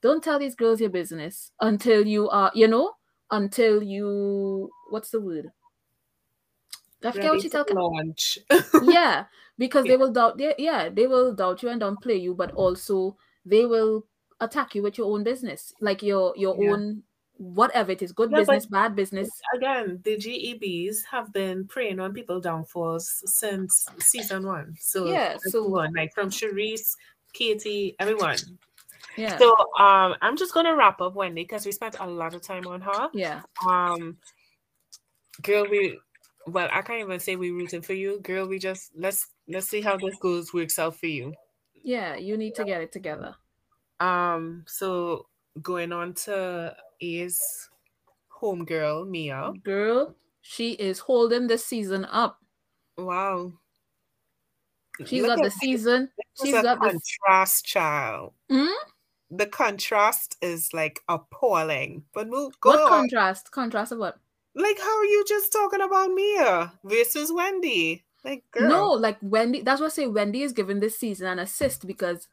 don't 0.03 0.23
tell 0.25 0.39
these 0.39 0.55
girls 0.55 0.81
your 0.81 0.91
business 0.91 1.51
until 1.61 2.07
you 2.07 2.29
are, 2.31 2.51
you 2.55 2.69
know, 2.69 2.93
until 3.31 3.83
you 3.83 4.71
what's 4.91 5.11
the 5.11 5.21
word? 5.21 5.51
What 7.05 7.17
Ready 7.17 7.41
she 7.41 7.51
launch. 7.75 8.39
yeah 8.83 9.25
because 9.59 9.85
they 9.85 9.97
will 9.97 10.11
doubt 10.11 10.39
they, 10.39 10.55
yeah 10.59 10.89
they 10.89 11.07
will 11.07 11.35
doubt 11.35 11.63
you 11.63 11.69
and 11.69 11.81
downplay 11.81 12.21
you 12.21 12.35
but 12.35 12.51
also 12.53 13.17
they 13.45 13.67
will 13.67 14.07
attack 14.41 14.75
you 14.75 14.83
with 14.83 14.97
your 14.99 15.13
own 15.13 15.23
business 15.23 15.73
like 15.81 16.03
your 16.03 16.35
your 16.37 16.57
Yeah. 16.59 16.71
own 16.73 17.03
whatever 17.37 17.93
it 17.93 18.01
is 18.03 18.13
good 18.13 18.31
Yeah, 18.31 18.39
business 18.39 18.67
bad 18.67 18.97
business 18.97 19.29
Again, 19.55 20.01
the 20.05 20.17
GEBs 20.17 21.05
have 21.11 21.33
been 21.33 21.67
preying 21.67 22.01
on 22.01 22.15
people 22.15 22.41
downfalls 22.41 23.23
since 23.27 23.87
season 23.99 24.47
one. 24.47 24.75
So 24.81 25.11
Yeah, 25.11 25.37
so- 25.39 25.49
everyone, 25.65 25.93
like 25.95 26.15
from 26.15 26.31
Charrisse, 26.31 26.97
Katie, 27.33 27.97
everyone. 27.99 28.37
yeah 29.17 29.37
So 29.39 29.51
um, 29.79 30.15
I'm 30.23 30.37
just 30.37 30.55
gonna 30.55 30.75
wrap 30.75 31.01
up 31.01 31.15
Wendy 31.15 31.43
because 31.43 31.67
we 31.67 31.73
spent 31.73 31.97
a 32.01 32.07
lot 32.07 32.35
of 32.35 32.43
time 32.43 32.67
on 32.67 32.81
her. 32.81 33.09
yeah 33.13 33.43
Um, 33.69 34.17
girl, 35.43 35.67
we 35.69 35.99
well, 36.47 36.69
I 36.73 36.83
can't 36.83 37.01
even 37.01 37.21
say 37.21 37.37
we're 37.37 37.55
rooting 37.55 37.83
for 37.83 37.95
you, 37.95 38.21
girl. 38.21 38.47
We 38.47 38.59
just 38.59 38.93
let's 38.97 39.29
let's 39.49 39.69
see 39.69 39.81
how 39.81 39.97
this 39.97 40.17
goes 40.21 40.53
works 40.53 40.79
out 40.79 40.97
for 40.97 41.07
you. 41.07 41.35
yeah 41.83 42.17
you 42.17 42.37
need 42.37 42.55
to 42.57 42.65
get 42.65 42.81
it 42.81 42.93
together 42.93 43.35
Um, 44.01 44.65
so 44.67 45.27
going 45.63 45.93
on 45.93 46.15
to 46.27 46.75
A's 47.01 47.69
homegirl 48.41 49.09
Mia. 49.09 49.53
girl 49.63 50.15
she 50.41 50.73
is 50.73 50.99
holding 50.99 51.47
the 51.47 51.59
season 51.59 52.05
up 52.07 52.41
Wow. 52.99 53.53
she's 55.07 55.23
Look 55.23 55.37
got 55.37 55.45
the 55.45 55.51
season 55.51 56.11
she's 56.41 56.55
is 56.55 56.61
a 56.61 56.63
got 56.63 56.81
the 56.81 57.01
contrast, 57.27 57.65
child. 57.67 58.33
Hmm? 58.51 58.67
The 59.31 59.47
contrast 59.47 60.37
is 60.43 60.73
like 60.73 61.01
appalling. 61.09 62.05
But 62.15 62.29
move 62.29 62.59
go 62.61 62.71
what 62.71 62.81
on. 62.83 62.89
contrast 62.89 63.51
contrast 63.51 63.93
of 63.93 63.99
what 63.99 64.19
like 64.55 64.79
how 64.79 64.99
are 64.99 65.05
you 65.05 65.25
just 65.27 65.53
talking 65.53 65.81
about 65.81 66.11
Mia 66.11 66.73
versus 66.85 67.33
Wendy? 67.33 68.05
Like 68.25 68.45
girl. 68.53 68.69
no 68.69 68.93
like 68.93 69.19
wendy 69.21 69.61
that's 69.61 69.83
what 69.83 69.89
i 69.89 69.91
say 69.91 70.07
wendy 70.07 70.41
is 70.41 70.55
giving 70.55 70.81
this 70.81 70.99
season 70.99 71.27
an 71.27 71.39
assist 71.39 71.87
because 71.87 72.27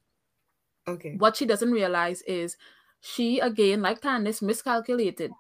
Okay. 0.88 1.15
what 1.17 1.36
she 1.36 1.45
doesn't 1.45 1.72
realize 1.72 2.22
is 2.24 2.57
she 2.99 3.39
again 3.39 3.82
like 3.82 4.01
Candiace 4.01 4.41
miscalculated. 4.41 5.32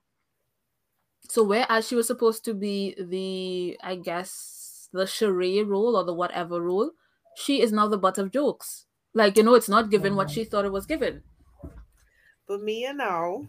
So 1.29 1.43
whereas 1.43 1.87
she 1.87 1.95
was 1.95 2.07
supposed 2.07 2.43
to 2.45 2.53
be 2.53 2.95
the 2.99 3.77
I 3.83 3.95
guess 3.95 4.89
the 4.91 5.07
charade 5.07 5.67
role 5.67 5.95
or 5.95 6.03
the 6.03 6.13
whatever 6.13 6.61
role, 6.61 6.91
she 7.35 7.61
is 7.61 7.71
now 7.71 7.87
the 7.87 7.97
butt 7.97 8.17
of 8.17 8.31
jokes. 8.31 8.85
Like 9.13 9.37
you 9.37 9.43
know, 9.43 9.55
it's 9.55 9.69
not 9.69 9.89
given 9.89 10.15
what 10.15 10.27
mm-hmm. 10.27 10.35
she 10.35 10.43
thought 10.43 10.65
it 10.65 10.71
was 10.71 10.85
given. 10.85 11.23
But 12.47 12.61
Mia 12.61 12.93
now, 12.93 13.47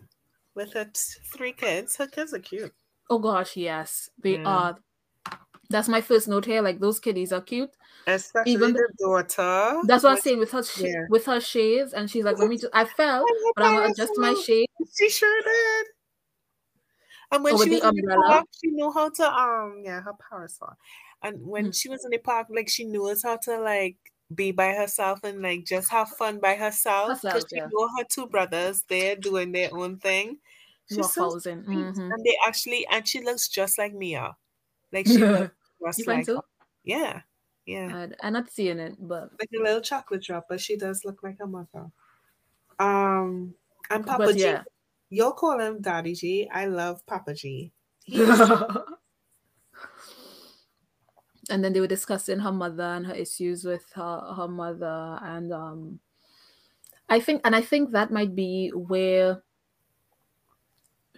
with 0.54 0.72
her 0.74 0.84
t- 0.84 1.20
three 1.34 1.52
kids, 1.52 1.96
her 1.96 2.06
kids 2.06 2.32
are 2.32 2.38
cute. 2.38 2.72
Oh 3.10 3.18
gosh, 3.18 3.56
yes, 3.56 4.08
they 4.18 4.40
Yeah. 4.40 4.44
are. 4.44 4.78
That's 5.70 5.88
my 5.88 6.00
first 6.00 6.28
note 6.28 6.46
here. 6.46 6.62
Like 6.62 6.80
those 6.80 7.00
kiddies 7.00 7.32
are 7.32 7.42
cute. 7.42 7.76
Especially 8.06 8.70
Even 8.70 8.74
the 8.74 8.92
daughter. 8.96 9.82
That's 9.82 10.04
what 10.04 10.10
I'm 10.12 10.16
saying 10.18 10.38
with 10.38 10.52
her 10.52 10.62
sh- 10.62 10.84
Yeah. 10.84 11.06
with 11.08 11.26
her 11.26 11.40
shades, 11.40 11.92
and 11.92 12.10
she's 12.10 12.24
like, 12.24 12.38
"Let 12.38 12.48
me." 12.48 12.56
Just, 12.58 12.72
I 12.74 12.84
fell, 12.84 13.32
but 13.54 13.64
I'm 13.64 13.74
gonna 13.74 13.88
adjust 13.88 14.16
my 14.18 14.34
knew. 14.34 14.34
shade. 14.34 14.68
She 14.96 15.08
sure 15.08 15.42
did. 15.42 15.86
And 17.30 17.44
when 17.44 17.56
Oh, 17.56 17.56
she 17.56 17.70
was 17.70 17.84
in 17.84 17.94
the 17.94 18.04
park, 18.14 18.46
she 18.60 18.68
knew 18.70 18.92
how 18.92 19.08
to 19.10 19.32
um 19.32 19.82
yeah 19.84 20.00
her 20.02 20.14
parasol. 20.28 20.74
And 21.22 21.46
when 21.46 21.66
Mm. 21.66 21.72
she 21.72 21.88
was 21.88 22.04
in 22.04 22.10
the 22.10 22.18
park, 22.18 22.48
like 22.50 22.68
she 22.68 22.84
knows 22.84 23.22
how 23.22 23.36
to 23.44 23.58
like 23.58 23.96
be 24.34 24.50
by 24.52 24.72
herself 24.74 25.20
and 25.24 25.42
like 25.42 25.64
just 25.64 25.90
have 25.90 26.08
fun 26.10 26.40
by 26.40 26.54
herself. 26.56 27.16
Because 27.26 27.44
Herself, 27.44 27.48
she 27.52 27.60
yeah. 27.60 27.68
know 27.70 27.88
her 27.98 28.04
two 28.04 28.26
brothers, 28.28 28.84
they're 28.88 29.16
doing 29.16 29.52
their 29.52 29.74
own 29.74 29.98
thing. 29.98 30.38
She's 30.88 31.10
so 31.12 31.30
Roughhousing. 31.30 31.64
sweet. 31.64 31.78
Mhm. 31.78 32.12
And 32.12 32.24
they 32.24 32.36
actually 32.46 32.86
and 32.88 33.06
she 33.06 33.22
looks 33.22 33.48
just 33.48 33.78
like 33.78 33.94
Mia. 33.94 34.36
Like 34.92 35.06
she 35.06 35.18
looks 35.18 35.54
just 35.86 35.98
You 36.00 36.04
like 36.06 36.26
her. 36.26 36.40
Yeah. 36.84 37.22
Yeah. 37.66 38.06
I- 38.20 38.26
I'm 38.26 38.32
not 38.34 38.50
seeing 38.50 38.78
it, 38.78 38.96
but 39.00 39.30
Like 39.38 39.48
a 39.58 39.62
little 39.62 39.80
chocolate 39.80 40.22
drop, 40.22 40.46
but 40.48 40.60
she 40.60 40.76
does 40.76 41.04
look 41.04 41.22
like 41.22 41.38
her 41.38 41.46
mother. 41.46 41.90
Um 42.78 43.54
and 43.90 44.06
Papa 44.06 44.24
but 44.26 44.34
G. 44.36 44.42
yeah. 44.42 44.64
You'll 45.10 45.32
call 45.32 45.60
him 45.60 45.80
Daddy 45.80 46.14
G. 46.14 46.48
I 46.52 46.66
love 46.66 47.04
Papa 47.06 47.34
G. 47.34 47.72
And 51.50 51.62
then 51.64 51.72
they 51.72 51.80
were 51.80 51.86
discussing 51.88 52.38
her 52.38 52.52
mother 52.52 52.84
and 52.84 53.06
her 53.06 53.14
issues 53.14 53.64
with 53.64 53.84
her 53.94 54.20
her 54.36 54.46
mother 54.48 55.18
and 55.22 55.52
um 55.52 55.98
i 57.08 57.18
think 57.18 57.40
and 57.44 57.54
i 57.56 57.60
think 57.60 57.90
that 57.90 58.12
might 58.12 58.34
be 58.36 58.70
where 58.70 59.42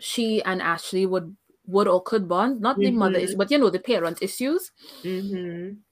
she 0.05 0.43
and 0.45 0.63
ashley 0.63 1.07
would 1.07 1.37
would 1.67 1.89
or 1.89 2.03
could 2.03 2.29
bond. 2.29 2.61
Not 2.61 2.83
the 2.83 2.93
mother 2.93 3.19
Mhm. 3.19 3.25
issue 3.25 3.39
but 3.39 3.51
you 3.51 3.59
know 3.59 3.71
the 3.71 3.81
parent 3.81 4.19
issues. 4.23 4.73
Mhm. 5.05 5.85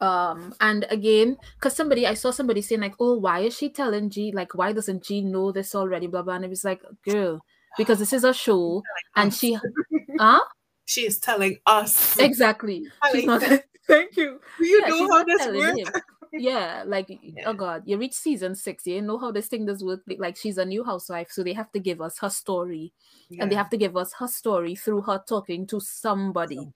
um 0.00 0.54
and 0.60 0.84
again 0.90 1.36
because 1.54 1.74
somebody 1.74 2.06
i 2.06 2.12
saw 2.14 2.30
somebody 2.30 2.60
saying 2.60 2.80
like 2.82 2.94
oh 3.00 3.16
why 3.16 3.40
is 3.40 3.56
she 3.56 3.70
telling 3.70 4.10
g 4.10 4.30
like 4.32 4.54
why 4.54 4.72
doesn't 4.72 5.02
g 5.04 5.22
know 5.22 5.52
this 5.52 5.74
already? 5.74 6.06
Blah 6.06 6.22
blah 6.22 6.34
and 6.34 6.44
it 6.44 6.50
was 6.50 6.64
like 6.64 6.82
girl 7.02 7.44
because 7.76 7.98
this 7.98 8.12
is 8.12 8.24
a 8.24 8.34
show 8.34 8.82
and 9.14 9.32
she 9.32 9.58
huh? 10.18 10.42
She 10.84 11.06
is 11.06 11.18
telling 11.18 11.58
us. 11.66 12.18
exactly. 12.18 12.92
She's 13.02 13.24
Telling 13.24 13.26
not 13.26 13.42
thank 13.86 14.16
you. 14.16 14.40
You 14.58 14.84
Yeah, 14.84 14.88
know 14.88 15.08
how 15.10 15.24
this 15.24 15.48
works. 15.48 15.90
Yeah, 16.38 16.82
like 16.86 17.08
Yeah. 17.22 17.44
oh 17.50 17.54
god, 17.54 17.82
you 17.86 17.98
reach 17.98 18.14
season 18.14 18.54
six, 18.54 18.86
you 18.86 19.02
know 19.02 19.18
how 19.18 19.30
this 19.32 19.48
thing 19.48 19.66
does 19.66 19.82
work. 19.84 20.02
Like- 20.18 20.36
she's 20.36 20.58
a 20.58 20.64
new 20.64 20.84
housewife, 20.84 21.30
so 21.30 21.42
they 21.42 21.52
have 21.54 21.72
to 21.72 21.78
give 21.80 22.00
us 22.00 22.18
her 22.18 22.30
story, 22.30 22.92
and 23.40 23.50
they 23.50 23.56
have 23.56 23.70
to 23.70 23.76
give 23.76 23.96
us 23.96 24.12
her 24.18 24.28
story 24.28 24.74
through 24.74 25.02
her 25.02 25.22
talking 25.26 25.66
to 25.68 25.80
somebody. 25.80 26.72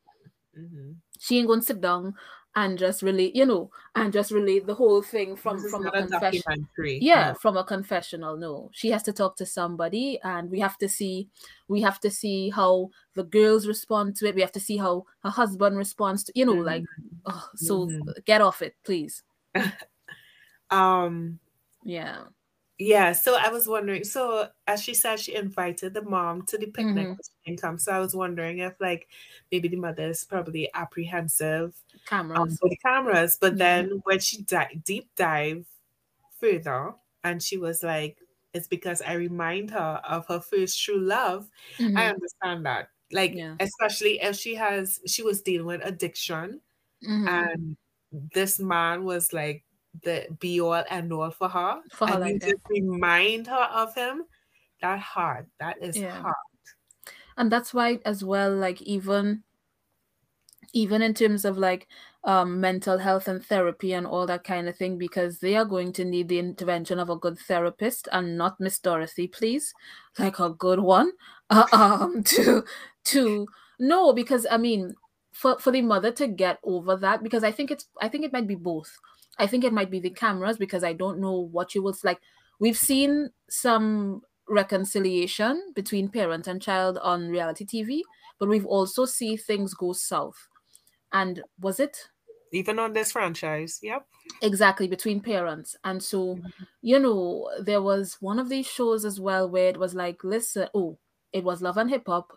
Mhm. 0.59 0.97
She 1.19 1.39
ain't 1.39 1.49
gonna 1.49 1.63
sit 1.63 1.81
down 1.81 2.15
and 2.57 2.77
just 2.77 3.03
relate, 3.03 3.37
you 3.37 3.47
know, 3.47 3.71
and 3.95 4.13
just 4.13 4.33
relate 4.33 4.67
the 4.67 4.75
whole 4.75 5.03
thing 5.03 5.37
from 5.37 5.61
from 5.71 5.87
a 5.87 5.91
confession. 6.11 6.67
Yeah, 7.01 7.29
No. 7.29 7.35
from 7.35 7.57
a 7.57 7.63
confessional. 7.63 8.37
No, 8.37 8.71
she 8.73 8.91
has 8.91 9.05
to 9.05 9.13
talk 9.13 9.37
to 9.37 9.47
somebody, 9.47 10.19
and 10.25 10.51
we 10.51 10.59
have 10.59 10.77
to 10.79 10.89
see, 10.89 11.29
we 11.69 11.81
have 11.83 12.01
to 12.01 12.11
see 12.11 12.51
how 12.51 12.91
the 13.15 13.23
girls 13.23 13.69
respond 13.69 14.17
to 14.17 14.27
it. 14.29 14.35
We 14.35 14.41
have 14.41 14.51
to 14.53 14.61
see 14.61 14.79
how 14.79 15.07
her 15.23 15.31
husband 15.31 15.77
responds 15.79 16.25
to, 16.25 16.33
you 16.35 16.45
know, 16.45 16.55
like, 16.55 16.85
oh, 17.27 17.49
so 17.55 17.87
Mhm. 17.87 18.25
get 18.25 18.41
off 18.41 18.63
it, 18.63 18.75
please. 18.83 19.23
Um. 20.71 21.41
Yeah. 21.83 22.31
Yeah. 22.79 23.13
So 23.13 23.37
I 23.39 23.51
was 23.51 23.69
wondering. 23.69 24.05
So 24.05 24.51
as 24.67 24.83
she 24.83 24.95
said, 24.95 25.21
she 25.21 25.35
invited 25.35 25.95
the 25.95 26.03
mom 26.03 26.43
to 26.47 26.59
the 26.59 26.67
picnic. 26.71 27.11
Mhm. 27.11 27.21
but 27.47 27.61
come. 27.61 27.79
So 27.79 27.93
I 27.93 27.99
was 27.99 28.15
wondering 28.15 28.59
if, 28.59 28.81
like, 28.81 29.09
maybe 29.51 29.69
the 29.69 29.77
mother 29.77 30.09
is 30.09 30.25
probably 30.25 30.71
apprehensive 30.75 31.75
um, 32.37 32.49
cameras. 32.49 32.61
for 32.61 32.69
the 32.71 32.77
cameras. 32.79 33.37
But 33.41 33.59
Mhm. 33.59 33.59
then 33.59 34.01
when 34.05 34.21
she 34.21 34.43
di- 34.43 34.81
deep 34.85 35.11
dive 35.17 35.67
further, 36.41 36.95
and 37.25 37.43
she 37.43 37.57
was 37.59 37.83
like, 37.85 38.21
"It's 38.55 38.69
because 38.69 39.03
I 39.03 39.15
remind 39.15 39.71
her 39.73 40.01
of 40.05 40.27
her 40.29 40.41
first 40.41 40.83
true 40.83 41.01
love." 41.01 41.51
I 41.97 42.09
Mhm. 42.09 42.11
understand 42.11 42.67
that. 42.67 42.91
Like, 43.13 43.41
Yeah. 43.41 43.61
especially 43.61 44.21
if 44.21 44.37
she 44.37 44.55
has, 44.57 45.01
she 45.07 45.23
was 45.23 45.43
dealing 45.43 45.67
with 45.67 45.83
addiction, 45.85 46.63
Mhm. 47.03 47.51
and 47.57 47.77
this 48.13 48.59
man 48.59 49.05
was 49.05 49.33
like 49.33 49.65
the 50.03 50.27
be 50.39 50.61
all 50.61 50.85
and 50.91 51.13
all 51.13 51.31
for 51.31 51.49
her. 51.49 51.81
For 51.93 52.07
her 52.07 52.15
and 52.15 52.21
like 52.21 52.33
you 52.35 52.39
that. 52.41 52.49
just 52.51 52.63
remind 52.69 53.47
her 53.49 53.69
of 53.73 53.95
him. 53.95 54.25
That 54.83 54.99
hard. 55.01 55.47
That 55.61 55.83
is 55.83 55.97
Yeah. 55.97 56.21
hard. 56.21 56.35
and 57.37 57.51
that's 57.51 57.73
why 57.73 58.01
as 58.05 58.23
well 58.25 58.55
like 58.55 58.83
even 58.83 59.43
even 60.73 61.03
in 61.03 61.15
terms 61.15 61.45
of 61.45 61.59
like 61.59 61.89
um, 62.25 62.61
mental 62.61 62.99
health 62.99 63.27
and 63.29 63.45
therapy 63.45 63.93
and 63.93 64.07
all 64.07 64.27
that 64.27 64.45
kind 64.45 64.69
of 64.69 64.77
thing 64.77 64.99
because 64.99 65.41
they 65.41 65.57
are 65.57 65.65
going 65.65 65.93
to 65.95 66.05
need 66.05 66.29
the 66.29 66.39
intervention 66.39 66.99
of 66.99 67.11
a 67.11 67.17
good 67.17 67.39
therapist 67.39 68.09
and 68.13 68.37
not 68.39 68.61
Miss 68.61 68.79
Dorothy, 68.79 69.27
please, 69.27 69.73
like 70.19 70.39
a 70.39 70.51
good 70.51 70.79
one. 70.81 71.11
Uh, 71.49 71.67
um, 71.73 72.23
to 72.25 72.65
to 73.05 73.47
no, 73.81 74.13
because 74.13 74.47
I 74.51 74.59
mean, 74.59 74.95
for 75.41 75.59
for 75.59 75.71
the 75.71 75.81
mother 75.81 76.13
to 76.13 76.27
get 76.27 76.59
over 76.63 76.97
that, 76.97 77.23
because 77.23 77.43
I 77.43 77.51
think 77.51 77.71
it's 77.71 77.87
I 78.01 78.09
think 78.09 78.25
it 78.25 78.33
might 78.33 78.47
be 78.47 78.57
both. 78.57 78.95
I 79.39 79.47
think 79.47 79.65
it 79.65 79.73
might 79.73 79.91
be 79.91 79.99
the 79.99 80.11
cameras 80.11 80.59
because 80.59 80.85
I 80.85 80.93
don't 80.93 81.19
know 81.19 81.49
what 81.51 81.75
you 81.75 81.83
was 81.83 82.05
like. 82.05 82.21
We've 82.59 82.77
seen 82.77 83.31
some 83.49 84.21
reconciliation 84.47 85.73
between 85.75 86.11
parent 86.11 86.47
and 86.47 86.61
child 86.61 86.99
on 86.99 87.31
reality 87.31 87.65
TV, 87.65 88.03
but 88.39 88.51
we've 88.51 88.67
also 88.67 89.07
see 89.07 89.39
things 89.39 89.73
go 89.73 89.95
south. 89.95 90.37
And 91.15 91.43
was 91.59 91.81
it 91.81 91.97
Even 92.53 92.79
on 92.79 92.93
this 92.93 93.13
franchise. 93.13 93.81
Yep. 93.83 94.07
exactly 94.43 94.89
between 94.89 95.21
parents? 95.21 95.75
And 95.85 96.03
so, 96.03 96.37
mm-hmm. 96.37 96.65
you 96.83 96.99
know, 96.99 97.49
there 97.63 97.81
was 97.81 98.19
one 98.21 98.39
of 98.39 98.51
these 98.51 98.67
shows 98.67 99.07
as 99.07 99.19
well 99.19 99.49
where 99.49 99.69
it 99.69 99.79
was 99.79 99.95
like, 99.95 100.23
listen, 100.23 100.69
oh, 100.75 100.99
it 101.33 101.45
was 101.45 101.63
Love 101.63 101.79
and 101.79 101.89
Hip 101.89 102.07
Hop. 102.07 102.37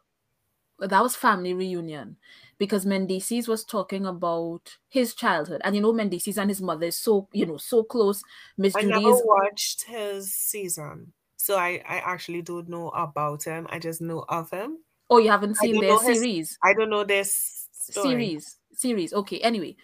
That 0.80 1.04
was 1.04 1.16
family 1.16 1.54
reunion 1.54 2.18
because 2.64 2.86
Mendeecees 2.86 3.48
was 3.50 3.66
talking 3.66 4.06
about 4.06 4.78
his 4.88 5.14
childhood, 5.14 5.62
and 5.66 5.76
you 5.76 5.82
know 5.82 5.92
Mendeecees 5.92 6.38
and 6.38 6.50
his 6.50 6.62
mother 6.62 6.86
is 6.88 6.96
so 6.98 7.28
you 7.34 7.46
know 7.46 7.58
so 7.58 7.84
close. 7.84 8.24
Miss 8.58 8.74
I 8.76 8.82
Judy 8.84 9.04
never 9.04 9.10
is 9.10 9.22
watched 9.26 9.84
his 9.84 10.34
season. 10.34 11.12
So 11.36 11.58
I, 11.58 11.82
I 11.86 11.98
actually 11.98 12.42
don't 12.42 12.70
know 12.70 12.88
about 12.90 13.44
him. 13.44 13.68
I 13.70 13.80
just 13.80 14.00
know 14.02 14.24
of 14.30 14.50
him. 14.50 14.78
oh 15.10 15.18
you 15.18 15.30
haven't 15.30 15.58
seen 15.58 15.82
their 15.82 16.00
his 16.00 16.20
series. 16.20 16.58
I 16.64 16.74
don't 16.74 16.90
know 16.90 17.04
this 17.04 17.68
story. 17.72 18.12
series 18.12 18.58
series 18.72 19.14
okay 19.14 19.40
anyway 19.40 19.76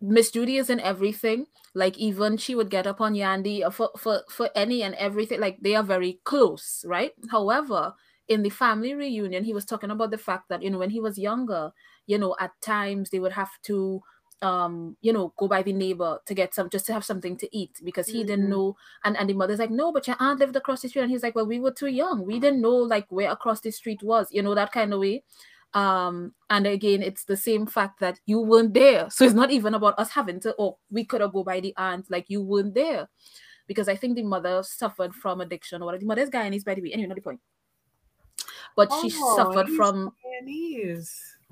miss 0.00 0.30
judy 0.30 0.56
is 0.56 0.70
in 0.70 0.80
everything 0.80 1.46
like 1.74 1.98
even 1.98 2.36
she 2.36 2.54
would 2.54 2.70
get 2.70 2.86
up 2.86 3.00
on 3.00 3.12
yandy 3.14 3.60
for 3.72 3.90
for 3.98 4.22
for 4.30 4.48
any 4.54 4.82
and 4.82 4.94
everything 4.94 5.38
like 5.40 5.58
they 5.60 5.74
are 5.74 5.82
very 5.82 6.18
close 6.24 6.82
right 6.86 7.12
however 7.30 7.94
in 8.28 8.42
the 8.42 8.50
family 8.50 8.94
reunion 8.94 9.44
he 9.44 9.52
was 9.54 9.64
talking 9.64 9.90
about 9.90 10.10
the 10.10 10.18
fact 10.18 10.48
that 10.48 10.62
you 10.62 10.70
know 10.70 10.78
when 10.78 10.90
he 10.90 11.00
was 11.00 11.18
younger 11.18 11.70
you 12.06 12.18
know 12.18 12.34
at 12.40 12.50
times 12.60 13.10
they 13.10 13.18
would 13.20 13.32
have 13.32 13.50
to 13.62 14.00
um 14.42 14.96
you 15.00 15.12
know 15.12 15.32
go 15.38 15.48
by 15.48 15.62
the 15.62 15.72
neighbor 15.72 16.18
to 16.26 16.34
get 16.34 16.52
some 16.54 16.68
just 16.68 16.84
to 16.86 16.92
have 16.92 17.04
something 17.04 17.36
to 17.38 17.48
eat 17.56 17.70
because 17.84 18.06
he 18.06 18.22
didn't 18.22 18.46
Mhm. 18.46 18.50
know. 18.50 18.76
And 19.04 19.16
and 19.16 19.30
the 19.30 19.34
mother's 19.34 19.58
like 19.58 19.70
no 19.70 19.92
but 19.92 20.06
your 20.06 20.16
aunt 20.20 20.40
lived 20.40 20.56
across 20.56 20.82
the 20.82 20.88
street. 20.90 21.02
And 21.02 21.10
he's 21.10 21.22
like 21.22 21.34
well 21.34 21.46
we 21.46 21.58
were 21.58 21.70
too 21.72 21.86
young. 21.86 22.26
We 22.26 22.38
didn't 22.38 22.60
know 22.60 22.76
like 22.76 23.06
where 23.08 23.30
across 23.30 23.62
the 23.62 23.70
street 23.70 24.02
was 24.02 24.28
you 24.30 24.42
know 24.42 24.54
that 24.54 24.72
kind 24.72 24.92
of 24.92 25.00
way. 25.00 25.24
Um 25.72 26.34
and 26.50 26.66
again 26.66 27.02
it's 27.02 27.24
the 27.24 27.36
same 27.36 27.66
fact 27.66 28.00
that 28.00 28.20
you 28.26 28.40
weren't 28.40 28.74
there. 28.74 29.08
So 29.10 29.24
it's 29.24 29.34
not 29.34 29.50
even 29.50 29.72
about 29.74 29.98
us 29.98 30.10
having 30.10 30.38
to 30.40 30.54
oh 30.58 30.78
we 30.90 31.04
could 31.06 31.22
have 31.22 31.32
go 31.32 31.42
by 31.42 31.60
the 31.60 31.74
aunt 31.78 32.10
like 32.10 32.26
you 32.28 32.42
weren't 32.42 32.74
there. 32.74 33.08
Because 33.66 33.88
i 33.88 33.96
think 33.96 34.16
the 34.16 34.22
mother 34.22 34.62
suffered 34.62 35.14
from 35.14 35.40
addiction 35.40 35.80
or 35.82 35.96
the 35.98 36.04
mother's 36.04 36.28
guyanese 36.30 36.64
by 36.64 36.74
the 36.74 36.82
way. 36.82 36.92
Anyway 36.92 37.08
not 37.08 37.16
the 37.16 37.22
point 37.22 37.40
but 38.76 38.92
she 39.00 39.10
Oh, 39.16 39.36
suffered 39.36 39.68
from. 39.70 40.12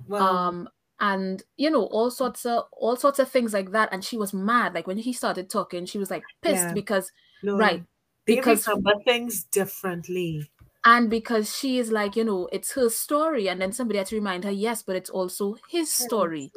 Well, 0.09 0.23
um 0.23 0.69
and 1.01 1.43
you 1.57 1.71
know 1.71 1.85
all 1.87 2.11
sorts 2.11 2.47
of 2.47 2.65
all 2.73 2.97
sorts 2.97 3.19
of 3.19 3.29
things 3.29 3.53
like 3.53 3.73
that 3.73 3.89
and 3.93 4.05
she 4.05 4.17
was 4.17 4.33
mad 4.33 4.75
like 4.75 4.87
when 4.87 4.97
he 4.99 5.13
started 5.13 5.51
talking 5.51 5.87
she 5.87 5.99
was 5.99 6.11
like 6.11 6.23
pissed 6.43 6.65
Yeah. 6.67 6.73
because 6.73 7.11
no, 7.43 7.57
right 7.57 7.83
They 8.27 8.37
because- 8.37 8.67
remember 8.69 8.95
things 9.05 9.45
differently. 9.45 10.51
and 10.85 11.09
because 11.11 11.55
she 11.57 11.79
is 11.79 11.91
like 11.91 12.15
you 12.17 12.25
know 12.25 12.49
it's 12.53 12.73
her 12.73 12.89
story 12.89 13.49
and 13.49 13.61
then 13.61 13.73
somebody 13.73 13.99
had 13.99 14.07
to 14.09 14.17
remind 14.17 14.45
her 14.45 14.51
yes 14.51 14.83
but 14.83 14.97
it's 14.97 15.11
also 15.11 15.57
his 15.71 15.93
story 15.93 16.53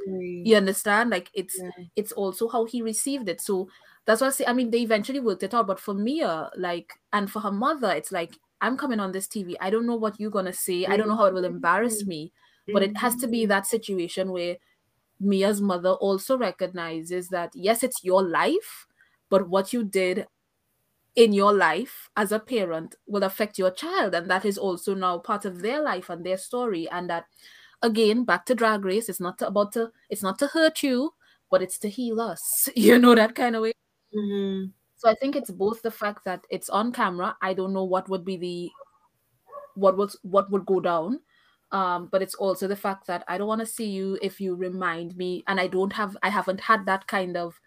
you 0.45 0.55
understand 0.55 1.09
like 1.09 1.29
it's 1.33 1.57
Yeah. 1.59 1.69
it's 1.95 2.11
also 2.11 2.47
how 2.47 2.65
he 2.65 2.81
received 2.81 3.29
it 3.29 3.39
so 3.41 3.69
that's 4.05 4.21
what 4.21 4.27
i 4.27 4.31
say 4.31 4.45
i 4.45 4.53
mean 4.53 4.69
they 4.71 4.81
eventually 4.81 5.19
worked 5.19 5.43
it 5.43 5.53
out 5.53 5.65
but 5.67 5.79
for 5.79 5.93
mia 5.93 6.49
like 6.57 6.93
and 7.13 7.31
for 7.31 7.39
her 7.39 7.51
mother 7.51 7.91
it's 7.91 8.11
like 8.11 8.37
i'm 8.61 8.77
coming 8.77 8.99
on 8.99 9.11
this 9.11 9.27
tv 9.27 9.55
i 9.61 9.69
don't 9.69 9.85
know 9.85 9.95
what 9.95 10.19
you're 10.19 10.31
gonna 10.31 10.53
say 10.53 10.85
i 10.85 10.97
don't 10.97 11.07
know 11.07 11.15
how 11.15 11.25
it 11.25 11.33
will 11.33 11.45
embarrass 11.45 12.05
me 12.05 12.31
but 12.71 12.83
it 12.83 12.97
has 12.97 13.15
to 13.15 13.27
be 13.27 13.45
Mm-hmm. 13.45 13.49
that 13.49 13.65
situation 13.65 14.31
where 14.31 14.57
mia's 15.19 15.61
mother 15.61 15.91
also 15.91 16.37
recognizes 16.37 17.29
that 17.29 17.51
yes 17.55 17.83
it's 17.83 18.03
your 18.03 18.23
life 18.23 18.87
but 19.29 19.49
what 19.49 19.73
you 19.73 19.83
did 19.83 20.27
in 21.15 21.33
your 21.33 21.53
life 21.53 22.09
as 22.15 22.31
a 22.31 22.39
parent 22.39 22.95
will 23.07 23.23
affect 23.23 23.57
your 23.57 23.71
child 23.71 24.13
and 24.13 24.29
that 24.29 24.45
is 24.45 24.57
also 24.57 24.93
now 24.93 25.17
part 25.17 25.45
of 25.45 25.61
their 25.61 25.81
life 25.81 26.09
and 26.09 26.25
their 26.25 26.37
story 26.37 26.87
and 26.89 27.09
that 27.09 27.25
again 27.81 28.23
back 28.25 28.45
to 28.45 28.55
drag 28.55 28.85
race 28.85 29.09
it's 29.09 29.19
not 29.19 29.37
to, 29.39 29.47
about 29.47 29.71
to 29.73 29.91
it's 30.09 30.23
not 30.23 30.37
to 30.39 30.47
hurt 30.47 30.83
you 30.83 31.13
but 31.49 31.61
it's 31.61 31.79
to 31.79 31.89
heal 31.89 32.21
us 32.21 32.69
you 32.75 32.99
know 32.99 33.15
that 33.15 33.35
kind 33.35 33.55
of 33.55 33.63
way 33.63 33.73
Mhm. 34.13 34.76
So 34.97 35.09
i 35.09 35.15
think 35.15 35.35
it's 35.35 35.51
both 35.51 35.81
the 35.81 35.91
fact 35.91 36.25
that 36.25 36.45
it's 36.49 36.69
on 36.69 36.91
camera 36.91 37.37
i 37.41 37.53
don't 37.53 37.73
know 37.73 37.83
what 37.85 38.09
would 38.09 38.25
be 38.25 38.37
the 38.37 38.71
what 39.75 39.97
was 39.97 40.17
what 40.23 40.49
would 40.51 40.65
go 40.65 40.79
down. 40.79 41.19
Um 41.71 42.07
but 42.07 42.21
it's 42.21 42.35
also 42.35 42.65
the 42.67 42.77
fact 42.77 43.07
that 43.07 43.25
i 43.27 43.37
don't 43.37 43.47
want 43.47 43.59
to 43.59 43.65
see 43.65 43.89
you 43.89 44.17
if 44.21 44.39
you 44.39 44.55
remind 44.55 45.17
me 45.17 45.43
and 45.47 45.59
i 45.59 45.67
don't 45.67 45.91
have 45.93 46.15
i 46.23 46.29
haven't 46.29 46.61
had 46.61 46.85
that 46.85 47.07
kind 47.07 47.35
of 47.35 47.59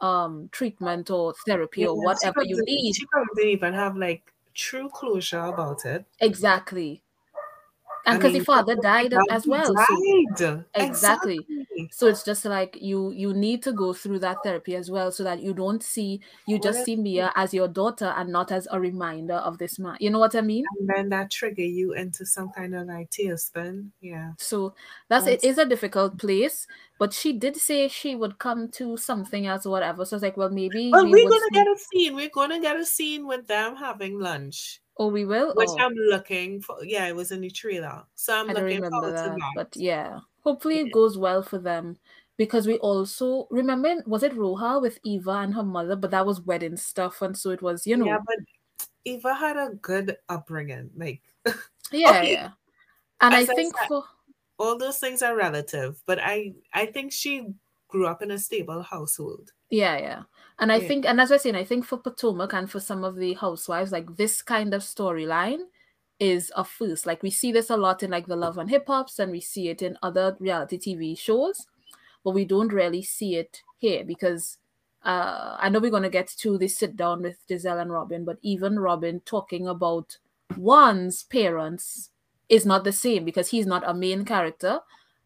um 0.00 0.48
treatment 0.52 1.10
or 1.10 1.34
therapy 1.46 1.86
or 1.86 1.96
Yeah, 1.96 2.08
she 2.10 2.10
whatever 2.10 2.42
you 2.42 2.62
need 2.66 2.98
She 2.98 3.06
probably 3.06 3.34
didn't 3.36 3.50
even 3.50 3.74
have 3.74 3.96
like 3.96 4.32
true 4.54 4.88
closure 4.88 5.40
about 5.40 5.84
it. 5.84 6.06
exactly 6.20 7.01
and 8.06 8.14
I 8.14 8.18
because 8.18 8.32
the 8.32 8.40
father 8.52 8.74
died 8.76 9.14
as 9.30 9.46
well 9.46 9.66
so 9.66 9.74
Exactly. 10.74 11.38
Exactly. 11.38 11.38
so 11.90 12.06
it's 12.06 12.22
just 12.22 12.44
like 12.44 12.78
you 12.80 13.10
you 13.12 13.32
need 13.34 13.62
to 13.62 13.72
go 13.72 13.92
through 13.92 14.18
that 14.20 14.38
therapy 14.44 14.76
as 14.76 14.90
well 14.90 15.10
so 15.12 15.24
that 15.24 15.40
you 15.42 15.52
don't 15.54 15.82
see 15.82 16.20
you 16.46 16.58
just 16.58 16.78
Well, 16.78 16.84
see 16.84 16.96
mia 16.96 17.32
as 17.36 17.52
your 17.54 17.68
daughter 17.68 18.12
and 18.16 18.30
not 18.30 18.52
as 18.52 18.66
a 18.70 18.78
reminder 18.80 19.34
of 19.34 19.58
this 19.58 19.78
man 19.78 19.96
you 20.00 20.10
know 20.10 20.18
what 20.18 20.34
i 20.34 20.40
mean 20.40 20.64
And 20.80 20.88
then 20.88 21.08
that 21.10 21.30
trigger 21.30 21.62
you 21.62 21.92
into 21.94 22.24
some 22.26 22.50
kind 22.50 22.74
of 22.74 22.86
like 22.86 23.10
tailspin. 23.10 23.88
Yeah. 24.00 24.32
so 24.38 24.74
that's 25.08 25.26
it 25.26 25.40
That's- 25.40 25.44
is 25.52 25.58
a 25.58 25.64
difficult 25.66 26.18
place 26.18 26.66
but 26.98 27.12
she 27.12 27.32
did 27.32 27.56
say 27.56 27.88
she 27.88 28.14
would 28.14 28.38
come 28.38 28.68
to 28.72 28.96
something 28.96 29.46
else 29.46 29.66
or 29.66 29.70
whatever 29.70 30.04
so 30.04 30.16
it's 30.16 30.22
like 30.22 30.36
well 30.36 30.50
maybe 30.50 30.90
Well, 30.90 31.04
we 31.04 31.24
we're 31.24 31.28
gonna 31.30 31.40
see- 31.50 31.54
get 31.54 31.66
a 31.66 31.76
scene. 31.78 32.14
We're 32.14 32.30
gonna 32.30 32.60
get 32.60 32.76
a 32.76 32.84
scene 32.84 33.26
with 33.26 33.46
them 33.46 33.74
having 33.76 34.18
lunch, 34.20 34.80
oh 35.02 35.08
we 35.08 35.24
will 35.24 35.52
which 35.56 35.68
oh, 35.72 35.78
I'm 35.78 35.94
looking 35.94 36.60
for. 36.62 36.76
Yeah, 36.84 37.06
it 37.08 37.16
was 37.16 37.32
in 37.32 37.40
the 37.40 37.50
trailer, 37.50 38.02
so 38.14 38.34
I'm 38.38 38.50
i 38.50 38.52
looking 38.52 38.84
forward 38.90 39.16
that 39.16 39.24
to 39.24 39.30
that. 39.30 39.52
but 39.56 39.70
yeah 39.76 40.20
hopefully 40.44 40.76
Yeah. 40.78 40.86
it 40.86 40.92
goes 40.92 41.18
well 41.18 41.42
for 41.42 41.58
them 41.58 41.96
because 42.36 42.66
we 42.66 42.76
also 42.78 43.46
remember 43.50 44.02
was 44.06 44.22
it 44.22 44.32
roha 44.34 44.80
with 44.80 44.98
eva 45.04 45.30
and 45.44 45.54
her 45.54 45.62
mother 45.62 45.96
but 45.96 46.10
that 46.10 46.26
was 46.26 46.40
wedding 46.40 46.76
stuff 46.76 47.22
and 47.22 47.36
so 47.36 47.50
it 47.50 47.62
was 47.62 47.86
you 47.86 47.96
know 47.96 48.06
yeah, 48.06 48.18
but 48.26 48.36
Eva 49.04 49.34
had 49.34 49.56
a 49.56 49.70
good 49.82 50.16
upbringing. 50.28 50.90
Like 50.96 51.22
Yeah, 51.92 52.10
Okay. 52.22 52.32
yeah. 52.32 52.50
And 53.20 53.34
I 53.34 53.40
As 53.42 53.50
I 53.50 53.54
think 53.54 53.76
said- 53.76 53.88
for 53.88 54.04
all 54.58 54.78
those 54.78 54.98
things 54.98 55.22
are 55.22 55.34
relative, 55.36 56.00
but 56.06 56.18
I 56.22 56.54
I 56.72 56.86
think 56.86 57.10
she 57.12 57.48
grew 57.88 58.06
up 58.06 58.22
in 58.22 58.30
a 58.30 58.38
stable 58.38 58.82
household. 58.82 59.50
yeah, 59.70 59.98
yeah. 59.98 60.22
And 60.62 60.72
I 60.72 60.80
Yeah. 60.80 60.88
think 60.88 61.06
and 61.06 61.20
as 61.20 61.30
I 61.30 61.34
was 61.34 61.42
saying, 61.42 61.56
I 61.56 61.64
think 61.64 61.84
for 61.84 61.98
Potomac 61.98 62.54
and 62.54 62.70
for 62.70 62.80
some 62.80 63.04
of 63.04 63.16
the 63.16 63.34
housewives, 63.34 63.92
like 63.92 64.16
this 64.16 64.42
kind 64.42 64.72
of 64.74 64.82
storyline 64.82 65.64
is 66.20 66.52
a 66.56 66.64
first. 66.64 67.04
Like 67.06 67.22
we 67.22 67.30
see 67.30 67.52
this 67.52 67.68
a 67.70 67.76
lot 67.76 68.02
in 68.02 68.10
like 68.12 68.26
the 68.28 68.36
love 68.36 68.58
and 68.58 68.70
hip 68.70 68.86
hops 68.86 69.18
and 69.18 69.32
we 69.32 69.40
see 69.40 69.68
it 69.68 69.82
in 69.82 69.98
other 70.02 70.36
reality 70.40 70.78
TV 70.78 71.16
shows, 71.16 71.66
but 72.24 72.30
we 72.32 72.44
don't 72.44 72.72
really 72.72 73.02
see 73.02 73.36
it 73.36 73.62
here 73.78 74.04
because 74.04 74.58
uh 75.04 75.56
I 75.60 75.68
know 75.68 75.80
we're 75.80 75.90
gonna 75.90 76.10
get 76.10 76.28
to 76.28 76.58
the 76.58 76.68
sit 76.68 76.96
down 76.96 77.22
with 77.22 77.38
Gizelle 77.48 77.80
and 77.82 77.92
Robyn, 77.92 78.24
but 78.24 78.38
even 78.42 78.78
Robyn 78.78 79.20
talking 79.24 79.66
about 79.66 80.18
Juan's 80.56 81.24
parents 81.24 82.10
is 82.48 82.66
not 82.66 82.84
the 82.84 82.92
same 82.92 83.24
because 83.24 83.48
he's 83.50 83.66
not 83.66 83.82
a 83.88 83.94
main 83.94 84.24
character 84.24 84.80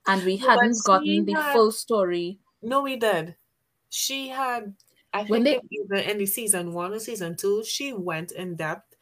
and 0.07 0.24
we 0.24 0.39
but 0.39 0.49
hadn't 0.49 0.84
gotten 0.84 1.24
she 1.24 1.24
the 1.26 1.37
full 1.53 1.72
story 1.72 2.41
No, 2.62 2.82
we 2.82 2.97
did. 2.97 3.37
She 3.91 4.28
had, 4.28 4.76
I 5.13 5.25
When 5.25 5.45
they- 5.45 5.61
either 5.71 5.97
in 5.97 6.19
the 6.19 6.27
season 6.27 6.73
one 6.73 6.93
or 6.93 6.99
season 7.01 7.37
two, 7.37 7.65
she 7.65 7.93
went 7.93 8.33
in 8.33 8.57
depth, 8.57 8.95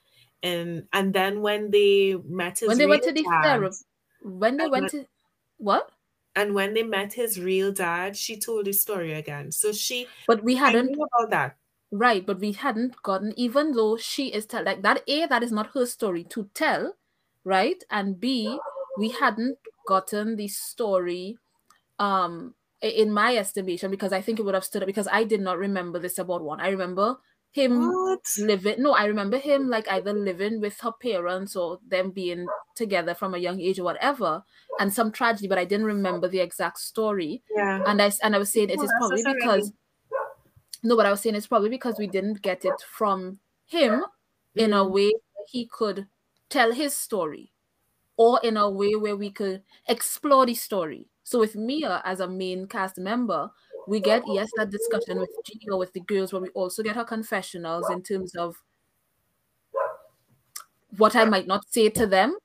and 0.42 0.88
and 0.92 1.14
then 1.14 1.40
when 1.42 1.70
they 1.70 2.14
met 2.16 2.60
his 2.60 2.68
when 2.68 2.78
they 2.78 2.86
went 2.86 3.02
to 3.04 3.12
the 3.12 3.22
therapy 3.42 3.76
when 4.22 4.56
they 4.56 4.66
went 4.66 4.90
to 4.90 5.06
what 5.58 5.92
and 6.36 6.54
when 6.54 6.74
they 6.74 6.82
met 6.82 7.12
his 7.14 7.40
real 7.40 7.72
dad, 7.72 8.16
she 8.16 8.38
told 8.38 8.66
his 8.66 8.80
story 8.80 9.12
again. 9.12 9.50
So 9.52 9.72
she, 9.72 10.08
but 10.26 10.42
we 10.42 10.56
hadn't 10.56 10.94
about 10.96 11.30
that. 11.30 11.58
right 11.90 12.26
but 12.26 12.40
we 12.40 12.52
hadn't 12.52 13.00
gotten 13.02 13.32
even 13.38 13.72
though 13.72 13.96
she 13.96 14.32
is 14.32 14.46
tell 14.46 14.64
like 14.64 14.82
that 14.82 15.02
a 15.06 15.26
that 15.26 15.42
is 15.42 15.52
not 15.52 15.68
her 15.74 15.86
story 15.86 16.24
to 16.24 16.44
tell 16.54 16.96
right 17.44 17.84
and 17.90 18.18
b 18.20 18.58
we 18.98 19.10
hadn't 19.10 19.58
gotten 19.86 20.36
the 20.36 20.48
story 20.48 21.38
um 21.98 22.54
in 22.90 23.10
my 23.12 23.36
estimation 23.36 23.90
because 23.90 24.12
i 24.12 24.20
think 24.20 24.38
it 24.38 24.42
would 24.44 24.54
have 24.54 24.64
stood 24.64 24.82
up 24.82 24.86
because 24.86 25.08
i 25.10 25.24
did 25.24 25.40
not 25.40 25.58
remember 25.58 25.98
this 25.98 26.18
about 26.18 26.42
Juan 26.42 26.60
i 26.60 26.68
remember 26.68 27.16
him 27.52 27.88
What? 27.88 28.26
living 28.38 28.82
no 28.82 28.92
i 28.92 29.04
remember 29.04 29.38
him 29.38 29.68
like 29.68 29.88
either 29.90 30.12
living 30.12 30.60
with 30.60 30.78
her 30.80 30.92
parents 31.00 31.54
or 31.56 31.78
them 31.86 32.10
being 32.10 32.46
together 32.74 33.14
from 33.14 33.34
a 33.34 33.38
young 33.38 33.60
age 33.60 33.78
or 33.78 33.84
whatever 33.84 34.42
and 34.80 34.92
some 34.92 35.12
tragedy 35.12 35.46
but 35.46 35.58
i 35.58 35.64
didn't 35.64 35.86
remember 35.86 36.28
the 36.28 36.40
exact 36.40 36.78
story 36.78 37.42
Yeah. 37.54 37.82
and 37.86 38.02
i 38.02 38.10
and 38.22 38.34
i 38.34 38.38
was 38.38 38.50
saying 38.50 38.70
it 38.70 38.78
No, 38.78 38.82
is 38.84 38.92
probably 38.98 39.22
just 39.22 39.36
because 39.36 39.72
no 40.82 40.96
but 40.96 41.06
i 41.06 41.10
was 41.10 41.20
saying 41.20 41.36
it's 41.36 41.46
probably 41.46 41.70
because 41.70 41.96
we 41.98 42.06
didn't 42.06 42.42
get 42.42 42.64
it 42.64 42.80
from 42.90 43.38
him 43.66 44.04
in 44.56 44.72
a 44.72 44.84
way 44.86 45.12
he 45.48 45.66
could 45.66 46.06
tell 46.50 46.72
his 46.72 46.94
story 46.94 47.52
or 48.16 48.40
in 48.42 48.56
a 48.56 48.68
way 48.70 48.94
where 48.94 49.16
we 49.16 49.30
could 49.30 49.62
explore 49.88 50.46
the 50.46 50.54
story 50.54 51.08
so 51.24 51.40
with 51.40 51.56
mia 51.56 52.00
as 52.04 52.20
a 52.20 52.28
main 52.28 52.66
cast 52.66 52.98
member 52.98 53.50
we 53.86 54.00
get 54.00 54.22
yes 54.28 54.50
that 54.56 54.70
discussion 54.70 55.18
with 55.20 55.30
G 55.44 55.60
or 55.70 55.78
with 55.78 55.92
the 55.92 56.00
girls, 56.00 56.30
but 56.32 56.42
we 56.42 56.48
also 56.50 56.82
get 56.82 56.96
her 56.96 57.04
confessionals 57.04 57.90
in 57.90 58.02
terms 58.02 58.34
of 58.34 58.56
what 60.96 61.16
I 61.16 61.24
might 61.24 61.46
not 61.46 61.68
say 61.70 61.88
to 61.90 62.06
them, 62.06 62.38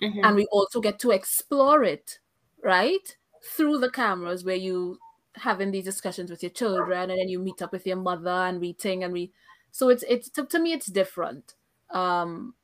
Mhm. 0.00 0.24
and 0.24 0.36
we 0.36 0.46
also 0.46 0.80
get 0.80 0.98
to 1.00 1.10
explore 1.10 1.84
it, 1.84 2.20
right, 2.62 3.16
through 3.42 3.78
the 3.78 3.90
cameras 3.90 4.44
where 4.44 4.56
you 4.56 4.98
having 5.36 5.70
these 5.70 5.84
discussions 5.84 6.30
with 6.30 6.42
your 6.42 6.50
children, 6.50 7.10
and 7.10 7.20
then 7.20 7.28
you 7.28 7.38
meet 7.38 7.60
up 7.62 7.72
with 7.72 7.86
your 7.86 7.96
mother 7.96 8.30
and 8.30 8.60
we 8.60 8.72
ting 8.72 9.04
and 9.04 9.12
we. 9.12 9.32
So 9.70 9.88
it's 9.90 10.04
it's 10.08 10.30
to, 10.30 10.46
to 10.46 10.58
me 10.58 10.72
it's 10.72 10.86
different. 10.86 11.54
Um, 11.90 12.54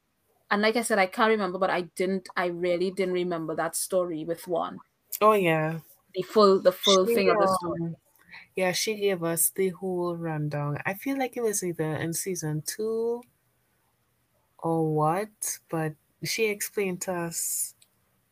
and 0.50 0.62
like 0.62 0.76
I 0.76 0.82
said, 0.82 0.98
I 0.98 1.06
can't 1.06 1.30
remember, 1.30 1.58
but 1.58 1.70
I 1.70 1.82
didn't. 1.82 2.28
I 2.36 2.46
really 2.46 2.90
didn't 2.90 3.14
remember 3.14 3.54
that 3.56 3.76
story 3.76 4.24
with 4.24 4.46
Juan. 4.48 4.80
Oh 5.22 5.32
yeah. 5.32 5.80
The 6.14 6.22
full 6.22 6.60
the 6.60 6.72
full 6.72 7.06
She, 7.06 7.14
thing 7.14 7.30
of 7.30 7.38
the 7.38 7.48
story. 7.48 7.80
um, 7.80 7.96
Yeah, 8.56 8.72
she 8.72 8.96
gave 8.96 9.22
us 9.22 9.50
the 9.50 9.70
whole 9.70 10.16
rundown. 10.16 10.78
I 10.86 10.94
feel 10.94 11.18
like 11.18 11.36
it 11.36 11.42
was 11.42 11.62
either 11.64 11.96
in 11.96 12.12
season 12.14 12.62
two 12.66 13.22
or 14.58 14.94
what, 14.94 15.58
but 15.68 15.94
she 16.24 16.46
explained 16.46 17.00
to 17.02 17.12
us 17.14 17.74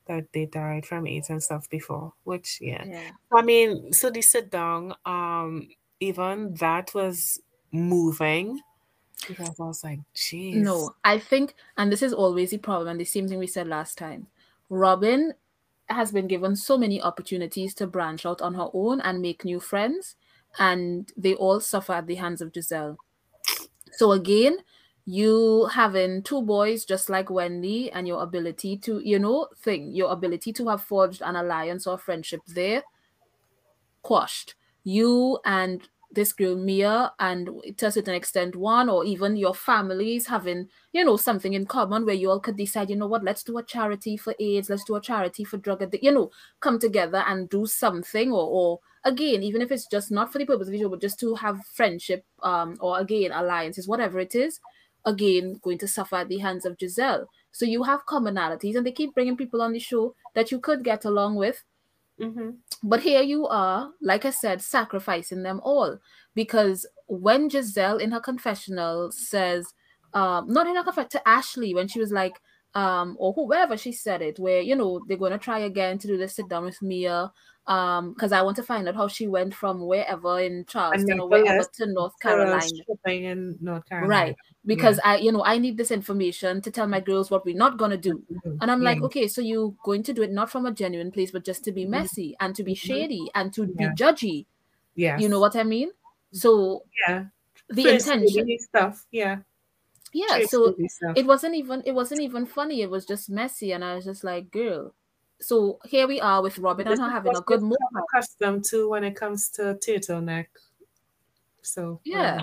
that 0.07 0.33
they 0.33 0.47
died 0.47 0.87
from 0.87 1.07
AIDS 1.07 1.31
and 1.31 1.43
stuff 1.43 1.69
before, 1.71 2.15
which 2.25 2.61
yeah. 2.61 2.85
Yeah. 2.87 3.11
I 3.33 3.43
mean, 3.43 3.93
so 3.93 4.11
they 4.11 4.23
sit 4.23 4.51
down, 4.51 4.95
um, 5.07 5.69
even 6.01 6.55
that 6.55 6.95
was 6.95 7.41
moving 7.73 8.61
because 9.29 9.59
I 9.61 9.65
was 9.65 9.85
like, 9.85 10.01
geez. 10.15 10.57
No, 10.57 10.95
I 11.05 11.19
think, 11.19 11.55
and 11.77 11.93
this 11.93 12.03
is 12.03 12.13
always 12.13 12.51
the 12.51 12.59
problem, 12.59 12.89
and 12.89 13.01
the 13.01 13.05
same 13.05 13.29
thing 13.29 13.39
we 13.39 13.47
said 13.47 13.69
last 13.69 13.99
time. 13.99 14.29
Robyn 14.71 15.35
has 15.91 16.13
been 16.13 16.27
given 16.27 16.57
so 16.57 16.79
many 16.79 17.01
opportunities 17.01 17.75
to 17.75 17.87
branch 17.87 18.25
out 18.25 18.41
on 18.41 18.55
her 18.55 18.69
own 18.73 19.01
and 19.01 19.21
make 19.21 19.45
new 19.45 19.61
friends, 19.61 20.17
and 20.59 21.13
they 21.17 21.35
all 21.35 21.61
suffer 21.61 21.93
at 21.93 22.07
the 22.07 22.17
hands 22.17 22.41
of 22.41 22.53
Gizelle. 22.53 22.97
So 23.93 24.13
again, 24.13 24.59
you 25.07 25.67
having 25.73 26.23
two 26.23 26.43
boys 26.43 26.85
just 26.85 27.11
like 27.11 27.31
Wendy, 27.31 27.91
and 27.91 28.07
your 28.07 28.23
ability 28.23 28.77
to, 28.79 29.01
you 29.01 29.19
know, 29.19 29.49
thing, 29.59 29.93
your 29.93 30.13
ability 30.13 30.53
to 30.55 30.69
have 30.69 30.83
forged 30.83 31.23
an 31.23 31.37
alliance 31.37 31.87
or 31.87 31.99
friendship 31.99 32.41
there, 32.47 32.83
quashed. 34.03 34.55
You 34.85 35.39
and 35.45 35.89
this 36.13 36.33
girl 36.33 36.57
Mia, 36.57 37.13
and 37.21 37.49
to 37.77 37.87
a 37.87 37.93
certain 37.93 38.15
extent, 38.15 38.57
Juan 38.57 38.89
or 38.89 39.05
even 39.05 39.37
your 39.37 39.55
families 39.55 40.27
having, 40.27 40.69
you 40.93 41.05
know, 41.05 41.17
something 41.17 41.53
in 41.53 41.67
common 41.67 42.05
where 42.05 42.15
you 42.15 42.31
all 42.31 42.41
could 42.41 42.57
decide, 42.57 42.91
you 42.91 42.97
know 42.97 43.07
what, 43.07 43.23
let's 43.23 43.45
do 43.45 43.59
a 43.59 43.63
charity 43.63 44.17
for 44.17 44.35
AIDS, 44.41 44.69
let's 44.69 44.85
do 44.85 44.97
a 44.97 45.01
charity 45.01 45.45
for 45.45 45.59
drug 45.59 45.83
addict, 45.83 46.03
you 46.03 46.11
know, 46.11 46.31
come 46.61 46.79
together 46.79 47.23
and 47.29 47.49
do 47.49 47.65
something, 47.65 48.33
or, 48.33 48.45
or 48.45 48.81
again, 49.05 49.43
even 49.43 49.63
if 49.63 49.71
it's 49.71 49.87
just 49.87 50.11
not 50.11 50.33
for 50.33 50.39
the 50.39 50.47
purpose 50.47 50.67
of 50.67 50.73
the 50.73 50.81
show, 50.81 50.89
but 50.89 51.01
just 51.01 51.21
to 51.21 51.35
have 51.37 51.65
friendship, 51.75 52.25
um, 52.43 52.77
or 52.81 52.99
again, 52.99 53.31
alliances, 53.33 53.87
whatever 53.87 54.19
it 54.19 54.35
is, 54.35 54.59
again, 55.05 55.61
going 55.63 55.79
to 55.79 55.89
suffer 55.89 56.17
at 56.17 56.29
the 56.29 56.39
hands 56.39 56.67
of 56.67 56.77
Gizelle. 56.77 57.27
So 57.53 57.65
you 57.65 57.85
have 57.85 58.07
commonalities, 58.07 58.77
and 58.77 58.85
they 58.85 58.93
keep 58.93 59.15
bringing 59.15 59.37
people 59.37 59.63
on 59.63 59.73
the 59.73 59.79
show 59.79 60.15
that 60.35 60.51
you 60.51 60.61
could 60.61 60.83
get 60.83 61.05
along 61.05 61.37
with, 61.37 61.63
Mhm. 62.21 62.59
but 62.83 63.01
here 63.01 63.23
you 63.23 63.47
are, 63.49 63.93
like 64.03 64.25
I 64.27 64.31
said, 64.31 64.61
sacrificing 64.63 65.43
them 65.43 65.61
all. 65.65 65.99
Because 66.35 66.87
when 67.09 67.49
Gizelle 67.51 68.01
in 68.01 68.13
her 68.13 68.21
confessional 68.21 69.11
says, 69.13 69.73
um, 70.15 70.49
not 70.49 70.67
in 70.67 70.77
her 70.77 70.83
confession 70.85 71.11
to 71.11 71.29
Ashley, 71.29 71.75
when 71.75 71.89
she 71.89 71.99
was 72.01 72.13
like, 72.13 72.41
um, 72.75 73.17
or 73.19 73.33
whoever 73.33 73.77
she 73.77 73.93
said 73.93 74.23
it, 74.23 74.39
where 74.39 74.61
you 74.61 74.77
know 74.77 75.01
they're 75.07 75.17
gonna 75.17 75.39
try 75.39 75.61
again 75.61 75.99
to 75.99 76.07
do 76.09 76.17
the 76.17 76.29
sit 76.29 76.49
down 76.49 76.65
with 76.65 76.81
Mia. 76.83 77.33
Um, 77.67 78.15
because 78.15 78.33
I 78.33 78.43
want 78.43 78.57
to 78.57 78.63
find 78.65 78.89
out 78.89 78.97
how 78.97 79.07
she 79.07 79.29
went 79.29 79.55
from 79.55 79.87
wherever 79.87 80.41
in 80.41 80.65
Charleston 80.67 81.21
or 81.21 81.29
wherever 81.29 81.63
to 81.75 81.87
North 81.87 82.19
Carolina. 82.21 82.67
in 83.07 83.59
North 83.61 83.85
Carolina. 83.89 84.09
Right. 84.09 84.37
Because 84.67 84.99
I, 85.05 85.17
you 85.19 85.31
know, 85.31 85.45
I 85.45 85.59
need 85.59 85.77
this 85.77 85.91
information 85.93 86.63
to 86.63 86.71
tell 86.71 86.89
my 86.89 86.99
girls 87.01 87.31
what 87.31 87.45
we're 87.45 87.55
not 87.57 87.77
gonna 87.77 87.97
do. 87.97 88.25
Mhm. 88.33 88.59
And 88.61 88.71
I'm 88.71 88.81
like, 88.83 88.99
Yeah. 88.99 89.05
okay, 89.07 89.29
so 89.29 89.41
you're 89.41 89.73
going 89.85 90.03
to 90.05 90.13
do 90.13 90.23
it 90.23 90.33
not 90.33 90.51
from 90.51 90.67
a 90.67 90.73
genuine 90.73 91.13
place, 91.13 91.31
but 91.31 91.45
just 91.45 91.63
to 91.65 91.73
be 91.73 91.85
messy 91.87 92.35
and 92.41 92.57
to 92.57 92.65
be 92.65 92.73
Mhm. 92.73 92.77
shady 92.77 93.31
and 93.35 93.53
to 93.55 93.63
Yeah. 93.63 93.91
be 93.91 93.95
judgy. 94.03 94.47
Yeah, 94.97 95.19
You 95.19 95.29
know 95.29 95.39
what 95.39 95.55
I 95.55 95.63
mean? 95.63 95.91
So 96.33 96.85
Yeah. 97.07 97.27
the 97.69 97.83
Trace 97.85 98.07
intention, 98.09 98.59
stuff. 98.59 99.07
Yeah. 99.13 99.43
Yeah. 100.13 100.45
So 100.49 100.75
it 101.17 101.27
wasn't 101.27 101.55
even 101.55 101.83
it 101.87 101.93
wasn't 101.93 102.21
even 102.21 102.47
funny. 102.47 102.83
It 102.83 102.91
was 102.91 103.07
just 103.07 103.31
messy, 103.31 103.73
and 103.73 103.85
I 103.85 103.95
was 103.95 104.05
just 104.05 104.25
like, 104.25 104.51
girl. 104.51 104.95
So 105.41 105.79
here 105.85 106.07
we 106.07 106.21
are 106.21 106.43
with 106.43 106.59
Robyn 106.59 106.87
This 106.87 106.99
and 106.99 107.09
her 107.09 107.15
having 107.15 107.35
a 107.37 107.41
good 107.41 107.63
moment. 107.63 107.81
accustomed 107.97 108.65
to 108.67 108.91
when 108.91 109.05
it 109.05 109.17
comes 109.17 109.49
to 109.51 109.79
turtleneck. 109.87 110.47
So 111.63 112.01
Yeah. 112.05 112.41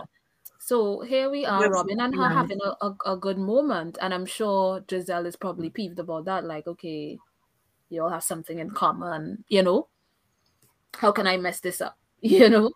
So 0.59 0.99
here 0.99 1.29
we 1.29 1.45
are, 1.45 1.69
Robyn 1.69 2.01
and 2.01 2.13
her 2.13 2.27
nice. 2.27 2.33
having 2.33 2.59
a, 2.61 2.85
a, 2.85 3.13
a 3.13 3.15
good 3.17 3.37
moment. 3.37 3.97
And 4.01 4.13
I'm 4.13 4.25
sure 4.25 4.81
Gizelle 4.81 5.25
is 5.25 5.37
probably 5.37 5.69
peeved 5.69 5.97
about 5.97 6.25
that. 6.25 6.43
Like, 6.43 6.67
okay, 6.67 7.17
you 7.89 8.03
all 8.03 8.09
have 8.09 8.23
something 8.23 8.59
in 8.59 8.71
common, 8.71 9.45
you 9.47 9.63
know? 9.63 9.87
How 10.97 11.13
can 11.13 11.25
I 11.25 11.37
mess 11.37 11.61
this 11.61 11.79
up? 11.79 11.97
You 12.21 12.49
know? 12.49 12.71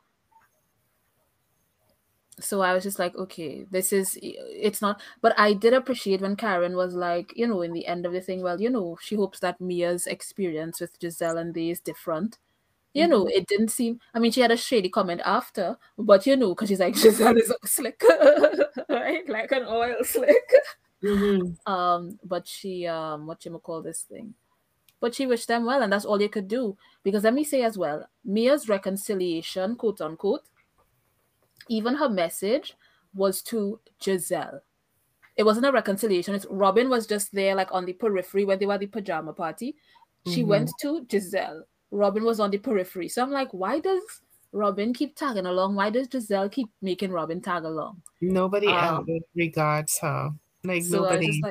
So 2.41 2.61
I 2.61 2.73
was 2.73 2.83
just 2.83 2.99
like, 2.99 3.15
okay, 3.15 3.65
this 3.71 3.93
is 3.93 4.17
it's 4.21 4.81
not 4.81 5.01
but 5.21 5.33
I 5.39 5.53
did 5.53 5.73
appreciate 5.73 6.21
when 6.21 6.35
Karen 6.35 6.75
was 6.75 6.93
like, 6.95 7.33
you 7.35 7.47
know, 7.47 7.61
in 7.61 7.73
the 7.73 7.87
end 7.87 8.05
of 8.05 8.13
the 8.13 8.21
thing, 8.21 8.41
well, 8.43 8.59
you 8.61 8.69
know, 8.69 8.97
she 9.01 9.15
hopes 9.15 9.39
that 9.41 9.61
Mia's 9.61 10.07
experience 10.07 10.79
with 10.81 10.99
Gizelle 10.99 11.39
and 11.39 11.53
they 11.53 11.69
is 11.69 11.79
different. 11.79 12.37
You 12.93 13.07
know, 13.07 13.27
it 13.27 13.47
didn't 13.47 13.69
seem 13.69 13.99
I 14.13 14.19
mean 14.19 14.31
she 14.31 14.41
had 14.41 14.51
a 14.51 14.57
shady 14.57 14.89
comment 14.89 15.21
after, 15.25 15.77
but 15.97 16.25
you 16.27 16.35
know, 16.37 16.49
because 16.49 16.69
she's 16.69 16.79
like 16.81 16.95
Gizelle 17.03 17.37
is 17.37 17.53
slick, 17.65 18.01
right? 18.89 19.27
Like 19.29 19.51
an 19.51 19.65
oil 19.67 19.97
slick. 20.03 20.51
Mhm. 21.03 21.57
Um, 21.67 22.19
but 22.23 22.47
she 22.47 22.87
um 22.87 23.27
what 23.27 23.43
you 23.45 23.57
call 23.59 23.81
this 23.81 24.01
thing? 24.03 24.35
But 25.01 25.15
she 25.15 25.27
wished 25.27 25.47
them 25.49 25.65
well, 25.65 25.81
and 25.83 25.91
that's 25.93 26.05
all 26.05 26.21
you 26.21 26.29
could 26.29 26.47
do. 26.47 26.77
Because 27.03 27.23
let 27.23 27.33
me 27.33 27.43
say 27.43 27.63
as 27.63 27.77
well, 27.77 28.07
Mia's 28.25 28.69
reconciliation, 28.69 29.75
quote 29.75 30.01
unquote, 30.01 30.49
even 31.69 31.95
her 31.95 32.09
message 32.09 32.75
was 33.13 33.41
to 33.43 33.79
Gizelle. 33.99 34.61
It 35.35 35.43
wasn't 35.43 35.65
a 35.65 35.71
reconciliation. 35.71 36.35
It's 36.35 36.45
Robyn 36.47 36.89
was 36.89 37.07
just 37.07 37.31
there, 37.33 37.55
like 37.55 37.71
on 37.71 37.85
the 37.85 37.93
periphery 37.93 38.45
when 38.45 38.59
they 38.59 38.65
were 38.65 38.73
at 38.73 38.79
the 38.81 38.87
pajama 38.87 39.33
party. 39.33 39.75
She 40.27 40.43
Mhm. 40.43 40.47
went 40.47 40.71
to 40.81 41.01
Gizelle. 41.05 41.63
Robyn 41.91 42.23
was 42.23 42.39
on 42.39 42.51
the 42.51 42.57
periphery. 42.57 43.07
So 43.07 43.21
I'm 43.23 43.31
like, 43.31 43.51
why 43.53 43.79
does 43.79 44.03
Robyn 44.53 44.93
keep 44.93 45.15
tagging 45.15 45.45
along? 45.45 45.75
Why 45.75 45.89
does 45.89 46.07
Gizelle 46.07 46.51
keep 46.51 46.69
making 46.81 47.11
Robyn 47.11 47.41
tag 47.41 47.63
along? 47.63 48.01
Nobody 48.21 48.67
Um, 48.67 49.05
ever 49.09 49.19
regards 49.35 49.97
her. 49.99 50.31
Like 50.63 50.83
So 50.83 51.01
nobody. 51.03 51.41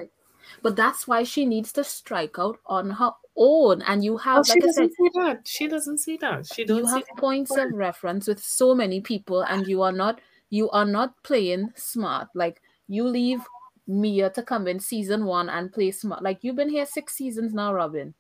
But 0.63 0.77
that's 0.77 1.07
why 1.09 1.23
she 1.23 1.45
needs 1.47 1.73
to 1.73 1.85
strike 1.85 2.39
out 2.39 2.59
on 2.67 2.91
her 2.91 3.13
own. 3.37 3.83
And 3.83 4.05
you 4.05 4.15
oh, 4.15 4.19
have, 4.19 4.47
she 4.47 4.55
like 4.55 4.63
I 4.65 4.67
doesn't 4.67 4.93
see 4.95 5.11
that. 5.15 5.49
She 5.49 5.67
doesn't 5.69 5.99
see 5.99 6.17
that. 6.19 6.47
She 6.47 6.63
you 6.63 6.69
don't 6.69 6.87
see 6.87 6.93
have 6.93 7.05
points 7.19 7.57
of 7.57 7.73
reference 7.73 8.27
with 8.27 8.43
so 8.43 8.75
many 8.75 9.01
people, 9.01 9.43
and 9.43 9.67
you 9.67 9.83
are 9.83 9.93
not 9.93 10.21
you 10.51 10.71
are 10.71 10.85
not 10.85 11.23
playing 11.23 11.73
smart. 11.77 12.29
Like 12.35 12.61
you 12.89 13.05
leave 13.05 13.41
Mia 13.87 14.31
to 14.31 14.43
come 14.43 14.67
in 14.69 14.81
season 14.81 15.25
one 15.25 15.49
and 15.49 15.73
play 15.73 15.91
smart. 15.91 16.23
Like 16.23 16.43
you've 16.43 16.57
been 16.57 16.69
here 16.71 16.87
six 16.87 17.15
seasons 17.15 17.55
now, 17.55 17.73
Robyn. 17.73 18.15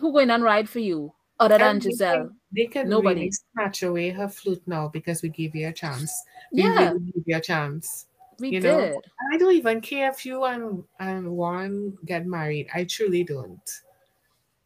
Who 0.00 0.12
going 0.12 0.30
and 0.30 0.42
ride 0.42 0.68
for 0.68 0.78
you 0.78 1.12
other 1.38 1.58
than 1.58 1.76
And 1.76 1.82
they 1.82 1.90
Gizelle? 1.90 2.12
can, 2.12 2.36
they 2.52 2.66
can 2.66 2.88
Nobody. 2.88 3.20
really 3.20 3.32
snatch 3.32 3.82
away 3.82 4.10
her 4.10 4.28
flute 4.28 4.62
now 4.66 4.88
because 4.88 5.22
we 5.22 5.28
gave 5.28 5.54
you 5.54 5.68
a 5.68 5.72
chance. 5.72 6.12
We 6.52 6.62
Yeah, 6.62 6.90
really 6.90 7.00
gave 7.00 7.24
you 7.26 7.36
a 7.36 7.40
chance. 7.40 8.06
We 8.40 8.50
you 8.50 8.60
know, 8.60 8.80
did. 8.80 8.96
I 9.32 9.36
don't 9.38 9.54
even 9.54 9.80
care 9.80 10.10
if 10.10 10.24
you 10.26 10.44
and 10.44 10.82
and 10.98 11.30
Juan 11.30 11.96
get 12.06 12.26
married. 12.26 12.68
I 12.74 12.84
truly 12.84 13.22
don't. 13.24 13.60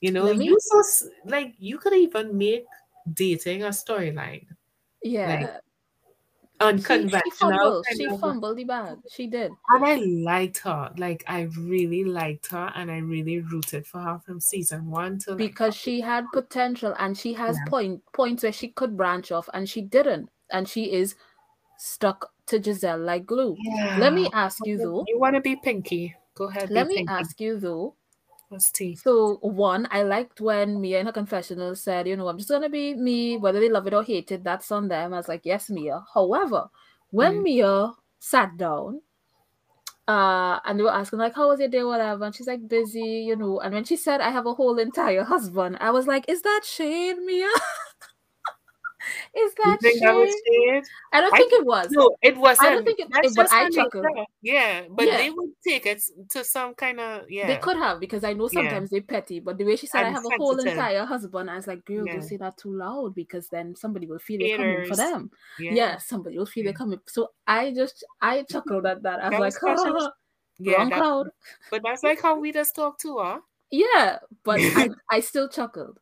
You 0.01 0.13
know, 0.13 0.33
me- 0.35 0.47
you 0.47 0.59
so 0.61 1.09
like 1.27 1.55
you 1.59 1.79
could 1.79 1.95
even 1.95 2.37
make 2.39 2.67
dating 3.15 3.63
a 3.65 3.69
storyline, 3.69 4.47
Yeah. 5.03 5.59
She, 6.61 6.79
she 6.79 7.31
fumbled. 7.33 7.85
kind 7.85 7.97
She 7.99 8.07
of- 8.07 8.21
fumbled 8.21 8.57
the 8.57 8.65
bag. 8.65 8.97
She 9.11 9.27
did. 9.27 9.51
and 9.71 9.85
I 9.85 9.97
liked 9.97 10.59
her. 10.59 10.93
Like 10.97 11.25
I 11.27 11.43
really 11.59 12.05
liked 12.05 12.47
her, 12.53 12.73
and 12.75 12.91
I 12.91 12.99
really 12.99 13.41
rooted 13.41 13.87
for 13.87 13.99
her 14.01 14.19
from 14.25 14.41
season 14.41 14.91
one 14.91 15.19
to 15.21 15.31
like, 15.31 15.39
because 15.39 15.75
she 15.75 16.01
had 16.01 16.25
potential 16.33 16.95
and 16.99 17.19
she 17.19 17.35
has 17.35 17.57
Yeah. 17.57 17.65
point 17.71 18.03
points 18.13 18.45
where 18.45 18.53
she 18.53 18.69
could 18.69 18.97
branch 18.97 19.33
off 19.33 19.49
and 19.53 19.69
she 19.69 19.83
didn't 19.83 20.31
and 20.51 20.67
she 20.69 20.93
is 20.93 21.17
stuck 21.79 22.33
to 22.47 22.59
Gizelle 22.59 23.05
like 23.05 23.27
glue. 23.27 23.57
Let 23.99 24.12
me 24.12 24.29
ask 24.33 24.65
you 24.66 24.79
though. 24.79 25.05
You 25.09 25.19
want 25.19 25.35
to 25.35 25.41
be 25.41 25.57
Pinky? 25.57 26.15
Go 26.35 26.45
ahead. 26.45 26.71
Let 26.71 26.87
me 26.89 26.97
Pinky. 26.97 27.12
ask 27.12 27.41
you 27.41 27.59
though. 27.59 27.95
What's 28.49 28.71
tea? 28.71 28.95
So 28.95 29.39
one, 29.41 29.89
I 29.91 30.03
liked 30.03 30.41
when 30.41 30.81
Mia 30.81 31.01
in 31.01 31.07
her 31.07 31.12
confessional 31.12 31.75
said, 31.75 32.07
you 32.07 32.16
know, 32.16 32.29
I'm 32.29 32.39
just 32.39 32.51
gonna 32.51 32.69
be 32.69 32.95
me, 32.95 33.37
whether 33.37 33.59
they 33.59 33.71
love 33.71 33.87
it 33.87 33.95
or 33.95 34.03
hate 34.03 34.31
it, 34.33 34.45
that's 34.45 34.71
on 34.71 34.89
them. 34.89 35.15
I 35.15 35.16
was 35.16 35.29
like, 35.29 35.43
yes, 35.45 35.71
Mia. 35.71 36.05
However, 36.12 36.69
when 37.11 37.41
Mm. 37.41 37.43
Mia 37.43 37.93
sat 38.21 38.57
down, 38.57 39.01
uh, 40.07 40.61
and 40.66 40.79
they 40.79 40.83
were 40.85 40.93
asking 40.93 41.19
like, 41.19 41.35
how 41.35 41.49
was 41.49 41.59
your 41.61 41.69
day, 41.69 41.83
whatever, 41.83 42.25
and 42.25 42.35
she's 42.35 42.47
like 42.47 42.69
busy, 42.69 43.25
you 43.27 43.37
know. 43.37 43.61
And 43.61 43.73
when 43.75 43.85
she 43.85 43.97
said, 43.97 44.21
I 44.21 44.31
have 44.31 44.47
a 44.47 44.55
whole 44.55 44.79
entire 44.79 45.25
husband, 45.35 45.79
I 45.81 45.91
was 45.91 46.07
like, 46.07 46.29
is 46.29 46.43
that 46.43 46.61
shade, 46.65 47.16
Mia? 47.25 47.49
is 49.36 49.55
that 49.55 49.78
that 49.81 50.14
was 50.14 50.28
shade? 50.31 50.74
shade? 50.74 50.85
I 51.12 51.20
don't 51.20 51.35
I 51.35 51.36
think 51.36 51.52
it 51.52 51.64
was. 51.66 51.89
No, 51.90 52.16
it 52.22 52.36
wasn't. 52.36 52.68
I 52.68 52.74
don't 52.74 52.85
think 52.85 52.98
it- 53.01 53.09
it- 53.12 53.32
but 53.36 53.52
I 53.52 53.64
her 53.64 53.70
chuckled. 53.70 54.06
Yeah, 54.43 54.82
but 54.90 55.06
Yeah. 55.06 55.16
they 55.18 55.31
would 55.31 55.51
take 55.66 55.86
it 55.86 56.02
to 56.31 56.44
some 56.44 56.74
kind 56.74 57.01
of 57.01 57.31
yeah. 57.31 57.47
They 57.47 57.56
could 57.59 57.76
have 57.76 58.01
because 58.01 58.24
I 58.24 58.32
know 58.32 58.48
Yeah. 58.52 58.60
sometimes 58.62 58.90
they're 58.90 59.02
petty, 59.02 59.40
but 59.40 59.59
the 59.59 59.64
way 59.64 59.76
she 59.76 59.86
said 59.86 60.05
I 60.05 60.06
And 60.09 60.16
have 60.16 60.24
a 60.24 60.36
whole 60.36 60.59
entire 60.59 61.05
husband, 61.05 61.51
I 61.51 61.56
was 61.56 61.66
like, 61.66 61.85
girl, 61.85 62.06
Yeah. 62.06 62.12
don't 62.14 62.22
say 62.22 62.36
that 62.39 62.56
too 62.56 62.72
loud 62.76 63.14
because 63.14 63.48
then 63.48 63.74
somebody 63.76 64.06
will 64.06 64.18
feel 64.18 64.40
it 64.43 64.56
coming 64.56 64.86
for 64.86 64.97
them. 64.97 65.31
Yeah, 65.59 65.72
Yeah, 65.72 65.98
somebody 65.98 66.39
will 66.39 66.47
feel 66.47 66.64
Yeah. 66.64 66.70
it 66.70 66.76
coming. 66.76 67.01
So 67.06 67.32
I 67.47 67.72
just 67.72 68.05
I 68.20 68.43
chuckled 68.44 68.86
at 68.86 69.02
that. 69.02 69.20
I 69.24 69.31
That 69.31 69.40
was 69.40 69.55
was 69.55 69.62
like, 69.62 69.78
special. 69.78 70.12
yeah. 70.59 70.76
wrong 70.78 70.89
that- 70.90 70.98
crowd. 71.01 71.28
but 71.70 71.82
that's 71.85 72.02
like 72.02 72.20
how 72.22 72.39
we 72.39 72.52
just 72.52 72.74
talk 72.74 72.98
too, 72.98 73.18
huh? 73.20 73.40
Yeah, 73.70 74.18
but 74.44 74.60
I, 74.60 74.89
I 75.10 75.20
still 75.20 75.48
chuckled. 75.48 75.98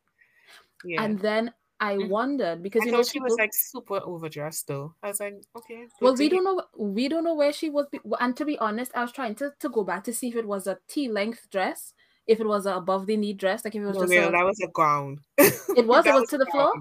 Yeah. 0.85 1.01
And 1.01 1.17
then 1.19 1.53
I 1.83 1.97
Mhm. 1.97 2.07
wondered 2.07 2.63
because 2.63 2.83
I 2.83 2.85
you 2.85 2.91
know 2.93 3.03
she 3.03 3.19
was 3.19 3.35
like 3.37 3.53
super 3.53 3.99
overdressed 3.99 4.67
though. 4.67 4.95
I 5.03 5.07
was 5.09 5.19
like, 5.19 5.35
okay. 5.57 5.85
well 5.99 6.15
we 6.15 6.29
don't 6.29 6.45
know 6.45 6.63
we 6.77 7.09
don't 7.09 7.25
know 7.25 7.35
where 7.35 7.51
she 7.51 7.69
was 7.69 7.87
be- 7.91 7.99
and 8.19 8.35
to 8.37 8.45
be 8.45 8.57
honest 8.59 8.91
i 8.95 9.01
was 9.01 9.11
trying 9.11 9.35
to, 9.35 9.51
to 9.59 9.69
go 9.69 9.83
back 9.83 10.03
to 10.03 10.13
see 10.13 10.29
if 10.29 10.35
it 10.35 10.47
was 10.47 10.65
a 10.67 10.77
t-length 10.87 11.49
dress 11.51 11.93
if 12.25 12.39
it 12.39 12.47
was 12.47 12.65
a 12.65 12.73
above 12.75 13.05
the 13.05 13.17
knee 13.17 13.33
dress 13.33 13.65
like 13.65 13.75
if 13.75 13.81
it 13.81 13.85
was 13.85 13.97
No, 13.97 14.03
just 14.03 14.15
real, 14.15 14.29
a, 14.29 14.31
that 14.31 14.45
was 14.45 14.59
a 14.61 14.67
gown. 14.67 15.19
it 15.37 15.85
was 15.91 16.05
it 16.05 16.09
That 16.09 16.19
was 16.21 16.29
to 16.29 16.37
the 16.37 16.45
floor. 16.47 16.71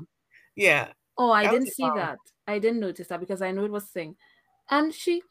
Yeah. 0.54 0.92
Oh, 1.18 1.30
I 1.30 1.42
That 1.44 1.50
didn't 1.52 1.72
see 1.74 1.82
gown. 1.82 1.96
that. 1.96 2.18
I 2.46 2.58
didn't 2.58 2.80
notice 2.80 3.08
that 3.08 3.20
because 3.20 3.42
I 3.42 3.50
know 3.52 3.64
it 3.64 3.70
was 3.70 3.84
thing. 3.84 4.16
And 4.70 4.94
she, 4.94 5.22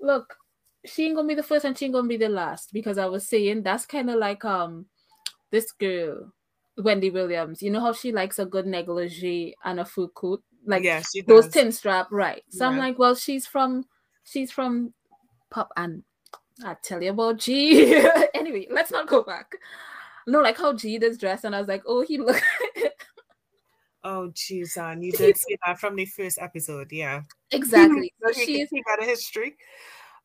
look, 0.00 0.36
she 0.84 1.06
ain't 1.06 1.16
gonna 1.16 1.28
be 1.28 1.34
the 1.34 1.42
first 1.42 1.64
and 1.64 1.76
she 1.76 1.86
ain't 1.86 1.94
gonna 1.94 2.08
be 2.08 2.16
the 2.16 2.28
last 2.28 2.72
because 2.72 2.96
I 2.98 3.06
was 3.06 3.28
saying 3.28 3.62
that's 3.62 3.86
kind 3.86 4.08
of 4.10 4.16
like 4.18 4.44
um 4.44 4.86
this 5.50 5.72
girl, 5.72 6.32
Wendy 6.78 7.10
Williams. 7.10 7.62
You 7.62 7.70
know 7.70 7.80
how 7.80 7.92
she 7.92 8.12
likes 8.12 8.38
a 8.38 8.46
good 8.46 8.66
negligee 8.66 9.54
and 9.64 9.80
a 9.80 9.84
full 9.84 10.08
coat, 10.08 10.42
like 10.66 10.82
yeah, 10.82 11.02
she 11.02 11.22
those 11.22 11.48
tin 11.48 11.72
strap, 11.72 12.08
right? 12.10 12.42
So 12.48 12.66
I'm 12.66 12.78
like, 12.78 12.98
well, 12.98 13.14
she's 13.14 13.46
from, 13.46 13.84
she's 14.24 14.50
from 14.50 14.92
pop, 15.50 15.70
and 15.76 16.02
I 16.64 16.76
tell 16.82 17.02
you 17.02 17.10
about 17.10 17.38
G. 17.38 17.94
anyway, 18.34 18.66
let's 18.70 18.90
not 18.90 19.08
go 19.08 19.22
back. 19.22 19.56
No, 20.26 20.40
like 20.40 20.58
how 20.58 20.72
G 20.72 20.96
is 20.96 21.18
dressed, 21.18 21.44
and 21.44 21.54
I 21.54 21.60
was 21.60 21.68
like, 21.68 21.82
oh, 21.86 22.02
he 22.02 22.18
look. 22.18 22.40
Oh, 24.08 24.30
jeez, 24.34 24.76
and 24.76 25.02
you 25.04 25.10
did 25.10 25.36
say 25.36 25.56
that 25.66 25.80
from 25.80 25.96
the 25.96 26.06
first 26.06 26.38
episode, 26.40 26.92
yeah. 26.92 27.22
exactly. 27.50 28.14
So 28.22 28.30
So 28.32 28.38
he, 28.38 28.46
she's 28.46 28.70
he 28.70 28.80
got 28.82 29.02
a 29.02 29.04
history. 29.04 29.56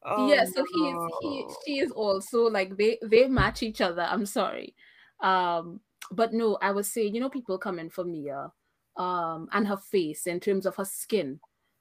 Oh, 0.04 0.28
yeah 0.28 0.46
so 0.46 0.66
he's 0.74 0.96
he 1.22 1.46
she 1.66 1.80
is 1.80 1.92
also 1.92 2.44
like 2.50 2.76
they 2.76 2.98
they 3.04 3.28
match 3.28 3.62
each 3.62 3.82
other 3.82 4.02
i'm 4.02 4.26
sorry 4.26 4.74
um 5.20 5.80
but 6.12 6.34
no 6.34 6.58
i 6.62 6.72
was 6.72 6.92
saying 6.92 7.14
you 7.14 7.22
know 7.22 7.30
people 7.30 7.58
coming 7.58 7.90
for 7.90 8.04
mia 8.04 8.52
um 8.98 9.48
and 9.54 9.68
her 9.68 9.78
face 9.78 10.28
in 10.28 10.40
terms 10.40 10.66
of 10.66 10.76
her 10.76 10.86
skin 10.86 11.40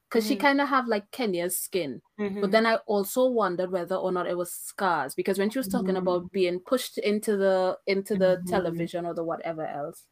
because 0.08 0.26
she 0.26 0.36
Mhm. 0.36 0.40
kind 0.40 0.60
of 0.60 0.68
have 0.68 0.86
like 0.88 1.10
kenya's 1.10 1.58
skin 1.58 2.02
but 2.18 2.50
Mhm. 2.50 2.50
then 2.50 2.66
i 2.66 2.76
also 2.86 3.26
wondered 3.26 3.70
whether 3.70 3.96
or 3.96 4.12
not 4.12 4.26
it 4.26 4.36
was 4.36 4.52
scars 4.52 5.14
because 5.14 5.38
when 5.38 5.50
she 5.50 5.58
was 5.58 5.68
talking 5.68 5.96
about 5.96 6.30
being 6.32 6.60
pushed 6.60 6.98
into 6.98 7.36
the 7.36 7.78
into 7.86 8.16
the 8.16 8.42
Mhm. 8.42 8.46
television 8.46 9.06
or 9.06 9.14
the 9.14 9.24
whatever 9.24 9.66
else 9.66 10.06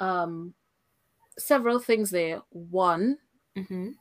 um 0.00 0.54
several 1.38 1.78
things 1.78 2.10
there 2.10 2.42
one 2.50 3.18
Mhm. 3.56 3.94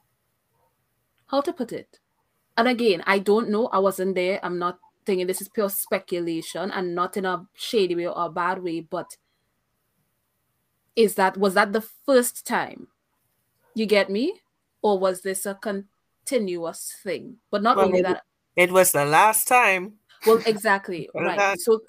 how 1.28 1.42
to 1.42 1.54
put 1.54 1.72
it 1.72 2.00
and 2.58 2.68
again 2.68 3.04
i 3.06 3.20
don't 3.20 3.50
know 3.50 3.68
i 3.68 3.80
wasn't 3.80 4.16
there 4.16 4.40
i'm 4.44 4.60
not 4.60 4.80
this 5.18 5.42
is 5.42 5.50
pure 5.50 5.70
speculation 5.70 6.72
and 6.72 6.96
not 6.96 7.18
in 7.18 7.26
a 7.26 7.46
shady 7.56 7.96
way 7.96 8.08
or 8.08 8.14
a 8.26 8.30
bad 8.30 8.62
way 8.64 8.80
but 8.80 9.18
is 10.96 11.16
that 11.16 11.38
was 11.38 11.54
that 11.54 11.72
the 11.72 11.82
first 11.82 12.46
time? 12.46 12.88
You 13.74 13.86
get 13.86 14.10
me? 14.10 14.42
Or 14.82 15.00
was 15.00 15.22
this 15.22 15.46
a 15.46 15.56
continuous 15.56 16.94
thing? 17.04 17.38
But 17.52 17.64
not 17.64 17.78
Well, 17.78 17.86
only 17.86 18.02
that. 18.02 18.24
It 18.56 18.72
was 18.72 18.92
the 18.92 19.06
last 19.06 19.48
time. 19.48 20.00
well 20.26 20.42
exactly 20.46 21.10
right. 21.16 21.58
so 21.60 21.80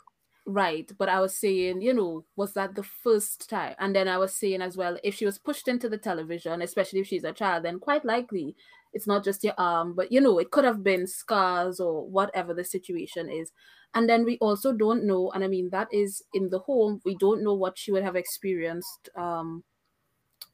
right 0.53 0.93
but 0.99 1.09
i 1.09 1.21
was 1.21 1.37
saying 1.37 1.81
you 1.81 1.95
know 1.95 2.25
was 2.37 2.55
that 2.55 2.75
the 2.75 2.83
first 2.83 3.49
time? 3.49 3.75
And 3.79 3.95
then 3.95 4.09
i 4.09 4.19
was 4.19 4.35
saying 4.35 4.63
as 4.63 4.77
well 4.77 4.99
if 5.05 5.15
she 5.15 5.27
was 5.27 5.39
pushed 5.39 5.69
into 5.69 5.89
the 5.89 5.99
television 5.99 6.63
especially 6.63 7.01
if 7.01 7.07
she's 7.07 7.25
a 7.25 7.33
child 7.33 7.65
then 7.65 7.79
quite 7.79 8.05
likely 8.05 8.57
it's 8.93 9.07
not 9.07 9.25
just 9.25 9.45
your 9.45 9.55
arm 9.57 9.95
but 9.95 10.11
you 10.11 10.21
know 10.21 10.39
it 10.39 10.51
could 10.51 10.65
have 10.65 10.83
been 10.83 11.07
scars 11.07 11.79
or 11.81 12.09
whatever 12.09 12.53
the 12.55 12.65
situation 12.65 13.31
is. 13.31 13.53
And 13.95 14.09
then 14.09 14.25
we 14.25 14.39
also 14.39 14.73
don't 14.73 15.05
know 15.05 15.31
and 15.33 15.43
i 15.43 15.49
mean 15.49 15.71
that 15.71 15.89
is 15.93 16.23
in 16.33 16.51
the 16.51 16.61
home 16.61 17.01
we 17.05 17.17
don't 17.17 17.43
know 17.43 17.55
what 17.55 17.77
she 17.79 17.91
would 17.93 18.05
have 18.05 18.17
experienced 18.17 19.09
um 19.17 19.65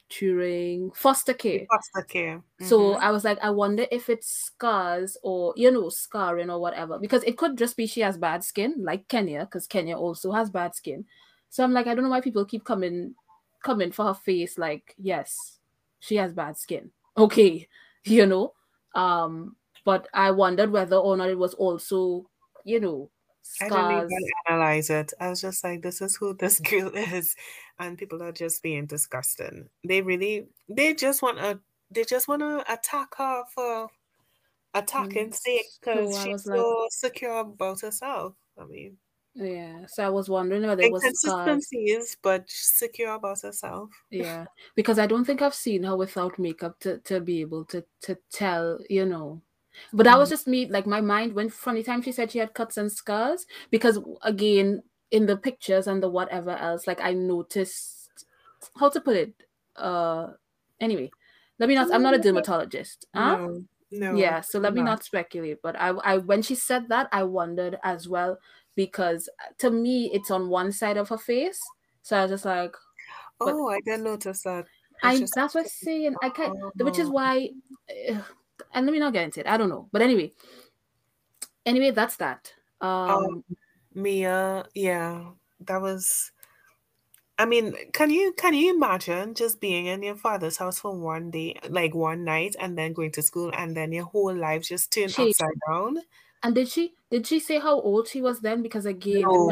during 0.08 0.90
foster 0.92 1.34
care 1.34 1.66
Foster 1.70 2.02
care. 2.02 2.42
so 2.60 2.94
Mhm. 2.94 3.00
I 3.00 3.10
was 3.10 3.24
like, 3.24 3.38
I 3.42 3.50
wonder 3.50 3.86
if 3.90 4.08
it's 4.08 4.28
scars 4.28 5.16
or 5.22 5.52
you 5.56 5.70
know, 5.70 5.88
scarring 5.90 6.50
or 6.50 6.58
whatever. 6.60 6.98
Because 6.98 7.22
it 7.24 7.36
could 7.36 7.56
just 7.58 7.76
be 7.76 7.86
she 7.86 8.00
has 8.00 8.16
bad 8.18 8.44
skin, 8.44 8.74
like 8.78 9.08
Kenya, 9.08 9.40
because 9.44 9.66
Kenya 9.66 9.96
also 9.96 10.32
has 10.32 10.50
bad 10.50 10.74
skin. 10.74 11.04
So 11.50 11.64
I'm 11.64 11.72
like, 11.72 11.86
I 11.86 11.94
don't 11.94 12.04
know 12.04 12.10
why 12.10 12.20
people 12.20 12.44
keep 12.44 12.64
coming 12.64 13.14
coming 13.62 13.92
for 13.92 14.04
her 14.06 14.14
face, 14.14 14.58
like, 14.58 14.94
yes, 14.98 15.58
she 16.00 16.16
has 16.16 16.32
bad 16.32 16.56
skin. 16.56 16.90
Okay, 17.16 17.68
you 18.04 18.26
know. 18.26 18.52
Um, 18.94 19.56
but 19.84 20.08
I 20.14 20.30
wondered 20.30 20.70
whether 20.70 20.96
or 20.96 21.16
not 21.16 21.28
it 21.30 21.38
was 21.38 21.54
also, 21.54 22.28
you 22.64 22.80
know, 22.80 23.10
I 23.60 23.68
scars. 23.68 24.08
didn't 24.10 24.10
even 24.10 24.30
analyze 24.48 24.90
it. 24.90 25.12
I 25.20 25.30
was 25.30 25.40
just 25.40 25.64
like, 25.64 25.82
this 25.82 26.00
is 26.00 26.16
who 26.16 26.34
this 26.34 26.60
girl 26.70 26.90
is. 26.94 27.34
And 27.78 27.98
people 27.98 28.22
are 28.22 28.32
just 28.32 28.62
being 28.62 28.86
disgusting. 28.86 29.68
They 29.86 30.02
really 30.02 30.46
they 30.68 30.94
just 30.94 31.22
want 31.22 31.38
to 31.38 31.60
they 31.90 32.04
just 32.04 32.28
want 32.28 32.42
to 32.42 32.64
attack 32.72 33.14
her 33.16 33.44
for 33.54 33.88
attacking 34.74 35.30
mm, 35.30 35.34
sake 35.34 35.66
because 35.80 36.14
so 36.16 36.24
she's 36.24 36.46
like- 36.46 36.58
so 36.58 36.86
secure 36.90 37.38
about 37.40 37.80
herself. 37.80 38.34
I 38.58 38.64
mean 38.64 38.96
Yeah. 39.34 39.86
So 39.88 40.04
I 40.04 40.08
was 40.10 40.28
wondering 40.28 40.62
whether 40.66 40.82
it 40.82 40.92
was 40.92 41.02
scars. 41.02 41.46
inconsistencies, 41.46 42.16
but 42.22 42.44
secure 42.48 43.14
about 43.14 43.40
herself. 43.42 43.90
yeah 44.10 44.46
because 44.74 44.98
i 44.98 45.06
don't 45.06 45.24
think 45.26 45.42
i've 45.42 45.54
seen 45.54 45.82
her 45.84 45.96
without 45.96 46.38
makeup 46.38 46.78
to, 46.80 46.98
to 46.98 47.20
be 47.20 47.40
able 47.42 47.64
to 47.66 47.84
to 48.02 48.16
tell 48.32 48.78
you 48.88 49.04
know 49.06 49.40
but 49.92 50.04
that 50.04 50.18
was 50.18 50.28
just 50.28 50.46
me 50.46 50.66
like 50.68 50.86
my 50.86 51.00
mind 51.00 51.32
went 51.32 51.52
from 51.52 51.74
the 51.74 51.82
time 51.82 52.02
she 52.02 52.12
said 52.12 52.30
she 52.30 52.38
had 52.38 52.54
cuts 52.54 52.76
and 52.76 52.90
scars 52.90 53.46
because 53.70 53.98
again 54.22 54.82
in 55.10 55.26
the 55.26 55.36
pictures 55.36 55.86
and 55.86 56.02
the 56.02 56.08
whatever 56.08 56.50
else 56.50 56.86
like 56.86 57.00
i 57.00 57.12
noticed 57.12 58.24
how 58.78 58.88
to 58.88 59.00
put 59.00 59.16
it 59.16 59.32
uh 59.76 60.28
anyway 60.80 61.10
let 61.58 61.68
me 61.68 61.74
not 61.74 61.92
i'm 61.92 62.02
not 62.02 62.14
a 62.14 62.18
dermatologist 62.18 63.06
huh? 63.14 63.36
No, 63.36 63.64
no. 63.92 64.14
yeah 64.14 64.40
so 64.40 64.58
let 64.58 64.74
me 64.74 64.80
not. 64.80 64.90
not 64.90 65.04
speculate 65.04 65.58
but 65.62 65.76
I, 65.78 65.88
I 65.90 66.18
when 66.18 66.42
she 66.42 66.54
said 66.54 66.88
that 66.88 67.08
i 67.12 67.22
wondered 67.22 67.78
as 67.84 68.08
well 68.08 68.38
because 68.74 69.28
to 69.58 69.70
me 69.70 70.10
it's 70.12 70.30
on 70.30 70.48
one 70.48 70.72
side 70.72 70.96
of 70.96 71.08
her 71.10 71.18
face 71.18 71.60
so 72.02 72.16
i 72.16 72.22
was 72.22 72.30
just 72.30 72.44
like 72.44 72.74
Oh, 73.38 73.68
I 73.68 73.80
didn't 73.80 74.04
notice 74.04 74.42
that. 74.44 74.60
It's 74.64 74.98
I 75.02 75.18
just- 75.18 75.34
that's 75.34 75.54
what 75.54 75.64
I'm 75.64 75.68
saying. 75.68 76.16
I 76.22 76.30
can't, 76.30 76.56
which 76.78 76.98
is 76.98 77.08
Oh. 77.08 77.12
why, 77.12 77.50
uh, 78.10 78.22
and 78.72 78.86
let 78.86 78.92
me 78.92 78.98
not 78.98 79.12
get 79.12 79.24
into 79.24 79.40
it. 79.40 79.46
I 79.46 79.56
don't 79.56 79.68
know, 79.68 79.88
but 79.92 80.02
anyway, 80.02 80.32
anyway, 81.64 81.90
that's 81.90 82.16
that. 82.16 82.52
Um, 82.80 82.88
Um, 83.10 83.44
Mia, 83.94 84.66
yeah, 84.74 85.30
that 85.60 85.80
was. 85.80 86.32
I 87.38 87.44
mean, 87.44 87.74
can 87.92 88.10
you 88.10 88.32
can 88.36 88.54
you 88.54 88.74
imagine 88.74 89.34
just 89.34 89.60
being 89.60 89.86
in 89.86 90.02
your 90.02 90.16
father's 90.16 90.56
house 90.56 90.78
for 90.78 90.96
one 90.96 91.30
day, 91.30 91.56
like 91.68 91.94
one 91.94 92.24
night, 92.24 92.56
and 92.58 92.76
then 92.78 92.92
going 92.94 93.12
to 93.12 93.22
school, 93.22 93.50
and 93.54 93.76
then 93.76 93.92
your 93.92 94.04
whole 94.04 94.34
life 94.34 94.62
just 94.62 94.92
turned 94.92 95.10
She- 95.12 95.30
upside 95.30 95.58
down? 95.68 95.98
and 96.42 96.54
did 96.54 96.68
she 96.68 96.94
did 97.10 97.26
she 97.26 97.40
say 97.40 97.58
how 97.58 97.80
old 97.80 98.08
she 98.08 98.22
was 98.22 98.40
then? 98.40 98.62
Because 98.62 98.86
again, 98.86 99.22
No, 99.22 99.50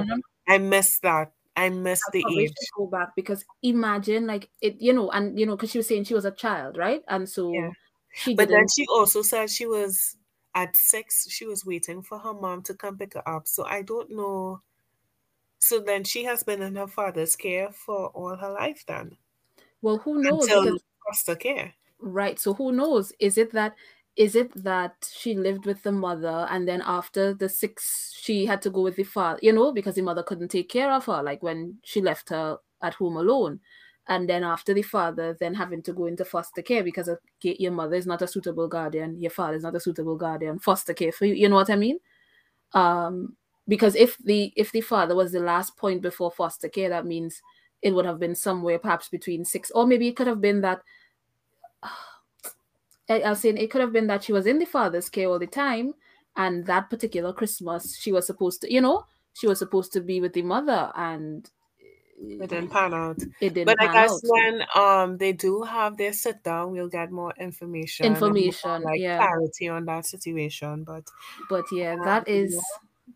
I'm- 0.49 0.69
missed 0.69 1.03
that. 1.03 1.33
I 1.57 1.69
missed 1.71 2.05
I 2.09 2.13
the 2.13 2.25
age. 2.41 2.53
go 2.77 2.87
back 2.87 3.15
because 3.17 3.45
imagine 3.63 4.27
like 4.27 4.51
it, 4.61 4.81
you 4.81 4.93
know, 4.93 5.11
and 5.11 5.39
you 5.39 5.47
know, 5.47 5.55
because 5.57 5.71
she 5.71 5.79
was 5.79 5.87
saying 5.89 6.05
she 6.05 6.15
was 6.15 6.25
a 6.25 6.31
child, 6.31 6.77
right? 6.77 7.03
And 7.09 7.29
so 7.29 7.53
Yeah. 7.53 7.71
She 8.15 8.35
But 8.35 8.51
then 8.51 8.67
didn't. 8.67 8.73
she 8.75 8.87
also 8.89 9.23
said 9.23 9.51
she 9.51 9.67
was 9.67 10.17
at 10.55 10.77
six, 10.77 11.29
she 11.31 11.47
was 11.47 11.65
waiting 11.67 12.03
for 12.03 12.19
her 12.21 12.35
mom 12.35 12.63
to 12.65 12.75
come 12.75 12.99
pick 12.99 13.15
her 13.15 13.29
up. 13.29 13.47
So 13.49 13.65
I 13.65 13.83
don't 13.83 14.11
know. 14.11 14.63
So 15.59 15.81
then 15.81 16.05
she 16.05 16.25
has 16.25 16.45
been 16.45 16.63
in 16.63 16.77
her 16.77 16.87
father's 16.87 17.35
care 17.37 17.73
for 17.73 18.09
all 18.11 18.37
her 18.37 18.53
life 18.53 18.85
then. 18.87 19.19
well, 19.81 19.99
who 19.99 20.21
knows? 20.23 20.51
Until 20.51 20.75
Because 20.75 20.83
foster 21.07 21.37
care. 21.37 21.75
Right. 22.01 22.39
So 22.39 22.55
who 22.55 22.73
knows? 22.73 23.13
Is 23.19 23.39
it 23.39 23.53
that 23.53 23.77
is 24.17 24.37
it 24.37 24.53
that 24.63 25.11
she 25.13 25.35
lived 25.35 25.67
with 25.67 25.83
the 25.83 25.91
mother 25.93 26.47
and 26.49 26.69
then 26.69 26.81
after 26.85 27.35
the 27.35 27.49
six 27.49 28.13
she 28.17 28.47
had 28.47 28.63
to 28.63 28.71
go 28.71 28.81
with 28.83 28.95
the 28.95 29.03
father 29.03 29.41
you 29.43 29.53
know 29.53 29.73
because 29.73 29.97
the 29.97 30.03
mother 30.03 30.23
couldn't 30.23 30.51
take 30.51 30.69
care 30.69 30.93
of 30.93 31.07
her 31.07 31.21
like 31.21 31.43
when 31.43 31.81
she 31.83 32.01
left 32.01 32.29
her 32.29 32.59
at 32.81 32.95
home 32.95 33.17
alone 33.17 33.59
and 34.09 34.29
then 34.29 34.45
after 34.45 34.75
the 34.75 34.83
father 34.83 35.37
then 35.41 35.55
having 35.55 35.83
to 35.83 35.93
go 35.93 36.07
into 36.07 36.25
foster 36.25 36.63
care 36.63 36.85
because 36.85 37.09
okay, 37.09 37.57
your 37.59 37.73
mother 37.73 37.97
is 37.97 38.07
not 38.07 38.23
a 38.23 38.27
suitable 38.27 38.69
guardian 38.69 39.21
your 39.21 39.31
father 39.31 39.55
is 39.55 39.63
not 39.63 39.75
a 39.75 39.81
suitable 39.81 40.17
guardian 40.17 40.59
foster 40.59 40.95
care 40.95 41.13
for 41.13 41.25
you 41.27 41.35
you 41.35 41.49
know 41.49 41.57
what 41.57 41.71
i 41.71 41.77
mean? 41.77 41.99
Um 42.73 43.37
because 43.67 43.95
if 43.95 44.19
the 44.19 44.53
if 44.57 44.73
the 44.73 44.83
father 44.83 45.15
was 45.15 45.33
the 45.33 45.41
last 45.41 45.77
point 45.77 46.03
before 46.03 46.31
foster 46.31 46.69
care 46.69 46.91
that 46.91 47.07
means 47.07 47.41
it 47.81 47.93
would 47.95 48.05
have 48.05 48.19
been 48.19 48.35
somewhere 48.35 48.79
perhaps 48.79 49.09
between 49.09 49.45
six 49.45 49.71
or 49.71 49.87
maybe 49.87 50.09
it 50.09 50.17
could 50.17 50.27
have 50.27 50.41
been 50.41 50.61
that 50.61 50.83
I, 53.09 53.19
was 53.31 53.41
saying 53.41 53.59
it 53.59 53.71
could 53.71 53.81
have 53.81 53.93
been 53.93 54.07
that 54.07 54.25
she 54.25 54.33
was 54.33 54.47
in 54.47 54.59
the 54.59 54.65
father's 54.65 55.09
care 55.11 55.29
all 55.29 55.39
the 55.39 55.47
time, 55.47 55.95
and 56.37 56.65
that 56.67 56.91
particular 56.91 57.33
Christmas 57.33 57.97
she 57.97 58.13
was 58.13 58.27
supposed 58.27 58.63
to, 58.63 58.73
you 58.73 58.81
know, 58.81 59.05
she 59.35 59.47
was 59.47 59.59
supposed 59.59 59.93
to 59.93 60.01
be 60.01 60.21
with 60.21 60.33
the 60.33 60.43
mother, 60.43 60.91
and 60.97 61.49
it 62.21 62.51
didn't 62.51 62.71
pan 62.71 62.95
out. 62.95 63.21
It 63.41 63.55
didn't. 63.55 63.67
But 63.67 63.83
I 63.83 63.93
guess 63.93 64.13
out. 64.13 64.21
when 64.25 64.65
um 64.75 65.19
they 65.19 65.33
do 65.33 65.63
have 65.63 65.97
their 65.97 66.13
sit 66.13 66.43
down, 66.43 66.73
we'll 66.73 66.89
get 66.89 67.11
more 67.11 67.33
information. 67.39 68.07
Information, 68.07 68.71
more, 68.71 68.81
like 68.81 69.01
yeah. 69.01 69.19
clarity 69.19 69.69
on 69.69 69.85
that 69.87 70.07
situation. 70.07 70.85
But 70.85 71.05
but 71.49 71.65
yeah, 71.73 71.97
that 72.05 72.29
is 72.29 72.59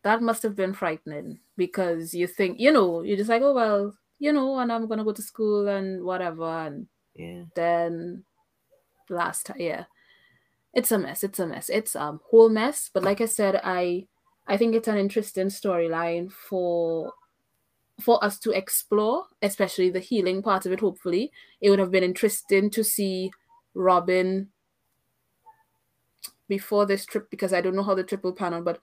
that 0.03 0.23
must 0.23 0.43
have 0.43 0.57
been 0.57 0.73
frightening 0.73 1.41
because 1.57 2.15
you 2.15 2.27
think 2.27 2.61
you 2.61 2.73
know 2.73 3.03
you're 3.03 3.17
just 3.17 3.31
like 3.31 3.43
oh 3.43 3.55
well 3.55 3.95
you 4.19 4.33
know 4.33 4.59
and 4.59 4.73
I'm 4.73 4.87
gonna 4.87 5.05
go 5.05 5.13
to 5.13 5.23
school 5.23 5.69
and 5.69 6.03
whatever 6.03 6.45
and 6.45 6.87
yeah 7.15 7.45
then 7.55 8.25
last 9.09 9.47
time. 9.47 9.57
Yeah, 9.61 9.85
it's 10.75 10.93
a 10.93 10.99
mess. 10.99 11.25
It's 11.25 11.39
a 11.39 11.47
mess. 11.47 11.69
It's 11.69 11.95
a 11.95 12.03
um, 12.03 12.21
whole 12.31 12.49
mess. 12.49 12.91
But 12.93 13.05
like 13.05 13.21
I 13.21 13.27
said, 13.27 13.61
I 13.63 14.07
I 14.47 14.57
think 14.57 14.75
it's 14.75 14.89
an 14.89 14.99
interesting 14.99 15.49
storyline 15.49 16.33
for 16.33 17.13
for 18.01 18.23
us 18.23 18.39
to 18.41 18.51
explore, 18.53 19.25
especially 19.43 19.91
the 19.91 20.01
healing 20.01 20.43
part 20.43 20.67
of 20.67 20.73
it. 20.73 20.81
Hopefully, 20.81 21.33
it 21.61 21.71
would 21.71 21.79
have 21.79 21.91
been 21.91 22.05
interesting 22.05 22.71
to 22.71 22.85
see 22.85 23.31
Robyn 23.75 24.49
before 26.49 26.87
this 26.87 27.05
trip 27.05 27.29
because 27.31 27.53
I 27.53 27.61
don't 27.61 27.77
know 27.77 27.83
how 27.83 27.95
the 27.95 28.05
triple 28.05 28.33
panel, 28.33 28.63
but 28.63 28.81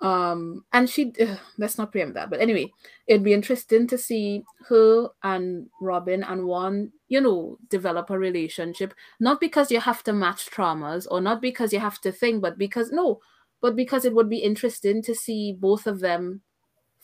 um 0.00 0.64
and 0.72 0.90
she 0.90 1.12
uh, 1.20 1.36
let's 1.56 1.78
not 1.78 1.92
preempt 1.92 2.14
that 2.14 2.28
but 2.28 2.40
anyway 2.40 2.70
it'd 3.06 3.22
be 3.22 3.32
interesting 3.32 3.86
to 3.86 3.96
see 3.96 4.42
her 4.68 5.08
and 5.22 5.68
Robyn 5.80 6.24
and 6.24 6.44
Juan 6.44 6.92
you 7.08 7.20
know 7.20 7.58
develop 7.70 8.10
a 8.10 8.18
relationship 8.18 8.92
not 9.20 9.40
because 9.40 9.70
you 9.70 9.80
have 9.80 10.02
to 10.04 10.12
match 10.12 10.50
traumas 10.50 11.06
or 11.10 11.20
not 11.20 11.40
because 11.40 11.72
you 11.72 11.78
have 11.78 12.00
to 12.00 12.10
think 12.10 12.42
but 12.42 12.58
because 12.58 12.90
no 12.90 13.20
but 13.62 13.76
because 13.76 14.04
it 14.04 14.14
would 14.14 14.28
be 14.28 14.38
interesting 14.38 15.00
to 15.02 15.14
see 15.14 15.52
both 15.52 15.86
of 15.86 16.00
them 16.00 16.42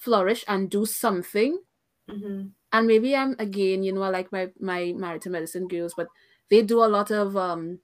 flourish 0.01 0.45
and 0.49 0.71
do 0.71 0.85
something 0.85 1.61
mm-hmm. 2.09 2.49
and 2.73 2.87
maybe 2.87 3.15
i'm 3.15 3.37
again 3.39 3.83
you 3.83 3.93
know 3.93 4.03
i 4.03 4.09
like 4.09 4.33
my 4.33 4.51
my 4.59 4.93
to 5.19 5.31
medicine 5.31 5.69
girls 5.69 5.95
but 5.97 6.09
they 6.49 6.63
do 6.63 6.83
a 6.83 6.91
lot 6.91 7.13
of 7.13 7.37
um 7.37 7.79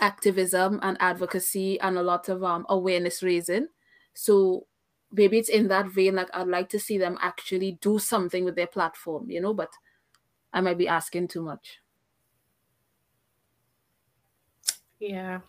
activism 0.00 0.78
and 0.82 0.96
advocacy 1.00 1.80
and 1.80 1.96
a 1.96 2.02
lot 2.02 2.28
of 2.28 2.44
um 2.44 2.66
awareness 2.68 3.22
raising 3.22 3.66
so 4.14 4.66
maybe 5.10 5.38
it's 5.38 5.48
in 5.48 5.68
that 5.68 5.86
vein, 5.86 6.14
like 6.14 6.28
I'd 6.34 6.48
like 6.48 6.68
to 6.70 6.78
see 6.78 6.98
them 6.98 7.18
actually 7.20 7.78
do 7.80 7.98
something 7.98 8.44
with 8.44 8.56
their 8.56 8.66
platform, 8.66 9.30
you 9.30 9.40
know, 9.40 9.54
but 9.54 9.70
I 10.52 10.60
might 10.60 10.78
be 10.78 10.88
asking 10.88 11.28
too 11.28 11.42
much. 11.42 11.78
Yeah. 14.98 15.40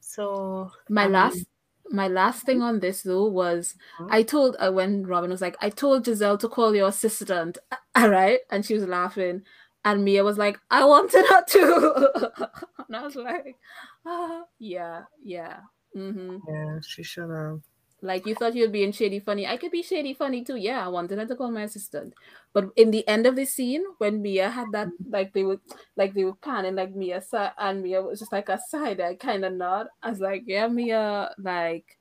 So 0.00 0.72
my 0.88 1.06
um, 1.06 1.12
last 1.12 1.46
my 1.92 2.08
last 2.08 2.44
thing 2.44 2.62
on 2.62 2.80
this 2.80 3.02
though 3.02 3.26
was 3.26 3.74
uh-huh. 3.98 4.08
I 4.10 4.22
told 4.22 4.56
uh, 4.58 4.72
when 4.72 5.04
Robyn 5.06 5.30
was 5.30 5.40
like, 5.40 5.56
I 5.60 5.70
told 5.70 6.04
Gizelle 6.04 6.38
to 6.40 6.48
call 6.48 6.74
your 6.74 6.88
assistant, 6.88 7.58
all 7.94 8.08
right, 8.08 8.40
and 8.50 8.64
she 8.64 8.74
was 8.74 8.86
laughing, 8.86 9.42
and 9.84 10.04
Mia 10.04 10.24
was 10.24 10.38
like, 10.38 10.58
I 10.70 10.84
wanted 10.84 11.26
her 11.26 11.44
to, 11.44 12.50
and 12.88 12.96
I 12.96 13.02
was 13.02 13.16
like, 13.16 13.56
ah, 14.06 14.42
yeah, 14.58 15.02
yeah, 15.22 15.60
mm-hmm. 15.96 16.38
yeah, 16.48 16.78
she 16.86 17.02
should 17.02 17.30
have. 17.30 17.60
Like 18.02 18.26
you 18.26 18.34
thought 18.34 18.56
you'd 18.56 18.72
be 18.72 18.82
in 18.82 18.90
shady 18.90 19.20
funny. 19.20 19.46
I 19.46 19.56
could 19.56 19.70
be 19.70 19.82
shady 19.82 20.12
funny 20.12 20.42
too. 20.42 20.56
Yeah, 20.56 20.84
I 20.84 20.88
wanted 20.88 21.18
her 21.20 21.26
to 21.26 21.36
call 21.36 21.52
my 21.52 21.62
assistant. 21.62 22.14
But 22.52 22.70
in 22.74 22.90
the 22.90 23.06
end 23.06 23.26
of 23.26 23.36
the 23.36 23.44
scene, 23.44 23.84
when 23.98 24.20
Mia 24.20 24.50
had 24.50 24.72
that, 24.72 24.88
like 25.08 25.32
they 25.32 25.44
would, 25.44 25.60
like 25.96 26.12
they 26.12 26.24
were 26.24 26.34
panning, 26.34 26.74
like 26.74 26.96
Mia 26.96 27.22
and 27.58 27.82
Mia 27.82 28.02
was 28.02 28.18
just 28.18 28.32
like 28.32 28.48
a 28.48 28.58
side 28.68 29.00
I 29.00 29.14
kind 29.14 29.44
of 29.44 29.52
nod. 29.52 29.86
I 30.02 30.10
was 30.10 30.18
like, 30.18 30.42
yeah, 30.46 30.66
Mia, 30.66 31.30
like, 31.38 31.96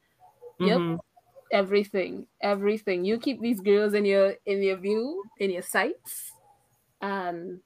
yep, 0.59 0.79
mm-hmm. 0.79 0.95
everything, 1.51 2.25
everything. 2.41 3.05
You 3.05 3.19
keep 3.19 3.39
these 3.39 3.61
girls 3.61 3.93
in 3.93 4.03
your 4.03 4.33
in 4.47 4.63
your 4.63 4.77
view, 4.77 5.23
in 5.37 5.51
your 5.51 5.61
sights, 5.61 6.31
and 6.99 7.59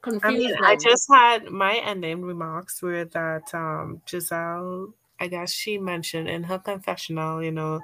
confused. 0.00 0.24
I 0.24 0.30
mean, 0.30 0.54
I 0.64 0.76
just 0.76 1.06
had 1.12 1.50
my 1.50 1.76
ending 1.76 2.22
remarks 2.22 2.80
were 2.80 3.04
that 3.04 3.54
um 3.54 4.00
Gizelle 4.06 4.94
I 5.22 5.28
guess 5.28 5.52
she 5.52 5.78
mentioned 5.78 6.28
in 6.28 6.42
her 6.42 6.58
confessional, 6.58 7.42
you 7.44 7.52
know, 7.52 7.80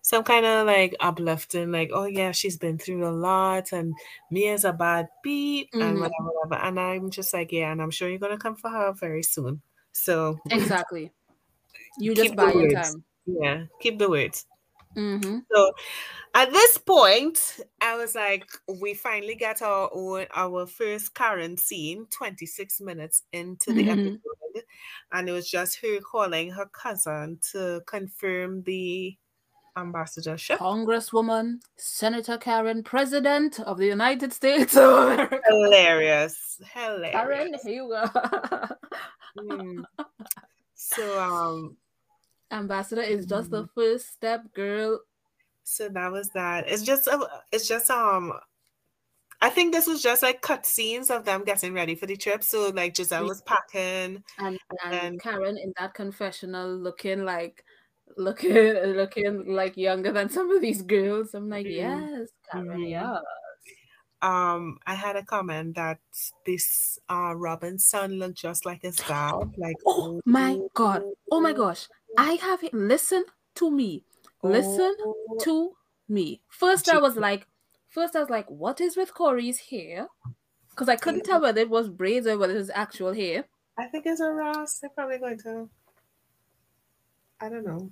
some 0.00 0.24
kind 0.24 0.46
of 0.46 0.66
like 0.66 0.96
uplifting, 1.00 1.70
like, 1.70 1.90
oh 1.92 2.06
yeah, 2.06 2.32
she's 2.32 2.56
been 2.56 2.78
through 2.78 3.06
a 3.06 3.12
lot 3.12 3.72
and 3.72 3.92
Mia's 4.30 4.64
a 4.64 4.72
bad 4.72 5.08
beat 5.22 5.70
mm-hmm. 5.70 5.82
and 5.82 6.00
whatever, 6.00 6.30
whatever. 6.32 6.64
And 6.64 6.80
I'm 6.80 7.10
just 7.10 7.34
like, 7.34 7.52
yeah, 7.52 7.70
and 7.72 7.82
I'm 7.82 7.90
sure 7.90 8.08
you're 8.08 8.18
gonna 8.18 8.38
come 8.38 8.56
for 8.56 8.70
her 8.70 8.94
very 8.94 9.22
soon. 9.22 9.60
So 9.92 10.38
exactly. 10.50 11.12
You 11.98 12.14
just 12.22 12.34
buy 12.34 12.52
your 12.52 12.70
time. 12.70 13.04
Yeah, 13.26 13.64
keep 13.80 13.98
the 13.98 14.08
words. 14.08 14.46
Mm-hmm. 14.96 15.38
So 15.52 15.72
at 16.34 16.52
this 16.52 16.78
point, 16.78 17.60
I 17.80 17.96
was 17.96 18.14
like, 18.14 18.46
we 18.80 18.94
finally 18.94 19.34
got 19.34 19.62
our 19.62 19.90
own 19.92 20.26
our 20.34 20.66
first 20.66 21.14
Karen 21.14 21.56
scene, 21.56 22.06
26 22.10 22.80
minutes 22.80 23.22
into 23.32 23.72
the 23.72 23.88
mm-hmm. 23.88 24.00
episode. 24.00 24.64
And 25.12 25.28
it 25.28 25.32
was 25.32 25.50
just 25.50 25.80
her 25.82 26.00
calling 26.00 26.50
her 26.50 26.66
cousin 26.66 27.38
to 27.52 27.80
confirm 27.86 28.62
the 28.62 29.16
ambassadorship. 29.76 30.58
Congresswoman, 30.58 31.60
Senator 31.76 32.36
Karen, 32.36 32.82
President 32.82 33.60
of 33.60 33.78
the 33.78 33.86
United 33.86 34.32
States. 34.32 34.74
Hilarious. 34.74 36.60
Hilarious. 36.74 37.12
Karen, 37.12 37.54
here 37.64 37.74
you 37.74 37.88
go. 37.88 38.68
mm. 39.38 39.84
So 40.74 41.20
um 41.20 41.76
ambassador 42.50 43.02
is 43.02 43.26
just 43.26 43.50
the 43.50 43.64
mm-hmm. 43.64 43.80
first 43.80 44.12
step, 44.12 44.52
girl. 44.54 45.00
So 45.64 45.88
that 45.90 46.10
was 46.10 46.30
that. 46.30 46.68
It's 46.68 46.82
just 46.82 47.06
a, 47.06 47.26
it's 47.52 47.68
just 47.68 47.90
um 47.90 48.32
I 49.40 49.50
think 49.50 49.72
this 49.72 49.86
was 49.86 50.02
just 50.02 50.22
like 50.22 50.42
cut 50.42 50.66
scenes 50.66 51.10
of 51.10 51.24
them 51.24 51.44
getting 51.44 51.72
ready 51.72 51.94
for 51.94 52.06
the 52.06 52.16
trip. 52.16 52.42
So 52.42 52.70
like 52.70 52.94
Gizelle 52.94 53.28
was 53.28 53.42
packing 53.42 54.22
and, 54.38 54.58
and, 54.84 54.94
and 54.94 55.22
Karen 55.22 55.56
in 55.56 55.72
that 55.78 55.94
confessional 55.94 56.74
looking 56.74 57.24
like 57.24 57.64
looking 58.16 58.50
looking 58.96 59.54
like 59.54 59.76
younger 59.76 60.12
than 60.12 60.28
some 60.30 60.50
of 60.50 60.60
these 60.60 60.82
girls. 60.82 61.34
I'm 61.34 61.48
like, 61.48 61.66
mm-hmm. 61.66 62.16
yes, 62.16 62.28
Karen, 62.50 62.68
mm-hmm. 62.68 62.82
yeah 62.84 63.18
um 64.22 64.78
I 64.86 64.94
had 64.94 65.16
a 65.16 65.22
comment 65.22 65.76
that 65.76 65.98
this 66.44 66.98
uh 67.08 67.34
Robyn's 67.36 67.84
son 67.84 68.18
looked 68.18 68.38
just 68.38 68.66
like 68.66 68.82
his 68.82 68.96
dad. 68.96 69.32
Like 69.56 69.76
oh, 69.86 70.16
oh 70.16 70.22
my 70.24 70.58
god. 70.74 71.02
Oh 71.30 71.40
my 71.40 71.52
gosh. 71.52 71.88
I 72.16 72.32
have 72.34 72.62
it. 72.64 72.74
Listen 72.74 73.24
to 73.56 73.70
me. 73.70 74.04
Listen 74.42 74.94
oh. 75.00 75.38
to 75.42 75.72
me. 76.08 76.40
First 76.48 76.88
I 76.88 76.98
was 76.98 77.16
like, 77.16 77.46
first 77.88 78.16
I 78.16 78.20
was 78.20 78.30
like, 78.30 78.48
what 78.48 78.80
is 78.80 78.96
with 78.96 79.14
Corey's 79.14 79.58
hair? 79.58 80.08
Because 80.70 80.88
I 80.88 80.96
couldn't 80.96 81.24
tell 81.24 81.40
whether 81.40 81.60
it 81.60 81.70
was 81.70 81.88
braids 81.88 82.26
or 82.26 82.38
whether 82.38 82.54
it 82.54 82.58
was 82.58 82.70
actual 82.70 83.12
hair. 83.12 83.44
I 83.76 83.86
think 83.86 84.06
it's 84.06 84.20
a 84.20 84.30
Ross. 84.30 84.78
They're 84.78 84.90
probably 84.90 85.18
going 85.18 85.38
to 85.40 85.68
I 87.40 87.48
don't 87.48 87.64
know. 87.64 87.90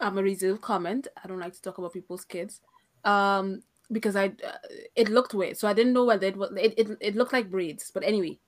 I'm 0.00 0.18
a 0.18 0.22
reserved 0.22 0.62
comment. 0.62 1.08
I 1.22 1.26
don't 1.26 1.40
like 1.40 1.54
to 1.54 1.62
talk 1.62 1.78
about 1.78 1.92
people's 1.92 2.24
kids. 2.24 2.60
Um, 3.04 3.62
because 3.90 4.16
I 4.16 4.26
uh, 4.26 4.58
it 4.94 5.08
looked 5.08 5.34
weird, 5.34 5.56
so 5.56 5.66
I 5.66 5.72
didn't 5.72 5.94
know 5.94 6.04
whether 6.04 6.26
it 6.26 6.36
was 6.36 6.50
it, 6.56 6.74
it, 6.76 6.88
it 7.00 7.16
looked 7.16 7.32
like 7.32 7.50
braids. 7.50 7.90
But 7.92 8.04
anyway, 8.04 8.38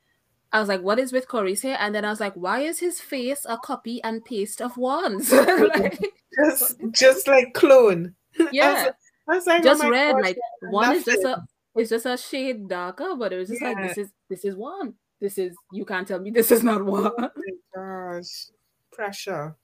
I 0.52 0.60
was 0.60 0.68
like, 0.68 0.82
"What 0.82 0.98
is 0.98 1.12
with 1.12 1.28
Corey's 1.28 1.62
hair?" 1.62 1.76
And 1.78 1.94
then 1.94 2.04
I 2.04 2.10
was 2.10 2.20
like, 2.20 2.34
"Why 2.34 2.60
is 2.60 2.80
his 2.80 3.00
face 3.00 3.46
a 3.48 3.56
copy 3.58 4.02
and 4.02 4.24
paste 4.24 4.60
of 4.60 4.74
Juan's?" 4.74 5.32
like, 5.32 6.00
just 6.34 6.76
just 6.92 7.28
like 7.28 7.54
clone. 7.54 8.14
Yeah, 8.52 8.70
I 8.70 8.72
was, 8.72 8.94
I 9.28 9.34
was 9.34 9.46
like, 9.46 9.62
just 9.62 9.84
oh 9.84 9.90
red. 9.90 10.14
Gosh, 10.14 10.22
like 10.22 10.38
Juan 10.62 10.96
is 10.96 11.04
just 11.04 11.24
a 11.24 11.42
it's 11.74 11.90
just 11.90 12.06
a 12.06 12.16
shade 12.16 12.68
darker, 12.68 13.14
but 13.16 13.32
it 13.32 13.38
was 13.38 13.48
just 13.48 13.62
yeah. 13.62 13.68
like 13.68 13.88
this 13.88 13.98
is 13.98 14.12
this 14.28 14.44
is 14.44 14.56
Juan. 14.56 14.94
This 15.20 15.38
is 15.38 15.56
you 15.72 15.84
can't 15.84 16.06
tell 16.06 16.18
me 16.18 16.30
this 16.30 16.50
is 16.50 16.62
not 16.62 16.84
Juan. 16.84 17.12
Oh 17.18 17.30
gosh, 17.74 18.46
pressure. 18.92 19.56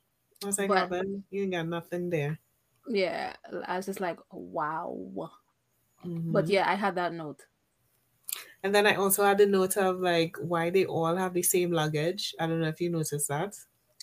I 0.43 0.47
was 0.47 0.59
like, 0.59 0.69
but, 0.69 0.91
Robyn, 0.91 1.25
you 1.31 1.47
got 1.47 1.67
nothing 1.67 2.11
there. 2.11 2.39
Yeah, 2.89 3.35
I 3.67 3.77
was 3.77 3.87
just 3.87 4.01
like, 4.01 4.19
wow. 4.31 5.31
Mm-hmm. 6.05 6.33
But 6.33 6.49
yeah, 6.49 6.71
I 6.71 6.75
had 6.75 6.97
that 6.97 7.13
note. 7.13 7.41
And 8.67 8.75
then 8.75 8.85
I 8.85 8.97
also 8.97 9.23
had 9.23 9.41
a 9.41 9.47
note 9.47 9.77
of 9.77 10.01
like 10.01 10.37
why 10.41 10.71
they 10.71 10.87
all 10.87 11.15
have 11.15 11.35
the 11.35 11.43
same 11.45 11.71
luggage. 11.71 12.35
I 12.41 12.49
don't 12.49 12.61
know 12.61 12.67
if 12.67 12.81
you 12.81 12.91
noticed 12.91 13.29
that. 13.29 13.55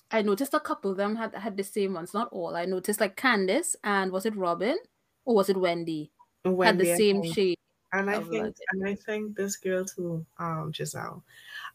I 0.09 0.21
noticed 0.21 0.53
a 0.53 0.59
couple 0.61 0.91
of 0.91 0.95
them 0.95 1.17
had 1.17 1.35
had 1.35 1.57
the 1.57 1.65
same 1.65 1.95
ones, 1.95 2.13
not 2.13 2.29
all. 2.31 2.55
I 2.55 2.63
noticed 2.63 3.01
like 3.01 3.17
Candiace 3.17 3.75
and 3.83 4.09
was 4.09 4.25
it 4.25 4.37
Robyn 4.37 4.77
or 5.25 5.35
was 5.35 5.49
it 5.49 5.57
Wendy? 5.57 6.13
had 6.45 6.77
the 6.77 6.95
same 6.95 7.29
shade. 7.29 7.57
And 7.91 8.09
I 8.09 8.19
think 8.19 8.31
luggage. 8.31 8.55
and 8.71 8.87
I 8.87 8.95
think 8.95 9.35
this 9.35 9.57
girl 9.57 9.83
too, 9.83 10.25
um, 10.39 10.71
Gizelle. 10.71 11.23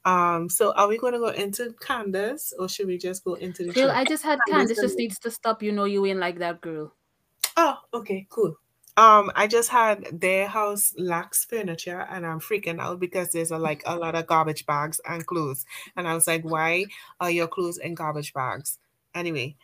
Um, 0.06 0.48
so 0.48 0.73
are 0.73 0.89
we 0.89 0.97
gonna 0.97 1.19
go 1.19 1.28
into 1.28 1.74
Candiace 1.82 2.55
or 2.59 2.70
should 2.70 2.86
we 2.86 2.97
just 2.97 3.23
go 3.23 3.35
into 3.35 3.65
the 3.65 3.73
Jill? 3.74 3.90
I 3.90 4.06
just 4.06 4.23
had 4.23 4.39
Candiace 4.48 4.81
just 4.81 4.97
needs 4.97 5.19
to 5.19 5.31
stop. 5.31 5.62
You 5.62 5.73
know 5.73 5.85
you 5.85 6.06
ain't 6.06 6.20
like 6.20 6.39
that 6.39 6.62
girl. 6.62 6.94
Oh, 7.59 7.77
okay, 7.93 8.27
cool. 8.31 8.56
Um, 8.98 9.30
I 9.36 9.46
just 9.46 9.70
had 9.70 10.20
their 10.20 10.48
house 10.48 10.94
lacks 10.98 11.44
furniture 11.44 12.00
and 12.10 12.26
I'm 12.26 12.40
freaking 12.40 12.80
out 12.80 12.98
because 13.00 13.30
there's 13.32 13.52
a, 13.52 13.58
like 13.58 13.82
a 13.86 13.96
lot 13.96 14.14
of 14.16 14.26
garbage 14.26 14.66
bags 14.66 15.00
and 15.08 15.26
clothes. 15.26 15.64
And 15.96 16.08
I 16.08 16.14
was 16.14 16.26
like, 16.26 16.42
why 16.42 16.86
are 17.20 17.30
your 17.30 17.48
clothes 17.48 17.78
in 17.78 17.94
garbage 17.94 18.32
bags? 18.34 18.78
Anyway, 19.14 19.56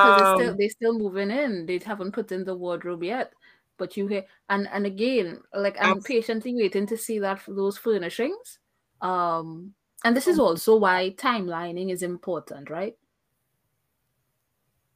'Cause 0.00 0.14
they're 0.16 0.26
still 0.26 0.56
they 0.56 0.68
still 0.68 0.98
moving 0.98 1.30
in. 1.30 1.66
They 1.66 1.78
haven't 1.78 2.12
put 2.12 2.32
in 2.32 2.44
the 2.44 2.56
wardrobe 2.56 3.02
yet. 3.04 3.32
But 3.78 3.96
you 3.96 4.06
hear 4.08 4.26
and 4.48 4.68
and 4.68 4.86
again, 4.86 5.42
like 5.54 5.76
I'm 5.80 6.02
patiently 6.02 6.54
waiting 6.54 6.86
to 6.88 6.96
see 6.96 7.18
that 7.20 7.42
those 7.48 7.78
furnishings. 7.78 8.58
Um, 9.00 9.74
and 10.04 10.16
this 10.16 10.26
is 10.26 10.38
Mm-hmm. 10.38 10.38
also 10.38 10.76
why 10.76 11.10
timelining 11.16 11.90
is 11.92 12.02
important, 12.02 12.70
right? 12.70 12.96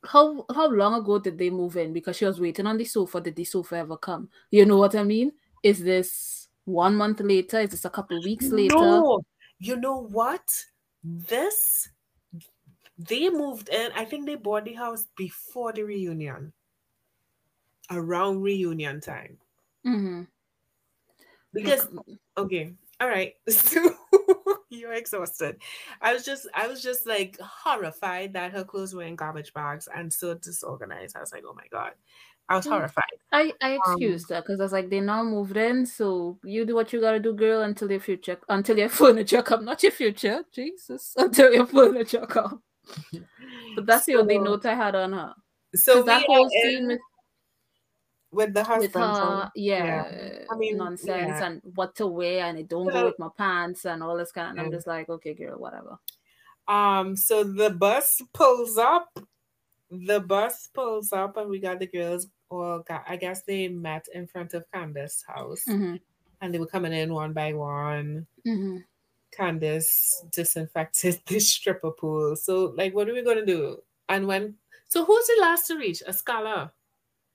How 0.06 0.46
how 0.54 0.68
long 0.68 0.94
ago 0.94 1.18
did 1.18 1.38
they 1.38 1.50
move 1.50 1.76
in? 1.76 1.92
Because 1.92 2.16
she 2.16 2.24
was 2.24 2.40
waiting 2.40 2.66
on 2.66 2.76
the 2.76 2.84
sofa. 2.84 3.20
Did 3.20 3.36
the 3.36 3.44
sofa 3.44 3.76
ever 3.76 3.96
come? 3.96 4.28
You 4.50 4.64
know 4.64 4.76
what 4.78 4.94
I 4.94 5.02
mean? 5.02 5.32
Is 5.62 5.82
this 5.82 6.48
one 6.64 6.96
month 6.96 7.20
later? 7.20 7.60
Is 7.60 7.70
this 7.70 7.84
a 7.84 7.90
couple 7.90 8.20
weeks 8.22 8.50
later? 8.50 8.74
No, 8.76 9.20
you 9.58 9.76
know 9.76 9.98
what? 9.98 10.64
This 11.02 11.88
they 12.98 13.28
moved 13.30 13.68
in. 13.68 13.92
I 13.92 14.04
think 14.04 14.26
they 14.26 14.34
bought 14.36 14.64
the 14.64 14.74
house 14.74 15.06
before 15.16 15.72
the 15.72 15.82
reunion, 15.82 16.52
around 17.90 18.42
reunion 18.42 19.00
time. 19.00 19.38
hmm 19.84 20.26
Because 21.52 21.88
okay, 22.36 22.74
all 23.00 23.08
right. 23.08 23.34
So 23.48 23.80
you're 24.70 24.92
exhausted. 24.92 25.56
I 26.00 26.12
was 26.12 26.24
just, 26.24 26.46
I 26.54 26.66
was 26.66 26.82
just 26.82 27.06
like 27.06 27.38
horrified 27.40 28.32
that 28.34 28.52
her 28.52 28.64
clothes 28.64 28.94
were 28.94 29.02
in 29.04 29.16
garbage 29.16 29.52
bags 29.52 29.88
and 29.94 30.12
so 30.12 30.34
disorganized. 30.34 31.16
I 31.16 31.20
was 31.20 31.32
like, 31.32 31.44
oh 31.46 31.54
my 31.54 31.66
god, 31.70 31.92
I 32.48 32.56
was 32.56 32.66
Mm. 32.66 32.70
horrified. 32.70 33.04
I, 33.32 33.52
I 33.60 33.72
Um, 33.72 33.76
excused 33.76 34.30
her 34.30 34.40
because 34.40 34.60
I 34.60 34.62
was 34.62 34.72
like, 34.72 34.88
they 34.88 35.00
now 35.00 35.22
moved 35.22 35.56
in, 35.56 35.84
so 35.84 36.38
you 36.44 36.64
do 36.64 36.74
what 36.74 36.92
you 36.92 37.00
gotta 37.00 37.18
do, 37.18 37.34
girl, 37.34 37.62
until 37.62 37.90
your 37.90 38.00
future, 38.00 38.38
until 38.48 38.78
your 38.78 38.88
furniture 39.00 39.42
come. 39.42 39.64
Not 39.64 39.82
your 39.82 39.92
future, 39.92 40.44
Jesus, 40.52 41.12
until 41.16 41.52
your 41.52 41.66
furniture 41.66 42.26
come. 42.26 42.62
But 43.74 43.86
that's 43.86 44.06
the 44.06 44.16
only 44.16 44.38
note 44.38 44.64
I 44.64 44.74
had 44.74 44.94
on 44.94 45.12
her. 45.12 45.34
So 45.74 46.02
that 46.04 46.22
whole 46.26 46.48
scene 46.48 46.86
with, 46.86 47.00
with 48.32 48.52
the 48.54 48.64
husband. 48.64 48.94
with 48.94 49.02
her, 49.02 49.44
so- 49.44 49.50
yeah, 49.54 50.44
I 50.50 50.56
mean, 50.56 50.76
nonsense 50.76 51.08
yeah. 51.40 51.46
and 51.46 51.62
what 51.74 51.94
to 51.96 52.06
wear, 52.06 52.44
and 52.46 52.58
it 52.58 52.68
don't 52.68 52.86
So- 52.86 52.92
go 52.92 53.04
with 53.06 53.18
my 53.18 53.28
pants 53.36 53.84
and 53.86 54.02
all 54.02 54.16
this 54.16 54.32
kind. 54.32 54.58
Of, 54.58 54.66
I'm 54.66 54.72
just 54.72 54.86
like, 54.86 55.08
okay, 55.08 55.34
girl, 55.34 55.58
whatever. 55.58 55.98
Um, 56.68 57.16
so 57.16 57.44
the 57.44 57.70
bus 57.70 58.20
pulls 58.32 58.76
up. 58.78 59.18
The 59.90 60.18
bus 60.20 60.68
pulls 60.74 61.12
up, 61.12 61.36
and 61.36 61.48
we 61.48 61.58
got 61.60 61.78
the 61.78 61.86
girls. 61.86 62.26
Or 62.48 62.80
got, 62.84 63.04
I 63.08 63.16
guess 63.16 63.42
they 63.42 63.66
met 63.68 64.06
in 64.14 64.26
front 64.28 64.54
of 64.54 64.64
Candiace's 64.72 65.24
house, 65.26 65.62
hmm 65.64 65.96
and 66.40 66.52
they 66.54 66.58
were 66.58 66.66
coming 66.66 66.92
in 66.92 67.12
one 67.14 67.32
by 67.32 67.52
one. 67.54 68.26
hmm 68.44 68.78
Candiace 69.32 70.24
disinfected 70.30 71.20
the 71.26 71.38
stripper 71.40 71.90
pool. 71.90 72.36
So, 72.36 72.72
like, 72.76 72.94
what 72.94 73.08
are 73.08 73.14
we 73.14 73.22
gonna 73.22 73.44
do? 73.46 73.82
And 74.08 74.26
when? 74.26 74.54
So, 74.88 75.04
who's 75.04 75.26
the 75.26 75.38
last 75.40 75.66
to 75.68 75.76
reach? 75.76 76.02
Askale. 76.06 76.70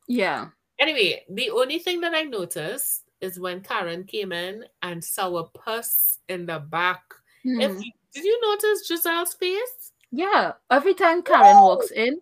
Yeah. 0.07 0.47
Anyway, 0.81 1.23
the 1.29 1.51
only 1.51 1.77
thing 1.77 2.01
that 2.01 2.15
I 2.15 2.23
noticed 2.23 3.03
is 3.21 3.39
when 3.39 3.61
Karen 3.61 4.03
came 4.03 4.31
in 4.31 4.65
and 4.81 5.03
saw 5.03 5.37
a 5.37 5.43
pus 5.43 6.17
in 6.27 6.47
the 6.47 6.57
back. 6.57 7.03
Mhm. 7.45 7.61
If 7.61 7.77
did 8.13 8.25
you 8.25 8.41
notice 8.41 8.89
Gizelle's 8.89 9.35
face? 9.35 9.91
Yeah, 10.11 10.53
every 10.71 10.95
time 10.95 11.21
Karen 11.21 11.61
walks 11.61 11.91
in, 11.91 12.19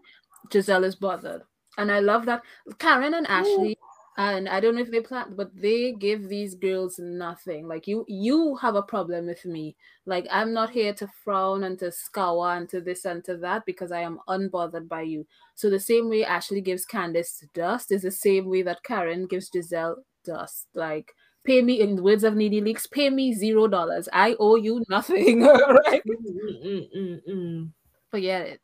Gizelle 0.49 0.83
is 0.83 0.95
bothered. 0.95 1.41
And 1.77 1.89
I 1.89 1.99
love 2.01 2.25
that. 2.25 2.43
Karen 2.77 3.13
and 3.13 3.25
Ashley, 3.27 3.77
and 4.19 4.49
I 4.49 4.59
don't 4.59 4.75
know 4.75 4.81
if 4.81 4.91
they 4.91 4.99
plan, 4.99 5.33
but 5.37 5.49
they 5.55 5.93
give 5.93 6.27
these 6.27 6.53
girls 6.53 6.99
nothing. 6.99 7.69
Like 7.69 7.87
you 7.87 8.03
you 8.09 8.57
have 8.57 8.75
a 8.75 8.81
problem 8.81 9.27
with 9.27 9.45
me. 9.45 9.77
Like 10.05 10.27
I'm 10.29 10.51
not 10.51 10.71
here 10.71 10.93
to 10.95 11.07
frown 11.23 11.63
and 11.63 11.79
to 11.79 11.89
scour 11.89 12.53
and 12.53 12.67
to 12.67 12.81
this 12.81 13.05
and 13.05 13.23
to 13.23 13.37
that 13.37 13.65
because 13.65 13.93
I 13.93 14.01
am 14.01 14.19
unbothered 14.27 14.89
by 14.89 15.03
you. 15.03 15.25
So 15.55 15.69
the 15.69 15.79
same 15.79 16.09
way 16.09 16.25
Ashley 16.25 16.59
gives 16.59 16.85
Candiace 16.85 17.45
dust 17.53 17.93
is 17.93 18.01
the 18.01 18.11
same 18.11 18.49
way 18.49 18.61
that 18.63 18.83
Karen 18.83 19.25
gives 19.25 19.49
Gizelle 19.49 19.95
dust. 20.25 20.67
Like 20.73 21.13
pay 21.45 21.61
me 21.61 21.79
in 21.79 21.95
the 21.95 22.03
words 22.03 22.25
of 22.25 22.35
NeNe 22.35 22.61
Leakes, 22.61 22.91
pay 22.91 23.09
me 23.09 23.31
zero 23.31 23.69
dollars. 23.69 24.09
I 24.11 24.35
owe 24.37 24.57
you 24.57 24.83
nothing. 24.89 25.43
right? 25.43 26.03
Mm-mm-mm-mm. 26.05 27.71
Forget 28.11 28.47
it. 28.47 28.59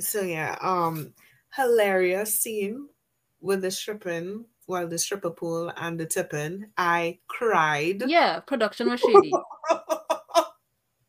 So 0.00 0.22
yeah, 0.22 0.58
um, 0.60 1.14
hilarious 1.54 2.36
scene 2.40 2.88
with 3.40 3.62
the 3.62 3.70
stripping, 3.70 4.44
well, 4.66 4.88
the 4.88 4.98
stripper 4.98 5.30
pool 5.30 5.72
and 5.76 5.98
the 5.98 6.06
tipping. 6.06 6.66
I 6.76 7.18
cried. 7.28 8.02
Yeah, 8.06 8.40
production 8.40 8.90
was 8.90 9.00
shady. 9.00 9.32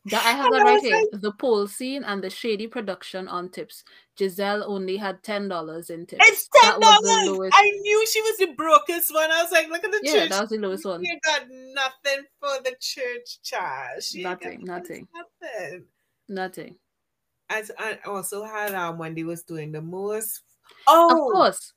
That 0.10 0.26
I 0.26 0.32
have 0.32 0.50
that 0.54 0.64
right 0.64 0.80
here. 0.82 0.96
like- 1.12 1.22
the 1.22 1.34
pole 1.34 1.68
scene 1.68 2.06
and 2.06 2.24
the 2.24 2.30
shady 2.30 2.66
production 2.66 3.28
on 3.28 3.50
tips. 3.50 3.84
Gizelle 4.18 4.64
only 4.66 4.96
had 4.96 5.22
ten 5.22 5.50
dollars 5.50 5.90
in 5.90 6.06
tips. 6.06 6.26
It's 6.26 6.48
ten 6.54 6.80
dollars. 6.80 7.52
I 7.54 7.70
knew 7.82 8.08
she 8.08 8.22
was 8.22 8.38
the 8.38 8.54
brokest 8.56 9.14
one. 9.14 9.30
I 9.30 9.44
was 9.44 9.52
like, 9.52 9.68
look 9.68 9.84
at 9.84 9.92
the 9.92 10.00
Yeah, 10.04 10.14
church. 10.22 10.30
that 10.30 10.40
was 10.42 10.50
the 10.52 10.60
lowest 10.60 10.86
one. 10.86 11.04
You 11.04 11.20
got 11.26 11.42
nothing 11.50 12.24
for 12.40 12.64
the 12.64 12.74
church 12.80 13.42
charge. 13.44 14.04
She 14.06 14.24
ain't 14.24 14.40
got 14.40 14.54
Nothing, 14.62 14.64
nothing. 14.66 15.08
Nothing. 15.42 15.84
Nothing. 16.30 16.76
As 17.50 17.70
I 17.78 18.00
also 18.06 18.46
had 18.46 18.74
um 18.76 18.98
when 18.98 19.14
they 19.14 19.24
was 19.26 19.44
doing 19.44 19.74
the 19.74 19.82
most. 19.82 20.42
Oh, 20.88 21.10
of 21.28 21.34
course, 21.34 21.74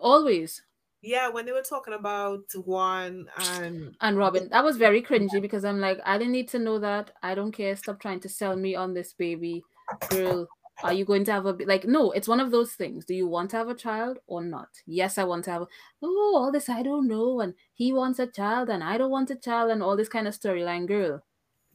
always. 0.00 0.62
Yeah, 1.00 1.28
when 1.28 1.46
they 1.46 1.52
were 1.52 1.62
talking 1.62 1.94
about 1.94 2.44
Juan 2.54 3.26
and 3.38 3.96
And 4.00 4.18
Robyn, 4.18 4.48
that 4.50 4.64
was 4.64 4.76
very 4.76 5.00
cringy 5.00 5.40
because 5.40 5.64
I'm 5.64 5.80
like, 5.80 6.00
I 6.04 6.18
didn't 6.18 6.32
need 6.32 6.48
to 6.48 6.58
know 6.58 6.78
that. 6.80 7.12
I 7.22 7.34
don't 7.34 7.52
care. 7.52 7.76
Stop 7.76 8.00
trying 8.00 8.20
to 8.20 8.28
sell 8.28 8.56
me 8.56 8.74
on 8.74 8.94
this 8.94 9.12
baby, 9.12 9.62
girl. 10.10 10.48
Are 10.82 10.92
you 10.92 11.04
going 11.04 11.24
to 11.24 11.32
have 11.32 11.46
a 11.46 11.52
like? 11.66 11.84
No, 11.84 12.12
it's 12.12 12.28
one 12.28 12.40
of 12.40 12.50
those 12.50 12.72
things. 12.72 13.04
Do 13.04 13.14
you 13.14 13.26
want 13.26 13.50
to 13.50 13.56
have 13.56 13.68
a 13.68 13.74
child 13.74 14.18
or 14.26 14.42
not? 14.42 14.68
Yes, 14.86 15.18
I 15.18 15.24
want 15.24 15.44
to 15.46 15.50
have. 15.50 15.62
A, 15.62 15.66
oh, 16.02 16.34
all 16.36 16.52
this 16.52 16.68
I 16.68 16.82
don't 16.82 17.08
know, 17.08 17.40
and 17.40 17.54
he 17.74 17.92
wants 17.92 18.18
a 18.20 18.26
child, 18.26 18.68
and 18.68 18.82
I 18.82 18.98
don't 18.98 19.10
want 19.10 19.30
a 19.30 19.36
child, 19.36 19.70
and 19.70 19.82
all 19.82 19.96
this 19.96 20.08
kind 20.08 20.28
of 20.28 20.38
storyline, 20.38 20.86
girl. 20.86 21.22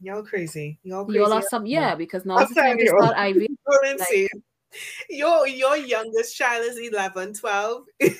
y'all 0.00 0.22
crazy. 0.22 0.78
Y'all 0.84 1.04
crazy. 1.04 1.18
You 1.18 1.24
all 1.24 1.32
are 1.32 1.42
some, 1.42 1.66
yeah, 1.66 1.94
because 1.94 2.24
now 2.24 2.38
it's 2.38 2.54
time 2.54 2.78
to 2.78 2.86
start 2.86 3.16
Ivy. 3.16 3.48
Like-. 3.66 4.30
Your 5.10 5.46
your 5.46 5.76
youngest 5.76 6.36
child 6.36 6.64
is 6.64 6.78
11, 6.78 7.34
12. 7.34 7.84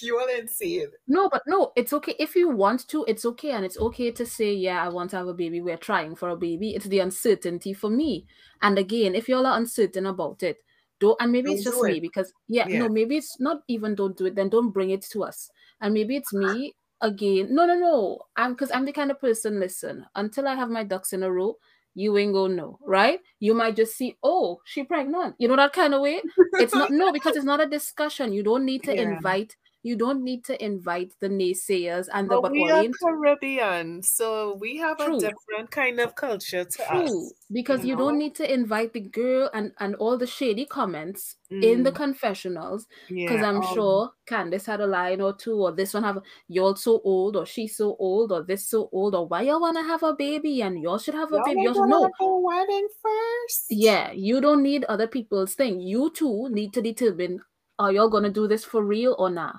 You're 0.00 0.30
insane. 0.38 0.88
No, 1.08 1.28
but 1.28 1.42
no, 1.46 1.72
it's 1.76 1.92
okay 1.92 2.14
if 2.18 2.34
you 2.36 2.48
want 2.48 2.88
to. 2.88 3.04
It's 3.08 3.24
okay, 3.26 3.50
and 3.50 3.64
it's 3.64 3.78
okay 3.78 4.10
to 4.12 4.26
say, 4.26 4.52
"Yeah, 4.54 4.84
I 4.84 4.88
want 4.88 5.10
to 5.10 5.16
have 5.16 5.28
a 5.28 5.34
baby." 5.34 5.60
We're 5.60 5.76
trying 5.76 6.14
for 6.16 6.30
a 6.30 6.36
baby. 6.36 6.74
It's 6.74 6.86
the 6.86 7.00
uncertainty 7.00 7.72
for 7.74 7.90
me. 7.90 8.26
And 8.62 8.78
again, 8.78 9.14
if 9.14 9.28
y'all 9.28 9.46
are 9.46 9.56
uncertain 9.58 10.06
about 10.06 10.42
it, 10.42 10.58
don't. 11.00 11.20
And 11.20 11.32
maybe 11.32 11.52
it's 11.52 11.64
Don't 11.64 11.72
just 11.72 11.82
do 11.82 11.92
me 11.92 12.00
because 12.00 12.32
yeah, 12.48 12.68
Yeah. 12.68 12.80
no, 12.80 12.88
maybe 12.88 13.16
it's 13.16 13.38
not 13.40 13.62
even 13.68 13.94
don't 13.94 14.16
do 14.16 14.26
it. 14.26 14.34
Then 14.34 14.48
don't 14.48 14.70
bring 14.70 14.90
it 14.90 15.02
to 15.12 15.24
us. 15.24 15.50
And 15.80 15.92
maybe 15.94 16.16
it's 16.16 16.32
me 16.32 16.74
again. 17.00 17.54
No, 17.54 17.66
no, 17.66 17.74
no. 17.74 18.20
I'm 18.36 18.52
because 18.52 18.70
I'm 18.72 18.84
the 18.84 18.92
kind 18.92 19.10
of 19.10 19.20
person. 19.20 19.60
Listen, 19.60 20.06
until 20.14 20.48
I 20.48 20.54
have 20.54 20.70
my 20.70 20.84
ducks 20.84 21.12
in 21.12 21.22
a 21.22 21.30
row, 21.30 21.56
you 21.96 22.16
ain't 22.18 22.34
gonna 22.34 22.54
know, 22.54 22.80
right? 22.86 23.20
You 23.40 23.54
might 23.54 23.76
just 23.76 23.96
see, 23.96 24.18
oh, 24.22 24.60
she 24.66 24.84
pregnant. 24.84 25.36
You 25.38 25.48
know 25.48 25.56
that 25.56 25.74
kind 25.74 25.94
of 25.94 26.02
way. 26.02 26.24
It's 26.58 26.76
not 26.76 26.90
no 26.92 27.12
because 27.12 27.36
it's 27.36 27.46
not 27.46 27.60
a 27.62 27.66
discussion. 27.66 28.32
You 28.34 28.44
don't 28.44 28.66
need 28.66 28.84
to 28.84 29.00
Yeah. 29.00 29.02
invite. 29.02 29.56
You 29.86 29.94
don't 29.94 30.24
need 30.24 30.44
to 30.46 30.64
invite 30.64 31.12
the 31.20 31.28
naysayers 31.28 32.08
and 32.12 32.28
the 32.28 32.34
But 32.34 32.42
but 32.42 32.50
we 32.50 32.68
are 32.68 32.84
Caribbean, 33.00 34.02
so 34.02 34.54
we 34.60 34.78
have 34.78 34.98
True. 34.98 35.16
a 35.16 35.20
different 35.20 35.70
kind 35.70 36.00
of 36.00 36.16
culture 36.16 36.64
to 36.64 36.82
true 36.88 36.92
us. 36.92 37.32
because 37.52 37.84
you, 37.84 37.90
you 37.90 37.96
don't 37.96 38.18
need 38.18 38.34
to 38.34 38.52
invite 38.52 38.92
the 38.92 39.00
girl 39.00 39.48
and 39.54 39.70
and 39.78 39.94
all 39.96 40.18
the 40.18 40.26
shady 40.26 40.66
comments 40.66 41.36
in 41.62 41.84
the 41.84 41.92
Mm, 41.92 41.94
confessionals 41.94 42.86
because 43.08 43.40
yeah, 43.40 43.48
I'm 43.48 43.56
um, 43.58 43.62
sure 43.62 44.10
Candiace 44.26 44.66
had 44.66 44.80
a 44.80 44.86
line 44.88 45.20
or 45.20 45.32
two 45.34 45.54
or 45.54 45.70
this 45.72 45.94
one 45.94 46.02
have 46.02 46.18
y'all 46.48 46.74
so 46.74 47.00
old 47.04 47.36
or 47.36 47.46
she's 47.46 47.76
so 47.76 47.96
old 48.00 48.32
or 48.32 48.42
this 48.42 48.68
so 48.68 48.88
old 48.92 49.14
or 49.14 49.26
why 49.28 49.42
y'all 49.42 49.60
wanna 49.60 49.84
have 49.84 50.02
a 50.02 50.14
baby 50.14 50.62
and 50.62 50.82
y'all 50.82 50.98
should 50.98 51.14
have 51.14 51.32
a 51.32 51.36
y'all 51.36 51.44
baby. 51.44 51.62
Y'all 51.62 51.74
should 51.74 51.88
know. 51.88 52.10
a 52.20 52.40
wedding 52.40 52.88
first. 53.00 53.66
Yeah, 53.70 54.10
you 54.12 54.40
don't 54.40 54.62
need 54.62 54.84
other 54.84 55.06
people's 55.06 55.54
thing. 55.54 55.80
You 55.80 56.10
two 56.10 56.48
need 56.50 56.72
to 56.74 56.82
determine 56.82 57.40
are 57.78 57.92
y'all 57.92 58.08
gonna 58.08 58.30
do 58.30 58.48
this 58.48 58.64
for 58.64 58.82
real 58.82 59.14
or 59.18 59.30
not? 59.30 59.56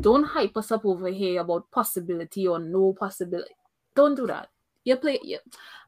Don't 0.00 0.24
hype 0.24 0.56
us 0.56 0.72
up 0.72 0.84
over 0.84 1.08
here 1.08 1.40
about 1.40 1.70
possibility 1.70 2.48
or 2.48 2.58
no 2.58 2.94
possibility. 2.98 3.54
Don't 3.94 4.14
do 4.14 4.26
that. 4.26 4.48
you 4.84 4.96
play 4.96 5.18
you, 5.22 5.38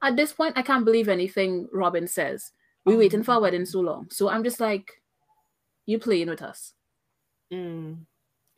at 0.02 0.16
this 0.16 0.32
point 0.32 0.59
I 0.59 0.62
can't 0.62 0.84
believe 0.84 1.09
anything 1.09 1.68
Robyn 1.72 2.06
says. 2.06 2.52
We're 2.84 2.98
waiting 2.98 3.22
for 3.22 3.32
our 3.32 3.40
wedding 3.40 3.64
so 3.64 3.80
long. 3.80 4.09
So 4.10 4.28
I'm 4.28 4.44
just 4.44 4.60
like, 4.60 4.90
you 5.86 5.98
playing 5.98 6.28
with 6.28 6.43
us. 6.43 6.74
Mm. 7.52 8.01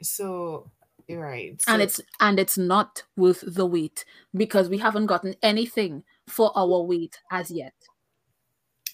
So 0.02 0.70
you're 1.06 1.20
right. 1.20 1.62
and 1.68 1.82
it's 1.82 2.00
and 2.20 2.40
it's 2.40 2.56
not 2.56 3.02
worth 3.16 3.44
the 3.46 3.66
wait 3.66 4.04
because 4.34 4.68
we 4.68 4.78
haven't 4.78 5.06
gotten 5.06 5.36
anything 5.42 6.02
for 6.26 6.50
our 6.56 6.82
wait 6.82 7.20
as 7.30 7.50
yet. 7.50 7.74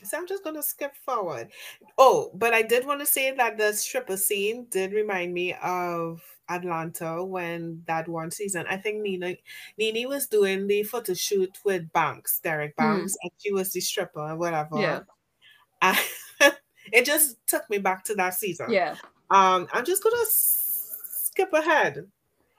So 0.02 0.16
I'm 0.18 0.26
just 0.26 0.44
gonna 0.44 0.62
skip 0.62 0.94
forward. 0.96 1.50
Oh, 1.98 2.30
but 2.34 2.54
I 2.54 2.62
did 2.62 2.86
want 2.86 3.00
to 3.00 3.06
say 3.06 3.30
that 3.32 3.58
the 3.58 3.72
stripper 3.72 4.16
scene 4.16 4.66
did 4.70 4.92
remind 4.92 5.32
me 5.34 5.54
of 5.62 6.22
Atlanta 6.48 7.22
when 7.24 7.82
that 7.86 8.08
one 8.08 8.30
season. 8.30 8.66
I 8.68 8.76
think 8.76 9.02
Nina 9.02 9.36
Nini 9.78 10.06
was 10.06 10.26
doing 10.26 10.66
the 10.66 10.82
photo 10.82 11.14
shoot 11.14 11.56
with 11.64 11.92
Banks, 11.92 12.40
Derek 12.40 12.76
Banks, 12.76 13.16
and 13.22 13.30
she 13.38 13.52
was 13.52 13.72
the 13.72 13.80
stripper 13.80 14.20
or 14.20 14.36
whatever. 14.36 14.78
Yeah. 14.80 15.00
And 15.82 15.98
it 16.92 17.04
just 17.04 17.44
took 17.46 17.68
me 17.70 17.78
back 17.78 18.04
to 18.04 18.14
that 18.16 18.34
season. 18.34 18.70
Yeah. 18.70 18.96
Um, 19.30 19.68
I'm 19.72 19.84
just 19.84 20.02
gonna 20.02 20.16
s- 20.22 20.96
skip 21.30 21.52
ahead. 21.52 22.06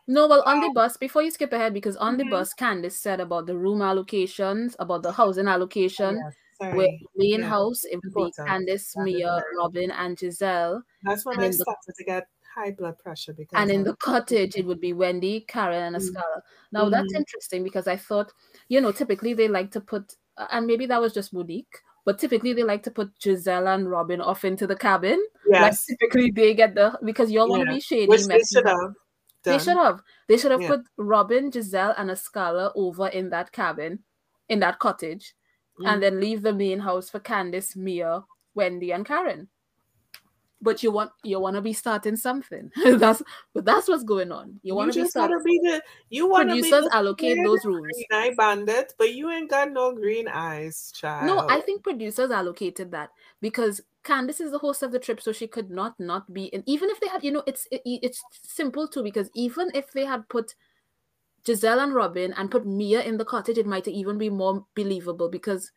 No, 0.07 0.27
well, 0.27 0.41
on 0.45 0.59
the 0.61 0.69
bus, 0.73 0.97
before 0.97 1.21
you 1.21 1.31
skip 1.31 1.53
ahead, 1.53 1.73
because 1.73 1.95
on 1.97 2.17
the 2.17 2.23
Mhm. 2.23 2.31
bus, 2.31 2.53
Candiace 2.53 2.97
said 2.97 3.19
about 3.19 3.45
the 3.45 3.55
room 3.57 3.79
allocations, 3.79 4.75
about 4.79 5.03
the 5.03 5.11
housing 5.11 5.47
allocation, 5.47 6.15
Yes, 6.17 6.33
sorry. 6.61 7.07
main 7.15 7.39
Yeah. 7.41 7.47
house, 7.49 7.83
it 7.85 7.99
would 8.03 8.13
be. 8.13 8.31
Candiace, 8.43 8.89
is 8.89 8.97
Mia, 8.97 9.41
Robyn, 9.57 9.91
and 9.91 10.17
Gizelle. 10.17 10.81
That's 11.03 11.25
when 11.25 11.35
and 11.35 11.45
I 11.45 11.47
the- 11.47 11.53
started 11.53 11.95
to 11.97 12.03
get 12.03 12.27
high 12.55 12.71
blood 12.71 12.97
pressure 12.99 13.33
because 13.33 13.57
And 13.59 13.71
in 13.71 13.83
the 13.83 13.95
cottage, 13.95 14.55
it 14.57 14.65
would 14.65 14.81
be 14.81 14.93
Wendy, 14.93 15.41
Karen, 15.47 15.83
and 15.83 15.95
Mm. 15.95 15.99
Askale. 15.99 16.41
Now, 16.71 16.89
that's 16.89 17.13
Mhm. 17.13 17.17
interesting 17.17 17.63
because 17.63 17.87
I 17.87 17.95
thought, 17.95 18.33
you 18.67 18.81
know, 18.81 18.91
typically 18.91 19.33
they 19.33 19.47
like 19.47 19.71
to 19.71 19.81
put, 19.81 20.15
uh, 20.37 20.47
and 20.51 20.67
maybe 20.67 20.85
that 20.87 20.99
was 21.01 21.13
just 21.13 21.33
Monique, 21.33 21.77
but 22.05 22.19
typically 22.19 22.51
they 22.53 22.63
like 22.63 22.83
to 22.83 22.91
put 22.91 23.13
Gizelle 23.19 23.73
and 23.73 23.89
Robyn 23.89 24.19
off 24.21 24.43
into 24.43 24.67
the 24.67 24.75
cabin. 24.75 25.25
yes, 25.47 25.61
Like 25.89 25.97
typically 25.99 26.31
they 26.31 26.53
get 26.53 26.75
the, 26.75 26.97
because 27.03 27.31
y'all 27.31 27.47
want 27.49 27.65
to 27.65 27.71
be 27.71 27.79
shady, 27.79 28.07
which 28.07 28.25
they 28.25 28.41
should 28.43 28.65
have. 28.67 28.93
They 29.43 29.57
should 29.57 29.77
have. 29.77 30.01
They 30.27 30.37
should 30.37 30.51
have 30.51 30.61
Yeah. 30.61 30.67
put 30.75 30.81
Robyn, 30.97 31.51
Gizelle, 31.51 31.95
and 31.97 32.11
Askale 32.11 32.71
over 32.75 33.07
in 33.07 33.29
that 33.31 33.51
cabin, 33.51 34.03
in 34.49 34.59
that 34.59 34.77
cottage, 34.79 35.35
Mm. 35.81 35.93
and 35.93 36.03
then 36.03 36.19
leave 36.19 36.41
the 36.41 36.53
main 36.53 36.79
house 36.79 37.09
for 37.09 37.19
Candiace, 37.19 37.75
Mia, 37.75 38.23
Wendy, 38.53 38.91
and 38.91 39.05
Karen. 39.05 39.47
But 40.63 40.83
you 40.83 40.91
want 40.91 41.11
you 41.23 41.39
want 41.39 41.55
to 41.55 41.61
be 41.61 41.73
starting 41.73 42.15
something. 42.15 42.71
that's 42.97 43.23
but 43.51 43.65
that's 43.65 43.87
what's 43.87 44.03
going 44.03 44.31
on. 44.31 44.59
You 44.61 44.75
want 44.75 44.93
to 44.93 45.01
be 45.01 45.09
starting. 45.09 45.41
be 45.43 45.59
the 45.63 45.81
you 46.11 46.29
want 46.29 46.49
to 46.49 46.55
be 46.55 46.61
Producers 46.61 46.85
the 46.91 46.95
allocate 46.95 47.39
those 47.43 47.65
rooms. 47.65 47.91
green 47.91 48.05
eye 48.11 48.33
bandit, 48.37 48.93
but 48.99 49.11
you 49.15 49.31
ain't 49.31 49.49
got 49.49 49.71
no 49.71 49.91
green 49.91 50.27
eyes, 50.27 50.91
child. 50.93 51.25
No, 51.25 51.47
I 51.49 51.61
think 51.61 51.81
producers 51.81 52.29
allocated 52.29 52.91
that 52.91 53.09
because 53.41 53.81
Candiace 54.03 54.39
is 54.39 54.51
the 54.51 54.59
host 54.59 54.83
of 54.83 54.91
the 54.91 54.99
trip, 54.99 55.19
so 55.19 55.31
she 55.31 55.47
could 55.47 55.71
not 55.71 55.99
not 55.99 56.31
be 56.31 56.53
And 56.53 56.63
Even 56.67 56.91
if 56.91 56.99
they 56.99 57.07
had, 57.07 57.23
you 57.23 57.31
know, 57.31 57.43
it's 57.47 57.67
it, 57.71 57.81
it's 57.85 58.23
simple 58.43 58.87
too 58.87 59.01
because 59.01 59.31
even 59.33 59.71
if 59.73 59.91
they 59.93 60.05
had 60.05 60.29
put 60.29 60.53
Gizelle 61.45 61.83
and 61.83 61.93
Robyn 61.93 62.33
and 62.37 62.51
put 62.51 62.65
Mia 62.65 63.01
in 63.01 63.17
the 63.17 63.25
cottage, 63.25 63.57
it 63.57 63.65
might 63.65 63.87
even 63.87 64.17
be 64.17 64.29
more 64.29 64.65
believable 64.75 65.29
because 65.29 65.71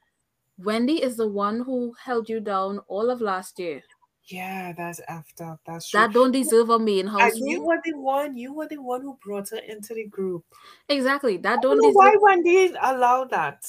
Wendy 0.59 1.03
is 1.03 1.17
the 1.17 1.27
one 1.27 1.61
who 1.61 1.95
held 2.05 2.29
you 2.29 2.41
down 2.41 2.79
all 2.87 3.11
of 3.11 3.21
last 3.21 3.59
year. 3.59 3.83
Yeah, 4.27 4.73
that's 4.73 5.01
after. 5.09 5.59
That's 5.67 5.89
true. 5.89 6.01
That 6.01 6.13
don't 6.13 6.33
deserve 6.33 6.71
a 6.71 6.79
main 6.79 7.07
house 7.07 7.35
and 7.35 7.51
you 7.51 7.63
were 7.63 7.79
the 7.85 7.95
one. 7.95 8.37
You 8.37 8.55
were 8.55 8.67
the 8.67 8.79
one 8.81 9.03
who 9.03 9.19
brought 9.23 9.51
her 9.51 9.59
into 9.59 9.93
the 9.95 10.07
group. 10.07 10.45
Exactly. 10.89 11.37
That 11.37 11.61
don't 11.61 11.77
don't 11.77 11.83
deserve. 11.83 11.95
why 11.95 12.17
Wendy 12.21 12.75
allowed 12.81 13.31
that. 13.31 13.67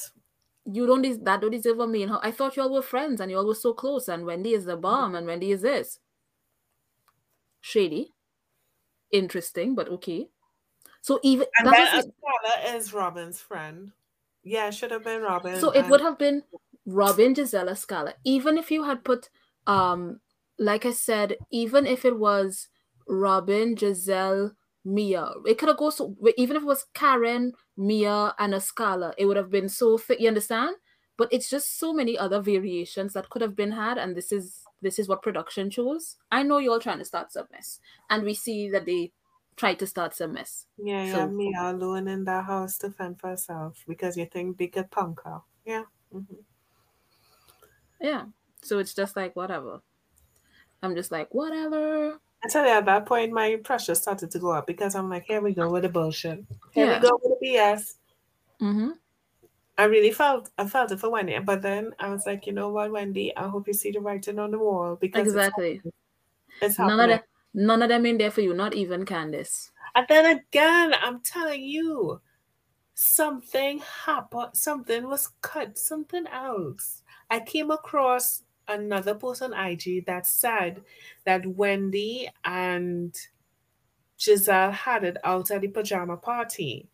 you 0.65 0.85
don't 0.87 1.01
des- 1.01 1.23
that 1.23 1.41
don't 1.41 1.51
deserve 1.51 1.79
a 1.79 1.87
main 1.87 2.07
house. 2.07 2.21
I 2.23 2.31
thought 2.31 2.55
you 2.55 2.63
all 2.63 2.71
were 2.71 2.81
friends 2.81 3.19
and 3.19 3.29
you 3.29 3.37
all 3.37 3.47
were 3.47 3.55
so 3.55 3.73
close. 3.73 4.07
And 4.07 4.25
Wendy 4.25 4.53
is 4.53 4.65
the 4.65 4.77
bomb 4.77 5.15
and 5.15 5.27
Wendy 5.27 5.51
is 5.51 5.61
this. 5.61 5.99
Shady. 7.61 8.13
Interesting, 9.11 9.75
but 9.75 9.89
okay. 9.89 10.29
So 11.05 11.19
even 11.21 11.45
And 11.59 11.67
that's 11.67 11.91
then 11.91 12.01
Askale 12.01 12.75
is 12.77 12.91
Robyn's 12.91 13.39
friend. 13.39 13.91
Yeah, 14.43 14.69
it 14.69 14.73
should 14.73 14.89
have 14.89 15.03
been 15.03 15.21
Robyn. 15.21 15.59
so 15.61 15.69
it 15.69 15.87
would 15.87 16.01
have 16.01 16.17
been 16.17 16.41
Robyn 16.87 17.35
Gizelle 17.35 17.69
Askale. 17.69 18.13
Even 18.23 18.57
if 18.57 18.71
you 18.71 18.83
had 18.83 19.03
put 19.03 19.29
um 19.67 20.19
like 20.57 20.83
I 20.83 20.93
said, 20.93 21.37
even 21.51 21.85
if 21.85 22.05
it 22.05 22.17
was 22.17 22.69
Robyn, 23.07 23.75
Gizelle, 23.75 24.55
Mia, 24.83 25.29
it 25.45 25.59
could 25.59 25.69
have 25.69 25.77
gone 25.77 25.91
so 25.91 26.15
even 26.37 26.57
if 26.57 26.63
it 26.63 26.65
was 26.65 26.87
Karen, 26.95 27.53
Mia, 27.77 28.33
and 28.39 28.55
Askale, 28.55 29.13
it 29.15 29.27
would 29.27 29.37
have 29.37 29.51
been 29.51 29.69
so 29.69 29.99
thick, 29.99 30.19
you 30.19 30.27
understand? 30.27 30.75
But 31.17 31.31
it's 31.31 31.51
just 31.51 31.77
so 31.77 31.93
many 31.93 32.17
other 32.17 32.41
variations 32.41 33.13
that 33.13 33.29
could 33.29 33.43
have 33.43 33.55
been 33.55 33.71
had, 33.73 33.99
and 33.99 34.17
this 34.17 34.31
is 34.31 34.63
this 34.81 34.97
is 34.97 35.07
what 35.07 35.21
production 35.21 35.69
chose. 35.69 36.17
I 36.31 36.41
know 36.41 36.57
you're 36.57 36.73
all 36.73 36.79
trying 36.79 36.97
to 36.97 37.05
start 37.05 37.31
some 37.31 37.45
mess, 37.51 37.79
and 38.09 38.23
we 38.23 38.33
see 38.33 38.71
that 38.71 38.87
they 38.87 39.11
tried 39.55 39.79
to 39.79 39.87
start 39.87 40.13
some 40.15 40.33
mess. 40.33 40.67
Yeah, 40.77 41.11
So- 41.11 41.19
have 41.21 41.31
me 41.31 41.53
alone 41.57 42.07
in 42.07 42.23
that 42.25 42.45
house 42.45 42.77
to 42.79 42.89
fend 42.91 43.19
for 43.19 43.29
herself 43.29 43.83
because 43.87 44.17
you 44.17 44.25
think 44.25 44.57
they 44.57 44.67
could 44.67 44.91
punk 44.91 45.21
her. 45.23 45.41
Yeah. 45.65 45.83
mhm. 46.13 46.43
Yeah. 48.01 48.25
So 48.63 48.79
it's 48.79 48.93
just 48.93 49.15
like 49.15 49.35
whatever. 49.35 49.81
I'm 50.83 50.95
just 50.95 51.11
like 51.11 51.33
whatever. 51.33 52.19
I 52.43 52.47
tell 52.47 52.63
you, 52.65 52.71
at 52.71 52.85
that 52.85 53.05
point, 53.05 53.31
my 53.31 53.55
pressure 53.63 53.95
started 53.95 54.29
to 54.31 54.39
go 54.39 54.51
up 54.51 54.67
because 54.67 54.93
I'm 54.93 55.09
like, 55.09 55.23
here 55.25 55.41
we 55.41 55.53
go 55.53 55.69
with 55.69 55.83
the 55.83 55.89
bullshit. 55.89 56.43
Here 56.73 56.85
Yeah. 56.85 56.99
we 57.01 57.07
go 57.09 57.19
with 57.23 57.39
the 57.39 57.47
BS. 57.47 57.95
Mm-hmm. 58.61 58.89
I 59.77 59.83
really 59.85 60.11
felt 60.11 60.49
I 60.57 60.67
felt 60.67 60.91
it 60.91 60.99
for 60.99 61.09
Wendy, 61.09 61.37
but 61.39 61.61
then 61.61 61.93
I 61.99 62.09
was 62.09 62.25
like, 62.25 62.45
you 62.47 62.53
know 62.53 62.69
what, 62.69 62.91
Wendy, 62.91 63.35
I 63.35 63.47
hope 63.47 63.67
you 63.67 63.73
see 63.73 63.91
the 63.91 63.99
writing 63.99 64.39
on 64.39 64.51
the 64.51 64.59
wall 64.59 64.95
because 64.95 65.27
it's 65.27 65.35
Exactly. 65.35 65.81
It's 66.61 66.77
None 66.79 66.91
of 66.91 66.99
happening. 66.99 67.19
None 67.55 67.81
of 67.81 67.89
them 67.89 68.05
in 68.05 68.17
there 68.17 68.31
for 68.31 68.41
you. 68.41 68.53
Not 68.53 68.73
even 68.75 69.05
Candiace. 69.05 69.71
And 69.95 70.05
then 70.09 70.25
again, 70.37 70.93
I'm 70.93 71.21
telling 71.21 71.63
you, 71.63 72.19
something 72.93 73.81
happened. 74.05 74.49
Something 74.53 75.07
was 75.07 75.29
cut. 75.41 75.77
Something 75.77 76.27
else. 76.27 77.01
I 77.29 77.39
came 77.39 77.71
across 77.71 78.43
another 78.67 79.15
post 79.15 79.41
on 79.41 79.53
IG 79.53 80.05
that 80.05 80.27
said 80.27 80.81
that 81.23 81.45
Wendy 81.45 82.29
and 82.43 83.15
Gizelle 84.19 84.73
had 84.73 85.05
it 85.05 85.17
out 85.23 85.49
at 85.49 85.61
the 85.61 85.69
pajama 85.69 86.17
party. 86.17 86.89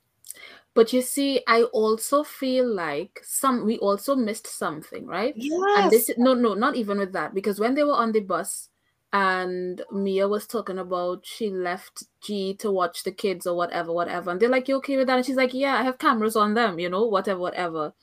But 0.75 0.93
you 0.93 1.01
see, 1.01 1.41
I 1.47 1.63
also 1.63 2.23
feel 2.23 2.71
like 2.71 3.19
some 3.23 3.65
we 3.65 3.77
also 3.79 4.15
missed 4.15 4.47
something, 4.47 5.07
right? 5.07 5.33
Yes. 5.35 5.79
And 5.79 5.91
this 5.91 6.11
no 6.17 6.33
no 6.33 6.53
not 6.53 6.75
even 6.75 6.99
with 6.99 7.13
that 7.13 7.33
because 7.33 7.59
when 7.59 7.73
they 7.73 7.83
were 7.83 7.93
on 7.93 8.11
the 8.11 8.21
bus 8.21 8.69
and 9.13 9.81
Mia 9.91 10.27
was 10.27 10.47
talking 10.47 10.77
about 10.77 11.25
she 11.25 11.49
left 11.49 12.03
G 12.23 12.53
to 12.55 12.71
watch 12.71 13.03
the 13.03 13.11
kids 13.11 13.45
or 13.45 13.55
whatever 13.55 13.91
whatever. 13.91 14.31
And 14.31 14.39
they're 14.39 14.49
like 14.49 14.67
you 14.67 14.77
okay 14.77 14.97
with 14.97 15.07
that? 15.07 15.17
And 15.17 15.25
she's 15.25 15.35
like 15.35 15.53
yeah 15.53 15.75
I 15.75 15.83
have 15.83 15.97
cameras 15.97 16.35
on 16.35 16.53
them 16.53 16.79
you 16.79 16.89
know 16.89 17.05
whatever 17.05 17.39
whatever. 17.39 17.93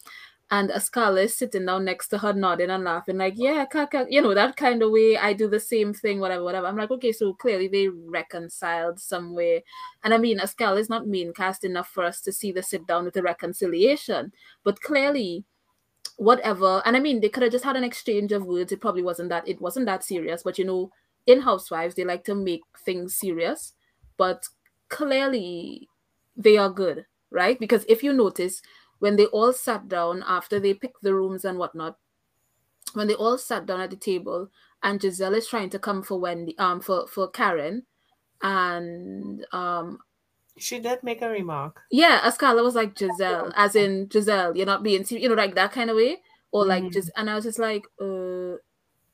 And 0.51 0.71
Askale 0.71 1.23
is 1.25 1.37
sitting 1.37 1.67
down 1.67 1.85
next 1.85 2.09
to 2.09 2.19
her 2.19 2.33
nodding 2.33 2.71
and 2.71 2.85
laughing 2.85 3.17
like 3.19 3.35
yeah 3.37 3.65
you 4.11 4.21
know 4.21 4.35
that 4.35 4.57
kind 4.57 4.83
of 4.83 4.91
way 4.91 5.17
I 5.17 5.33
do 5.33 5.49
the 5.49 5.61
same 5.61 5.95
thing 5.95 6.21
whatever 6.21 6.45
whatever. 6.45 6.67
I'm 6.67 6.77
like 6.77 6.91
okay 6.91 7.13
so 7.13 7.33
clearly 7.33 7.69
they 7.69 7.89
reconciled 7.89 9.01
some 9.01 9.35
way 9.35 9.65
and 10.05 10.13
I 10.13 10.19
mean 10.19 10.41
Askale 10.41 10.79
is 10.79 10.91
not 10.91 11.09
mean 11.09 11.33
cast 11.33 11.65
enough 11.65 11.89
for 11.89 12.05
us 12.05 12.21
to 12.23 12.33
see 12.33 12.53
the 12.53 12.63
sit 12.63 12.87
down 12.87 13.07
with 13.07 13.15
the 13.15 13.23
reconciliation 13.23 14.33
but 14.63 14.81
clearly 14.83 15.45
whatever. 16.17 16.83
And 16.85 16.97
i 16.97 17.01
mean 17.01 17.21
they 17.21 17.29
could 17.29 17.43
have 17.43 17.53
just 17.53 17.65
had 17.65 17.77
an 17.77 17.85
exchange 17.85 18.33
of 18.33 18.47
words. 18.47 18.73
It 18.73 18.81
probably 18.81 19.03
wasn't 19.03 19.29
that 19.31 19.49
it 19.49 19.61
wasn't 19.61 19.87
that 19.87 20.05
serious. 20.05 20.43
But 20.43 20.59
you 20.59 20.65
know 20.65 20.91
in 21.27 21.43
housewives 21.43 21.95
they 21.95 22.05
like 22.05 22.25
to 22.25 22.35
make 22.35 22.63
things 22.85 23.15
serious. 23.15 23.75
But 24.17 24.49
clearly 24.89 25.89
they 26.37 26.57
are 26.57 26.71
good 26.71 27.07
right? 27.31 27.59
Because 27.61 27.85
if 27.89 28.03
you 28.03 28.13
notice 28.13 28.63
when 28.99 29.17
they 29.17 29.27
all 29.27 29.53
sat 29.53 29.89
down 29.89 30.25
after 30.27 30.59
they 30.59 30.75
picked 30.75 31.03
the 31.03 31.15
rooms 31.15 31.45
and 31.45 31.59
whatnot 31.59 31.97
when 32.95 33.07
they 33.07 33.15
all 33.15 33.39
sat 33.39 33.67
down 33.67 33.81
at 33.81 33.91
the 33.91 33.97
table 33.97 34.49
and 34.83 35.01
gizelle 35.01 35.37
is 35.37 35.47
trying 35.47 35.69
to 35.71 35.79
come 35.79 36.03
for 36.03 36.19
wendy 36.19 36.57
um 36.59 36.81
for 36.81 37.07
for 37.07 37.29
karen 37.29 37.85
and 38.43 39.45
um 39.53 39.99
She 40.59 40.79
did 40.81 41.03
make 41.03 41.23
a 41.23 41.29
remark. 41.29 41.81
yeah, 41.91 42.21
Askale 42.25 42.63
was 42.63 42.75
like 42.75 42.95
Gizelle, 42.95 43.53
as 43.57 43.77
in 43.77 44.09
Gizelle, 44.09 44.57
you're 44.57 44.67
not 44.67 44.83
being 44.83 45.05
serious, 45.05 45.23
you 45.23 45.29
know, 45.29 45.35
like 45.35 45.55
that 45.55 45.73
kind 45.73 45.91
of 45.91 45.97
way. 45.97 46.23
Or 46.51 46.65
like 46.67 46.85
Mhm. 46.85 46.93
just 46.93 47.11
and 47.17 47.29
I 47.31 47.35
was 47.35 47.45
just 47.45 47.59
like, 47.59 47.85
uh 48.01 48.57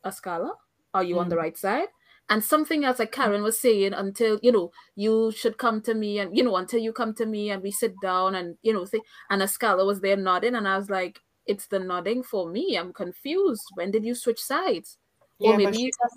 Askale, 0.05 0.53
are 0.95 1.05
you 1.05 1.19
on 1.19 1.29
the 1.29 1.37
Mhm. 1.37 1.39
right 1.39 1.57
side? 1.59 1.89
And 2.31 2.43
something 2.45 2.85
else 2.85 2.99
like 3.01 3.13
Karen 3.13 3.43
was 3.43 3.61
saying 3.61 3.93
until, 3.93 4.39
you 4.43 4.51
know, 4.53 4.73
you 4.97 5.31
should 5.33 5.59
come 5.59 5.83
to 5.83 5.95
me 5.95 6.19
and 6.21 6.37
you 6.37 6.43
know, 6.45 6.57
until 6.57 6.81
you 6.81 6.93
come 6.93 7.15
to 7.15 7.27
me 7.27 7.51
and 7.51 7.63
we 7.63 7.71
sit 7.71 7.95
down 8.03 8.35
and 8.35 8.57
you 8.63 8.73
know, 8.73 8.85
say 8.85 9.01
and 9.31 9.43
Askale 9.43 9.87
was 9.87 10.01
there 10.01 10.17
nodding 10.17 10.55
and 10.55 10.67
I 10.69 10.77
was 10.79 10.91
like, 10.91 11.21
it's 11.47 11.67
the 11.69 11.79
nodding 11.79 12.23
for 12.23 12.49
me. 12.49 12.77
I'm 12.79 12.93
confused. 12.93 13.65
When 13.75 13.91
did 13.91 14.05
you 14.05 14.15
switch 14.15 14.41
sides? 14.43 14.99
Yeah, 15.39 15.51
or 15.51 15.57
but 15.61 15.75
maybe 15.75 15.77
she's 15.77 15.97
a. 16.03 16.09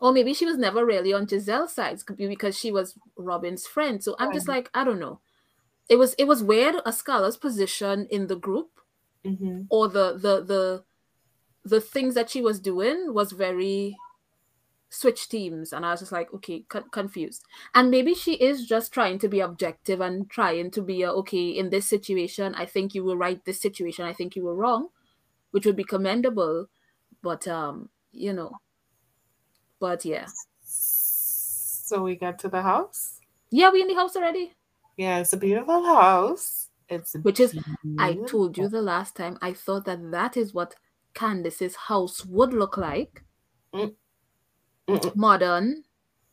or 0.00 0.12
maybe 0.12 0.34
she 0.34 0.46
was 0.46 0.58
never 0.58 0.84
really 0.84 1.12
on 1.12 1.26
Gizelle's 1.26 1.72
side 1.74 1.98
because 2.18 2.58
she 2.58 2.70
was 2.72 2.98
Robyn's 3.16 3.66
friend. 3.66 4.02
So 4.02 4.16
I'm 4.18 4.32
just 4.32 4.48
like, 4.48 4.70
I 4.74 4.84
don't 4.84 5.00
know. 5.00 5.20
it 5.88 5.96
was 5.96 6.14
it 6.14 6.24
was 6.24 6.42
weird 6.44 6.76
Askale's 6.86 7.36
position 7.36 8.06
in 8.10 8.26
the 8.28 8.36
group 8.36 8.70
Mm-hmm. 9.24 9.62
or 9.70 9.88
the 9.88 10.12
the 10.14 10.42
the 10.44 10.84
the 11.64 11.80
things 11.80 12.14
that 12.14 12.30
she 12.30 12.40
was 12.42 12.60
doing 12.60 13.12
was 13.12 13.32
very 13.32 13.96
switch 14.88 15.28
teams 15.28 15.72
and 15.72 15.84
i 15.84 15.90
was 15.90 16.00
just 16.00 16.12
like 16.12 16.32
okay 16.32 16.60
con- 16.68 16.88
confused 16.90 17.42
and 17.74 17.90
maybe 17.90 18.14
she 18.14 18.34
is 18.34 18.66
just 18.66 18.92
trying 18.92 19.18
to 19.18 19.28
be 19.28 19.40
objective 19.40 20.00
and 20.00 20.30
trying 20.30 20.70
to 20.70 20.80
be 20.80 21.02
a, 21.02 21.10
okay 21.12 21.48
in 21.50 21.70
this 21.70 21.86
situation 21.88 22.54
i 22.54 22.64
think 22.64 22.94
you 22.94 23.04
were 23.04 23.16
right 23.16 23.44
this 23.44 23.60
situation 23.60 24.04
i 24.04 24.12
think 24.12 24.36
you 24.36 24.44
were 24.44 24.54
wrong 24.54 24.88
which 25.52 25.66
would 25.66 25.76
be 25.76 25.84
commendable 25.84 26.68
but 27.22 27.48
um 27.48 27.90
you 28.12 28.32
know 28.32 28.52
but 29.80 30.04
yeah 30.04 30.26
So 30.62 32.02
we 32.02 32.16
got 32.16 32.38
to 32.40 32.48
the 32.48 32.62
house. 32.62 33.20
yeah 33.50 33.70
we 33.70 33.80
in 33.82 33.88
the 33.88 33.94
house 33.94 34.16
already 34.16 34.52
Yeah, 34.96 35.18
it's 35.20 35.32
a 35.32 35.36
beautiful 35.36 35.84
house. 35.84 36.68
It's 36.88 37.14
which 37.22 37.40
is 37.40 37.56
i 37.98 38.14
told 38.26 38.56
you 38.56 38.68
the 38.68 38.82
last 38.82 39.16
time 39.16 39.38
i 39.42 39.52
thought 39.52 39.84
that 39.86 40.10
that 40.12 40.36
is 40.36 40.54
what 40.54 40.76
candiace's 41.14 41.74
house 41.90 42.24
would 42.26 42.52
look 42.52 42.76
like 42.76 43.24
mm. 43.74 43.92
Mm-mm. 44.88 45.16
modern 45.16 45.82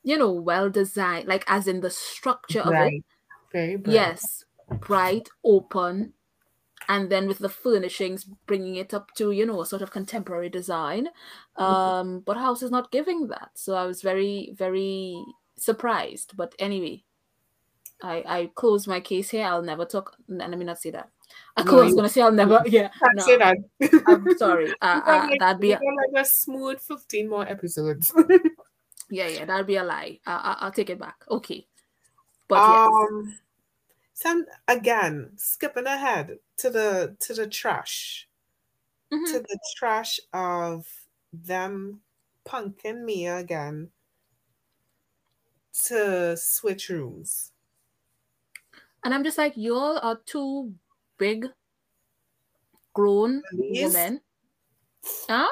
you 0.04 0.18
know 0.18 0.32
well 0.32 0.70
designed 0.70 1.28
like 1.28 1.44
as 1.48 1.68
in 1.68 1.82
the 1.82 1.90
structure 1.90 2.62
of 2.62 2.74
it. 2.74 3.04
Very 3.52 3.78
bright. 3.78 3.94
yes 3.94 4.46
bright 4.80 5.30
open 5.44 6.14
and 6.90 7.10
then 7.10 7.28
with 7.28 7.40
the 7.40 7.50
furnishings 7.50 8.24
bringing 8.46 8.76
it 8.76 8.94
up 8.94 9.12
to 9.16 9.32
you 9.32 9.46
know 9.46 9.62
a 9.62 9.66
sort 9.66 9.82
of 9.82 9.92
contemporary 9.92 10.50
design. 10.50 11.08
Um 11.58 12.20
but 12.22 12.38
house 12.38 12.64
is 12.64 12.72
not 12.72 12.92
giving 12.92 13.28
that. 13.28 13.50
So 13.56 13.76
i 13.76 13.86
was 13.86 14.02
very 14.02 14.54
very 14.58 15.16
surprised. 15.58 16.36
But 16.36 16.54
anyway 16.60 17.04
i 18.02 18.24
i 18.28 18.52
close 18.56 18.88
my 18.88 19.00
case 19.00 19.30
here. 19.30 19.46
I'll 19.46 19.62
never 19.62 19.86
talk. 19.86 20.16
N- 20.30 20.38
let 20.40 20.58
me 20.58 20.66
not 20.66 20.82
say 20.82 20.92
that. 20.92 21.10
I 21.58 21.64
No, 21.64 21.76
was 21.84 21.96
gonna 21.96 22.10
say 22.10 22.22
i'll 22.22 22.32
never 22.32 22.62
yeah 22.68 22.90
no 23.16 23.24
say 23.24 23.38
that. 23.38 23.58
i'm 24.08 24.38
sorry. 24.38 24.74
Uh, 24.82 25.02
uh, 25.06 25.28
like- 25.30 25.40
that'd 25.40 25.62
be 25.62 25.72
a, 25.72 25.80
like 25.80 26.26
a 26.26 26.26
smooth 26.26 26.80
15 26.80 27.30
more 27.30 27.48
episodes. 27.48 28.14
yeah 29.10 29.28
yeah 29.28 29.46
that'd 29.46 29.66
be 29.68 29.78
a 29.78 29.84
lie. 29.84 30.20
Uh, 30.28 30.40
I- 30.44 30.58
i'll 30.62 30.72
take 30.72 30.90
it 30.90 31.00
back. 31.00 31.24
Okay. 31.30 31.66
But 32.48 32.56
yes. 32.60 32.88
Um 32.92 33.38
some 34.16 34.46
again 34.68 35.32
skipping 35.38 35.88
ahead 35.88 36.38
to 36.64 36.70
the 36.70 37.18
to 37.20 37.34
the 37.34 37.46
trash 37.46 38.30
Mhm. 39.12 39.26
to 39.32 39.40
the 39.40 39.60
trash 39.76 40.18
of 40.32 40.88
them 41.34 42.02
punking 42.46 43.04
Mia 43.04 43.38
again 43.38 43.92
to 45.74 46.38
switch 46.38 46.88
rooms. 46.88 47.52
And 49.04 49.14
I'm 49.14 49.26
just 49.26 49.38
like, 49.38 49.58
y'all 49.58 50.00
are 50.02 50.22
two 50.26 50.74
big 51.18 51.48
grown 52.94 53.44
Bullies? 53.52 53.84
women. 53.94 54.22
Huh? 55.28 55.52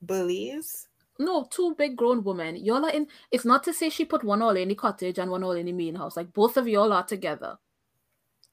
Bullies. 0.00 0.86
No, 1.18 1.44
two 1.50 1.74
big 1.74 1.96
grown 1.96 2.22
women. 2.22 2.54
Y'all 2.56 2.84
are 2.84 2.92
in 2.92 3.08
it's 3.32 3.44
not 3.44 3.64
to 3.64 3.72
say 3.74 3.88
she 3.90 4.04
put 4.04 4.22
one 4.22 4.42
all 4.42 4.56
in 4.56 4.68
the 4.68 4.76
cottage 4.76 5.18
and 5.18 5.28
one 5.30 5.42
all 5.42 5.52
in 5.58 5.66
the 5.66 5.72
main 5.72 5.96
house. 5.96 6.16
Like 6.16 6.32
both 6.32 6.56
of 6.56 6.68
y'all 6.68 6.92
are 6.92 7.04
together. 7.04 7.58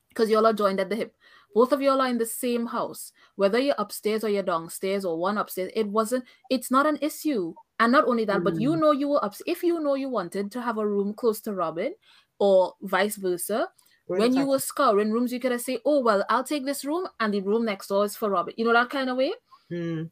Because 0.10 0.30
y'all 0.30 0.48
are 0.48 0.54
joined 0.54 0.80
at 0.80 0.90
the 0.90 0.96
hip. 0.96 1.16
Both 1.54 1.72
of 1.72 1.82
y'all 1.82 2.02
are 2.02 2.08
in 2.08 2.18
the 2.18 2.26
same 2.26 2.66
house. 2.66 3.12
Whether 3.36 3.60
you're 3.60 3.76
upstairs 3.78 4.24
or 4.24 4.30
you're 4.30 4.44
downstairs 4.44 5.06
or 5.06 5.18
one 5.18 5.38
upstairs, 5.38 5.72
it 5.76 5.88
wasn't 5.88 6.26
it's 6.50 6.72
not 6.72 6.86
an 6.86 6.98
issue. 7.02 7.54
And 7.80 7.92
not 7.92 8.08
only 8.08 8.26
that, 8.26 8.44
but 8.44 8.60
you 8.60 8.76
know 8.76 8.92
you 8.92 9.10
were 9.10 9.24
up 9.24 9.36
if 9.46 9.64
you 9.64 9.80
know 9.80 9.96
you 9.96 10.10
wanted 10.10 10.52
to 10.52 10.62
have 10.62 10.78
a 10.78 10.88
room 10.88 11.14
close 11.14 11.42
to 11.42 11.54
Robyn 11.54 11.94
or 12.40 12.74
vice 12.82 13.16
versa, 13.18 13.68
We're 14.08 14.20
when 14.20 14.36
you 14.36 14.48
were 14.48 14.60
scouring 14.60 15.12
rooms, 15.12 15.34
you 15.34 15.40
could 15.40 15.52
have 15.52 15.62
said 15.62 15.80
"Oh 15.86 16.02
well, 16.02 16.24
I'll 16.30 16.44
take 16.44 16.66
this 16.66 16.86
room, 16.86 17.08
and 17.20 17.34
the 17.34 17.42
room 17.42 17.66
next 17.66 17.88
door 17.88 18.06
is 18.06 18.16
for 18.16 18.30
Robyn." 18.30 18.54
You 18.58 18.66
know 18.66 18.74
that 18.74 18.90
kind 18.90 19.10
of 19.10 19.18
way. 19.18 19.34
Hmm. 19.70 20.04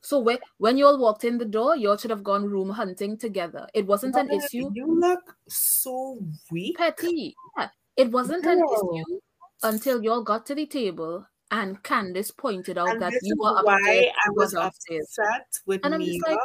So 0.00 0.18
when 0.18 0.38
when 0.58 0.78
you 0.78 0.86
all 0.86 0.98
walked 0.98 1.24
in 1.24 1.38
the 1.38 1.44
door, 1.44 1.76
you 1.76 1.90
all 1.90 1.96
should 1.96 2.10
have 2.10 2.24
gone 2.24 2.44
room 2.44 2.70
hunting 2.70 3.16
together. 3.18 3.68
It 3.74 3.86
wasn't 3.86 4.16
an 4.16 4.30
issue. 4.30 4.70
You 4.74 5.00
look 5.00 5.36
so 5.48 6.18
weak. 6.50 6.76
Petty. 6.76 7.34
Yeah. 7.58 7.68
It 7.96 8.10
wasn't 8.10 8.46
an 8.46 8.58
issue 8.58 9.20
until 9.62 10.02
you 10.02 10.10
all 10.12 10.22
got 10.22 10.46
to 10.46 10.54
the 10.54 10.66
table 10.66 11.26
and 11.50 11.82
Candiace 11.82 12.30
pointed 12.36 12.78
out 12.78 12.88
And 12.90 13.02
that 13.02 13.12
you 13.22 13.36
were 13.36 13.62
why 13.62 13.76
upstairs. 13.76 14.12
I 14.26 14.30
was 14.30 14.36
was 14.36 14.54
upstairs. 14.54 15.18
upset 15.18 15.46
with 15.66 15.80
And 15.84 15.92
like- 16.26 16.38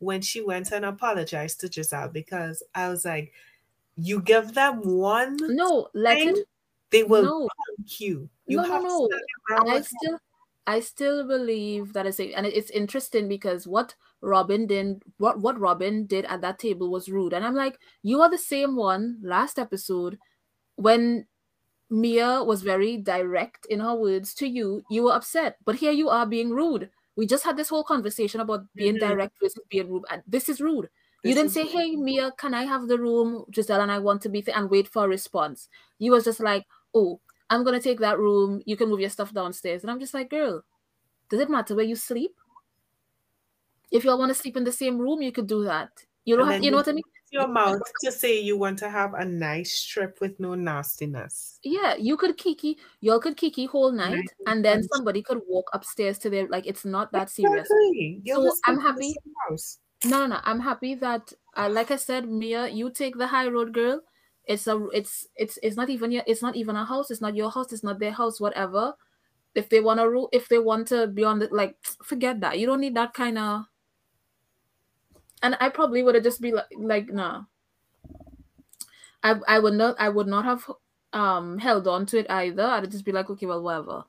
when 0.00 0.20
she 0.20 0.42
went 0.42 0.70
and 0.72 0.84
apologized 0.84 1.60
to 1.60 1.68
Gizelle 1.68 2.12
because 2.12 2.62
I 2.74 2.88
was 2.90 3.04
like, 3.06 3.32
you 3.96 4.20
give 4.20 4.52
them 4.52 4.80
one 4.82 5.36
No, 5.40 5.88
let 5.94 6.18
thing, 6.18 6.36
it. 6.36 6.48
they 6.90 7.04
will 7.04 7.22
No, 7.24 7.48
punk 7.78 8.00
you. 8.00 8.28
You 8.46 8.58
no, 8.58 8.62
no, 8.64 8.68
have 8.72 8.82
no. 8.82 8.88
to 8.88 9.06
stand 9.06 9.22
your 9.28 9.40
ground 9.46 9.70
I 9.70 9.74
them. 9.74 9.84
still, 9.84 10.18
I 10.66 10.80
still 10.80 11.26
believe 11.26 11.92
that 11.94 12.06
is 12.06 12.20
it, 12.20 12.32
and 12.36 12.44
it's 12.44 12.70
interesting 12.70 13.28
because 13.28 13.66
what 13.66 13.94
Robyn 14.20 14.66
did, 14.66 15.02
what 15.18 15.38
what 15.40 15.58
Robyn 15.58 16.06
did 16.06 16.24
at 16.26 16.40
that 16.42 16.58
table 16.58 16.90
was 16.90 17.08
rude, 17.08 17.32
and 17.32 17.44
I'm 17.46 17.54
like, 17.54 17.78
you 18.02 18.20
are 18.20 18.28
the 18.30 18.36
same 18.36 18.74
one 18.76 19.18
last 19.22 19.58
episode 19.58 20.18
when 20.76 21.26
Mia 21.94 22.42
was 22.42 22.62
very 22.62 22.96
direct 22.98 23.66
in 23.70 23.80
her 23.80 23.94
words 23.94 24.34
to 24.34 24.46
you. 24.48 24.82
You 24.90 25.04
were 25.04 25.12
upset, 25.14 25.58
but 25.64 25.76
here 25.76 25.92
you 25.92 26.08
are 26.10 26.26
being 26.26 26.50
rude. 26.50 26.90
We 27.16 27.26
just 27.26 27.44
had 27.44 27.56
this 27.56 27.68
whole 27.68 27.84
conversation 27.84 28.40
about 28.40 28.66
being 28.74 28.96
Mhm. 28.96 29.00
direct 29.00 29.34
versus 29.40 29.62
being 29.70 29.88
rude, 29.90 30.04
and 30.10 30.22
this 30.26 30.48
is 30.48 30.60
rude. 30.60 30.90
You 31.22 31.34
didn't 31.34 31.52
say. 31.52 31.64
"Hey, 31.66 31.94
Mia, 31.96 32.32
can 32.32 32.52
I 32.54 32.64
have 32.64 32.88
the 32.88 32.98
room, 32.98 33.44
Gizelle, 33.50 33.80
and 33.80 33.92
I 33.92 33.98
want 34.00 34.22
to 34.22 34.28
be," 34.28 34.42
th-, 34.42 34.56
and 34.56 34.68
wait 34.70 34.88
for 34.88 35.04
a 35.04 35.08
response. 35.08 35.68
You 35.98 36.10
was 36.12 36.24
just 36.24 36.40
like, 36.40 36.66
"Oh, 36.92 37.20
I'm 37.48 37.62
gonna 37.64 37.80
take 37.80 38.00
that 38.00 38.18
room. 38.18 38.60
You 38.66 38.76
can 38.76 38.88
move 38.90 39.00
your 39.00 39.10
stuff 39.10 39.32
downstairs." 39.32 39.82
And 39.82 39.90
I'm 39.90 40.00
just 40.00 40.14
like, 40.14 40.28
"Girl, 40.30 40.64
does 41.30 41.40
it 41.40 41.48
matter 41.50 41.74
where 41.76 41.84
you 41.86 41.96
sleep? 41.96 42.34
If 43.90 44.04
y'all 44.04 44.18
want 44.18 44.30
to 44.30 44.34
sleep 44.34 44.56
in 44.56 44.64
the 44.64 44.72
same 44.72 44.98
room, 44.98 45.22
you 45.22 45.30
could 45.32 45.46
do 45.46 45.62
that. 45.64 46.04
You 46.24 46.36
don't 46.36 46.48
have, 46.48 46.62
you 46.64 46.70
know 46.70 46.78
what 46.78 46.88
I 46.88 46.92
mean? 46.92 47.04
Your 47.34 47.48
mouth 47.48 47.80
to 48.04 48.12
say 48.12 48.38
you 48.40 48.56
want 48.56 48.78
to 48.78 48.88
have 48.88 49.14
a 49.14 49.24
nice 49.24 49.82
trip 49.84 50.18
with 50.20 50.38
no 50.38 50.54
nastiness. 50.54 51.58
Yeah, 51.64 51.96
you 51.96 52.16
could 52.16 52.36
kiki, 52.38 52.78
y'all 53.00 53.18
could 53.18 53.36
kiki 53.36 53.66
whole 53.66 53.90
night, 53.90 54.14
Night 54.14 54.30
and 54.46 54.64
then 54.64 54.82
somebody 54.92 55.20
could 55.22 55.40
walk 55.48 55.68
upstairs 55.72 56.18
to 56.20 56.30
their 56.30 56.46
like. 56.46 56.66
It's 56.66 56.84
not 56.84 57.10
that 57.10 57.30
serious. 57.30 57.66
Exactly. 57.70 58.22
So, 58.36 58.42
I'm 58.66 58.78
happy- 58.78 59.14
No, 60.04 60.18
no, 60.20 60.26
no. 60.26 60.40
I'm 60.44 60.60
happy 60.60 60.94
that, 60.96 61.32
uh, 61.56 61.68
like 61.70 61.90
I 61.90 61.96
said, 61.96 62.28
Mia, 62.28 62.68
you 62.68 62.90
take 62.90 63.16
the 63.18 63.26
high 63.26 63.48
road, 63.48 63.72
girl. 63.72 64.02
It's 64.46 64.66
a, 64.66 64.76
it's, 64.92 65.26
it's, 65.34 65.58
it's 65.62 65.76
not 65.76 65.88
even 65.90 66.12
your, 66.12 66.22
it's 66.26 66.42
not 66.42 66.54
even 66.54 66.76
a 66.76 66.84
house. 66.84 67.10
It's 67.10 67.22
not 67.22 67.34
your 67.34 67.50
house. 67.50 67.72
It's 67.72 67.82
not 67.82 67.98
their 67.98 68.12
house. 68.12 68.38
Whatever. 68.38 68.94
If 69.54 69.70
they 69.70 69.80
want 69.80 70.00
to 70.00 70.08
rule, 70.08 70.28
if 70.32 70.48
they 70.48 70.58
want 70.58 70.88
to 70.88 71.06
be 71.08 71.24
on 71.24 71.38
the, 71.38 71.48
like, 71.50 71.76
forget 72.04 72.40
that. 72.42 72.58
You 72.58 72.66
don't 72.66 72.80
need 72.80 72.94
that 72.96 73.14
kind 73.14 73.38
of. 73.38 73.64
And 75.44 75.58
I 75.60 75.68
probably 75.68 76.02
would 76.02 76.14
have 76.14 76.24
just 76.24 76.40
be 76.40 76.52
like, 76.52 76.64
like, 76.74 77.12
nah. 77.12 77.42
I, 79.22 79.34
I 79.46 79.58
would 79.58 79.74
not, 79.74 79.94
I 79.98 80.08
would 80.08 80.26
not 80.26 80.46
have, 80.46 80.64
um, 81.12 81.58
held 81.58 81.86
on 81.86 82.06
to 82.06 82.18
it 82.18 82.30
either. 82.30 82.64
I'd 82.64 82.90
just 82.90 83.04
be 83.04 83.12
like, 83.12 83.28
okay, 83.28 83.44
well, 83.44 83.62
whatever. 83.62 84.04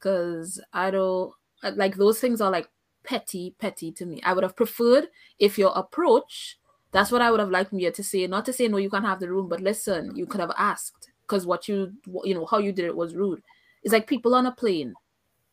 Cause 0.00 0.58
I 0.72 0.90
don't 0.90 1.34
like 1.74 1.96
those 1.96 2.18
things 2.18 2.40
are 2.40 2.50
like 2.50 2.68
petty, 3.04 3.54
petty 3.58 3.92
to 3.92 4.06
me. 4.06 4.22
I 4.24 4.32
would 4.32 4.42
have 4.42 4.56
preferred 4.56 5.08
if 5.38 5.58
your 5.58 5.70
approach, 5.76 6.58
that's 6.92 7.12
what 7.12 7.20
I 7.20 7.30
would 7.30 7.40
have 7.40 7.50
liked 7.50 7.74
Mia 7.74 7.92
to 7.92 8.02
say. 8.02 8.26
Not 8.26 8.46
to 8.46 8.52
say 8.54 8.66
no, 8.66 8.78
you 8.78 8.88
can't 8.88 9.04
have 9.04 9.20
the 9.20 9.30
room, 9.30 9.50
but 9.50 9.60
listen, 9.60 10.16
you 10.16 10.24
could 10.24 10.40
have 10.40 10.52
asked 10.56 11.10
because 11.28 11.44
what 11.44 11.68
you, 11.68 11.92
you 12.24 12.32
know, 12.32 12.46
how 12.46 12.56
you 12.56 12.72
did 12.72 12.86
it 12.86 12.96
was 12.96 13.14
rude. 13.14 13.42
It's 13.82 13.92
like 13.92 14.06
people 14.06 14.34
on 14.34 14.46
a 14.46 14.52
plane. 14.52 14.94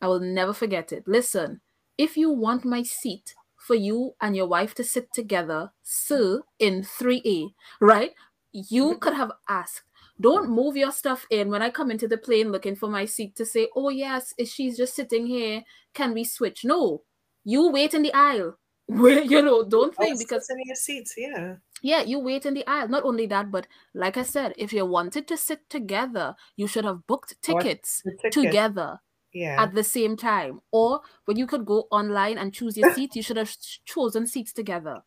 I 0.00 0.06
will 0.06 0.20
never 0.20 0.54
forget 0.54 0.90
it. 0.90 1.06
Listen, 1.06 1.60
if 1.98 2.16
you 2.16 2.30
want 2.30 2.64
my 2.64 2.82
seat 2.82 3.34
for 3.62 3.74
you 3.74 4.14
and 4.20 4.36
your 4.36 4.46
wife 4.46 4.74
to 4.74 4.84
sit 4.84 5.12
together, 5.12 5.70
sir, 5.82 6.42
in 6.58 6.82
3A, 6.82 7.54
right? 7.80 8.10
You 8.52 8.90
mm-hmm. 8.90 8.98
could 8.98 9.14
have 9.14 9.32
asked. 9.48 9.82
Don't 10.20 10.50
move 10.50 10.76
your 10.76 10.92
stuff 10.92 11.26
in 11.30 11.48
when 11.48 11.62
I 11.62 11.70
come 11.70 11.90
into 11.90 12.06
the 12.06 12.18
plane 12.18 12.52
looking 12.52 12.76
for 12.76 12.88
my 12.88 13.06
seat 13.06 13.34
to 13.36 13.46
say, 13.46 13.68
oh, 13.74 13.88
yes, 13.88 14.34
she's 14.44 14.76
just 14.76 14.94
sitting 14.94 15.26
here. 15.26 15.62
Can 15.94 16.12
we 16.12 16.24
switch? 16.24 16.64
No, 16.64 17.02
you 17.44 17.70
wait 17.70 17.94
in 17.94 18.02
the 18.02 18.12
aisle. 18.12 18.58
You 18.88 19.40
know, 19.40 19.64
don't 19.64 19.94
oh, 19.96 20.02
think 20.02 20.16
Oh, 20.16 20.18
because 20.18 20.46
sit 20.46 20.54
in 20.54 20.66
your 20.66 20.76
seats, 20.76 21.14
yeah. 21.16 21.54
yeah, 21.82 22.02
you 22.02 22.18
wait 22.18 22.44
in 22.44 22.54
the 22.54 22.66
aisle. 22.66 22.88
Not 22.88 23.04
only 23.04 23.26
that, 23.26 23.50
but 23.50 23.66
like 23.94 24.16
I 24.16 24.22
said, 24.22 24.52
if 24.58 24.72
you 24.72 24.84
wanted 24.84 25.26
to 25.28 25.36
sit 25.36 25.70
together, 25.70 26.34
you 26.56 26.66
should 26.66 26.84
have 26.84 27.06
booked 27.06 27.36
oh, 27.48 27.52
Or 27.54 27.60
tickets 27.62 28.02
ticket, 28.04 28.32
together 28.32 29.00
Yeah. 29.32 29.62
at 29.62 29.74
the 29.74 29.84
same 29.84 30.16
time. 30.16 30.60
Or 30.70 31.00
when 31.24 31.36
you 31.36 31.46
could 31.46 31.64
go 31.64 31.88
online 31.90 32.38
and 32.38 32.52
choose 32.52 32.76
your 32.76 32.92
seat, 32.94 33.16
you 33.16 33.22
should 33.22 33.36
have 33.36 33.56
chosen 33.84 34.26
seats 34.26 34.52
together. 34.52 35.02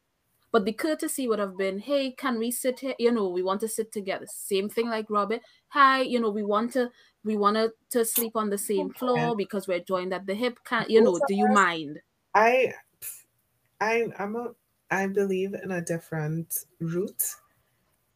But 0.52 0.64
the 0.66 0.74
courtesy 0.74 1.28
would 1.28 1.40
have 1.40 1.58
been, 1.58 1.80
hey, 1.80 2.12
can 2.12 2.40
we 2.40 2.50
sit 2.50 2.80
here? 2.80 2.96
You 2.98 3.12
know, 3.12 3.28
we 3.28 3.44
want 3.44 3.60
to 3.62 3.68
sit 3.68 3.92
together. 3.92 4.26
Same 4.28 4.70
thing 4.70 4.88
like 4.88 5.10
Robert. 5.10 5.42
Hi, 5.70 6.02
you 6.02 6.20
know, 6.20 6.30
we 6.30 6.44
want 6.44 6.72
to 6.74 6.92
we 7.26 7.36
want 7.36 7.58
to, 7.58 7.74
to 7.90 8.06
sleep 8.06 8.36
on 8.36 8.50
the 8.50 8.58
same 8.58 8.90
floor 8.94 9.36
because 9.36 9.68
we're 9.68 9.82
joined 9.82 10.14
at 10.14 10.26
the 10.28 10.34
hip. 10.36 10.60
Can 10.64 10.86
you 10.88 11.02
know, 11.02 11.20
do 11.28 11.36
you 11.36 11.48
mind? 11.50 12.00
I 12.34 12.74
I 13.82 14.08
I'm 14.18 14.36
a 14.36 14.56
I 14.90 15.08
believe 15.08 15.54
in 15.54 15.72
a 15.72 15.82
different 15.82 16.66
route 16.80 17.36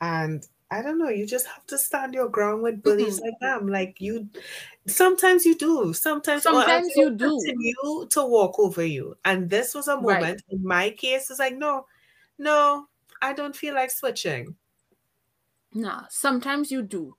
and 0.01 0.47
I 0.71 0.81
don't 0.83 0.99
know. 0.99 1.09
You 1.09 1.25
just 1.25 1.47
have 1.47 1.65
to 1.67 1.77
stand 1.77 2.13
your 2.13 2.29
ground 2.29 2.61
with 2.61 2.83
bullies 2.83 3.17
mm-hmm. 3.17 3.25
like 3.25 3.39
them. 3.41 3.67
Like 3.67 3.99
you, 3.99 4.29
sometimes 4.87 5.45
you 5.45 5.55
do. 5.55 5.93
Sometimes, 5.93 6.43
Sometimes 6.43 6.87
you 6.95 7.09
do. 7.09 7.29
Continue 7.43 8.07
to 8.09 8.25
walk 8.25 8.59
over 8.59 8.85
you, 8.85 9.17
and 9.25 9.49
this 9.49 9.73
was 9.73 9.87
a 9.87 9.95
Right. 9.97 10.21
moment. 10.21 10.43
In 10.49 10.63
my 10.63 10.91
case, 10.91 11.29
it's 11.31 11.39
like 11.39 11.57
no, 11.57 11.85
no, 12.37 12.87
I 13.21 13.33
don't 13.33 13.55
feel 13.55 13.73
like 13.73 13.89
switching. 13.89 14.55
Nah, 15.73 16.03
sometimes 16.09 16.71
you 16.71 16.81
do. 16.83 17.15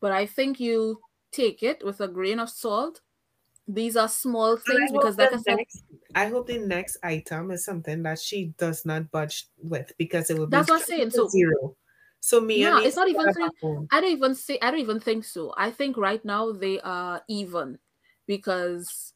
But 0.00 0.12
I 0.12 0.26
think 0.26 0.58
you 0.60 1.00
take 1.30 1.62
it 1.62 1.84
with 1.84 2.00
a 2.00 2.08
grain 2.08 2.38
of 2.38 2.50
salt. 2.50 3.00
These 3.68 3.96
are 3.96 4.08
small 4.08 4.56
things 4.56 4.90
because, 4.92 5.16
like 5.16 5.32
I 5.32 5.38
said, 5.38 5.56
next- 5.56 5.84
I 6.14 6.26
hope 6.26 6.48
the 6.48 6.58
next 6.58 6.98
item 7.02 7.50
is 7.52 7.64
something 7.64 8.02
that 8.02 8.18
she 8.18 8.52
does 8.58 8.84
not 8.84 9.10
budge 9.10 9.46
with 9.62 9.92
because 9.98 10.30
it 10.30 10.38
will 10.38 10.46
be 10.46 10.50
That's 10.56 10.68
what 10.68 10.80
I'm 10.80 10.86
saying. 10.86 11.10
So- 11.10 11.28
zero. 11.28 11.76
So 12.22 12.40
me, 12.40 12.62
needs 12.62 12.86
it's 12.86 12.96
not 12.96 13.08
even 13.08 13.32
three- 13.34 13.50
I 13.90 14.00
don't 14.00 14.10
even 14.12 14.34
say 14.36 14.56
I 14.62 14.70
don't 14.70 14.78
even 14.80 15.00
think 15.00 15.24
so. 15.24 15.52
I 15.58 15.72
think 15.72 15.96
right 15.96 16.24
now 16.24 16.52
they 16.52 16.78
are 16.80 17.20
even 17.28 17.78
because 18.26 19.12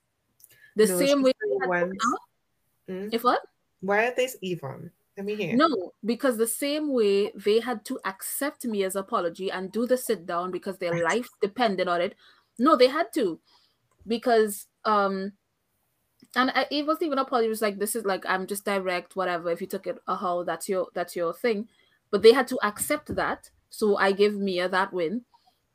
the 0.74 0.86
No, 0.86 0.98
same 0.98 1.22
way 1.22 1.30
said 1.30 1.48
they 1.48 1.58
had- 1.60 1.68
once- 1.68 2.02
Huh? 2.02 2.18
Mm? 2.90 3.14
if 3.14 3.22
what? 3.22 3.42
Why 3.80 4.08
are 4.08 4.14
they 4.14 4.28
even? 4.42 4.90
Let 5.16 5.24
me 5.24 5.36
hear. 5.36 5.54
No, 5.56 5.94
because 6.04 6.36
the 6.36 6.48
same 6.50 6.92
way 6.92 7.30
they 7.30 7.60
had 7.60 7.84
to 7.86 8.00
accept 8.04 8.66
Mia's 8.66 8.96
apology 8.96 9.50
and 9.52 9.70
do 9.70 9.86
the 9.86 9.96
sit 9.96 10.26
down 10.26 10.50
because 10.50 10.78
their 10.78 10.92
Right. 10.92 11.04
life 11.04 11.28
depended 11.40 11.86
on 11.88 12.00
it. 12.00 12.16
No, 12.58 12.74
they 12.74 12.88
had 12.88 13.12
to 13.14 13.40
because 14.06 14.66
um 14.84 15.32
and 16.34 16.50
I, 16.50 16.66
it 16.70 16.86
wasn't 16.86 17.04
even 17.06 17.18
apology. 17.18 17.46
It 17.46 17.50
was 17.54 17.62
like 17.62 17.78
this 17.78 17.94
is 17.94 18.04
like 18.04 18.26
I'm 18.26 18.46
just 18.48 18.64
direct, 18.64 19.14
whatever. 19.14 19.48
If 19.50 19.60
you 19.60 19.68
took 19.68 19.86
it 19.86 19.98
a 20.08 20.16
how 20.16 20.42
that's 20.42 20.68
your 20.68 20.88
that's 20.92 21.14
your 21.14 21.32
thing, 21.32 21.68
but 22.10 22.22
they 22.22 22.32
had 22.32 22.48
to 22.48 22.58
accept 22.66 23.14
that. 23.14 23.50
So 23.70 23.96
I 23.96 24.12
give 24.12 24.34
Mia 24.36 24.68
that 24.68 24.92
win. 24.92 25.24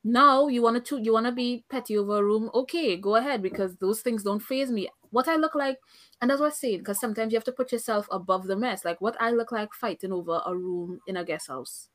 Now 0.04 0.48
you 0.48 0.62
want 0.64 0.86
to 0.86 0.98
you 1.00 1.14
want 1.14 1.28
to 1.28 1.32
be 1.32 1.66
petty 1.70 1.98
over 1.98 2.18
a 2.18 2.24
room? 2.24 2.50
Okay, 2.54 2.98
go 2.98 3.16
ahead 3.16 3.42
because 3.42 3.76
those 3.78 4.02
things 4.02 4.24
don't 4.24 4.40
phase 4.42 4.72
me. 4.72 4.90
What 5.12 5.28
I 5.28 5.36
look 5.36 5.56
like, 5.56 5.80
and 6.22 6.30
that's 6.30 6.40
what 6.40 6.48
I'm 6.48 6.54
saying. 6.54 6.80
Because 6.80 7.00
sometimes 7.00 7.34
you 7.34 7.38
have 7.38 7.44
to 7.46 7.52
put 7.52 7.72
yourself 7.72 8.08
above 8.12 8.48
the 8.48 8.56
mess. 8.56 8.86
Like 8.86 9.02
what 9.02 9.18
I 9.22 9.32
look 9.32 9.52
like 9.52 9.74
fighting 9.74 10.12
over 10.14 10.42
a 10.46 10.56
room 10.56 11.02
in 11.08 11.18
a 11.18 11.26
guest 11.26 11.48
house. 11.48 11.90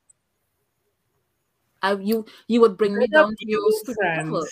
I 1.82 1.92
you 1.94 2.26
you 2.48 2.60
would 2.60 2.76
bring 2.76 2.98
me 2.98 3.06
down 3.06 3.34
to 3.36 3.46
your 3.48 3.70
stupid. 3.70 4.48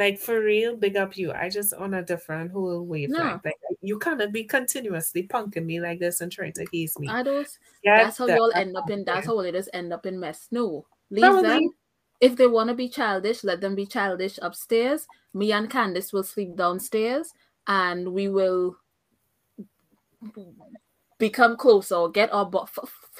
Like 0.00 0.18
for 0.18 0.40
real, 0.40 0.76
big 0.76 0.96
up 0.96 1.18
you. 1.18 1.30
I 1.30 1.50
just 1.50 1.74
on 1.74 1.92
a 1.92 2.02
different 2.02 2.52
whole 2.52 2.86
wavelength. 2.86 3.44
Like 3.44 3.54
you 3.82 3.98
cannot 3.98 4.32
be 4.32 4.44
continuously 4.44 5.24
punking 5.24 5.66
me 5.66 5.78
like 5.78 5.98
this 6.00 6.22
and 6.22 6.32
trying 6.32 6.54
to 6.54 6.66
ease 6.72 6.98
me. 6.98 7.06
I 7.06 7.22
don't. 7.22 7.46
That's 7.84 8.16
how 8.16 8.26
y'all 8.26 8.50
end 8.54 8.78
up 8.78 8.88
in. 8.88 9.04
That's 9.04 9.26
how 9.26 9.34
all 9.34 9.40
it 9.40 9.54
is. 9.54 9.68
End 9.74 9.92
up 9.92 10.06
in 10.06 10.18
mess. 10.18 10.48
No, 10.50 10.86
leave 11.10 11.20
Probably. 11.20 11.42
them. 11.42 11.74
If 12.18 12.34
they 12.36 12.46
want 12.46 12.68
to 12.70 12.74
be 12.74 12.88
childish, 12.88 13.44
let 13.44 13.60
them 13.60 13.74
be 13.74 13.84
childish 13.84 14.38
upstairs. 14.40 15.06
Me 15.34 15.52
and 15.52 15.68
Candiace 15.68 16.14
will 16.14 16.24
sleep 16.24 16.56
downstairs, 16.56 17.34
and 17.66 18.14
we 18.14 18.30
will 18.30 18.78
become 21.18 21.58
closer 21.58 21.96
or 21.96 22.10
get 22.10 22.32
our 22.32 22.46
but 22.46 22.70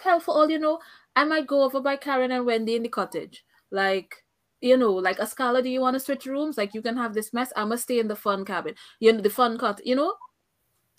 hell 0.03 0.19
for 0.19 0.35
all 0.35 0.51
you 0.51 0.59
know 0.59 0.79
i 1.17 1.25
might 1.25 1.47
go 1.47 1.63
over 1.63 1.81
by 1.81 1.97
karen 1.97 2.33
and 2.33 2.47
wendy 2.47 2.75
in 2.75 2.83
the 2.83 2.89
cottage 2.89 3.45
like 3.71 4.25
you 4.61 4.77
know 4.77 4.93
like 4.93 5.19
a 5.19 5.27
scholar 5.27 5.63
do 5.63 5.69
you 5.69 5.81
want 5.81 5.95
to 5.95 6.01
switch 6.01 6.27
rooms 6.27 6.57
like 6.59 6.75
you 6.75 6.83
can 6.83 6.97
have 6.97 7.15
this 7.15 7.33
mess 7.33 7.53
i 7.57 7.65
must 7.65 7.85
stay 7.85 7.99
in 7.99 8.09
the 8.09 8.17
fun 8.17 8.45
cabin 8.45 8.75
you 9.01 9.13
know 9.13 9.21
the 9.21 9.31
fun 9.31 9.59
cut 9.59 9.85
you 9.87 9.95
know 9.95 10.15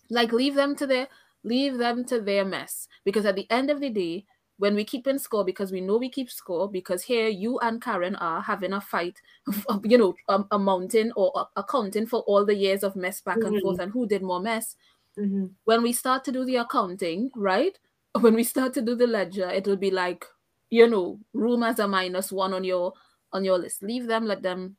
like 0.10 0.32
leave 0.32 0.56
them 0.56 0.76
to 0.76 0.88
their 0.88 1.08
leave 1.44 1.78
them 1.78 2.04
to 2.06 2.22
their 2.22 2.46
mess 2.46 2.88
because 3.06 3.26
at 3.26 3.36
the 3.36 3.50
end 3.52 3.70
of 3.70 3.80
the 3.80 3.90
day 3.90 4.26
when 4.58 4.76
we 4.76 4.84
keep 4.84 5.08
in 5.08 5.18
score 5.18 5.44
because 5.44 5.72
we 5.72 5.82
know 5.82 5.98
we 5.98 6.10
keep 6.10 6.30
score 6.30 6.70
because 6.70 7.04
here 7.04 7.28
you 7.28 7.58
and 7.60 7.82
karen 7.82 8.16
are 8.18 8.42
having 8.42 8.74
a 8.74 8.82
fight 8.82 9.20
you 9.84 9.98
know 9.98 10.16
a 10.28 10.44
amounting 10.52 11.12
or 11.14 11.32
uh, 11.36 11.46
accounting 11.56 12.06
for 12.06 12.20
all 12.22 12.46
the 12.46 12.56
years 12.56 12.84
of 12.84 12.96
mess 12.96 13.22
back 13.22 13.44
and 13.44 13.58
Mhm. 13.58 13.60
forth 13.60 13.80
and 13.80 13.92
who 13.92 14.06
did 14.08 14.22
more 14.22 14.40
mess 14.40 14.76
Mhm. 15.18 15.56
when 15.66 15.84
we 15.84 15.94
start 15.94 16.24
to 16.26 16.32
do 16.32 16.46
the 16.46 16.58
accounting, 16.58 17.30
right? 17.36 17.78
When 18.22 18.34
we 18.36 18.44
start 18.44 18.74
to 18.74 18.82
do 18.82 18.96
the 18.96 19.08
ledger, 19.08 19.50
it 19.50 19.66
will 19.68 19.78
be 19.78 19.92
like, 19.92 20.26
you 20.70 20.88
know, 20.88 21.20
room 21.34 21.64
as 21.64 21.80
a 21.80 21.88
minus 21.88 22.32
one 22.32 22.54
on 22.54 22.64
your 22.64 22.94
on 23.34 23.44
your 23.44 23.58
list. 23.58 23.84
Leave 23.84 24.08
them, 24.08 24.26
let 24.26 24.42
them 24.42 24.78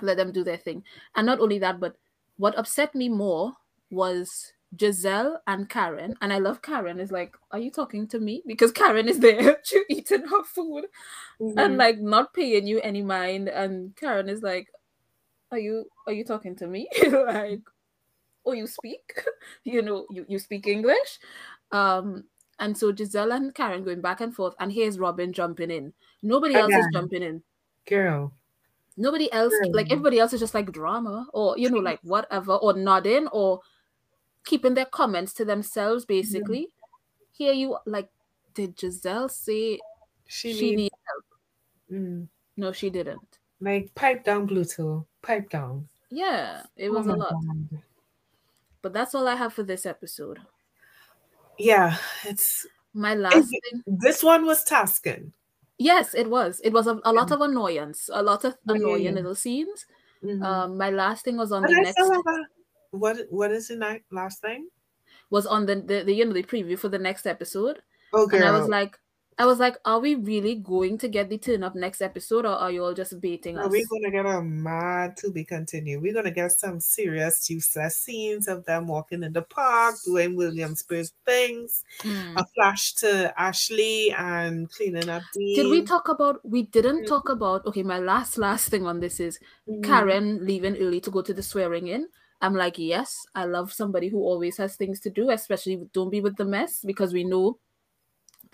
let 0.00 0.16
them 0.16 0.32
do 0.32 0.44
their 0.44 0.56
thing. 0.56 0.82
And 1.14 1.26
not 1.26 1.40
only 1.40 1.58
that, 1.60 1.80
but 1.80 1.96
what 2.36 2.58
upset 2.58 2.94
me 2.94 3.08
more 3.08 3.52
was 3.90 4.52
Gizelle 4.76 5.36
and 5.46 5.68
Karen. 5.68 6.16
And 6.20 6.32
I 6.32 6.38
love 6.38 6.62
Karen 6.62 6.98
is 6.98 7.12
like, 7.12 7.36
are 7.52 7.60
you 7.60 7.70
talking 7.70 8.08
to 8.08 8.18
me? 8.18 8.42
Because 8.46 8.72
Karen 8.72 9.08
is 9.08 9.20
there 9.20 9.56
to 9.64 9.84
eating 9.88 10.26
her 10.26 10.42
food 10.44 10.86
and 11.56 11.74
Mhm. 11.74 11.78
like 11.78 11.98
not 12.00 12.34
paying 12.34 12.66
you 12.66 12.80
any 12.80 13.02
mind. 13.02 13.48
And 13.48 13.94
Karen 13.96 14.28
is 14.28 14.42
like, 14.42 14.68
Are 15.52 15.58
you 15.58 15.86
are 16.06 16.12
you 16.12 16.24
talking 16.24 16.56
to 16.56 16.66
me? 16.66 16.88
like, 17.12 17.60
oh, 18.46 18.52
you 18.52 18.66
speak? 18.66 19.00
you 19.64 19.82
know, 19.82 20.06
you, 20.10 20.24
you 20.28 20.38
speak 20.38 20.66
English. 20.66 21.18
Um, 21.72 22.24
and 22.58 22.76
so 22.76 22.92
Gizelle 22.92 23.34
and 23.34 23.54
Karen 23.54 23.84
going 23.84 24.00
back 24.00 24.20
and 24.20 24.34
forth, 24.34 24.54
and 24.60 24.72
here's 24.72 24.98
Robyn 24.98 25.32
jumping 25.32 25.70
in. 25.70 25.92
Nobody 26.24 26.54
else 26.54 26.72
is 26.74 26.86
jumping 26.92 27.22
in. 27.22 27.42
girl. 27.86 28.32
Nobody 28.96 29.30
else, 29.32 29.52
like 29.72 29.90
everybody 29.90 30.18
else 30.20 30.32
is 30.32 30.40
just 30.40 30.54
like 30.54 30.70
drama 30.72 31.26
or 31.34 31.58
you 31.58 31.68
know, 31.68 31.78
like 31.78 32.00
whatever, 32.02 32.54
or 32.54 32.72
nodding 32.74 33.26
or 33.28 33.60
keeping 34.44 34.74
their 34.74 34.86
comments 34.86 35.32
to 35.34 35.44
themselves, 35.44 36.04
basically. 36.04 36.68
Here 37.32 37.52
you 37.52 37.76
like, 37.86 38.08
did 38.54 38.76
Gizelle 38.76 39.28
say 39.30 39.78
She, 40.26 40.52
she 40.54 40.76
needs 40.76 40.94
need 41.90 41.98
mm, 41.98 42.28
no, 42.56 42.70
she 42.72 42.88
didn't. 42.88 43.38
like 43.60 43.92
pipe 43.96 44.22
down, 44.24 44.46
Bluetooth. 44.48 45.04
Pipe 45.22 45.50
down. 45.50 45.88
Yeah, 46.10 46.62
it 46.76 46.88
Oh 46.90 46.92
was 46.92 47.06
a 47.08 47.14
lot. 47.16 47.30
God. 47.32 47.82
But 48.80 48.92
that's 48.92 49.14
all 49.14 49.26
I 49.26 49.34
have 49.34 49.52
for 49.52 49.64
this 49.64 49.84
episode. 49.86 50.38
Yeah, 51.58 51.96
it's 52.24 52.64
My 52.94 53.14
last 53.16 53.48
it- 53.50 53.62
thing. 53.72 53.82
this 53.86 54.22
one 54.22 54.46
was 54.46 54.62
tasking. 54.62 55.32
Yes, 55.78 56.14
it 56.14 56.30
was. 56.30 56.60
It 56.64 56.72
was 56.72 56.86
a, 56.86 57.00
a 57.04 57.12
lot 57.12 57.30
of 57.32 57.40
annoyance, 57.40 58.08
a 58.12 58.22
lot 58.22 58.44
of 58.44 58.56
annoying 58.68 59.14
little 59.14 59.34
scenes. 59.34 59.86
Mhm. 60.22 60.42
Um, 60.42 60.78
my 60.78 60.90
last 60.90 61.24
thing 61.24 61.36
was 61.36 61.52
on 61.52 61.64
But 61.64 61.68
the 61.68 61.74
I 61.74 61.82
next 61.82 61.94
still 61.94 62.12
have 62.12 62.26
a 62.26 62.46
what 62.90 63.16
what 63.30 63.50
is 63.50 63.66
the 63.68 63.76
night 63.76 64.04
last 64.12 64.40
thing? 64.40 64.68
was 65.30 65.46
on 65.46 65.66
the, 65.66 65.76
the, 65.76 66.02
the 66.04 66.12
you 66.14 66.24
know 66.24 66.32
the 66.32 66.42
preview 66.42 66.78
for 66.78 66.88
the 66.88 66.98
next 66.98 67.26
episode, 67.26 67.82
Oh 68.14 68.26
girl. 68.26 68.40
and 68.40 68.44
I 68.44 68.50
was 68.50 68.68
like, 68.68 68.98
I 69.38 69.46
was 69.46 69.58
like, 69.58 69.76
are 69.84 69.98
we 70.00 70.14
really 70.14 70.54
going 70.54 70.98
to 70.98 71.08
get 71.08 71.28
the 71.28 71.38
turn 71.38 71.64
up 71.64 71.74
next 71.74 72.00
episode, 72.02 72.46
or 72.46 72.54
are 72.54 72.70
you 72.70 72.84
all 72.84 72.94
just 72.94 73.20
baiting 73.20 73.58
Are 73.58 73.66
us? 73.66 73.70
we 73.70 73.84
gonna 73.86 74.10
get 74.10 74.26
a 74.26 74.42
mad 74.42 75.16
to 75.18 75.30
be 75.30 75.44
continued? 75.44 76.02
We're 76.02 76.12
gonna 76.14 76.30
get 76.30 76.52
some 76.52 76.80
serious 76.80 77.48
useless 77.50 77.96
scenes 77.98 78.48
of 78.48 78.64
them 78.64 78.86
walking 78.88 79.22
in 79.22 79.32
the 79.32 79.42
park, 79.42 79.96
doing 80.04 80.36
Williamsburg 80.36 81.06
things. 81.24 81.84
Mm. 82.02 82.36
A 82.36 82.44
flash 82.54 82.92
to 82.94 83.32
Ashley 83.40 84.12
and 84.12 84.70
cleaning 84.70 85.08
up 85.08 85.22
Dean. 85.32 85.56
Did 85.56 85.70
we 85.70 85.82
talk 85.82 86.08
about? 86.08 86.40
We 86.44 86.62
didn't 86.62 87.06
talk 87.06 87.28
about. 87.28 87.64
Okay, 87.66 87.82
my 87.82 87.98
last 87.98 88.38
last 88.38 88.68
thing 88.68 88.86
on 88.86 89.00
this 89.00 89.18
is 89.20 89.38
Mhm. 89.68 89.82
Karen 89.84 90.44
leaving 90.46 90.76
early 90.76 91.00
to 91.00 91.10
go 91.10 91.22
to 91.22 91.34
the 91.34 91.42
swearing 91.42 91.88
in. 91.88 92.08
I'm 92.40 92.54
like, 92.54 92.78
yes, 92.78 93.24
I 93.34 93.46
love 93.46 93.72
somebody 93.72 94.08
who 94.08 94.18
always 94.18 94.58
has 94.58 94.76
things 94.76 95.00
to 95.00 95.10
do, 95.10 95.30
especially 95.30 95.88
don't 95.92 96.10
be 96.10 96.20
with 96.20 96.36
the 96.36 96.44
mess 96.44 96.82
because 96.84 97.12
we 97.12 97.24
know 97.24 97.58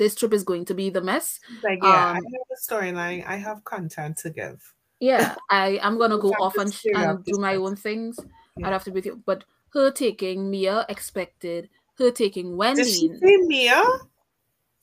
this 0.00 0.14
trip 0.14 0.32
is 0.32 0.42
going 0.42 0.64
to 0.64 0.74
be 0.74 0.88
the 0.88 1.02
mess. 1.02 1.38
Like, 1.62 1.78
yeah, 1.82 1.88
I 1.88 2.10
um, 2.10 2.14
have 2.16 2.24
a 2.24 2.58
storyline. 2.58 3.24
I 3.26 3.36
have 3.36 3.62
content 3.64 4.16
to 4.18 4.30
give. 4.30 4.58
Yeah, 4.98 5.36
I 5.50 5.78
am 5.82 5.98
gonna 5.98 6.18
go 6.18 6.30
off 6.40 6.56
and, 6.56 6.74
and 6.94 7.24
do 7.24 7.38
my 7.38 7.56
own 7.56 7.76
things. 7.76 8.18
Yeah. 8.56 8.66
I'd 8.66 8.72
have 8.72 8.84
to 8.84 8.90
be 8.90 8.96
with 8.96 9.06
you, 9.06 9.22
but 9.26 9.44
her 9.74 9.90
taking 9.90 10.50
Mia 10.50 10.86
expected. 10.88 11.68
Her 11.98 12.10
taking 12.10 12.56
Wendy. 12.56 12.82
Did 12.82 12.90
she 12.90 13.08
say 13.20 13.36
Mia? 13.36 13.82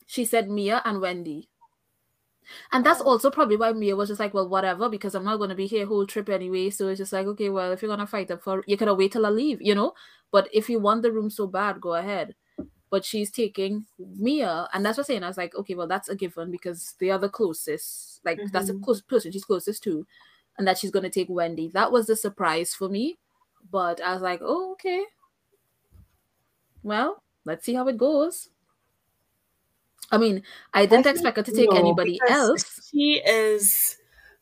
she 0.08 0.24
said 0.24 0.50
Mia 0.50 0.80
and 0.84 1.00
Wendy. 1.00 1.48
And 2.72 2.84
that's 2.84 3.02
also 3.02 3.30
probably 3.30 3.58
why 3.58 3.72
Mia 3.72 3.94
was 3.94 4.08
just 4.08 4.20
like, 4.20 4.32
well, 4.32 4.48
whatever, 4.48 4.88
because 4.88 5.14
I'm 5.14 5.24
not 5.24 5.36
going 5.36 5.50
to 5.50 5.54
be 5.54 5.66
here 5.66 5.84
whole 5.84 6.06
trip 6.06 6.30
anyway. 6.30 6.70
So 6.70 6.88
it's 6.88 6.98
just 6.98 7.12
like, 7.12 7.26
okay, 7.26 7.50
well, 7.50 7.72
if 7.72 7.82
you're 7.82 7.90
going 7.90 8.00
to 8.00 8.06
fight 8.06 8.30
up 8.30 8.42
for, 8.42 8.64
you 8.66 8.78
could 8.78 8.88
have 8.88 8.96
wait 8.96 9.12
till 9.12 9.26
I 9.26 9.28
leave, 9.28 9.60
you 9.60 9.74
know? 9.74 9.92
But 10.32 10.48
if 10.50 10.70
you 10.70 10.80
want 10.80 11.02
the 11.02 11.12
room 11.12 11.28
so 11.28 11.46
bad, 11.46 11.78
go 11.78 11.94
ahead. 11.94 12.34
But 12.90 13.04
she's 13.04 13.30
taking 13.30 13.86
Mia. 13.98 14.68
And 14.72 14.84
that's 14.84 14.96
what 14.96 15.04
I'm 15.04 15.06
saying. 15.06 15.22
I 15.24 15.28
was 15.28 15.36
like, 15.36 15.54
okay, 15.54 15.74
well, 15.74 15.86
that's 15.86 16.08
a 16.08 16.16
given 16.16 16.50
because 16.50 16.94
they 16.98 17.10
are 17.10 17.18
the 17.18 17.28
closest. 17.28 18.20
Like, 18.24 18.40
that's 18.52 18.68
the 18.68 18.74
Mhm. 18.74 18.82
close 18.82 19.00
person 19.02 19.30
she's 19.32 19.44
closest 19.44 19.82
to. 19.84 20.06
And 20.56 20.66
that 20.66 20.78
she's 20.78 20.90
going 20.90 21.04
to 21.04 21.10
take 21.10 21.28
Wendy. 21.28 21.68
That 21.68 21.92
was 21.92 22.06
the 22.06 22.16
surprise 22.16 22.74
for 22.74 22.88
me. 22.88 23.18
But 23.70 24.00
I 24.00 24.12
was 24.14 24.22
like, 24.22 24.40
oh, 24.42 24.72
okay. 24.72 25.04
Well, 26.82 27.22
let's 27.44 27.64
see 27.64 27.74
how 27.74 27.86
it 27.88 27.96
goes. 27.96 28.48
I 30.10 30.16
mean, 30.16 30.42
I 30.72 30.86
didn't 30.86 31.04
think 31.04 31.16
expect 31.16 31.36
her 31.36 31.42
to 31.42 31.52
take 31.52 31.70
no, 31.70 31.76
anybody 31.76 32.18
else. 32.28 32.88
She 32.90 33.20
is. 33.24 33.98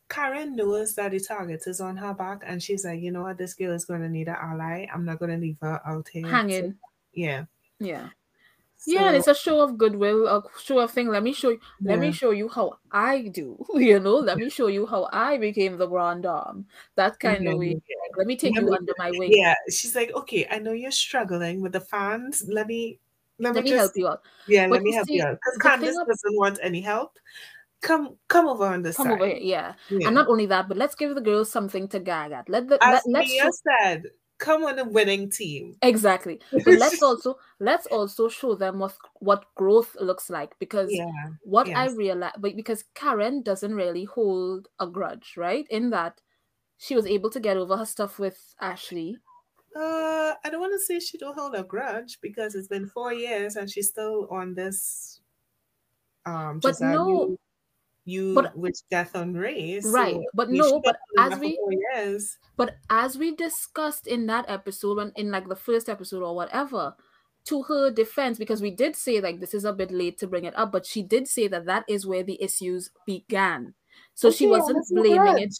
Karen 0.08 0.54
knows 0.54 0.94
that 0.94 1.10
the 1.10 1.18
target 1.18 1.66
is 1.66 1.80
on 1.80 1.96
her 1.96 2.14
back, 2.14 2.42
and 2.46 2.62
she's 2.62 2.84
like, 2.84 3.00
you 3.00 3.10
know 3.10 3.22
what, 3.22 3.38
this 3.38 3.54
girl 3.54 3.72
is 3.72 3.84
going 3.84 4.00
to 4.02 4.08
need 4.08 4.28
an 4.28 4.36
ally. 4.40 4.86
I'm 4.92 5.04
not 5.04 5.18
going 5.18 5.32
to 5.32 5.36
leave 5.36 5.58
her 5.60 5.80
out 5.84 6.08
here. 6.08 6.22
So, 6.22 6.28
hanging. 6.28 6.78
yeah. 7.12 7.46
Yeah. 7.80 8.10
Yeah, 8.86 9.10
So, 9.10 9.16
it's 9.16 9.26
a 9.28 9.34
show 9.34 9.60
of 9.60 9.78
goodwill, 9.78 10.26
a 10.28 10.42
show 10.62 10.78
of 10.80 10.90
thing. 10.90 11.08
Let 11.08 11.22
me 11.22 11.32
show 11.32 11.50
you. 11.50 11.60
Let 11.80 11.98
me 11.98 12.12
show 12.12 12.30
you 12.30 12.48
how 12.48 12.78
I 12.92 13.22
do. 13.32 13.56
You 13.74 13.98
know, 14.00 14.16
let 14.16 14.38
me 14.38 14.50
show 14.50 14.66
you 14.68 14.86
how 14.86 15.08
I 15.12 15.38
became 15.38 15.76
the 15.78 15.86
grand 15.86 16.22
dame. 16.24 16.66
That 16.94 17.18
kind 17.18 17.44
Yeah, 17.44 17.52
of 17.52 17.58
way. 17.58 17.68
Mm-hmm. 17.74 17.88
yeah. 17.88 18.16
Let 18.18 18.26
me 18.26 18.36
take 18.36 18.54
Let 18.54 18.62
you 18.62 18.70
me- 18.70 18.76
under 18.76 18.92
my 18.98 19.10
wing. 19.14 19.30
Yeah, 19.32 19.54
she's 19.70 19.94
like, 19.96 20.12
okay, 20.14 20.46
I 20.50 20.58
know 20.58 20.72
you're 20.72 20.90
struggling 20.92 21.62
with 21.62 21.72
the 21.72 21.80
fans. 21.80 22.44
Let 22.48 22.66
me 22.66 22.98
let, 23.38 23.54
Let 23.54 23.64
me 23.64 23.70
just 23.70 23.80
help 23.80 23.92
you 23.96 24.08
out. 24.08 24.22
yeah, 24.48 24.66
But 24.68 24.74
let 24.74 24.82
me 24.82 24.92
help 24.94 25.06
see, 25.08 25.14
you 25.16 25.22
out. 25.24 25.34
Because 25.36 25.58
Candiace 25.58 25.96
doesn't 25.96 26.36
want 26.36 26.58
any 26.62 26.80
help. 26.80 27.18
Come 27.82 28.16
come 28.28 28.46
over 28.48 28.64
on 28.64 28.82
this 28.82 28.96
Come 28.96 29.06
side. 29.08 29.12
over 29.20 29.26
here, 29.26 29.36
yeah. 29.40 29.74
Yeah. 29.90 30.06
And 30.08 30.14
not 30.14 30.28
only 30.28 30.46
that, 30.46 30.68
but 30.68 30.76
let's 30.78 30.94
give 30.94 31.14
the 31.14 31.20
girls 31.20 31.50
something 31.52 31.88
to 31.88 32.00
gag 32.00 32.32
at. 32.32 32.48
Let 32.48 32.68
the 32.68 32.82
As 32.82 33.02
let, 33.06 33.20
let's 33.20 33.28
Mia 33.30 33.42
show, 33.42 33.50
said, 33.82 34.04
come 34.38 34.64
on 34.64 34.78
a 34.78 34.84
winning 34.84 35.30
team. 35.30 35.76
exactly. 35.82 36.40
But 36.52 36.78
let's 36.78 37.02
also 37.02 37.38
let's 37.60 37.86
also 37.86 38.28
show 38.28 38.54
them 38.54 38.78
what 38.78 38.96
what 39.20 39.46
growth 39.54 39.96
looks 40.00 40.28
like 40.30 40.58
because 40.58 40.90
Yeah. 40.92 41.32
what 41.42 41.68
I 41.68 41.88
realize, 41.88 42.32
but 42.38 42.56
because 42.56 42.84
Karen 42.94 43.42
doesn't 43.42 43.74
really 43.74 44.04
hold 44.04 44.68
a 44.78 44.86
grudge, 44.86 45.34
right? 45.36 45.66
In 45.70 45.90
that 45.90 46.20
she 46.78 46.94
was 46.94 47.06
able 47.06 47.30
to 47.30 47.40
get 47.40 47.56
over 47.56 47.76
her 47.76 47.86
stuff 47.86 48.18
with 48.18 48.54
Ashley. 48.60 49.16
Uh, 49.74 50.34
I 50.44 50.50
don't 50.50 50.60
want 50.60 50.72
to 50.72 50.78
say 50.80 51.00
she 51.00 51.18
don't 51.18 51.36
hold 51.36 51.54
a 51.54 51.62
grudge 51.62 52.18
because 52.20 52.54
it's 52.54 52.68
been 52.68 52.86
four 52.88 53.12
years 53.12 53.56
and 53.56 53.70
she's 53.70 53.88
still 53.88 54.26
on 54.30 54.54
this. 54.54 55.20
Um, 56.24 56.60
But 56.60 56.80
no- 56.80 57.36
you, 58.06 58.34
but- 58.34 58.56
wish 58.56 58.80
death 58.90 59.14
on 59.14 59.34
race 59.34 59.84
Right, 59.84 60.14
so 60.14 60.24
but 60.32 60.50
no, 60.50 60.80
but 60.80 60.96
as 61.18 61.38
we- 61.38 61.58
years, 61.92 62.38
But 62.56 62.76
as 62.88 63.18
we 63.18 63.34
discussed 63.34 64.06
in 64.06 64.26
that 64.26 64.46
episode, 64.48 64.96
when 64.96 65.12
in 65.16 65.30
like 65.30 65.48
the 65.48 65.56
first 65.56 65.88
episode 65.88 66.22
or 66.22 66.34
whatever, 66.34 66.94
to 67.46 67.62
her 67.64 67.90
defense, 67.90 68.38
because 68.38 68.62
we 68.62 68.70
did 68.70 68.96
say 68.96 69.20
like 69.20 69.40
this 69.40 69.54
is 69.54 69.64
a 69.64 69.72
bit 69.72 69.90
late 69.90 70.18
to 70.18 70.26
bring 70.26 70.44
it 70.44 70.56
up, 70.56 70.72
but 70.72 70.86
she 70.86 71.02
did 71.02 71.28
say 71.28 71.48
that 71.48 71.66
that 71.66 71.84
is 71.88 72.06
where 72.06 72.22
the 72.22 72.42
issues 72.42 72.90
began. 73.04 73.74
So 74.14 74.30
she 74.30 74.46
wasn't 74.46 74.86
blaming 74.90 75.38
it. 75.38 75.54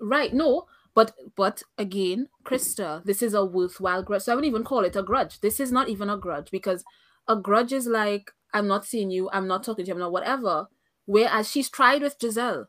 Right, 0.00 0.32
no, 0.32 0.66
but 0.94 1.12
but 1.36 1.62
again, 1.78 2.28
Krista, 2.44 3.04
this 3.04 3.22
is 3.22 3.34
a 3.34 3.44
worthwhile 3.44 4.02
grudge. 4.02 4.22
So 4.22 4.32
I 4.32 4.34
wouldn't 4.34 4.50
even 4.50 4.64
call 4.64 4.84
it 4.84 4.96
a 4.96 5.02
grudge. 5.02 5.40
This 5.40 5.60
is 5.60 5.70
not 5.72 5.88
even 5.88 6.10
a 6.10 6.16
grudge 6.16 6.50
because 6.50 6.84
a 7.28 7.36
grudge 7.36 7.72
is 7.72 7.86
like 7.86 8.30
I'm 8.52 8.66
not 8.68 8.84
seeing 8.86 9.10
you, 9.10 9.28
I'm 9.32 9.46
not 9.48 9.62
talking 9.64 9.84
to 9.84 9.88
you, 9.88 9.94
I'm 9.94 10.00
not 10.00 10.12
whatever. 10.12 10.68
Whereas 11.06 11.50
she's 11.50 11.70
tried 11.70 12.02
with 12.02 12.18
Gizelle. 12.18 12.66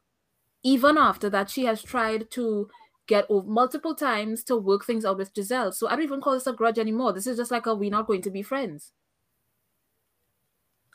Even 0.63 0.97
after 0.97 1.29
that, 1.29 1.49
she 1.49 1.65
has 1.65 1.83
tried 1.83 2.31
to 2.31 2.69
get 3.07 3.25
over 3.29 3.47
multiple 3.47 3.95
times 3.95 4.43
to 4.43 4.55
work 4.55 4.85
things 4.85 5.05
out 5.05 5.17
with 5.17 5.33
Gizelle. 5.33 5.73
So 5.73 5.87
I 5.87 5.91
don't 5.91 6.03
even 6.03 6.21
call 6.21 6.33
this 6.33 6.47
a 6.47 6.53
grudge 6.53 6.79
anymore. 6.79 7.13
This 7.13 7.27
is 7.27 7.37
just 7.37 7.51
like 7.51 7.65
a 7.65 7.73
we're 7.73 7.89
not 7.89 8.07
going 8.07 8.21
to 8.21 8.31
be 8.31 8.43
friends. 8.43 8.91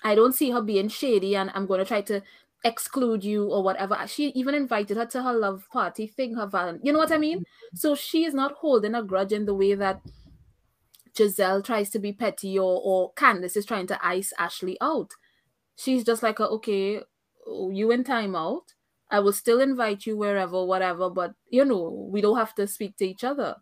I 0.04 0.14
don't 0.14 0.34
see 0.34 0.50
her 0.50 0.60
being 0.60 0.88
shady 0.88 1.36
and 1.36 1.50
I'm 1.54 1.66
going 1.66 1.78
to 1.78 1.86
try 1.86 2.00
to 2.02 2.22
exclude 2.64 3.24
you 3.24 3.48
or 3.48 3.62
whatever. 3.62 3.98
She 4.06 4.28
even 4.30 4.54
invited 4.54 4.96
her 4.96 5.06
to 5.06 5.22
her 5.22 5.32
love 5.32 5.66
party 5.72 6.06
thing, 6.06 6.34
her 6.34 6.46
val- 6.46 6.78
you 6.82 6.92
know 6.92 6.98
what 6.98 7.12
I 7.12 7.18
mean? 7.18 7.44
So 7.74 7.94
she 7.94 8.24
is 8.24 8.34
not 8.34 8.52
holding 8.52 8.94
a 8.94 9.02
grudge 9.02 9.32
in 9.32 9.46
the 9.46 9.54
way 9.54 9.74
that 9.74 10.00
Gizelle 11.14 11.64
tries 11.64 11.90
to 11.90 11.98
be 11.98 12.12
petty 12.12 12.58
or 12.58 12.80
or 12.82 13.12
Candiace 13.14 13.56
is 13.56 13.66
trying 13.66 13.86
to 13.88 14.06
ice 14.06 14.32
Ashley 14.38 14.76
out. 14.80 15.12
She's 15.76 16.04
just 16.04 16.22
like, 16.22 16.38
a, 16.38 16.48
okay, 16.48 17.02
you 17.46 17.90
in 17.90 18.04
timeout. 18.04 18.74
I 19.10 19.20
will 19.20 19.32
still 19.32 19.60
invite 19.60 20.06
you 20.06 20.16
wherever, 20.16 20.64
whatever, 20.64 21.10
but 21.10 21.34
you 21.50 21.64
know, 21.64 22.08
we 22.10 22.20
don't 22.20 22.38
have 22.38 22.54
to 22.56 22.66
speak 22.66 22.96
to 22.98 23.06
each 23.06 23.24
other. 23.24 23.56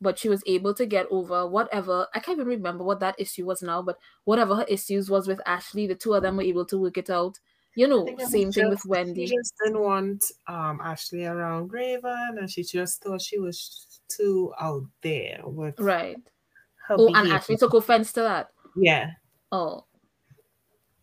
But 0.00 0.18
she 0.18 0.28
was 0.28 0.42
able 0.46 0.74
to 0.74 0.84
get 0.84 1.06
over 1.10 1.46
whatever. 1.46 2.06
I 2.14 2.20
can't 2.20 2.36
even 2.38 2.48
remember 2.48 2.84
what 2.84 3.00
that 3.00 3.18
issue 3.18 3.46
was 3.46 3.62
now, 3.62 3.80
but 3.82 3.98
whatever 4.24 4.54
her 4.56 4.64
issues 4.68 5.08
was 5.08 5.26
with 5.26 5.40
Ashley, 5.46 5.86
the 5.86 5.94
two 5.94 6.12
of 6.12 6.22
them 6.22 6.36
were 6.36 6.42
able 6.42 6.66
to 6.66 6.78
work 6.78 6.98
it 6.98 7.08
out. 7.08 7.38
You 7.74 7.88
know, 7.88 8.04
think 8.04 8.20
it 8.20 8.22
was 8.22 8.30
same 8.30 8.52
thing 8.52 8.68
with 8.68 8.84
Wendy. 8.84 9.26
She 9.26 9.36
just 9.36 9.54
didn't 9.64 9.80
want 9.80 10.24
um 10.46 10.80
Ashley 10.82 11.24
around 11.24 11.72
Raven 11.72 12.36
and 12.38 12.50
she 12.50 12.62
just 12.62 13.02
thought 13.02 13.22
she 13.22 13.38
was 13.38 14.00
too 14.08 14.52
out 14.60 14.84
there 15.02 15.40
with 15.44 15.78
Right. 15.80 16.16
her 16.88 16.96
Oh, 16.98 17.08
and. 17.08 17.26
Ashley 17.32 17.56
took 17.56 17.72
offense 17.74 18.12
to 18.12 18.20
that. 18.20 18.50
yeah, 18.76 19.12
Oh, 19.50 19.85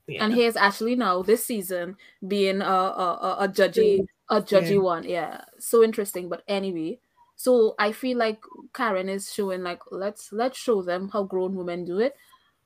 yeah. 0.08 0.24
and 0.24 0.34
here's 0.34 0.56
Ashley 0.56 0.96
now 0.96 1.22
this 1.24 1.46
season 1.46 1.96
being 2.28 2.62
a 2.62 2.66
a, 2.66 3.08
a, 3.22 3.38
a 3.42 3.48
judgy 3.48 4.06
a 4.30 4.42
judgy 4.42 4.72
Yeah. 4.72 4.78
one. 4.78 5.04
Yeah, 5.04 5.42
so 5.60 5.84
interesting. 5.84 6.30
But 6.30 6.44
anyway, 6.48 7.00
so 7.36 7.76
I 7.80 7.92
feel 7.92 8.18
like 8.18 8.42
Karen 8.74 9.10
is 9.10 9.32
showing 9.34 9.64
like 9.64 9.82
let's 9.92 10.32
let's 10.32 10.58
show 10.58 10.82
them 10.82 11.10
how 11.10 11.24
grown 11.24 11.56
women 11.56 11.86
do 11.86 12.00
it. 12.00 12.16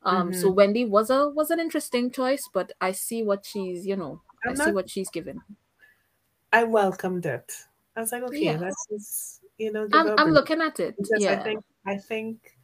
Um, 0.04 0.32
so 0.34 0.48
Mm-hmm. 0.48 0.56
Wendy 0.56 0.86
was 0.86 1.10
a 1.10 1.30
was 1.30 1.50
an 1.52 1.60
interesting 1.60 2.12
choice, 2.12 2.48
but 2.54 2.72
I 2.80 2.92
see 2.94 3.24
what 3.24 3.46
she's 3.46 3.86
you 3.86 3.96
know 3.98 4.22
I 4.46 4.50
I'm 4.50 4.56
see 4.56 4.66
not- 4.66 4.74
what 4.76 4.90
she's 4.90 5.10
given. 5.10 5.42
I 6.54 6.64
welcomed 6.64 7.26
it. 7.26 7.52
I 7.96 8.02
was 8.02 8.12
like, 8.12 8.24
okay, 8.24 8.46
Yeah. 8.46 8.58
let's 8.58 8.86
just 8.90 9.42
you 9.58 9.72
know. 9.74 9.88
I'm 9.92 10.18
I'm 10.20 10.30
looking 10.32 10.62
at 10.62 10.80
it. 10.80 10.96
because 10.98 11.22
Yeah, 11.22 11.32
I 11.40 11.44
think 11.44 11.64
I 11.86 11.98
think 11.98 12.58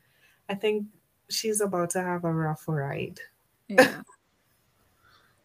I 0.48 0.56
think 0.56 0.86
she's 1.30 1.60
about 1.60 1.90
to 1.92 2.02
have 2.02 2.24
a 2.24 2.32
rough 2.32 2.64
ride. 2.68 3.20
yeah. 3.68 4.02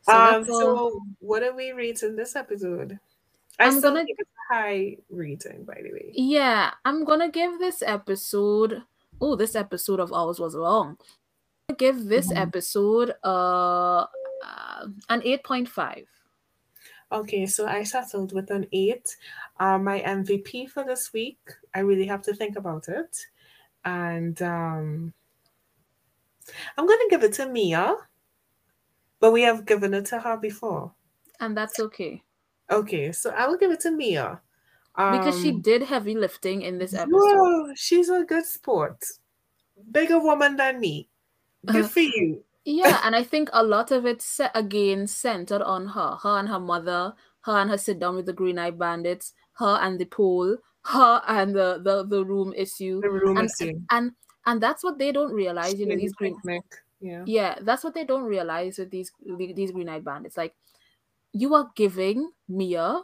So 0.08 0.14
um, 0.16 0.44
so 0.46 1.00
what 1.20 1.42
are 1.42 1.54
we 1.54 1.72
rating 1.72 2.16
this 2.16 2.34
episode? 2.36 2.98
I 3.58 3.66
I'm 3.66 3.80
gonna- 3.80 4.04
it's 4.06 4.20
a 4.20 4.54
high 4.54 4.96
rating, 5.10 5.64
by 5.64 5.80
the 5.82 5.92
way. 5.92 6.12
Yeah, 6.14 6.72
I'm 6.84 7.04
gonna 7.04 7.30
give 7.30 7.58
this 7.58 7.82
episode. 7.82 8.82
Oh, 9.20 9.36
this 9.36 9.54
episode 9.56 10.00
of 10.00 10.12
ours 10.12 10.38
was 10.38 10.54
long. 10.54 10.96
I'm 11.68 11.76
gonna 11.76 11.78
give 11.78 12.04
this 12.06 12.28
Mhm. 12.32 12.36
episode 12.38 13.14
uh, 13.24 14.06
uh 14.44 14.86
an 15.08 15.22
eight 15.24 15.44
point 15.44 15.68
five. 15.68 16.06
Okay, 17.10 17.46
so 17.46 17.66
I 17.66 17.82
settled 17.84 18.32
with 18.32 18.50
an 18.50 18.66
eight. 18.72 19.16
Uh, 19.58 19.78
my 19.78 20.00
MVP 20.00 20.66
for 20.66 20.84
this 20.84 21.12
week, 21.12 21.40
I 21.74 21.80
really 21.80 22.06
have 22.06 22.22
to 22.22 22.34
think 22.34 22.56
about 22.56 22.88
it. 22.88 23.16
And 23.84 24.40
um, 24.42 25.14
I'm 26.76 26.86
going 26.86 26.98
to 26.98 27.08
give 27.10 27.24
it 27.24 27.32
to 27.34 27.46
Mia, 27.48 27.96
but 29.20 29.32
we 29.32 29.42
have 29.42 29.66
given 29.66 29.94
it 29.94 30.06
to 30.06 30.20
her 30.20 30.36
before. 30.36 30.94
And 31.40 31.56
that's 31.56 31.78
okay. 31.80 32.22
Okay, 32.70 33.12
so 33.12 33.30
I 33.30 33.46
will 33.46 33.56
give 33.56 33.70
it 33.70 33.80
to 33.80 33.90
Mia. 33.90 34.40
Because 34.96 35.40
she 35.40 35.50
Um, 35.50 35.60
did 35.62 35.82
heavy 35.82 36.14
lifting 36.14 36.62
in 36.62 36.78
this 36.78 36.92
episode. 36.92 37.12
Whoa, 37.14 37.74
she's 37.74 38.08
a 38.10 38.24
good 38.24 38.44
sport. 38.44 39.04
Bigger 39.90 40.18
woman 40.18 40.56
than 40.56 40.80
me. 40.80 41.08
Good 41.64 41.86
for 41.90 42.00
you. 42.00 42.44
Yeah, 42.64 43.00
and 43.04 43.14
I 43.14 43.22
think 43.22 43.48
a 43.52 43.62
lot 43.62 43.90
of 43.90 44.04
it 44.06 44.20
set 44.20 44.50
again 44.54 45.06
centered 45.06 45.62
on 45.62 45.88
her. 45.88 46.16
Her 46.22 46.38
and 46.38 46.48
her 46.48 46.58
mother, 46.60 47.14
her 47.42 47.52
and 47.56 47.70
her 47.70 47.78
sit 47.78 47.98
down 48.00 48.16
with 48.16 48.26
the 48.26 48.32
green 48.32 48.58
eye 48.58 48.70
bandits, 48.72 49.34
her 49.54 49.78
and 49.80 49.98
the 49.98 50.04
pole, 50.06 50.56
her 50.86 51.22
and 51.28 51.54
the 51.54 51.80
the, 51.82 52.04
the 52.04 52.24
room 52.24 52.52
issue. 52.56 53.00
The 53.00 53.10
room 53.10 53.36
And, 53.38 53.46
is 53.46 53.56
in. 53.60 53.86
and 53.90 54.12
and 54.46 54.60
that's 54.60 54.82
what 54.82 54.98
they 54.98 55.12
don't 55.12 55.32
realize, 55.32 55.74
you 55.78 55.86
know, 55.86 55.96
these 55.96 56.12
green 56.14 56.34
picnic. 56.36 56.64
Yeah. 57.00 57.22
yeah 57.26 57.58
that's 57.62 57.84
what 57.84 57.94
they 57.94 58.04
don't 58.04 58.24
realize 58.24 58.78
with 58.78 58.90
these 58.90 59.12
these 59.54 59.70
green 59.70 59.88
eyed 59.88 60.04
bandits 60.04 60.36
like 60.36 60.54
you 61.32 61.54
are 61.54 61.70
giving 61.76 62.32
mia 62.48 63.02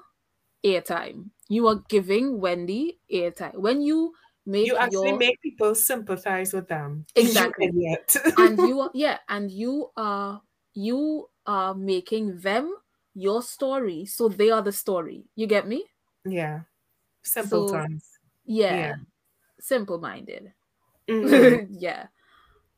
airtime 0.65 1.31
you 1.49 1.69
are 1.69 1.83
giving 1.89 2.41
wendy 2.41 2.99
airtime 3.13 3.55
when 3.57 3.83
you 3.83 4.15
make 4.47 4.67
You 4.67 4.77
actually 4.77 5.09
your 5.11 5.19
make 5.19 5.41
people 5.41 5.75
sympathize 5.75 6.53
with 6.53 6.69
them. 6.69 7.07
Exactly. 7.17 7.71
You 7.73 7.97
and 8.39 8.59
you 8.59 8.81
are 8.81 8.91
yeah 8.95 9.19
and 9.29 9.51
you 9.51 9.91
are 9.97 10.43
you 10.75 11.31
are 11.47 11.75
making 11.75 12.39
them 12.41 12.75
your 13.15 13.43
story 13.43 14.05
so 14.07 14.29
they 14.29 14.51
are 14.51 14.63
the 14.63 14.73
story 14.73 15.25
you 15.37 15.47
get 15.47 15.67
me 15.69 15.85
yeah. 16.25 16.61
Simple 17.23 17.69
So- 17.69 17.75
terms. 17.75 18.05
yeah, 18.45 18.77
Yeah. 18.77 18.95
simple 19.61 19.99
minded 19.99 20.53
Mhm. 21.09 21.69
yeah 21.81 22.09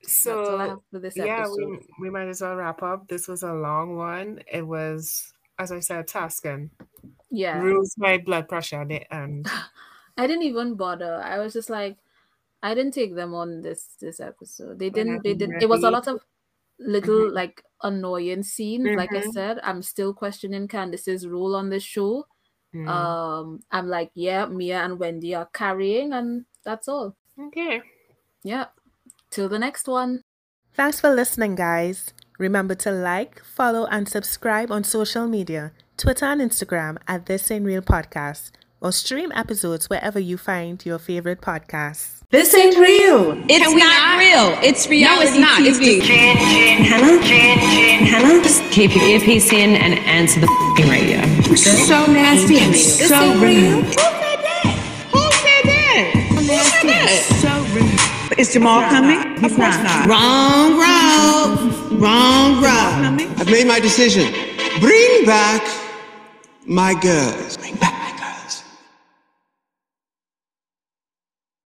So 0.03 0.81
for 0.91 0.99
this 0.99 1.15
yeah, 1.15 1.47
we, 1.47 1.79
we 1.99 2.09
might 2.09 2.27
as 2.27 2.41
well 2.41 2.55
wrap 2.55 2.81
up. 2.83 3.07
This 3.07 3.27
was 3.27 3.43
a 3.43 3.53
long 3.53 3.95
one. 3.95 4.41
It 4.51 4.65
was, 4.65 5.33
as 5.59 5.71
I 5.71 5.79
said, 5.79 6.07
tasking. 6.07 6.71
yeah 7.29 7.61
Rules 7.61 7.95
my 7.97 8.17
blood 8.17 8.49
pressure 8.49 8.81
at 8.81 8.89
the 8.89 9.13
end. 9.13 9.47
I 10.17 10.27
didn't 10.27 10.43
even 10.43 10.75
bother. 10.75 11.21
I 11.23 11.39
was 11.39 11.53
just 11.53 11.69
like, 11.69 11.97
I 12.63 12.73
didn't 12.73 12.93
take 12.93 13.15
them 13.15 13.33
on 13.33 13.61
this 13.61 13.95
this 13.99 14.19
episode. 14.19 14.79
They 14.79 14.89
didn't. 14.89 15.23
They 15.23 15.33
didn't. 15.33 15.61
It 15.61 15.69
was 15.69 15.83
a 15.83 15.91
lot 15.91 16.07
of 16.07 16.21
little 16.79 17.31
like 17.31 17.63
annoying 17.83 18.43
scenes. 18.43 18.95
Like 18.95 19.13
I 19.13 19.21
Mhm. 19.21 19.33
said, 19.33 19.59
I'm 19.63 19.81
still 19.81 20.13
questioning 20.13 20.67
candiace's 20.67 21.27
role 21.27 21.55
on 21.55 21.69
this 21.69 21.83
show. 21.83 22.27
Mm. 22.73 22.87
Um, 22.87 23.63
I'm 23.71 23.87
like, 23.87 24.11
yeah, 24.13 24.45
Mia 24.45 24.79
and 24.83 24.99
Wendy 24.99 25.35
are 25.35 25.47
carrying, 25.47 26.13
and 26.13 26.45
that's 26.63 26.87
all. 26.87 27.15
okay. 27.39 27.81
Yeah. 28.43 28.67
Till 29.31 29.47
the 29.49 29.59
next 29.59 29.87
one. 29.87 30.21
Thanks 30.73 30.99
for 30.99 31.09
listening, 31.09 31.55
guys. 31.55 32.13
Remember 32.37 32.75
to 32.75 32.91
like, 32.91 33.43
follow, 33.43 33.85
and 33.85 34.07
subscribe 34.07 34.71
on 34.71 34.83
social 34.83 35.27
media 35.27 35.71
Twitter 35.97 36.25
and 36.25 36.41
Instagram 36.41 36.97
at 37.07 37.25
This 37.27 37.49
Ain't 37.51 37.65
Real 37.65 37.81
Podcast. 37.81 38.51
or 38.81 38.91
stream 38.91 39.31
episodes 39.35 39.89
wherever 39.91 40.19
you 40.19 40.37
find 40.37 40.83
your 40.85 40.97
favorite 40.97 41.39
podcasts. 41.39 42.21
This 42.31 42.51
ain't 42.55 42.75
real. 42.77 43.37
It's 43.47 43.73
not 43.75 44.17
real. 44.17 44.57
It's 44.67 44.87
reality. 44.87 45.21
No, 45.21 45.21
it's 45.21 45.37
not. 45.37 45.61
It's 45.61 45.77
Jane, 45.77 46.01
Jane, 46.01 46.77
Hannah, 46.81 47.21
Jane, 47.21 47.59
Jane, 47.59 47.99
Hannah. 48.07 48.41
Just 48.41 48.63
keep 48.71 48.95
your 48.95 49.03
earpiece 49.05 49.51
in 49.53 49.75
and 49.75 49.99
answer 50.09 50.39
the 50.39 50.47
fucking 50.47 50.89
radio. 50.89 51.21
So 51.55 52.07
nasty 52.07 52.57
and 52.57 52.73
so 52.75 53.35
rude. 53.37 53.85
Who 53.85 54.20
Is 58.41 58.53
Jamal 58.53 58.81
coming? 58.89 59.37
He's 59.37 59.55
not. 59.55 60.07
Wrong 60.07 60.71
road. 60.73 62.01
Wrong 62.01 62.55
road. 62.55 63.21
I've 63.37 63.45
made 63.45 63.67
my 63.67 63.79
decision. 63.79 64.33
Bring 64.79 65.25
back 65.27 65.61
my 66.65 66.95
girls. 66.99 67.59